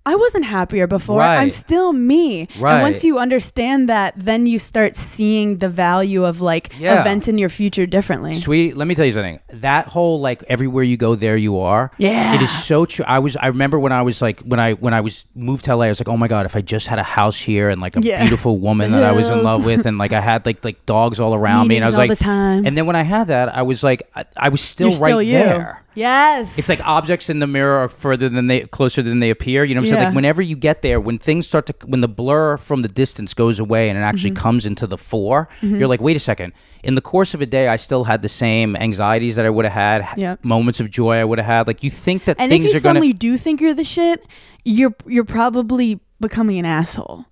I 0.06 0.14
wasn't 0.16 0.46
happier 0.46 0.86
before. 0.86 1.20
I'm 1.20 1.50
still 1.50 1.92
me. 1.92 2.48
Right. 2.58 2.74
And 2.74 2.82
once 2.82 3.04
you 3.04 3.18
understand 3.18 3.88
that, 3.90 4.14
then 4.16 4.46
you 4.46 4.58
start 4.58 4.96
seeing 4.96 5.58
the 5.58 5.68
value 5.68 6.24
of 6.24 6.40
like 6.40 6.70
Yeah. 6.78 7.00
events 7.02 7.28
in 7.28 7.36
your 7.36 7.50
future 7.50 7.84
differently. 7.84 8.32
Sweet, 8.34 8.76
let 8.78 8.88
me 8.88 8.94
tell 8.94 9.04
you 9.04 9.12
something. 9.12 9.40
That 9.52 9.88
whole 9.88 10.20
like 10.20 10.42
everywhere 10.48 10.84
you 10.84 10.96
go, 10.96 11.14
there 11.16 11.36
you 11.36 11.58
are. 11.58 11.90
Yeah. 11.98 12.34
it 12.34 12.40
is 12.42 12.50
so 12.64 12.86
true. 12.86 13.04
I 13.06 13.18
was. 13.18 13.36
I 13.36 13.48
remember 13.48 13.78
when 13.78 13.92
I 13.92 14.00
was 14.02 14.22
like 14.22 14.40
when 14.40 14.58
I 14.58 14.72
when 14.72 14.94
I 14.94 15.02
was 15.02 15.26
moved 15.34 15.66
to 15.66 15.76
LA. 15.76 15.84
I 15.84 15.88
was 15.90 16.00
like, 16.00 16.08
oh 16.08 16.16
my 16.16 16.28
god, 16.28 16.46
if 16.46 16.56
I 16.56 16.62
just 16.62 16.86
had 16.86 16.98
a 16.98 17.02
house 17.04 17.36
here 17.38 17.68
and 17.68 17.80
like 17.82 17.96
a 17.96 18.00
Yeah. 18.00 18.20
beautiful 18.22 18.58
woman 18.58 18.92
that 18.92 19.04
I 19.04 19.12
was 19.12 19.28
in 19.28 19.42
love 19.42 19.66
with, 19.66 19.84
and 19.84 19.98
like 19.98 20.12
I 20.12 20.20
had 20.20 20.46
like 20.46 20.64
like 20.64 20.86
dogs 20.86 21.20
all 21.20 21.34
around 21.34 21.68
me, 21.68 21.76
and 21.76 21.84
I 21.84 21.88
was 21.88 21.98
like, 21.98 22.20
and 22.24 22.76
then 22.76 22.86
when 22.86 22.96
I 22.96 23.02
had 23.02 23.28
that, 23.28 23.54
I 23.54 23.62
was 23.62 23.82
like, 23.82 24.08
I, 24.16 24.24
I 24.36 24.48
was 24.48 24.62
still 24.62 24.90
You're 24.90 24.98
right 24.98 25.10
still 25.10 25.18
there. 25.18 25.82
Yes. 26.00 26.56
It's 26.58 26.68
like 26.68 26.80
objects 26.86 27.28
in 27.28 27.38
the 27.40 27.46
mirror 27.46 27.76
are 27.78 27.88
further 27.88 28.28
than 28.28 28.46
they 28.46 28.60
closer 28.60 29.02
than 29.02 29.20
they 29.20 29.30
appear. 29.30 29.64
You 29.64 29.74
know 29.74 29.82
what 29.82 29.88
I'm 29.88 29.90
saying? 29.90 30.00
Yeah. 30.02 30.08
Like 30.08 30.14
whenever 30.16 30.42
you 30.42 30.56
get 30.56 30.82
there, 30.82 30.98
when 31.00 31.18
things 31.18 31.46
start 31.46 31.66
to 31.66 31.74
when 31.86 32.00
the 32.00 32.08
blur 32.08 32.56
from 32.56 32.82
the 32.82 32.88
distance 32.88 33.34
goes 33.34 33.58
away 33.58 33.88
and 33.88 33.98
it 33.98 34.02
actually 34.02 34.30
Mm-hmm. 34.30 34.42
comes 34.48 34.66
into 34.66 34.86
the 34.86 34.96
4 34.98 35.48
you 35.62 35.76
you're 35.78 35.88
like, 35.88 36.00
wait 36.00 36.16
a 36.16 36.20
second. 36.20 36.52
In 36.82 36.94
the 36.94 37.00
course 37.02 37.34
of 37.34 37.40
a 37.42 37.46
day, 37.46 37.68
I 37.68 37.76
still 37.76 38.04
had 38.04 38.22
the 38.22 38.28
same 38.28 38.76
anxieties 38.76 39.36
that 39.36 39.44
I 39.46 39.50
would 39.50 39.66
have 39.66 39.74
had, 39.74 40.18
Yep. 40.18 40.44
moments 40.44 40.80
of 40.80 40.90
joy 40.90 41.16
I 41.18 41.24
would 41.24 41.38
have 41.38 41.46
had. 41.46 41.66
Like 41.66 41.82
you 41.82 41.90
think 41.90 42.24
that 42.26 42.36
and 42.40 42.50
if 42.50 42.54
things 42.60 42.64
you 42.72 42.78
are 42.78 42.80
gonna 42.80 43.00
suddenly 43.00 43.12
do 43.12 43.36
think 43.36 43.60
you're 43.60 43.74
the 43.74 43.84
shit, 43.84 44.24
you're 44.64 44.94
you're 45.06 45.24
probably 45.24 46.00
becoming 46.20 46.58
an 46.58 46.64
asshole. 46.66 47.24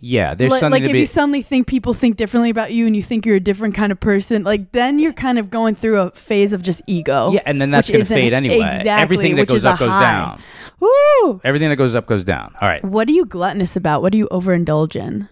Yeah. 0.00 0.34
There's 0.34 0.50
like, 0.50 0.60
something 0.60 0.82
like 0.82 0.84
to 0.84 0.90
if 0.90 0.94
be 0.94 1.00
you 1.00 1.06
suddenly 1.06 1.42
think 1.42 1.66
people 1.66 1.94
think 1.94 2.16
differently 2.16 2.50
about 2.50 2.72
you 2.72 2.86
and 2.86 2.94
you 2.94 3.02
think 3.02 3.26
you're 3.26 3.36
a 3.36 3.40
different 3.40 3.74
kind 3.74 3.90
of 3.92 3.98
person 3.98 4.44
like 4.44 4.72
then 4.72 4.98
you're 4.98 5.12
kind 5.12 5.38
of 5.38 5.50
going 5.50 5.74
through 5.74 5.98
a 6.00 6.10
phase 6.12 6.52
of 6.52 6.62
just 6.62 6.82
ego 6.86 7.30
yeah, 7.32 7.40
and 7.46 7.60
then 7.60 7.70
that's 7.70 7.88
gonna 7.88 8.00
isn't- 8.00 8.14
fade 8.16 8.32
anyway. 8.32 8.56
exactly 8.56 8.90
Everything 8.90 9.36
that 9.36 9.48
goes 9.48 9.64
up 9.64 9.78
goes 9.78 9.90
high. 9.90 10.02
down. 10.02 10.42
Woo! 10.80 11.40
Everything 11.44 11.68
that 11.70 11.76
goes 11.76 11.94
up 11.94 12.06
goes 12.06 12.24
down. 12.24 12.54
All 12.60 12.68
right. 12.68 12.84
what 12.84 13.08
are 13.08 13.12
you 13.12 13.24
gluttonous 13.26 13.74
about 13.76 14.00
what 14.02 14.12
do 14.12 14.18
you 14.18 14.28
overindulge 14.30 14.94
in 14.96 15.28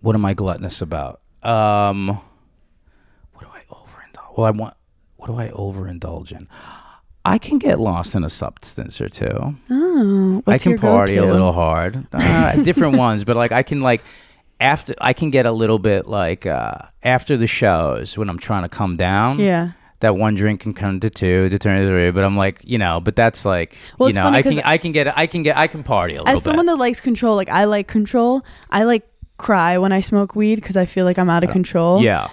What 0.00 0.14
am 0.14 0.24
I 0.24 0.32
gluttonous 0.34 0.80
about? 0.80 1.20
Um, 1.42 2.08
what 3.34 3.40
do 3.40 3.46
I 3.52 3.62
overindulge? 3.74 4.36
Well, 4.36 4.46
I 4.46 4.50
want. 4.50 4.74
What 5.16 5.26
do 5.28 5.36
I 5.36 5.48
overindulge 5.48 6.32
in? 6.32 6.48
I 7.24 7.38
can 7.38 7.58
get 7.58 7.78
lost 7.78 8.14
in 8.14 8.24
a 8.24 8.30
substance 8.30 9.00
or 9.00 9.08
two. 9.08 9.56
oh 9.70 10.42
what's 10.44 10.66
I 10.66 10.70
can 10.70 10.78
party 10.78 11.16
a 11.16 11.20
go-to? 11.20 11.32
little 11.32 11.52
hard. 11.52 12.06
Uh, 12.12 12.56
different 12.62 12.96
ones, 12.96 13.24
but 13.24 13.36
like 13.36 13.52
I 13.52 13.62
can 13.62 13.80
like 13.80 14.02
after 14.60 14.94
I 15.00 15.12
can 15.12 15.30
get 15.30 15.46
a 15.46 15.52
little 15.52 15.78
bit 15.78 16.06
like 16.06 16.46
uh, 16.46 16.74
after 17.02 17.36
the 17.36 17.46
shows 17.46 18.16
when 18.18 18.28
I'm 18.28 18.38
trying 18.38 18.62
to 18.62 18.68
come 18.68 18.96
down. 18.96 19.38
yeah 19.38 19.72
That 20.00 20.16
one 20.16 20.34
drink 20.34 20.60
can 20.60 20.74
come 20.74 20.98
to 21.00 21.10
two, 21.10 21.48
to 21.48 21.58
turn 21.58 21.80
to 21.80 21.86
three, 21.88 22.10
but 22.10 22.24
I'm 22.24 22.36
like, 22.36 22.60
you 22.64 22.78
know, 22.78 23.00
but 23.00 23.14
that's 23.16 23.44
like, 23.44 23.76
Well, 23.98 24.08
you 24.08 24.14
know, 24.16 24.26
I 24.26 24.42
can, 24.42 24.58
I 24.60 24.78
can 24.78 24.90
get, 24.92 25.16
I 25.16 25.26
can 25.28 25.42
get, 25.42 25.56
I 25.56 25.66
can 25.68 25.82
party 25.84 26.14
a 26.16 26.22
little 26.22 26.36
as 26.36 26.42
someone 26.42 26.66
bit. 26.66 26.72
that 26.72 26.78
likes 26.78 27.00
control 27.00 27.36
like 27.36 27.48
i 27.48 27.64
like 27.64 27.86
control 27.88 28.42
i 28.70 28.82
like 28.84 29.04
cry 29.38 29.78
when 29.78 29.92
i 29.92 30.00
smoke 30.00 30.34
weed 30.36 30.56
because 30.56 30.76
i 30.76 30.86
feel 30.86 31.04
like 31.04 31.18
i'm 31.18 31.30
out 31.30 31.42
of 31.44 31.50
control 31.50 32.02
yeah, 32.02 32.28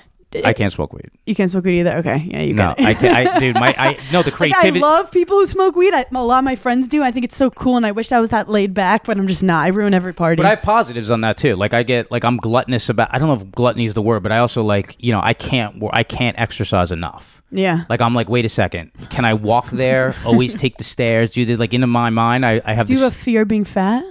I 0.46 0.54
can't 0.54 0.72
smoke 0.72 0.94
weed. 0.94 1.10
you 1.26 1.34
can't 1.34 1.50
smoke 1.50 1.66
weed 1.66 1.80
either 1.80 1.98
okay 1.98 2.18
yeah 2.30 2.42
you 2.42 2.54
can. 2.54 2.68
No, 2.70 2.76
can 2.76 2.86
I 2.86 2.94
can't. 2.94 3.28
I, 3.28 3.40
dude, 3.44 3.56
my, 3.56 3.74
I 3.78 3.98
no, 4.12 4.22
the 4.22 4.30
Like, 4.30 4.34
creativity. 4.36 4.80
I 4.84 4.88
love 4.88 5.10
people 5.12 5.38
who 5.38 5.48
smoke 5.48 5.76
weed. 5.76 5.94
I, 5.94 6.06
a 6.14 6.24
lot 6.24 6.38
of 6.40 6.44
my 6.46 6.56
friends 6.56 6.88
do. 6.88 7.02
I 7.02 7.12
think 7.12 7.26
it's 7.26 7.36
so 7.36 7.50
cool, 7.50 7.78
and 7.78 7.86
I 7.86 7.92
wish 7.92 8.12
I 8.12 8.20
was 8.20 8.30
that 8.30 8.48
laid 8.48 8.74
back, 8.76 9.06
but 9.06 9.18
I'm 9.18 9.28
just 9.28 9.42
not. 9.42 9.66
I 9.66 9.70
ruin 9.70 9.94
every 9.96 10.14
party. 10.14 10.36
But 10.36 10.46
I 10.46 10.50
have 10.52 10.62
positives 10.62 11.10
on 11.10 11.22
that 11.22 11.38
too. 11.38 11.56
Like 11.56 11.74
I 11.74 11.82
get 11.82 12.12
like 12.12 12.24
I'm 12.24 12.38
gluttonous 12.38 12.90
about. 12.90 13.10
I 13.12 13.18
don't 13.18 13.28
know 13.28 13.44
if 13.44 13.52
gluttony 13.52 13.86
is 13.86 13.96
the 13.96 14.04
word, 14.04 14.22
but 14.22 14.32
I 14.32 14.38
also 14.38 14.62
like 14.62 14.96
you 15.00 15.12
know 15.12 15.20
I 15.24 15.34
can't 15.34 15.82
I 15.94 16.04
can't 16.04 16.38
exercise 16.40 16.92
enough. 16.92 17.42
yeah. 17.50 17.86
Like 17.90 18.00
I'm 18.02 18.14
like 18.14 18.30
wait 18.30 18.46
a 18.46 18.50
second, 18.50 18.92
can 19.10 19.26
I 19.26 19.34
walk 19.34 19.72
there? 19.72 20.14
Always 20.26 20.54
take 20.54 20.78
the 20.78 20.84
stairs. 20.84 21.32
Do 21.32 21.44
the 21.44 21.56
like 21.56 21.74
into 21.74 21.88
my 21.88 22.12
mind 22.12 22.46
I 22.46 22.62
I 22.64 22.76
have. 22.76 22.86
Do 22.86 22.94
you 22.94 23.00
have 23.00 23.12
a 23.12 23.16
fear 23.16 23.42
of 23.42 23.48
being 23.48 23.66
fat? 23.66 24.04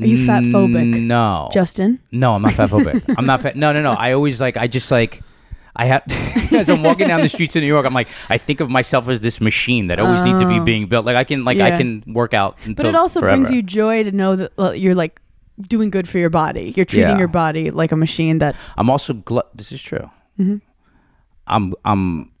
Are 0.00 0.06
you 0.06 0.24
fat 0.26 0.42
phobic? 0.44 0.98
No, 1.02 1.50
Justin? 1.52 2.00
no, 2.10 2.32
I'm 2.34 2.40
not 2.40 2.54
fat 2.54 2.70
phobic. 2.70 3.02
I'm 3.18 3.26
not 3.26 3.42
fat. 3.42 3.56
No, 3.56 3.74
no, 3.74 3.82
no. 3.82 3.92
I 3.92 4.12
always 4.12 4.40
like 4.40 4.56
I 4.56 4.66
just 4.66 4.90
like 4.90 5.20
I 5.76 5.86
have 5.86 6.02
as 6.52 6.68
I'm 6.68 6.82
walking 6.82 7.08
down 7.08 7.20
the 7.20 7.28
streets 7.28 7.54
of 7.56 7.62
New 7.62 7.68
York, 7.68 7.86
I'm 7.86 7.94
like, 7.94 8.08
I 8.28 8.38
think 8.38 8.60
of 8.60 8.68
myself 8.70 9.08
as 9.08 9.20
this 9.20 9.40
machine 9.40 9.86
that 9.88 9.98
always 10.00 10.22
needs 10.22 10.40
to 10.42 10.48
be 10.48 10.58
being 10.60 10.86
built. 10.88 11.06
Like 11.06 11.16
I 11.16 11.24
can, 11.24 11.44
like 11.44 11.58
I 11.58 11.60
Oh. 11.60 11.66
Yeah. 11.68 11.76
can 11.78 12.04
work 12.08 12.34
out 12.34 12.56
until 12.64 12.84
But 12.84 12.88
it 12.88 12.94
also 12.96 13.20
forever. 13.20 13.36
brings 13.36 13.52
you 13.52 13.62
joy 13.62 14.02
to 14.02 14.10
know 14.12 14.36
that 14.36 14.52
well, 14.56 14.74
you're 14.74 14.94
like 14.96 15.20
doing 15.60 15.90
good 15.90 16.08
for 16.08 16.18
your 16.18 16.30
body. 16.30 16.72
You're 16.76 16.86
treating 16.86 17.10
Yeah. 17.10 17.18
your 17.18 17.28
body 17.28 17.70
like 17.70 17.92
a 17.92 17.96
machine 17.96 18.38
that 18.38 18.56
I'm 18.76 18.90
also 18.90 19.12
glut. 19.14 19.56
This 19.56 19.70
is 19.72 19.80
true. 19.82 20.10
Mm-hmm. 20.38 20.56
I'm 21.46 21.74
I'm 21.84 22.32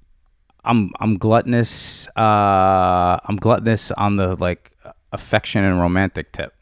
I'm 0.64 0.90
I'm 1.00 1.16
gluttonous. 1.18 2.06
Uh, 2.16 3.18
I'm 3.24 3.36
gluttonous 3.36 3.90
on 3.92 4.16
the 4.16 4.36
like 4.36 4.72
affection 5.12 5.64
and 5.64 5.80
romantic 5.80 6.32
tip. 6.32 6.52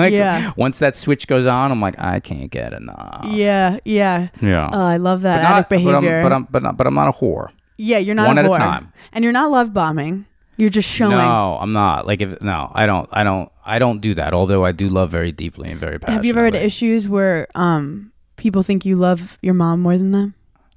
Like, 0.00 0.12
Yeah. 0.12 0.52
Once 0.56 0.78
that 0.80 0.96
switch 0.96 1.26
goes 1.26 1.46
on, 1.46 1.70
I'm 1.72 1.80
like, 1.80 1.94
I 1.98 2.20
can't 2.20 2.50
get 2.50 2.72
enough. 2.72 3.26
yeah, 3.28 3.78
yeah. 3.84 4.28
Yeah. 4.42 4.68
Oh, 4.72 4.80
I 4.82 4.96
love 4.96 5.22
that 5.22 5.36
But 5.38 5.42
not- 5.42 5.52
addict 5.52 5.70
behavior. 5.70 6.22
But 6.22 6.32
I'm, 6.32 6.44
but 6.44 6.46
I'm 6.46 6.46
but 6.50 6.62
not, 6.62 6.76
but 6.76 6.86
I'm 6.86 6.94
not 6.94 7.08
a 7.08 7.12
whore. 7.12 7.48
yeah, 7.76 7.98
you're 7.98 8.14
not 8.14 8.26
one 8.28 8.38
a 8.38 8.40
at 8.42 8.46
a 8.46 8.50
whore. 8.50 8.56
time. 8.56 8.92
and 9.12 9.22
you're 9.24 9.32
not 9.32 9.50
love 9.50 9.72
bombing. 9.72 10.26
You're 10.56 10.68
just 10.68 10.88
showing. 10.90 11.16
No, 11.16 11.56
I'm 11.58 11.72
not. 11.72 12.06
Like 12.06 12.20
if 12.20 12.42
no, 12.42 12.70
I 12.74 12.84
don't. 12.84 13.08
I 13.12 13.24
don't. 13.24 13.50
I 13.64 13.78
don't 13.78 14.00
do 14.00 14.12
that. 14.14 14.34
Although 14.34 14.62
I 14.62 14.72
do 14.72 14.90
love 14.90 15.10
very 15.10 15.32
deeply 15.32 15.70
and 15.70 15.80
very 15.80 15.98
passionately. 15.98 16.14
Have 16.16 16.24
you 16.26 16.32
ever 16.32 16.44
had 16.44 16.54
issues 16.54 17.08
where 17.08 17.46
um 17.54 18.12
people 18.36 18.62
think 18.62 18.84
you 18.84 18.96
love 18.96 19.38
your 19.40 19.54
mom 19.54 19.80
more 19.80 19.96
than 19.96 20.10
them? 20.12 20.34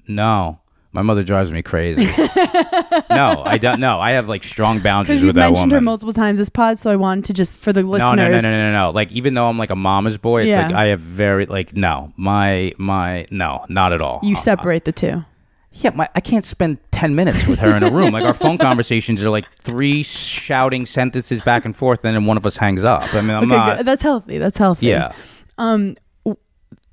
No. 0.08 0.60
My 0.94 1.02
mother 1.02 1.24
drives 1.24 1.52
me 1.52 1.62
crazy. 1.64 2.06
no, 3.10 3.44
I 3.46 3.58
don't. 3.60 3.80
No, 3.80 4.00
I 4.00 4.12
have 4.12 4.30
like 4.30 4.44
strong 4.44 4.80
boundaries 4.80 5.24
with 5.24 5.36
that 5.36 5.50
mentioned 5.52 5.72
her 5.72 5.82
multiple 5.82 6.14
times 6.14 6.38
this 6.38 6.50
pod, 6.50 6.78
so 6.78 6.92
I 6.92 6.96
wanted 6.96 7.26
to 7.26 7.34
just 7.34 7.58
for 7.60 7.74
the 7.74 7.82
listeners. 7.84 8.16
no, 8.16 8.30
no, 8.30 8.38
no, 8.38 8.40
no, 8.40 8.58
no. 8.58 8.72
no. 8.72 8.90
Like 8.92 9.12
even 9.12 9.34
though 9.34 9.48
I'm 9.48 9.58
like 9.58 9.72
a 9.72 9.76
mama's 9.76 10.18
boy, 10.18 10.44
it's 10.44 10.56
like 10.56 10.72
I 10.74 10.86
have 10.88 11.00
very 11.00 11.46
like 11.48 11.76
no, 11.76 12.14
my 12.16 12.74
my 12.78 13.26
no, 13.32 13.66
not 13.70 13.92
at 13.92 14.02
all. 14.02 14.20
You 14.24 14.36
Uh, 14.36 14.40
separate 14.40 14.86
the 14.86 14.92
two. 14.92 15.26
yeah, 15.72 15.90
my, 15.96 16.08
I 16.14 16.20
can't 16.22 16.46
spend 16.46 16.78
ten 16.92 17.16
minutes 17.16 17.48
with 17.48 17.58
her 17.60 17.76
in 17.76 17.82
a 17.82 17.90
room. 17.90 18.14
Like 18.14 18.24
our 18.24 18.34
phone 18.36 18.60
conversations 18.60 19.24
are 19.24 19.32
like 19.32 19.46
three 19.58 20.04
shouting 20.04 20.86
sentences 20.86 21.42
back 21.42 21.66
and 21.66 21.76
forth, 21.76 22.06
and 22.06 22.16
then 22.16 22.26
one 22.26 22.38
of 22.38 22.46
us 22.46 22.58
hangs 22.58 22.84
up. 22.84 23.12
I 23.16 23.22
mean, 23.22 23.32
I'm 23.32 23.46
okay, 23.46 23.56
not. 23.56 23.78
good. 23.78 23.86
that's 23.88 24.04
healthy. 24.04 24.38
That's 24.38 24.60
healthy. 24.60 24.86
Yeah. 24.88 25.14
Um, 25.58 25.96
w- 26.24 26.38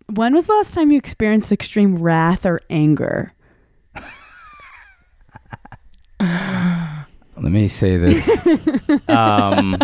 when 0.09 0.32
was 0.35 0.47
the 0.47 0.55
last 0.55 0.72
time 0.74 0.90
you 0.90 0.97
experienced 0.97 1.52
extreme 1.52 1.98
wrath 1.98 2.47
or 2.47 2.62
anger? 2.70 3.35
Let 7.40 7.52
me 7.52 7.68
say 7.68 7.96
this. 7.96 8.28
um, 9.08 9.76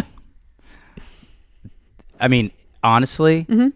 I 2.20 2.28
mean, 2.28 2.50
honestly, 2.82 3.44
Mm-hmm. 3.48 3.68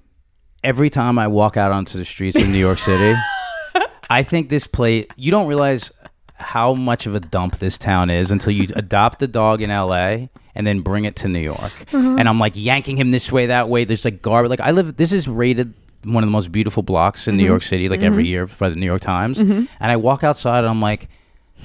every 0.64 0.90
time 0.90 1.18
I 1.18 1.26
walk 1.28 1.56
out 1.56 1.72
onto 1.72 1.98
the 1.98 2.04
streets 2.04 2.36
of 2.38 2.48
New 2.48 2.58
York 2.58 2.78
City, 2.78 3.18
I 4.10 4.22
think 4.22 4.48
this 4.48 4.66
place, 4.66 5.06
you 5.16 5.30
don't 5.30 5.46
realize 5.46 5.90
how 6.34 6.72
much 6.74 7.06
of 7.06 7.14
a 7.14 7.20
dump 7.20 7.58
this 7.58 7.76
town 7.76 8.08
is 8.10 8.30
until 8.30 8.52
you 8.52 8.66
adopt 8.74 9.22
a 9.22 9.26
dog 9.26 9.60
in 9.60 9.70
LA 9.70 10.28
and 10.54 10.66
then 10.66 10.80
bring 10.80 11.04
it 11.04 11.16
to 11.16 11.28
New 11.28 11.38
York. 11.40 11.58
Mm-hmm. 11.92 12.18
And 12.18 12.28
I'm 12.28 12.38
like 12.38 12.54
yanking 12.56 12.96
him 12.96 13.10
this 13.10 13.30
way, 13.30 13.46
that 13.46 13.68
way. 13.68 13.84
There's 13.84 14.04
like 14.04 14.22
garbage. 14.22 14.50
Like, 14.50 14.60
I 14.60 14.70
live, 14.70 14.96
this 14.96 15.12
is 15.12 15.28
rated 15.28 15.74
one 16.04 16.24
of 16.24 16.26
the 16.28 16.32
most 16.32 16.50
beautiful 16.50 16.82
blocks 16.82 17.28
in 17.28 17.36
New 17.36 17.42
Mm-hmm. 17.42 17.50
York 17.50 17.62
City, 17.62 17.88
like 17.90 18.00
every 18.00 18.26
year 18.26 18.46
by 18.46 18.70
the 18.70 18.74
New 18.76 18.86
York 18.86 19.02
Times. 19.02 19.38
And 19.38 19.68
I 19.80 19.96
walk 19.96 20.24
outside 20.24 20.60
and 20.60 20.68
I'm 20.68 20.80
like, 20.80 21.08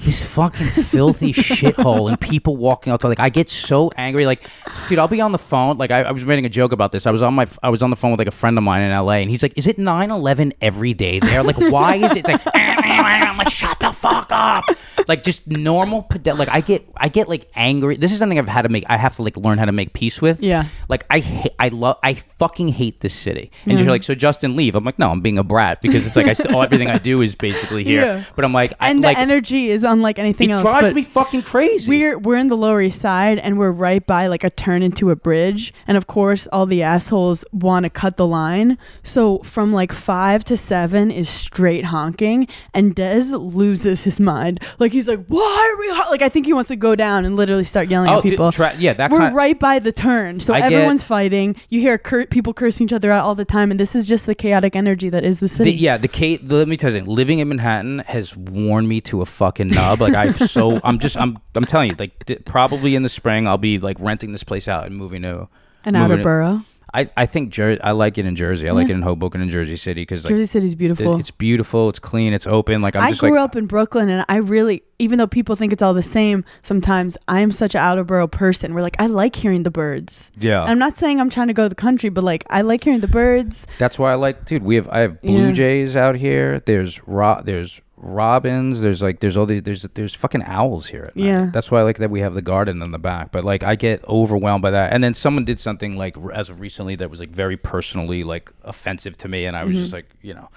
this 0.04 0.22
fucking 0.22 0.68
filthy 0.68 1.32
shithole 1.32 2.08
and 2.08 2.20
people 2.20 2.56
walking 2.56 2.92
outside. 2.92 3.08
Like 3.08 3.20
I 3.20 3.28
get 3.28 3.48
so 3.48 3.90
angry. 3.96 4.26
Like, 4.26 4.48
dude, 4.88 4.98
I'll 4.98 5.08
be 5.08 5.20
on 5.20 5.32
the 5.32 5.38
phone. 5.38 5.78
Like 5.78 5.90
I, 5.90 6.02
I 6.02 6.12
was 6.12 6.24
making 6.24 6.44
a 6.46 6.48
joke 6.48 6.72
about 6.72 6.92
this. 6.92 7.06
I 7.06 7.10
was 7.10 7.22
on 7.22 7.34
my 7.34 7.46
I 7.62 7.70
was 7.70 7.82
on 7.82 7.90
the 7.90 7.96
phone 7.96 8.10
with 8.12 8.18
like 8.20 8.28
a 8.28 8.32
friend 8.32 8.56
of 8.58 8.64
mine 8.64 8.82
in 8.82 8.96
LA, 8.96 9.14
and 9.14 9.30
he's 9.30 9.42
like, 9.42 9.52
"Is 9.56 9.66
it 9.66 9.78
9-11 9.78 10.52
every 10.60 10.94
day 10.94 11.18
there? 11.20 11.42
Like, 11.42 11.58
why 11.58 11.96
is 11.96 12.12
it?" 12.12 12.18
It's 12.18 12.28
like, 12.28 12.40
I'm 12.54 13.36
like, 13.38 13.50
shut 13.50 13.78
the 13.80 13.85
fuck 13.96 14.28
up. 14.30 14.64
Like 15.08 15.22
just 15.22 15.46
normal. 15.46 16.02
pede- 16.02 16.36
Like 16.38 16.48
I 16.48 16.60
get 16.60 16.86
I 16.96 17.08
get 17.08 17.28
like 17.28 17.48
angry. 17.54 17.96
This 17.96 18.12
is 18.12 18.18
something 18.18 18.38
I've 18.38 18.48
had 18.48 18.62
to 18.62 18.68
make. 18.68 18.84
I 18.88 18.96
have 18.96 19.16
to 19.16 19.22
like 19.22 19.36
learn 19.36 19.58
how 19.58 19.64
to 19.64 19.72
make 19.72 19.92
peace 19.92 20.20
with. 20.20 20.42
Yeah. 20.42 20.66
Like 20.88 21.06
I 21.10 21.20
hate. 21.20 21.52
I 21.58 21.68
love. 21.68 21.98
I 22.02 22.14
fucking 22.38 22.68
hate 22.68 23.00
this 23.00 23.14
city. 23.14 23.50
And 23.66 23.78
you're 23.78 23.88
like, 23.88 24.02
so 24.02 24.14
Justin, 24.14 24.56
leave. 24.56 24.74
I'm 24.74 24.84
like, 24.84 24.98
no, 24.98 25.10
I'm 25.10 25.20
being 25.20 25.38
a 25.38 25.44
brat 25.44 25.80
because 25.80 26.06
it's 26.06 26.16
like 26.16 26.26
I 26.26 26.32
st- 26.32 26.52
all 26.52 26.62
everything 26.62 26.88
I 26.88 26.98
do 26.98 27.22
is 27.22 27.34
basically 27.34 27.84
here. 27.84 28.02
Yeah. 28.02 28.24
But 28.34 28.44
I'm 28.44 28.52
like, 28.52 28.74
I, 28.80 28.90
And 28.90 29.00
like 29.00 29.16
the 29.16 29.20
energy 29.20 29.70
is 29.70 29.84
unlike 29.84 30.18
anything 30.18 30.50
else. 30.50 30.60
it 30.62 30.66
else. 30.66 30.72
drives 30.72 30.88
but 30.88 30.94
me 30.96 31.02
fucking 31.02 31.42
crazy. 31.42 31.88
We're 31.88 32.18
we're 32.18 32.36
in 32.36 32.48
the 32.48 32.56
Lower 32.56 32.82
East 32.82 33.00
Side, 33.00 33.38
and 33.38 33.58
we're 33.58 33.70
right 33.70 34.04
by 34.06 34.26
like 34.26 34.44
a 34.44 34.50
turn 34.50 34.82
into 34.82 35.10
a 35.10 35.16
bridge, 35.16 35.72
and 35.86 35.96
of 35.96 36.06
course, 36.06 36.46
all 36.48 36.66
the 36.66 36.82
assholes 36.82 37.44
want 37.52 37.84
to 37.84 37.90
cut 37.90 38.16
the 38.16 38.26
line. 38.26 38.76
So 39.02 39.38
from 39.38 39.72
like 39.72 39.92
five 39.92 40.44
to 40.46 40.56
seven 40.56 41.10
is 41.10 41.28
straight 41.28 41.86
honking, 41.86 42.48
and 42.74 42.94
Des 42.94 43.36
loses 43.36 43.85
his 43.86 44.18
mind. 44.20 44.60
Like 44.78 44.92
he's 44.92 45.08
like, 45.08 45.24
"Why 45.26 45.72
are 45.72 45.78
we?" 45.80 45.88
hon-" 45.90 46.10
Like 46.10 46.22
I 46.22 46.28
think 46.28 46.46
he 46.46 46.52
wants 46.52 46.68
to 46.68 46.76
go 46.76 46.94
down 46.94 47.24
and 47.24 47.36
literally 47.36 47.64
start 47.64 47.88
yelling 47.88 48.10
Oh, 48.10 48.18
at 48.18 48.22
people. 48.22 48.50
tra- 48.52 48.74
yeah, 48.78 48.92
that 48.94 49.10
we're 49.10 49.18
kind- 49.18 49.34
right 49.34 49.58
by 49.58 49.78
the 49.78 49.92
turn, 49.92 50.40
so 50.40 50.52
I 50.54 50.60
get- 50.60 50.72
everyone's 50.72 51.04
fighting. 51.04 51.56
You 51.70 51.80
hear 51.80 51.98
cur- 51.98 52.26
people 52.26 52.52
cursing 52.52 52.86
each 52.86 52.92
other 52.92 53.10
out 53.12 53.24
all 53.24 53.34
the 53.34 53.44
time, 53.44 53.70
and 53.70 53.78
this 53.80 53.94
is 53.94 54.06
just 54.06 54.26
the 54.26 54.34
chaotic 54.34 54.74
energy 54.76 55.08
that 55.08 55.24
is 55.24 55.40
the 55.40 55.48
city. 55.48 55.72
The, 55.72 55.76
yeah, 55.78 55.96
the 55.96 56.08
Kate. 56.08 56.46
Let 56.48 56.68
me 56.68 56.76
tell 56.76 56.90
you, 56.92 56.98
something. 56.98 57.14
living 57.14 57.38
in 57.38 57.48
Manhattan 57.48 58.00
has 58.06 58.36
worn 58.36 58.86
me 58.88 59.00
to 59.02 59.22
a 59.22 59.26
fucking 59.26 59.68
nub. 59.68 60.00
Like 60.00 60.14
I'm 60.14 60.36
so, 60.36 60.80
I'm 60.84 60.98
just, 60.98 61.16
I'm, 61.16 61.38
I'm 61.54 61.64
telling 61.64 61.90
you, 61.90 61.96
like 61.98 62.24
th- 62.26 62.44
probably 62.44 62.94
in 62.94 63.02
the 63.02 63.08
spring 63.08 63.46
I'll 63.48 63.58
be 63.58 63.78
like 63.78 63.96
renting 64.00 64.32
this 64.32 64.44
place 64.44 64.68
out 64.68 64.86
and 64.86 64.96
moving 64.96 65.22
to 65.22 65.48
An 65.84 65.96
outer 65.96 66.16
to- 66.16 66.22
borough. 66.22 66.62
I, 66.96 67.10
I 67.16 67.26
think 67.26 67.50
Jer- 67.50 67.78
I 67.84 67.90
like 67.92 68.16
it 68.18 68.24
in 68.26 68.34
Jersey. 68.36 68.68
I 68.68 68.72
like 68.72 68.88
it 68.88 68.92
in 68.94 69.02
Hoboken 69.02 69.40
and 69.42 69.50
Jersey 69.50 69.76
City 69.76 70.02
because 70.02 70.24
like 70.24 70.30
Jersey 70.30 70.46
City's 70.46 70.70
th- 70.70 70.78
beautiful. 70.78 71.20
it's 71.20 71.30
beautiful, 71.30 71.88
it's 71.90 71.98
clean, 71.98 72.32
it's 72.32 72.46
open. 72.46 72.80
Like 72.80 72.96
I'm 72.96 73.02
I 73.02 73.08
just 73.10 73.20
grew 73.20 73.32
like 73.32 73.40
up 73.40 73.54
in 73.56 73.66
Brooklyn, 73.66 74.08
and 74.08 74.24
I 74.28 74.36
really, 74.36 74.82
even 74.98 75.18
though 75.18 75.26
people 75.26 75.56
think 75.56 75.72
it's 75.72 75.82
all 75.82 75.92
the 75.94 76.02
same, 76.02 76.44
sometimes 76.62 77.16
I 77.28 77.40
am 77.40 77.52
such 77.52 77.74
an 77.74 77.80
outer 77.82 78.02
borough 78.02 78.26
person. 78.26 78.72
We're 78.72 78.80
like 78.82 78.96
I 78.98 79.06
like 79.06 79.36
hearing 79.36 79.62
the 79.62 79.70
birds. 79.70 80.30
yeah. 80.38 80.62
I'm 80.62 80.78
not 80.78 80.96
saying 80.96 81.20
I'm 81.20 81.28
trying 81.30 81.48
to 81.48 81.52
go 81.54 81.64
to 81.64 81.68
the 81.68 81.74
country, 81.74 82.08
but 82.08 82.24
like 82.24 82.44
I 82.48 82.62
like 82.62 82.82
hearing 82.84 83.00
the 83.00 83.08
birds. 83.08 83.66
That's 83.78 83.98
why 83.98 84.12
I 84.12 84.14
like, 84.14 84.44
dude. 84.46 84.62
We 84.62 84.76
have 84.76 84.88
I 84.88 85.00
have 85.00 85.20
blue 85.20 85.48
Yeah. 85.48 85.52
jays 85.52 85.96
out 85.96 86.16
here. 86.16 86.60
There's 86.64 87.06
ro- 87.06 87.42
there's 87.44 87.82
robins. 88.06 88.80
There's 88.80 89.02
like 89.02 89.20
there's 89.20 89.36
all 89.36 89.46
these 89.46 89.62
there's 89.62 89.82
there's 89.82 90.14
fucking 90.14 90.42
owls 90.44 90.86
here. 90.86 91.04
At 91.04 91.16
night. 91.16 91.24
Yeah. 91.26 91.50
That's 91.52 91.70
why 91.70 91.80
I 91.80 91.82
like 91.82 91.98
that 91.98 92.10
we 92.10 92.20
have 92.20 92.34
the 92.34 92.42
garden 92.42 92.80
in 92.82 92.90
the 92.92 92.98
back. 92.98 93.32
But 93.32 93.44
like 93.44 93.62
I 93.64 93.74
get 93.74 94.04
overwhelmed 94.08 94.62
by 94.62 94.70
that. 94.70 94.92
And 94.92 95.02
then 95.04 95.14
someone 95.14 95.44
did 95.44 95.58
something 95.60 95.96
like 95.96 96.16
as 96.32 96.48
of 96.50 96.60
recently 96.60 96.96
that 96.96 97.10
was 97.10 97.20
like 97.20 97.30
very 97.30 97.56
personally 97.56 98.24
like 98.24 98.50
offensive 98.62 99.16
to 99.18 99.28
me, 99.28 99.46
and 99.46 99.56
I 99.56 99.64
was 99.64 99.74
Mm-hmm. 99.76 99.82
just 99.82 99.92
like, 99.92 100.08
you 100.22 100.34
know, 100.34 100.48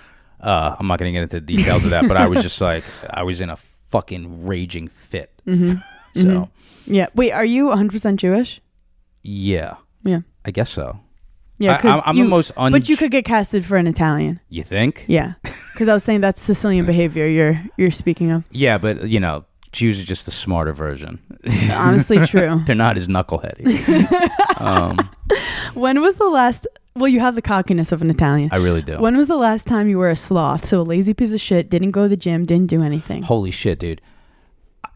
uh, 0.41 0.75
I'm 0.79 0.87
not 0.87 0.99
gonna 0.99 1.11
get 1.11 1.23
into 1.23 1.39
the 1.39 1.45
details 1.57 1.83
of 1.83 1.89
that, 1.89 2.07
but 2.07 2.15
I 2.17 2.27
was 2.27 2.41
just 2.41 2.61
like, 2.71 2.83
I 3.09 3.23
was 3.23 3.41
in 3.41 3.49
a 3.49 3.57
fucking 3.89 4.45
raging 4.45 4.87
fit. 4.87 5.31
Mm-hmm. 5.47 5.79
so 6.21 6.49
Yeah. 6.85 7.07
Wait, 7.15 7.31
are 7.31 7.45
you 7.45 7.67
100 7.67 7.91
percent 7.91 8.19
Jewish? 8.19 8.61
yeah, 9.23 9.75
Yeah. 10.03 10.19
I 10.45 10.51
guess 10.51 10.69
so. 10.69 10.99
Yeah. 11.59 11.77
Because 11.77 11.99
I'm- 12.01 12.03
I'm 12.05 12.15
the 12.17 12.23
most 12.25 12.51
un- 12.57 12.71
But 12.71 12.89
you 12.89 12.97
could 12.97 13.11
get 13.11 13.25
casted 13.25 13.65
for 13.65 13.77
an 13.77 13.85
Italian. 13.87 14.39
You 14.49 14.63
think? 14.63 15.05
Yeah. 15.07 15.33
Because 15.73 15.87
I 15.87 15.93
was 15.93 16.03
saying 16.03 16.21
that's 16.21 16.41
Sicilian 16.41 16.85
behavior. 16.93 17.27
You're 17.27 17.61
you're 17.77 17.91
speaking 17.91 18.31
of. 18.31 18.43
Yeah, 18.51 18.77
but 18.77 19.07
you 19.09 19.19
know, 19.19 19.45
Jews 19.71 19.99
are 19.99 20.05
just 20.05 20.25
the 20.25 20.31
smarter 20.31 20.73
version. 20.73 21.19
Honestly, 21.71 22.17
true. 22.25 22.61
They're 22.65 22.75
not 22.75 22.97
as 22.97 23.07
knuckleheady. 23.07 23.67
um, 24.59 24.97
When 25.73 26.01
was 26.01 26.17
the 26.17 26.29
last? 26.29 26.65
Well, 26.95 27.07
you 27.07 27.19
have 27.19 27.35
the 27.35 27.41
cockiness 27.41 27.91
of 27.91 28.01
an 28.01 28.09
Italian. 28.09 28.49
I 28.51 28.57
really 28.57 28.81
do. 28.81 28.97
When 28.99 29.15
was 29.15 29.27
the 29.27 29.37
last 29.37 29.67
time 29.67 29.87
you 29.87 29.97
were 29.97 30.09
a 30.09 30.15
sloth? 30.15 30.65
So 30.65 30.81
a 30.81 30.83
lazy 30.83 31.13
piece 31.13 31.31
of 31.31 31.39
shit, 31.39 31.69
didn't 31.69 31.91
go 31.91 32.03
to 32.03 32.09
the 32.09 32.17
gym, 32.17 32.45
didn't 32.45 32.67
do 32.67 32.81
anything. 32.81 33.21
Holy 33.23 33.51
shit, 33.51 33.79
dude. 33.79 34.01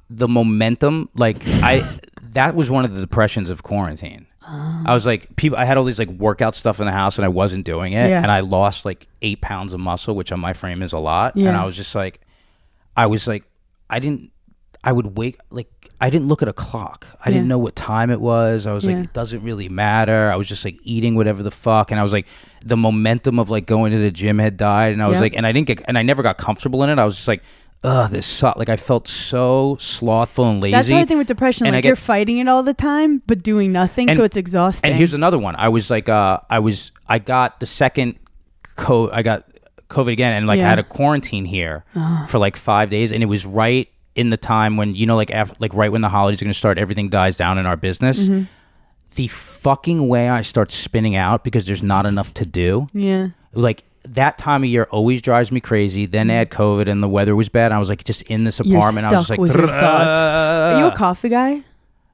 The 0.09 0.27
momentum, 0.27 1.09
like 1.15 1.37
I 1.47 1.83
that 2.31 2.55
was 2.55 2.69
one 2.69 2.83
of 2.83 2.93
the 2.95 2.99
depressions 3.01 3.49
of 3.49 3.63
quarantine. 3.63 4.25
I 4.45 4.93
was 4.93 5.05
like 5.05 5.35
people 5.35 5.57
I 5.57 5.65
had 5.65 5.77
all 5.77 5.83
these 5.85 5.99
like 5.99 6.09
workout 6.09 6.53
stuff 6.55 6.79
in 6.79 6.85
the 6.85 6.91
house 6.91 7.17
and 7.17 7.25
I 7.25 7.29
wasn't 7.29 7.65
doing 7.65 7.93
it 7.93 8.09
Yeah. 8.09 8.21
and 8.21 8.29
I 8.31 8.41
lost 8.41 8.83
like 8.85 9.07
8 9.21 9.39
pounds 9.41 9.73
of 9.73 9.79
muscle, 9.79 10.15
which 10.15 10.31
on 10.31 10.39
my 10.39 10.53
frame 10.53 10.81
is 10.83 10.91
a 10.93 10.97
lot, 10.99 11.35
and 11.35 11.55
I 11.55 11.65
was 11.65 11.75
just 11.75 11.95
like 11.95 12.19
I 12.97 13.05
was 13.07 13.25
like 13.27 13.43
I 13.89 13.99
didn't 13.99 14.31
I 14.83 14.91
would 14.91 15.17
wake 15.17 15.39
like 15.49 15.69
I 16.01 16.09
didn't 16.09 16.27
look 16.27 16.41
at 16.41 16.49
a 16.49 16.53
clock. 16.53 17.07
I 17.23 17.31
didn't 17.31 17.47
know 17.47 17.57
what 17.57 17.73
time 17.77 18.09
it 18.09 18.19
was. 18.19 18.67
I 18.67 18.73
was 18.73 18.85
Yeah. 18.85 18.95
like 18.97 19.05
it 19.05 19.13
doesn't 19.13 19.41
really 19.43 19.69
matter. 19.69 20.29
I 20.29 20.35
was 20.35 20.49
just 20.49 20.65
like 20.65 20.77
eating 20.83 21.15
whatever 21.15 21.41
the 21.41 21.51
fuck 21.51 21.91
and 21.91 21.99
I 21.99 22.03
was 22.03 22.11
like 22.11 22.25
the 22.65 22.75
momentum 22.75 23.39
of 23.39 23.49
like 23.49 23.65
going 23.65 23.93
to 23.93 23.97
the 23.97 24.11
gym 24.11 24.39
had 24.39 24.57
died 24.57 24.91
and 24.91 25.01
I 25.01 25.07
was 25.07 25.15
Yeah. 25.15 25.21
like 25.21 25.33
and 25.35 25.47
I 25.47 25.53
didn't 25.53 25.67
get 25.67 25.81
and 25.87 25.97
I 25.97 26.01
never 26.01 26.21
got 26.21 26.37
comfortable 26.37 26.83
in 26.83 26.89
it. 26.89 26.99
I 26.99 27.05
was 27.05 27.15
just 27.15 27.27
like 27.29 27.43
Ugh, 27.83 28.09
this 28.11 28.25
sucked. 28.25 28.57
Like 28.57 28.69
I 28.69 28.77
felt 28.77 29.07
so 29.07 29.75
slothful 29.79 30.45
and 30.49 30.61
lazy. 30.61 30.71
That's 30.71 30.89
how 30.89 30.99
I 30.99 31.05
think 31.05 31.17
with 31.17 31.27
depression. 31.27 31.65
And 31.65 31.75
like 31.75 31.83
get- 31.83 31.89
you're 31.89 31.95
fighting 31.97 32.37
it 32.37 32.47
all 32.47 32.63
the 32.63 32.73
time, 32.73 33.21
but 33.27 33.43
doing 33.43 33.71
nothing, 33.73 34.09
And- 34.09 34.17
so 34.17 34.23
it's 34.23 34.37
exhausting. 34.37 34.89
And 34.89 34.97
here's 34.97 35.13
another 35.13 35.37
one. 35.37 35.55
I 35.57 35.67
was 35.69 35.89
like, 35.89 36.07
uh, 36.07 36.39
I 36.49 36.59
was, 36.59 36.91
I 37.09 37.19
got 37.19 37.59
the 37.59 37.65
second 37.65 38.15
co, 38.75 39.09
I 39.11 39.21
got 39.21 39.43
COVID 39.89 40.13
again, 40.13 40.33
and 40.33 40.47
like 40.47 40.59
Yeah. 40.59 40.67
I 40.67 40.69
had 40.69 40.79
a 40.79 40.83
quarantine 40.83 41.45
here 41.45 41.83
for 42.29 42.39
like 42.39 42.55
five 42.55 42.89
days, 42.89 43.11
and 43.11 43.21
it 43.21 43.27
was 43.27 43.45
right 43.45 43.89
in 44.15 44.29
the 44.29 44.37
time 44.37 44.77
when 44.77 44.95
you 44.95 45.05
know, 45.05 45.15
like 45.15 45.31
after, 45.31 45.55
like 45.59 45.73
right 45.73 45.91
when 45.91 46.01
the 46.01 46.09
holidays 46.09 46.41
are 46.41 46.45
gonna 46.45 46.53
start, 46.53 46.77
everything 46.77 47.09
dies 47.09 47.35
down 47.35 47.57
in 47.57 47.65
our 47.65 47.75
business. 47.77 48.19
Mm-hmm. 48.19 48.43
The 49.15 49.27
fucking 49.27 50.07
way 50.07 50.29
I 50.29 50.41
start 50.41 50.71
spinning 50.71 51.15
out 51.15 51.43
because 51.43 51.65
there's 51.67 51.83
not 51.83 52.05
enough 52.05 52.33
to 52.35 52.45
do. 52.45 52.87
yeah. 52.93 53.27
Like 53.53 53.83
that 54.05 54.37
time 54.37 54.63
of 54.63 54.69
year 54.69 54.87
always 54.91 55.21
drives 55.21 55.51
me 55.51 55.59
crazy. 55.59 56.05
Then 56.05 56.29
add 56.29 56.49
COVID 56.49 56.87
and 56.89 57.01
the 57.01 57.07
weather 57.09 57.35
was 57.35 57.49
bad. 57.49 57.71
I 57.71 57.79
was 57.79 57.89
like 57.89 58.03
just 58.03 58.21
in 58.23 58.43
this 58.43 58.59
apartment. 58.59 59.05
I 59.07 59.11
was 59.11 59.19
just 59.21 59.29
like, 59.29 59.39
with 59.39 59.55
your 59.55 59.67
thoughts. 59.67 60.17
Are 60.17 60.79
you 60.79 60.87
a 60.87 60.95
coffee 60.95 61.29
guy? 61.29 61.63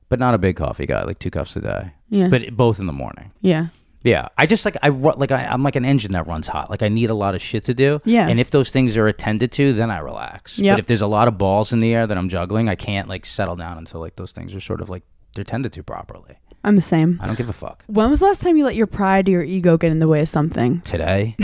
but 0.10 0.18
not 0.18 0.34
a 0.34 0.40
big 0.40 0.56
coffee 0.56 0.88
guy, 0.88 1.04
like 1.04 1.20
two 1.20 1.30
cups 1.30 1.56
a 1.56 1.62
day. 1.62 1.92
Yeah. 2.10 2.30
But 2.30 2.58
both 2.58 2.80
in 2.80 2.88
the 2.88 2.94
morning. 2.94 3.32
yeah. 3.42 3.68
Yeah, 4.02 4.30
I 4.38 4.46
just 4.46 4.64
like 4.64 4.78
I 4.82 4.88
ru- 4.88 5.14
like 5.18 5.30
I, 5.32 5.44
I'm 5.44 5.62
like 5.62 5.76
an 5.76 5.84
engine 5.84 6.14
that 6.14 6.26
runs 6.26 6.48
hot. 6.48 6.70
Like 6.70 6.82
I 6.82 6.88
need 6.88 7.10
a 7.10 7.14
lot 7.14 7.36
of 7.36 7.42
shit 7.42 7.66
to 7.66 7.74
do. 7.74 8.00
Yeah. 8.06 8.30
and 8.30 8.40
if 8.40 8.50
those 8.50 8.70
things 8.70 8.96
are 8.96 9.08
attended 9.08 9.52
to, 9.52 9.74
then 9.74 9.92
I 9.92 10.00
relax. 10.00 10.58
Yep. 10.58 10.74
But 10.74 10.80
if 10.80 10.88
there's 10.88 11.02
a 11.02 11.06
lot 11.08 11.28
of 11.28 11.38
balls 11.38 11.74
in 11.74 11.80
the 11.82 11.94
air 11.94 12.08
that 12.08 12.18
I'm 12.18 12.30
juggling, 12.30 12.70
I 12.70 12.76
can't 12.76 13.10
like 13.10 13.26
settle 13.26 13.58
down 13.58 13.78
until 13.78 14.00
like 14.00 14.16
those 14.16 14.32
things 14.32 14.56
are 14.56 14.62
sort 14.62 14.80
of 14.80 14.90
like 14.90 15.04
they're 15.36 15.44
tended 15.44 15.74
to 15.74 15.84
properly. 15.84 16.38
I'm 16.64 16.76
the 16.76 16.82
same. 16.82 17.20
I 17.22 17.28
don't 17.28 17.38
give 17.38 17.50
a 17.50 17.54
fuck. 17.54 17.84
When 17.88 18.10
was 18.10 18.20
the 18.20 18.26
last 18.26 18.42
time 18.42 18.58
you 18.58 18.66
let 18.66 18.76
your 18.76 18.88
pride 18.88 19.28
or 19.30 19.32
your 19.32 19.44
ego 19.44 19.78
get 19.78 19.92
in 19.92 20.00
the 20.00 20.08
way 20.08 20.22
of 20.22 20.30
something? 20.30 20.82
Today, 20.82 21.36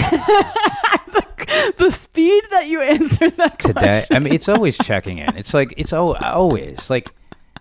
the 1.77 1.89
speed 1.89 2.43
that 2.51 2.67
you 2.67 2.81
answered 2.81 3.37
that 3.37 3.59
today. 3.59 3.73
question. 3.81 4.15
I 4.15 4.19
mean, 4.19 4.33
it's 4.33 4.49
always 4.49 4.77
checking 4.77 5.19
in. 5.19 5.35
It's 5.37 5.53
like 5.53 5.73
it's 5.77 5.93
al- 5.93 6.15
always 6.17 6.89
like 6.89 7.07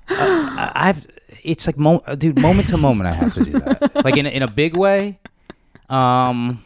uh, 0.09 0.15
I- 0.19 0.73
I've. 0.75 1.07
It's 1.43 1.67
like 1.67 1.77
mo- 1.77 2.03
uh, 2.07 2.15
dude, 2.15 2.41
moment 2.41 2.69
to 2.69 2.77
moment, 2.79 3.07
I 3.09 3.13
have 3.13 3.35
to 3.35 3.45
do 3.45 3.53
that. 3.53 4.05
Like 4.05 4.17
in 4.17 4.25
a, 4.25 4.31
in 4.31 4.43
a 4.43 4.49
big 4.49 4.77
way, 4.77 5.19
um, 5.91 6.65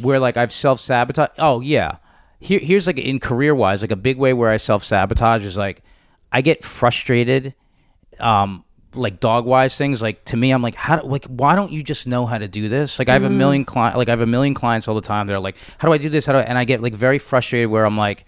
where 0.00 0.20
like 0.20 0.36
I've 0.36 0.52
self 0.52 0.80
sabotaged. 0.80 1.32
Oh 1.38 1.60
yeah, 1.60 1.96
here 2.38 2.60
here's 2.60 2.86
like 2.86 2.98
in 2.98 3.18
career 3.18 3.54
wise, 3.54 3.82
like 3.82 3.90
a 3.90 3.96
big 3.96 4.18
way 4.18 4.32
where 4.32 4.50
I 4.50 4.56
self 4.56 4.84
sabotage 4.84 5.44
is 5.44 5.56
like 5.56 5.82
I 6.32 6.40
get 6.42 6.64
frustrated. 6.64 7.54
Um, 8.20 8.62
like 8.96 9.20
dog 9.20 9.44
wise 9.44 9.76
things 9.76 10.02
like 10.02 10.24
to 10.24 10.36
me 10.36 10.50
i'm 10.50 10.62
like 10.62 10.74
how 10.74 10.96
do, 10.96 11.06
like 11.06 11.24
why 11.26 11.54
don't 11.54 11.72
you 11.72 11.82
just 11.82 12.06
know 12.06 12.26
how 12.26 12.38
to 12.38 12.48
do 12.48 12.68
this 12.68 12.98
like 12.98 13.08
i 13.08 13.12
have 13.12 13.24
a 13.24 13.28
mm-hmm. 13.28 13.38
million 13.38 13.64
client 13.64 13.96
like 13.96 14.08
i 14.08 14.12
have 14.12 14.20
a 14.20 14.26
million 14.26 14.54
clients 14.54 14.88
all 14.88 14.94
the 14.94 15.00
time 15.00 15.26
they're 15.26 15.40
like 15.40 15.56
how 15.78 15.88
do 15.88 15.94
i 15.94 15.98
do 15.98 16.08
this 16.08 16.26
how 16.26 16.32
do 16.32 16.38
I? 16.38 16.42
and 16.42 16.58
i 16.58 16.64
get 16.64 16.82
like 16.82 16.94
very 16.94 17.18
frustrated 17.18 17.70
where 17.70 17.84
i'm 17.84 17.96
like 17.96 18.24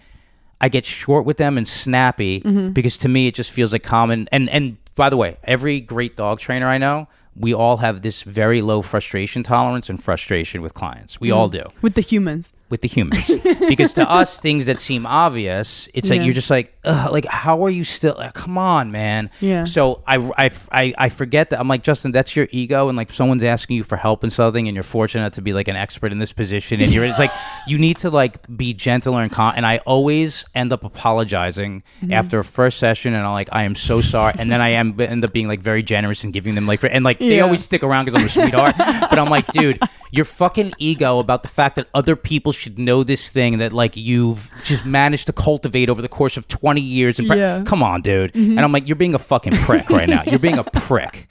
I 0.61 0.69
get 0.69 0.85
short 0.85 1.25
with 1.25 1.37
them 1.37 1.57
and 1.57 1.67
snappy 1.67 2.41
mm-hmm. 2.41 2.71
because 2.71 2.97
to 2.99 3.07
me 3.07 3.27
it 3.27 3.35
just 3.35 3.51
feels 3.51 3.71
like 3.71 3.83
common. 3.83 4.27
And 4.31 4.49
and 4.49 4.77
by 4.95 5.09
the 5.09 5.17
way, 5.17 5.37
every 5.43 5.79
great 5.79 6.17
dog 6.17 6.39
trainer 6.39 6.67
I 6.67 6.77
know, 6.77 7.07
we 7.35 7.53
all 7.53 7.77
have 7.77 8.01
this 8.01 8.23
very 8.23 8.61
low 8.61 8.81
frustration 8.81 9.43
tolerance 9.43 9.89
and 9.89 10.01
frustration 10.01 10.61
with 10.61 10.73
clients. 10.73 11.21
We 11.21 11.29
mm-hmm. 11.29 11.37
all 11.37 11.49
do 11.49 11.63
with 11.81 11.93
the 11.93 12.01
humans. 12.01 12.53
With 12.69 12.81
the 12.81 12.87
humans 12.87 13.29
because 13.67 13.93
to 13.93 14.07
us 14.09 14.39
things 14.39 14.65
that 14.67 14.79
seem 14.79 15.05
obvious, 15.05 15.87
it's 15.93 16.09
like 16.09 16.19
Yeah. 16.19 16.25
you're 16.25 16.33
just 16.33 16.49
like, 16.49 16.73
Ugh, 16.85 17.11
like 17.11 17.25
how 17.25 17.63
are 17.65 17.69
you 17.69 17.83
still? 17.83 18.15
like, 18.17 18.33
come 18.33 18.57
on, 18.57 18.91
man. 18.91 19.29
Yeah. 19.41 19.65
So 19.65 20.03
I, 20.07 20.17
I, 20.37 20.49
I, 20.71 20.93
I 20.97 21.09
forget 21.09 21.49
that 21.49 21.59
I'm 21.59 21.67
like 21.67 21.83
Justin. 21.83 22.11
That's 22.11 22.35
your 22.35 22.47
ego, 22.51 22.87
and 22.89 22.97
like 22.97 23.11
someone's 23.11 23.43
asking 23.43 23.77
you 23.77 23.83
for 23.83 23.95
help 23.97 24.23
in 24.23 24.29
something, 24.29 24.67
and 24.67 24.75
you're 24.75 24.83
fortunate 24.83 25.33
to 25.33 25.41
be 25.41 25.53
like 25.53 25.67
an 25.67 25.75
expert 25.75 26.11
in 26.11 26.19
this 26.19 26.31
position, 26.31 26.79
and 26.81 26.91
you're 26.91 27.05
it's 27.05 27.19
like 27.19 27.31
you 27.67 27.77
need 27.77 27.97
to 27.99 28.09
like 28.09 28.37
be 28.55 28.73
gentler 28.73 29.21
and 29.21 29.31
calm. 29.31 29.53
And 29.55 29.65
I 29.65 29.77
always 29.79 30.45
end 30.55 30.71
up 30.71 30.83
apologizing 30.83 31.83
Mm-hmm. 32.01 32.13
after 32.13 32.39
a 32.39 32.43
first 32.45 32.77
session, 32.79 33.13
and 33.13 33.25
I'm 33.25 33.33
like, 33.33 33.49
I 33.51 33.63
am 33.63 33.75
so 33.75 33.99
sorry, 34.01 34.33
and 34.37 34.49
then 34.51 34.61
I 34.61 34.69
am 34.69 34.99
end 35.01 35.23
up 35.25 35.33
being 35.33 35.47
like 35.47 35.59
very 35.59 35.83
generous 35.83 36.23
and 36.23 36.31
giving 36.31 36.55
them 36.55 36.65
like, 36.65 36.81
and 36.83 37.03
like 37.03 37.19
they 37.19 37.41
always 37.41 37.63
stick 37.63 37.83
around 37.83 38.05
because 38.05 38.19
I'm 38.21 38.25
a 38.27 38.29
sweetheart, 38.29 38.75
but 38.77 39.19
I'm 39.19 39.29
like, 39.29 39.45
dude, 39.47 39.79
your 40.11 40.25
fucking 40.25 40.73
ego 40.77 41.19
about 41.19 41.43
the 41.43 41.49
fact 41.49 41.75
that 41.75 41.87
other 41.93 42.15
people 42.15 42.51
should 42.51 42.79
know 42.79 43.03
this 43.03 43.29
thing 43.29 43.57
that 43.59 43.73
like 43.73 43.95
you've 43.95 44.51
just 44.63 44.85
managed 44.85 45.25
to 45.27 45.33
cultivate 45.33 45.89
over 45.89 46.01
the 46.01 46.09
course 46.09 46.35
of 46.37 46.47
20 46.47 46.81
years. 46.81 47.19
And 47.19 47.27
pre- 47.27 47.37
Yeah. 47.37 47.63
come 47.65 47.83
on, 47.83 48.01
dude. 48.01 48.33
Mm-hmm. 48.33 48.51
And 48.51 48.59
I'm 48.61 48.71
like, 48.71 48.87
you're 48.87 48.95
being 48.95 49.13
a 49.15 49.19
fucking 49.19 49.53
prick 49.57 49.89
right 49.89 50.09
now. 50.09 50.23
You're 50.25 50.39
being 50.39 50.57
a 50.57 50.63
prick. 50.73 51.27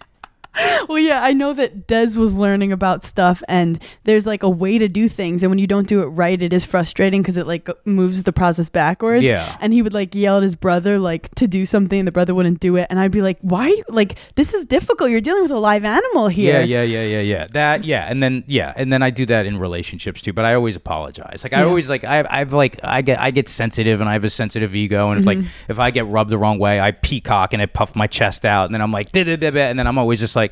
Well, 0.89 0.99
yeah, 0.99 1.23
I 1.23 1.33
know 1.35 1.53
that 1.53 1.87
Des 1.87 2.17
was 2.17 2.39
learning 2.39 2.73
about 2.73 3.05
stuff, 3.05 3.43
and 3.47 3.79
there's 4.05 4.25
like 4.27 4.43
a 4.43 4.49
way 4.49 4.79
to 4.79 4.89
do 4.89 5.09
things, 5.09 5.43
and 5.43 5.51
when 5.51 5.59
you 5.59 5.67
don't 5.67 5.87
do 5.87 6.01
it 6.01 6.07
right, 6.07 6.41
it 6.41 6.53
is 6.53 6.65
frustrating 6.65 7.21
because 7.21 7.37
it 7.37 7.47
like 7.47 7.69
moves 7.85 8.23
the 8.23 8.33
process 8.33 8.69
backwards. 8.71 9.23
Yeah. 9.23 9.57
And 9.61 9.73
he 9.75 9.83
would 9.83 9.93
like 9.93 10.15
yell 10.15 10.39
at 10.39 10.43
his 10.43 10.55
brother 10.55 10.99
like 10.99 11.35
to 11.35 11.47
do 11.47 11.67
something, 11.67 11.99
and 11.99 12.09
the 12.09 12.13
brother 12.13 12.35
wouldn't 12.35 12.61
do 12.61 12.77
it, 12.77 12.87
and 12.89 12.99
I'd 12.99 13.11
be 13.11 13.21
like, 13.21 13.39
"Why? 13.43 13.67
Are 13.67 13.69
you, 13.69 13.85
like 13.89 14.17
this 14.35 14.55
is 14.55 14.65
difficult. 14.65 15.11
You're 15.11 15.21
dealing 15.21 15.43
with 15.43 15.51
a 15.51 15.59
live 15.59 15.85
animal 15.85 16.29
here." 16.29 16.61
Yeah, 16.63 16.83
yeah, 16.83 17.03
yeah, 17.03 17.03
yeah, 17.03 17.21
yeah. 17.21 17.47
That, 17.53 17.85
yeah, 17.85 18.07
and 18.09 18.23
then 18.23 18.45
yeah, 18.47 18.73
and 18.77 18.91
then 18.93 19.03
I 19.03 19.11
do 19.11 19.27
that 19.27 19.45
in 19.45 19.59
relationships 19.59 20.23
too. 20.23 20.33
But 20.33 20.47
I 20.47 20.55
always 20.55 20.75
apologize. 20.77 21.45
Like 21.45 21.53
I 21.53 21.59
Yeah. 21.61 21.67
always 21.67 21.91
like 21.91 22.05
I, 22.05 22.25
I've 22.31 22.53
like 22.55 22.81
I 22.83 23.03
get 23.03 23.21
I 23.21 23.31
get 23.31 23.49
sensitive 23.51 24.01
and 24.01 24.09
I 24.09 24.15
have 24.15 24.25
a 24.25 24.31
sensitive 24.31 24.75
ego. 24.75 25.11
And 25.11 25.21
if 25.21 25.27
like 25.27 25.39
Mm-hmm. 25.39 25.71
if 25.71 25.79
I 25.79 25.91
get 25.91 26.07
rubbed 26.07 26.31
the 26.31 26.39
wrong 26.39 26.59
way, 26.59 26.81
I 26.81 26.93
peacock 26.93 27.53
and 27.53 27.61
I 27.61 27.67
puff 27.67 27.95
my 27.95 28.07
chest 28.07 28.47
out, 28.47 28.65
and 28.65 28.75
then 28.75 28.81
I'm 28.81 28.91
like, 28.93 29.09
and 29.15 29.43
then 29.79 29.87
I'm 29.87 29.99
always 29.99 30.19
just 30.21 30.35
like. 30.35 30.48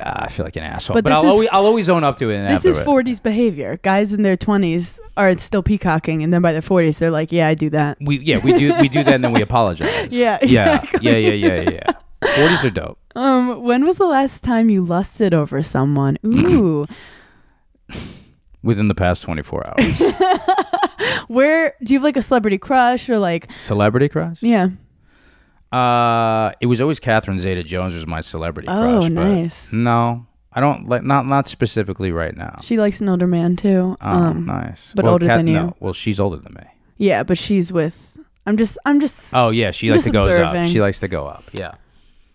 Ah, 0.00 0.24
I 0.24 0.28
feel 0.28 0.44
like 0.44 0.56
an 0.56 0.62
asshole, 0.62 0.94
But 0.94 1.04
but, 1.04 1.12
I'll 1.12 1.24
is- 1.26 1.32
always 1.32 1.48
I'll 1.52 1.66
always 1.66 1.88
own 1.88 2.04
up 2.04 2.16
to 2.18 2.30
it. 2.30 2.36
And 2.36 2.50
This 2.50 2.64
is 2.64 2.76
it. 2.76 2.86
40s 2.86 3.22
behavior. 3.22 3.78
Guys 3.82 4.12
in 4.12 4.22
their 4.22 4.36
20s 4.36 4.98
are 5.16 5.36
still 5.38 5.62
peacocking, 5.62 6.22
and 6.22 6.32
then 6.32 6.42
by 6.42 6.52
their 6.52 6.62
40s, 6.62 6.98
they're 6.98 7.10
like, 7.10 7.32
"Yeah, 7.32 7.48
I 7.48 7.54
do 7.54 7.70
that." 7.70 7.98
We 8.00 8.18
yeah 8.20 8.38
we 8.44 8.52
do 8.58 8.72
we 8.80 8.88
do 8.88 9.04
that 9.04 9.14
and 9.14 9.24
then 9.24 9.32
we 9.32 9.42
apologize. 9.42 10.08
Yeah, 10.10 10.38
yeah, 10.42 10.84
yeah, 11.00 11.16
yeah, 11.16 11.32
yeah, 11.34 11.70
yeah. 11.70 11.92
Forties 12.36 12.64
are 12.64 12.70
dope. 12.70 12.98
Um, 13.16 13.62
when 13.62 13.84
was 13.86 13.96
the 13.96 14.06
last 14.06 14.42
time 14.44 14.68
you 14.70 14.84
lusted 14.84 15.32
over 15.34 15.62
someone? 15.62 16.16
Ooh, 16.24 16.86
Within 18.62 18.88
the 18.88 18.94
past 18.94 19.22
twenty 19.22 19.42
four 19.42 19.66
hours, 19.66 19.98
where 21.28 21.74
do 21.82 21.94
you 21.94 21.98
have 21.98 22.04
like 22.04 22.16
a 22.18 22.22
celebrity 22.22 22.58
crush 22.58 23.08
or 23.08 23.18
like? 23.18 23.48
celebrity 23.58 24.06
crush. 24.08 24.42
Yeah. 24.42 24.68
Uh, 25.72 26.52
it 26.60 26.66
was 26.66 26.80
always 26.80 26.98
Catherine 26.98 27.38
Zeta 27.38 27.62
Jones 27.62 27.94
was 27.94 28.06
my 28.06 28.20
celebrity 28.20 28.68
Oh, 28.68 28.98
crush. 29.00 29.10
nice. 29.10 29.72
No, 29.72 30.26
I 30.52 30.60
don't 30.60 30.88
like 30.88 31.04
not 31.04 31.26
not 31.26 31.48
specifically 31.48 32.10
right 32.12 32.36
now. 32.36 32.58
She 32.62 32.76
likes 32.76 33.00
an 33.00 33.08
older 33.08 33.26
man 33.26 33.56
too. 33.56 33.96
Oh, 34.00 34.08
um, 34.08 34.46
nice. 34.46 34.92
but 34.96 35.04
well, 35.04 35.12
older 35.14 35.26
than 35.26 35.46
no, 35.46 35.52
you. 35.52 35.74
Well, 35.78 35.92
she's 35.92 36.18
older 36.18 36.36
than 36.38 36.54
me. 36.54 36.64
Yeah, 36.98 37.22
but 37.22 37.38
she's 37.38 37.72
with. 37.72 38.18
I'm 38.46 38.56
just. 38.56 38.78
I'm 38.84 39.00
just. 39.00 39.32
Oh 39.34 39.50
yeah, 39.50 39.70
she 39.70 39.88
I'm 39.88 39.92
likes 39.92 40.04
to 40.04 40.10
go 40.10 40.24
up. 40.28 40.66
She 40.66 40.80
likes 40.80 40.98
to 41.00 41.08
go 41.08 41.26
up. 41.26 41.44
Yeah, 41.52 41.72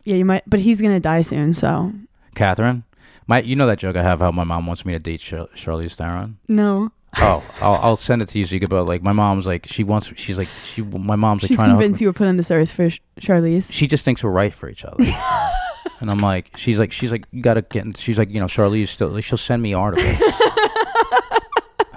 Yeah, 0.05 0.15
you 0.15 0.25
might. 0.25 0.43
But 0.47 0.61
he's 0.61 0.79
gonna 0.81 0.99
die 1.01 1.21
soon, 1.21 1.53
so 1.53 1.91
Catherine. 2.35 2.83
My, 3.27 3.41
you 3.41 3.55
know 3.55 3.65
that 3.67 3.79
joke 3.79 3.95
I 3.95 4.03
have 4.03 4.19
how 4.19 4.31
my 4.31 4.43
mom 4.43 4.67
wants 4.67 4.85
me 4.85 4.93
to 4.93 4.99
date 4.99 5.19
Char- 5.19 5.47
Charlize 5.55 5.95
Theron. 5.95 6.37
no. 6.47 6.91
Oh, 7.17 7.43
I'll, 7.61 7.75
I'll 7.75 7.95
send 7.95 8.21
it 8.21 8.27
to 8.29 8.39
you 8.39 8.45
so 8.45 8.53
you 8.55 8.59
can. 8.59 8.69
But 8.69 8.83
like, 8.83 9.01
my 9.01 9.13
mom's 9.13 9.45
like, 9.47 9.65
she 9.67 9.83
wants. 9.83 10.11
She's 10.15 10.37
like, 10.37 10.49
she. 10.63 10.81
My 10.81 11.15
mom's 11.15 11.43
like 11.43 11.49
She's 11.49 11.57
trying 11.57 11.69
to. 11.69 11.75
convinced 11.75 12.01
you 12.01 12.07
were 12.07 12.13
put 12.13 12.27
on 12.27 12.35
this 12.37 12.51
earth 12.51 12.71
for 12.71 12.89
Sh- 12.89 12.99
Charlize. 13.21 13.71
she 13.71 13.87
just 13.87 14.03
thinks 14.03 14.23
we're 14.23 14.31
right 14.31 14.53
for 14.53 14.67
each 14.69 14.83
other. 14.83 15.03
and 16.01 16.11
I'm 16.11 16.17
like, 16.17 16.51
she's 16.57 16.77
like, 16.77 16.91
she's 16.91 17.11
like, 17.11 17.25
you 17.31 17.41
gotta 17.41 17.61
get. 17.61 17.85
in- 17.85 17.93
She's 17.93 18.17
like, 18.17 18.29
you 18.31 18.39
know, 18.39 18.47
Charlize 18.47 18.89
still. 18.89 19.07
Like, 19.09 19.23
she'll 19.23 19.37
send 19.37 19.61
me 19.61 19.73
articles. 19.73 20.15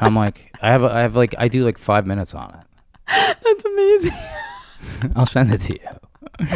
I'm 0.01 0.15
like, 0.15 0.55
I 0.63 0.71
have, 0.71 0.85
a, 0.85 0.93
I 0.93 1.01
have 1.01 1.17
like, 1.17 1.35
I 1.39 1.49
do 1.49 1.65
like 1.65 1.77
five 1.79 2.07
minutes 2.07 2.33
on 2.35 2.55
it. 2.55 3.37
That's 3.43 3.65
amazing. 3.65 4.13
I'll 5.17 5.27
send 5.27 5.53
it 5.53 5.61
to 5.63 5.75
you. 5.75 6.49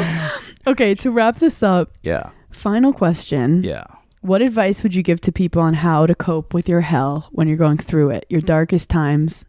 okay, 0.69 0.95
to 0.97 1.11
wrap 1.11 1.39
this 1.41 1.63
up, 1.63 1.91
Yeah, 2.03 2.31
final 2.53 2.93
question. 2.93 3.65
yeah. 3.65 3.85
What 4.23 4.41
advice 4.41 4.85
would 4.85 4.95
you 4.95 5.03
give 5.03 5.21
to 5.23 5.33
people 5.33 5.61
on 5.61 5.75
how 5.75 6.07
to 6.07 6.15
cope 6.15 6.55
with 6.55 6.69
your 6.69 6.81
hell 6.81 7.29
when 7.33 7.49
you're 7.49 7.57
going 7.57 7.79
through 7.79 8.11
it, 8.11 8.25
your 8.29 8.41
darkest 8.41 8.89
times? 8.89 9.45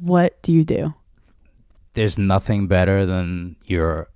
What 0.00 0.42
do 0.42 0.50
you 0.50 0.64
do? 0.64 0.94
There's 1.92 2.18
nothing 2.18 2.66
better 2.66 3.04
than 3.04 3.56
your 3.66 4.08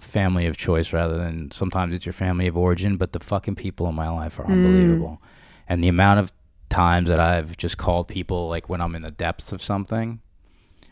family 0.00 0.46
of 0.46 0.56
choice, 0.56 0.94
rather 0.94 1.18
than 1.18 1.50
sometimes 1.50 1.92
it's 1.92 2.06
your 2.06 2.14
family 2.14 2.46
of 2.46 2.56
origin. 2.56 2.96
But 2.96 3.12
the 3.12 3.20
fucking 3.20 3.56
people 3.56 3.86
in 3.88 3.94
my 3.94 4.08
life 4.08 4.40
are 4.40 4.44
hmm. 4.44 4.52
unbelievable, 4.52 5.22
and 5.68 5.84
the 5.84 5.88
amount 5.88 6.20
of 6.20 6.32
times 6.70 7.08
that 7.08 7.20
I've 7.20 7.58
just 7.58 7.76
called 7.76 8.08
people 8.08 8.48
like 8.48 8.70
when 8.70 8.80
I'm 8.80 8.94
in 8.94 9.02
the 9.02 9.10
depths 9.10 9.52
of 9.52 9.60
something, 9.60 10.20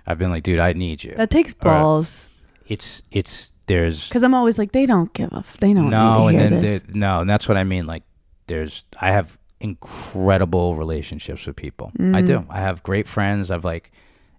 I've 0.07 0.19
been 0.19 0.31
like, 0.31 0.43
dude, 0.43 0.59
I 0.59 0.75
need 0.75 1.03
you. 1.03 1.15
That 1.17 1.31
takes 1.31 1.55
balls. 1.55 2.29
it's 2.67 3.03
it's 3.11 3.53
there's 3.67 4.07
Because 4.09 4.23
I'm 4.23 4.35
always 4.35 4.59
like, 4.59 4.73
they 4.73 4.85
don't 4.85 5.13
give 5.15 5.33
a. 5.33 5.39
F- 5.39 5.57
they 5.61 5.73
don't 5.73 5.89
no 5.89 6.29
and 6.29 6.63
then 6.63 6.83
no 6.93 7.21
and 7.21 7.31
that's 7.31 7.47
what 7.49 7.57
i 7.57 7.63
mean 7.63 7.87
like 7.87 8.03
there's 8.51 8.85
i 9.01 9.09
have 9.19 9.29
incredible 9.61 10.75
relationships 10.77 11.47
with 11.47 11.57
people 11.57 11.93
i 11.99 12.23
Mm. 12.23 12.27
do 12.27 12.47
i 12.51 12.61
have 12.61 12.83
great 12.83 13.07
friends 13.09 13.51
i've 13.51 13.65
like 13.65 13.91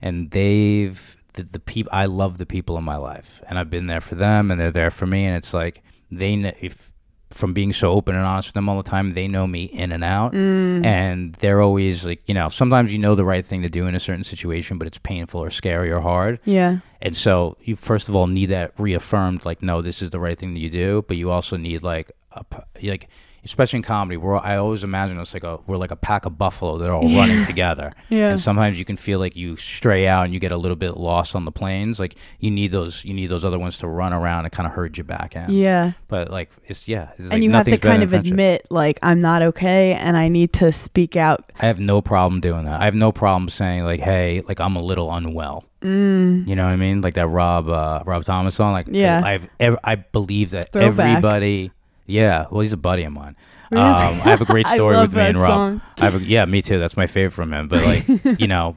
and 0.02 0.32
they've 0.32 1.18
the, 1.34 1.44
the 1.44 1.60
people 1.60 1.92
i 1.94 2.06
love 2.06 2.38
the 2.38 2.46
people 2.46 2.78
in 2.78 2.84
my 2.84 2.98
life 2.98 3.42
and 3.48 3.58
i've 3.60 3.70
been 3.70 3.88
there 3.88 4.02
for 4.02 4.16
them 4.16 4.52
and 4.52 4.60
they're 4.60 4.72
there 4.72 4.92
for 4.92 5.08
me 5.08 5.26
and 5.26 5.36
it's 5.36 5.54
like 5.54 5.84
they 6.12 6.34
if 6.62 6.92
from 7.30 7.54
being 7.54 7.72
so 7.72 7.92
open 7.92 8.14
and 8.14 8.26
honest 8.26 8.50
with 8.50 8.56
them 8.56 8.68
all 8.68 8.76
the 8.84 8.90
time 8.90 9.14
they 9.14 9.28
know 9.28 9.48
me 9.48 9.64
in 9.64 9.92
and 9.94 10.04
out 10.04 10.34
Mm. 10.34 10.86
and 10.86 11.34
they're 11.36 11.62
always 11.62 12.04
like 12.06 12.22
you 12.28 12.34
know 12.34 12.50
sometimes 12.50 12.92
you 12.92 13.00
know 13.00 13.16
the 13.16 13.24
right 13.34 13.46
thing 13.46 13.62
to 13.62 13.70
do 13.70 13.88
in 13.88 13.96
a 13.96 14.00
certain 14.02 14.26
situation 14.26 14.78
but 14.78 14.86
it's 14.88 14.98
painful 14.98 15.40
or 15.42 15.50
scary 15.50 15.90
or 15.92 16.02
hard 16.02 16.40
yeah. 16.44 16.80
and 17.02 17.16
so 17.16 17.56
you 17.64 17.76
first 17.78 18.10
of 18.10 18.16
all 18.18 18.28
need 18.28 18.48
that 18.58 18.74
reaffirmed, 18.78 19.46
like, 19.46 19.62
no, 19.64 19.82
this 19.82 20.02
is 20.02 20.10
the 20.10 20.20
right 20.20 20.38
thing 20.40 20.54
that 20.56 20.60
you 20.60 20.70
do. 20.70 21.04
But 21.08 21.16
you 21.18 21.32
also 21.32 21.56
need 21.58 21.82
like, 21.84 22.12
a, 22.34 22.44
like, 22.84 23.08
especially 23.44 23.78
in 23.78 23.84
comedy, 23.84 24.18
we're 24.18 24.38
I 24.38 24.58
always 24.58 24.84
imagine 24.84 25.18
us 25.18 25.34
like 25.34 25.44
a 25.44 25.60
we're 25.68 25.78
like 25.78 25.92
a 25.92 25.96
pack 25.96 26.26
of 26.26 26.38
buffalo 26.38 26.78
that 26.78 26.90
are 26.90 26.94
all 26.94 27.10
running 27.16 27.46
together. 27.46 27.92
Yeah. 28.10 28.30
And 28.32 28.40
sometimes 28.40 28.78
you 28.78 28.84
can 28.84 28.98
feel 28.98 29.20
like 29.20 29.36
you 29.38 29.56
stray 29.56 30.06
out 30.06 30.26
and 30.26 30.34
you 30.34 30.40
get 30.40 30.52
a 30.52 30.58
little 30.58 30.76
bit 30.76 30.98
lost 30.98 31.34
on 31.34 31.46
the 31.46 31.52
plains. 31.52 31.98
Like 32.00 32.16
you 32.40 32.52
need 32.52 32.72
those 32.74 33.06
you 33.06 33.14
need 33.14 33.28
those 33.28 33.46
other 33.46 33.58
ones 33.58 33.78
to 33.80 33.88
run 33.88 34.12
around 34.12 34.44
and 34.46 34.52
kind 34.52 34.68
of 34.68 34.74
herd 34.74 34.98
you 34.98 35.04
back 35.06 35.36
in. 35.36 35.50
Yeah. 35.50 35.94
But 36.10 36.30
like 36.30 36.50
it's 36.68 36.88
yeah, 36.90 37.10
it's 37.14 37.22
like 37.24 37.34
and 37.34 37.44
you 37.44 37.52
have 37.52 37.66
to 37.68 37.78
kind 37.78 38.04
of 38.04 38.12
admit 38.14 38.66
like 38.70 39.00
I'm 39.02 39.22
not 39.22 39.42
okay 39.42 39.94
and 39.94 40.18
I 40.18 40.28
need 40.28 40.52
to 40.54 40.72
speak 40.74 41.16
out. 41.16 41.52
I 41.60 41.68
have 41.68 41.80
no 41.80 42.02
problem 42.02 42.42
doing 42.42 42.66
that. 42.66 42.82
I 42.82 42.86
have 42.86 42.96
no 42.96 43.12
problem 43.14 43.50
saying 43.50 43.84
like, 43.84 44.02
"Hey, 44.02 44.42
like 44.48 44.60
I'm 44.60 44.76
a 44.76 44.82
little 44.82 45.12
unwell." 45.14 45.64
Mm. 45.82 46.48
You 46.48 46.56
know 46.56 46.66
what 46.66 46.72
I 46.72 46.76
mean? 46.76 47.02
Like 47.02 47.14
that 47.16 47.28
Rob 47.28 47.70
uh, 47.70 48.02
Rob 48.06 48.24
Thomas 48.26 48.56
song. 48.56 48.74
Like, 48.74 48.88
Yeah. 48.90 49.22
I've 49.24 49.48
ev- 49.60 49.80
I 49.84 49.96
believe 49.96 50.52
that 50.52 50.72
Throwback. 50.74 51.00
everybody. 51.00 51.72
Yeah, 52.12 52.46
well, 52.52 52.62
he's 52.62 52.74
a 52.74 52.78
buddy 52.78 53.04
of 53.04 53.14
mine. 53.14 53.36
Really? 53.72 53.84
Um, 53.84 53.92
I 53.94 54.30
have 54.30 54.42
a 54.42 54.46
great 54.46 54.68
story 54.76 54.98
with 54.98 55.14
me 55.14 55.22
and 55.22 55.40
Rob. 55.40 55.48
song. 55.48 55.82
I 55.98 56.06
have 56.06 56.16
a, 56.22 56.24
yeah, 56.24 56.44
me 56.46 56.62
too. 56.62 56.78
That's 56.78 56.98
my 56.98 57.08
favorite 57.08 57.32
from 57.32 57.54
him. 57.54 57.68
But 57.70 57.84
like, 57.86 58.06
you 58.40 58.48
know, 58.48 58.76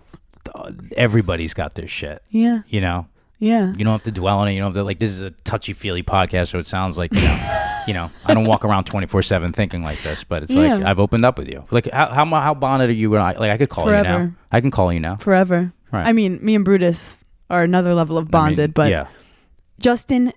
everybody's 0.97 1.55
got 1.55 1.75
their 1.75 1.89
shit. 1.89 2.23
Yeah. 2.31 2.61
You 2.69 2.81
know, 2.81 3.07
Yeah. 3.39 3.73
you 3.77 3.85
don't 3.85 3.93
have 3.93 4.05
to 4.05 4.13
dwell 4.13 4.39
on 4.39 4.49
it. 4.49 4.53
You 4.53 4.61
don't 4.61 4.69
have 4.69 4.75
to 4.77 4.85
like. 4.85 4.99
This 4.99 5.11
is 5.11 5.23
a 5.23 5.31
touchy 5.31 5.73
feely 5.73 6.03
podcast, 6.03 6.49
so 6.49 6.59
it 6.59 6.67
sounds 6.69 6.97
like 6.97 7.13
you 7.13 7.21
know, 7.23 7.61
you 7.89 7.95
know. 7.95 8.11
I 8.25 8.35
don't 8.35 8.45
walk 8.47 8.65
around 8.65 8.85
twenty 8.85 9.07
four 9.07 9.23
seven 9.23 9.53
thinking 9.53 9.83
like 9.83 10.01
this, 10.03 10.25
but 10.25 10.43
it's 10.43 10.53
like 10.55 10.71
I've 10.83 10.99
opened 11.01 11.25
up 11.25 11.39
with 11.39 11.49
you. 11.49 11.65
Like 11.71 11.91
how 11.91 12.11
how 12.13 12.25
how 12.27 12.55
bonded 12.55 12.91
are 12.91 12.93
you 12.93 13.13
and 13.15 13.23
I? 13.23 13.33
Like 13.33 13.51
I 13.51 13.57
could 13.57 13.69
call 13.71 13.87
you 13.87 14.03
now. 14.03 14.33
I 14.53 14.61
can 14.61 14.71
call 14.71 14.93
you 14.93 15.01
now. 15.01 15.17
Forever. 15.17 15.73
Right. 15.93 16.07
I 16.07 16.13
mean, 16.13 16.39
me 16.43 16.55
and 16.55 16.65
Brutus 16.65 17.25
are 17.51 17.63
another 17.63 17.95
level 17.95 18.17
of 18.19 18.25
I 18.25 18.27
mean, 18.27 18.31
bonded, 18.31 18.75
but 18.75 18.91
yeah, 18.91 19.07
Justin, 19.79 20.33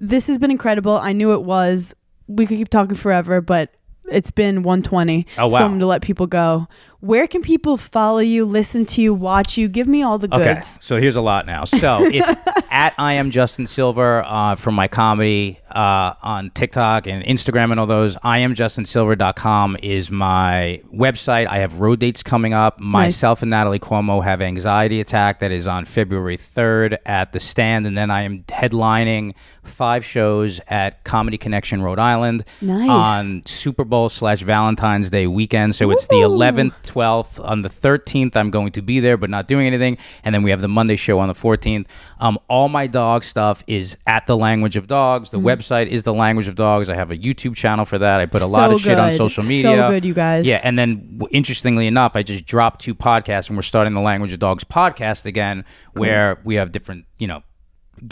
this 0.00 0.26
has 0.28 0.38
been 0.38 0.50
incredible. 0.50 0.96
I 0.96 1.12
knew 1.12 1.32
it 1.32 1.42
was. 1.42 1.94
We 2.26 2.46
could 2.46 2.58
keep 2.58 2.68
talking 2.68 2.96
forever, 2.96 3.40
but 3.40 3.70
it's 4.10 4.30
been 4.30 4.62
120. 4.62 5.26
Oh, 5.38 5.46
wow. 5.46 5.58
So 5.58 5.64
I'm 5.64 5.70
going 5.72 5.80
to 5.80 5.86
let 5.86 6.02
people 6.02 6.26
go. 6.26 6.68
Where 7.04 7.26
can 7.26 7.42
people 7.42 7.76
follow 7.76 8.20
you, 8.20 8.46
listen 8.46 8.86
to 8.86 9.02
you, 9.02 9.12
watch 9.12 9.58
you? 9.58 9.68
Give 9.68 9.86
me 9.86 10.02
all 10.02 10.16
the 10.16 10.26
good. 10.26 10.40
Okay, 10.40 10.62
so 10.80 10.98
here's 10.98 11.16
a 11.16 11.20
lot 11.20 11.44
now. 11.44 11.66
So 11.66 12.02
it's 12.10 12.30
at 12.70 12.94
I 12.96 13.14
am 13.14 13.30
Justin 13.30 13.66
Silver 13.66 14.22
uh, 14.24 14.54
from 14.54 14.74
my 14.74 14.88
comedy 14.88 15.58
uh, 15.70 16.14
on 16.22 16.50
TikTok 16.50 17.06
and 17.06 17.22
Instagram 17.24 17.72
and 17.72 17.78
all 17.80 17.86
those. 17.86 18.16
I 18.22 18.38
am 18.38 18.54
JustinSilver.com 18.54 19.76
is 19.82 20.10
my 20.10 20.80
website. 20.94 21.46
I 21.48 21.58
have 21.58 21.80
road 21.80 21.98
dates 21.98 22.22
coming 22.22 22.54
up. 22.54 22.78
Myself 22.80 23.42
and 23.42 23.50
Natalie 23.50 23.80
Cuomo 23.80 24.22
have 24.24 24.40
Anxiety 24.40 25.00
Attack 25.00 25.40
that 25.40 25.50
is 25.52 25.66
on 25.66 25.84
February 25.84 26.36
3rd 26.36 26.98
at 27.04 27.32
the 27.32 27.40
stand. 27.40 27.86
And 27.86 27.98
then 27.98 28.10
I 28.10 28.22
am 28.22 28.44
headlining 28.44 29.34
five 29.62 30.04
shows 30.04 30.60
at 30.68 31.04
Comedy 31.04 31.38
Connection 31.38 31.82
Rhode 31.82 31.98
Island 31.98 32.44
Nice. 32.60 32.88
on 32.88 33.42
Super 33.46 33.84
Bowl 33.84 34.08
slash 34.08 34.42
Valentine's 34.42 35.10
Day 35.10 35.26
weekend. 35.26 35.74
So 35.74 35.90
it's 35.90 36.06
the 36.06 36.16
11th, 36.16 36.93
12th. 36.94 37.42
On 37.44 37.62
the 37.62 37.68
13th, 37.68 38.36
I'm 38.36 38.50
going 38.50 38.72
to 38.72 38.82
be 38.82 39.00
there, 39.00 39.16
but 39.16 39.30
not 39.30 39.48
doing 39.48 39.66
anything. 39.66 39.98
And 40.22 40.34
then 40.34 40.42
we 40.42 40.50
have 40.50 40.60
the 40.60 40.68
Monday 40.68 40.96
show 40.96 41.18
on 41.18 41.28
the 41.28 41.34
14th. 41.34 41.86
Um, 42.20 42.38
all 42.48 42.68
my 42.68 42.86
dog 42.86 43.24
stuff 43.24 43.64
is 43.66 43.96
at 44.06 44.26
the 44.26 44.36
Language 44.36 44.76
of 44.76 44.86
Dogs. 44.86 45.30
The 45.30 45.40
website 45.40 45.88
is 45.88 46.02
the 46.04 46.14
Language 46.14 46.48
of 46.48 46.54
Dogs. 46.54 46.88
I 46.88 46.94
have 46.94 47.10
a 47.10 47.16
YouTube 47.16 47.56
channel 47.56 47.84
for 47.84 47.98
that. 47.98 48.20
I 48.20 48.26
put 48.26 48.42
a 48.42 48.46
lot 48.46 48.68
So 48.70 48.74
of 48.76 48.80
shit 48.80 48.98
on 48.98 49.10
good. 49.10 49.16
social 49.16 49.42
So 49.42 49.48
media. 49.48 49.88
good, 49.90 50.04
you 50.04 50.14
guys. 50.14 50.46
Yeah, 50.46 50.60
and 50.62 50.78
then 50.78 51.18
w- 51.18 51.28
interestingly 51.30 51.86
enough, 51.86 52.16
I 52.16 52.22
just 52.22 52.44
dropped 52.46 52.80
two 52.80 52.94
podcasts, 52.94 53.48
and 53.48 53.56
we're 53.56 53.62
starting 53.62 53.94
the 53.94 54.00
Language 54.00 54.32
of 54.32 54.38
Dogs 54.38 54.64
podcast 54.64 55.26
again, 55.26 55.64
where 55.94 56.40
we 56.44 56.54
have 56.56 56.72
different, 56.72 57.04
you 57.18 57.26
know, 57.26 57.42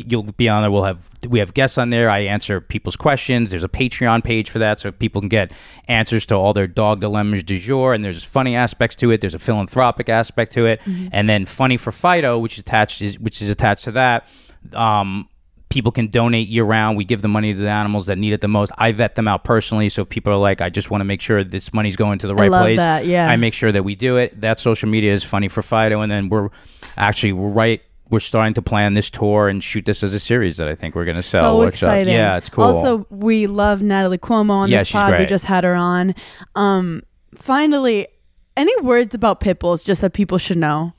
you'll 0.07 0.23
be 0.25 0.49
on 0.49 0.63
there. 0.63 0.71
We'll 0.71 0.85
have 0.85 0.99
we 1.29 1.39
have 1.39 1.55
guests 1.55 1.79
on 1.79 1.91
there. 1.91 2.11
I 2.11 2.21
answer 2.21 2.61
people's 2.61 2.97
questions. 2.97 3.51
There's 3.51 3.65
a 3.65 3.69
Patreon 3.69 4.25
page 4.25 4.51
for 4.51 4.59
that, 4.59 4.81
so 4.81 4.91
people 4.91 5.21
can 5.21 5.29
get 5.29 5.53
answers 5.89 6.27
to 6.27 6.35
all 6.35 6.53
their 6.53 6.67
dog 6.67 7.01
dilemmas 7.01 7.43
du 7.43 7.59
jour. 7.59 7.95
And 7.95 8.05
there's 8.05 8.25
funny 8.25 8.57
aspects 8.57 8.97
to 8.97 9.11
it. 9.11 9.21
There's 9.21 9.35
a 9.35 9.39
philanthropic 9.39 10.09
aspect 10.09 10.53
to 10.53 10.67
it, 10.67 10.81
and 11.13 11.29
then 11.29 11.47
funny 11.47 11.77
for 11.77 11.93
Fido, 11.93 12.39
which 12.39 12.55
is 12.55 12.61
attached 12.61 13.03
is 13.03 13.19
which 13.19 13.43
is 13.43 13.49
attached 13.49 13.85
to 13.85 13.93
that. 13.93 14.29
Um, 14.73 15.29
people 15.73 15.91
can 15.91 16.09
donate 16.09 16.49
year 16.49 16.65
round. 16.65 16.97
We 16.97 17.05
give 17.05 17.23
the 17.23 17.29
money 17.29 17.55
to 17.55 17.59
the 17.59 17.71
animals 17.71 18.07
that 18.07 18.19
need 18.19 18.33
it 18.33 18.43
the 18.43 18.49
most. 18.49 18.71
I 18.77 18.93
vet 18.93 19.15
them 19.15 19.27
out 19.27 19.43
personally, 19.43 19.89
so 19.89 20.03
if 20.03 20.09
people 20.09 20.33
are 20.33 20.37
like, 20.37 20.61
I 20.61 20.69
just 20.69 20.91
want 20.91 21.01
to 21.01 21.05
make 21.05 21.21
sure 21.21 21.43
this 21.43 21.73
money's 21.73 21.97
going 21.97 22.19
to 22.21 22.27
the 22.27 22.35
right 22.35 22.51
love 22.51 22.67
place. 22.67 22.77
that, 22.77 23.07
yeah. 23.07 23.27
I 23.27 23.37
make 23.37 23.55
sure 23.55 23.73
that 23.73 23.83
we 23.83 23.95
do 23.95 24.19
it. 24.19 24.41
That 24.41 24.61
social 24.61 24.89
media 24.89 25.13
is 25.13 25.25
funny 25.25 25.49
for 25.49 25.63
Fido, 25.63 26.03
and 26.03 26.13
then 26.13 26.29
we're 26.29 26.51
actually 26.97 27.33
we're 27.33 27.49
right. 27.49 27.83
We're 28.13 28.21
starting 28.21 28.53
to 28.55 28.63
plan 28.63 28.93
this 28.93 29.09
tour 29.09 29.49
and 29.49 29.65
shoot 29.65 29.87
this 29.87 30.03
as 30.03 30.13
a 30.13 30.21
series 30.21 30.59
that 30.59 30.69
I 30.69 30.75
think 30.75 30.95
we're 30.95 31.07
going 31.07 31.17
to 31.17 31.23
sell. 31.23 31.43
so 31.43 31.63
exciting. 31.63 32.13
yeah, 32.13 32.37
it's 32.37 32.51
cool. 32.51 32.65
Also, 32.65 33.07
we 33.09 33.47
love 33.47 33.81
Natalie 33.81 34.19
Cuomo 34.19 34.51
on 34.51 34.69
Yeah, 34.69 34.81
this 34.81 34.93
pod. 34.93 35.19
We 35.19 35.25
just 35.25 35.47
had 35.47 35.65
her 35.65 35.75
on. 35.75 36.15
Um, 36.55 37.05
finally, 37.35 38.09
any 38.55 38.79
words 38.83 39.15
about 39.15 39.41
pit 39.41 39.59
bulls 39.61 39.83
just 39.83 40.03
that 40.03 40.13
people 40.13 40.37
should 40.37 40.59
know 40.59 40.93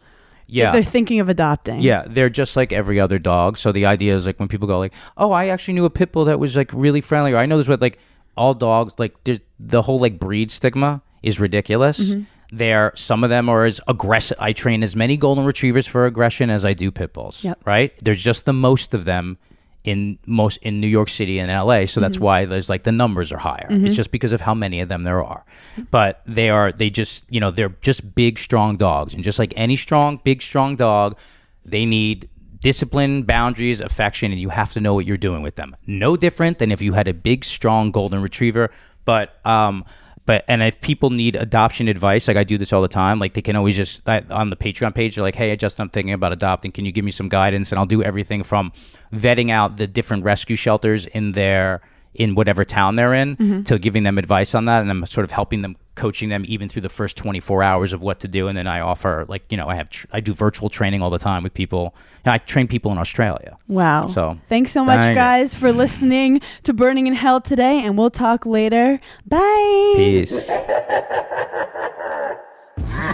yeah, 0.48 0.68
if 0.68 0.74
they're 0.74 0.84
thinking 0.84 1.20
of 1.20 1.30
adopting? 1.30 1.82
Yeah, 1.82 2.04
they're 2.08 2.30
just 2.30 2.56
like 2.56 2.74
every 2.74 3.00
other 3.00 3.20
dog. 3.20 3.58
So 3.58 3.72
the 3.72 3.86
idea 3.86 4.16
is 4.16 4.26
like 4.26 4.40
when 4.40 4.48
people 4.48 4.68
go 4.68 4.80
like, 4.80 4.94
"Oh, 5.16 5.32
I 5.32 5.48
actually 5.48 5.76
knew 5.76 5.86
a 5.86 5.90
pit 5.90 6.12
bull 6.12 6.26
that 6.26 6.40
was 6.40 6.56
like 6.56 6.72
really 6.74 7.02
friendly," 7.02 7.34
or 7.34 7.38
"I 7.38 7.46
know 7.46 7.58
this," 7.58 7.68
what 7.68 7.82
like 7.82 8.00
all 8.36 8.54
dogs 8.54 8.94
like 8.98 9.16
the 9.60 9.84
whole 9.84 10.00
like 10.00 10.20
breed 10.20 10.52
stigma 10.52 11.02
is 11.22 11.40
ridiculous. 11.40 12.00
Mm-hmm. 12.00 12.24
They're 12.58 12.92
some 12.96 13.24
of 13.24 13.30
them 13.30 13.50
are 13.50 13.66
as 13.66 13.82
aggressive. 13.88 14.38
I 14.40 14.54
train 14.54 14.84
as 14.84 14.96
many 14.96 15.18
golden 15.18 15.44
retrievers 15.46 15.88
for 15.88 16.06
aggression 16.06 16.50
as 16.50 16.64
I 16.64 16.74
do 16.74 16.92
pit 16.92 17.14
bulls. 17.14 17.44
Yep. 17.44 17.62
Right? 17.66 17.94
There's 18.04 18.22
just 18.22 18.46
the 18.46 18.54
most 18.54 18.94
of 18.94 19.06
them 19.06 19.38
in 19.84 20.18
most 20.26 20.58
in 20.62 20.80
New 20.80 20.88
York 20.88 21.10
City 21.10 21.40
and 21.40 21.50
LA. 21.52 21.86
So 21.86 22.00
Mm-hmm. 22.00 22.02
that's 22.02 22.20
why 22.20 22.46
there's 22.46 22.70
like 22.70 22.84
the 22.84 22.92
numbers 22.92 23.32
are 23.32 23.38
higher. 23.40 23.68
It's 23.70 23.96
just 23.96 24.12
because 24.12 24.32
of 24.32 24.42
how 24.42 24.54
many 24.54 24.80
of 24.82 24.88
them 24.88 25.04
there 25.04 25.24
are. 25.24 25.44
But 25.92 26.22
they 26.26 26.50
are 26.50 26.72
they 26.72 26.90
just 26.90 27.26
you 27.30 27.40
know 27.40 27.52
they're 27.52 27.76
just 27.82 28.14
big 28.16 28.38
strong 28.40 28.78
dogs 28.78 29.14
and 29.14 29.24
just 29.24 29.40
like 29.40 29.54
any 29.58 29.76
strong 29.76 30.20
big 30.24 30.42
strong 30.42 30.76
dog, 30.76 31.18
they 31.66 31.86
need 31.86 32.30
discipline, 32.62 33.24
boundaries, 33.24 33.82
affection, 33.82 34.32
and 34.32 34.40
you 34.40 34.48
have 34.50 34.72
to 34.72 34.80
know 34.80 34.94
what 34.94 35.06
you're 35.06 35.18
doing 35.18 35.42
with 35.42 35.56
them. 35.56 35.76
No 35.86 36.16
different 36.16 36.60
than 36.60 36.72
if 36.72 36.82
you 36.82 36.94
had 36.94 37.08
a 37.10 37.14
big 37.14 37.44
strong 37.44 37.92
golden 37.92 38.22
retriever. 38.22 38.70
But 39.06 39.36
um 39.46 39.84
but 40.26 40.46
and 40.48 40.64
if 40.64 40.80
people 40.82 41.10
need 41.10 41.36
adoption 41.36 41.88
advice, 41.88 42.28
like 42.28 42.38
I 42.38 42.44
do 42.44 42.58
this 42.58 42.72
all 42.72 42.82
the 42.82 42.88
time, 42.88 43.20
like 43.20 43.34
they 43.34 43.42
can 43.42 43.56
always 43.56 43.76
just 43.76 44.08
I- 44.08 44.24
on 44.30 44.50
the 44.50 44.56
Patreon 44.56 44.96
page, 44.96 45.16
they're 45.16 45.24
like, 45.24 45.36
"Hey, 45.36 45.52
I 45.52 45.56
just 45.56 45.80
I'm 45.80 45.90
thinking 45.90 46.14
about 46.14 46.32
adopting. 46.32 46.72
Can 46.72 46.86
you 46.86 46.92
give 46.92 47.04
me 47.04 47.12
some 47.12 47.30
guidance?" 47.30 47.72
And 47.72 47.80
I'll 47.80 47.86
do 47.86 48.02
everything 48.02 48.44
from 48.44 48.72
vetting 49.14 49.52
out 49.52 49.78
the 49.78 49.88
different 49.88 50.24
rescue 50.24 50.56
shelters 50.56 51.06
in 51.08 51.34
their 51.34 51.82
in 52.14 52.36
whatever 52.36 52.64
town 52.64 52.96
they're 52.96 53.14
in 53.14 53.36
mm-hmm. 53.36 53.64
to 53.64 53.80
giving 53.80 54.04
them 54.04 54.18
advice 54.18 54.54
on 54.56 54.66
that, 54.66 54.82
and 54.82 54.92
I'm 54.92 55.06
sort 55.06 55.24
of 55.24 55.32
helping 55.32 55.62
them, 55.62 55.76
coaching 55.96 56.30
them 56.30 56.44
even 56.48 56.70
through 56.70 56.82
the 56.82 56.90
first 56.90 57.18
24 57.18 57.64
hours 57.64 57.94
of 57.94 58.02
what 58.02 58.20
to 58.22 58.28
do, 58.28 58.48
and 58.48 58.58
then 58.58 58.68
I 58.68 58.80
offer 58.80 59.26
like 59.28 59.44
you 59.50 59.58
know 59.58 59.68
I 59.68 59.76
have 59.76 59.90
tr- 59.90 60.08
I 60.12 60.20
do 60.20 60.34
virtual 60.34 60.70
training 60.70 61.02
all 61.02 61.10
the 61.10 61.20
time 61.20 61.44
with 61.44 61.54
people. 61.54 61.96
And 62.26 62.32
I 62.32 62.38
train 62.38 62.70
people 62.70 62.90
in 62.94 62.98
Australia. 62.98 63.58
Wow. 63.68 64.08
So, 64.08 64.40
thanks 64.48 64.72
so 64.72 64.86
much, 64.86 64.98
thank 64.98 65.10
you. 65.10 65.16
guys, 65.16 65.54
for 65.54 65.74
listening 65.74 66.40
to 66.64 66.74
Berning 66.74 67.08
in 67.08 67.14
Hell 67.14 67.42
today, 67.42 67.84
and 67.84 67.98
we'll 67.98 68.12
talk 68.12 68.46
later. 68.46 69.02
Bye. 69.26 69.94
Peace. 69.96 70.32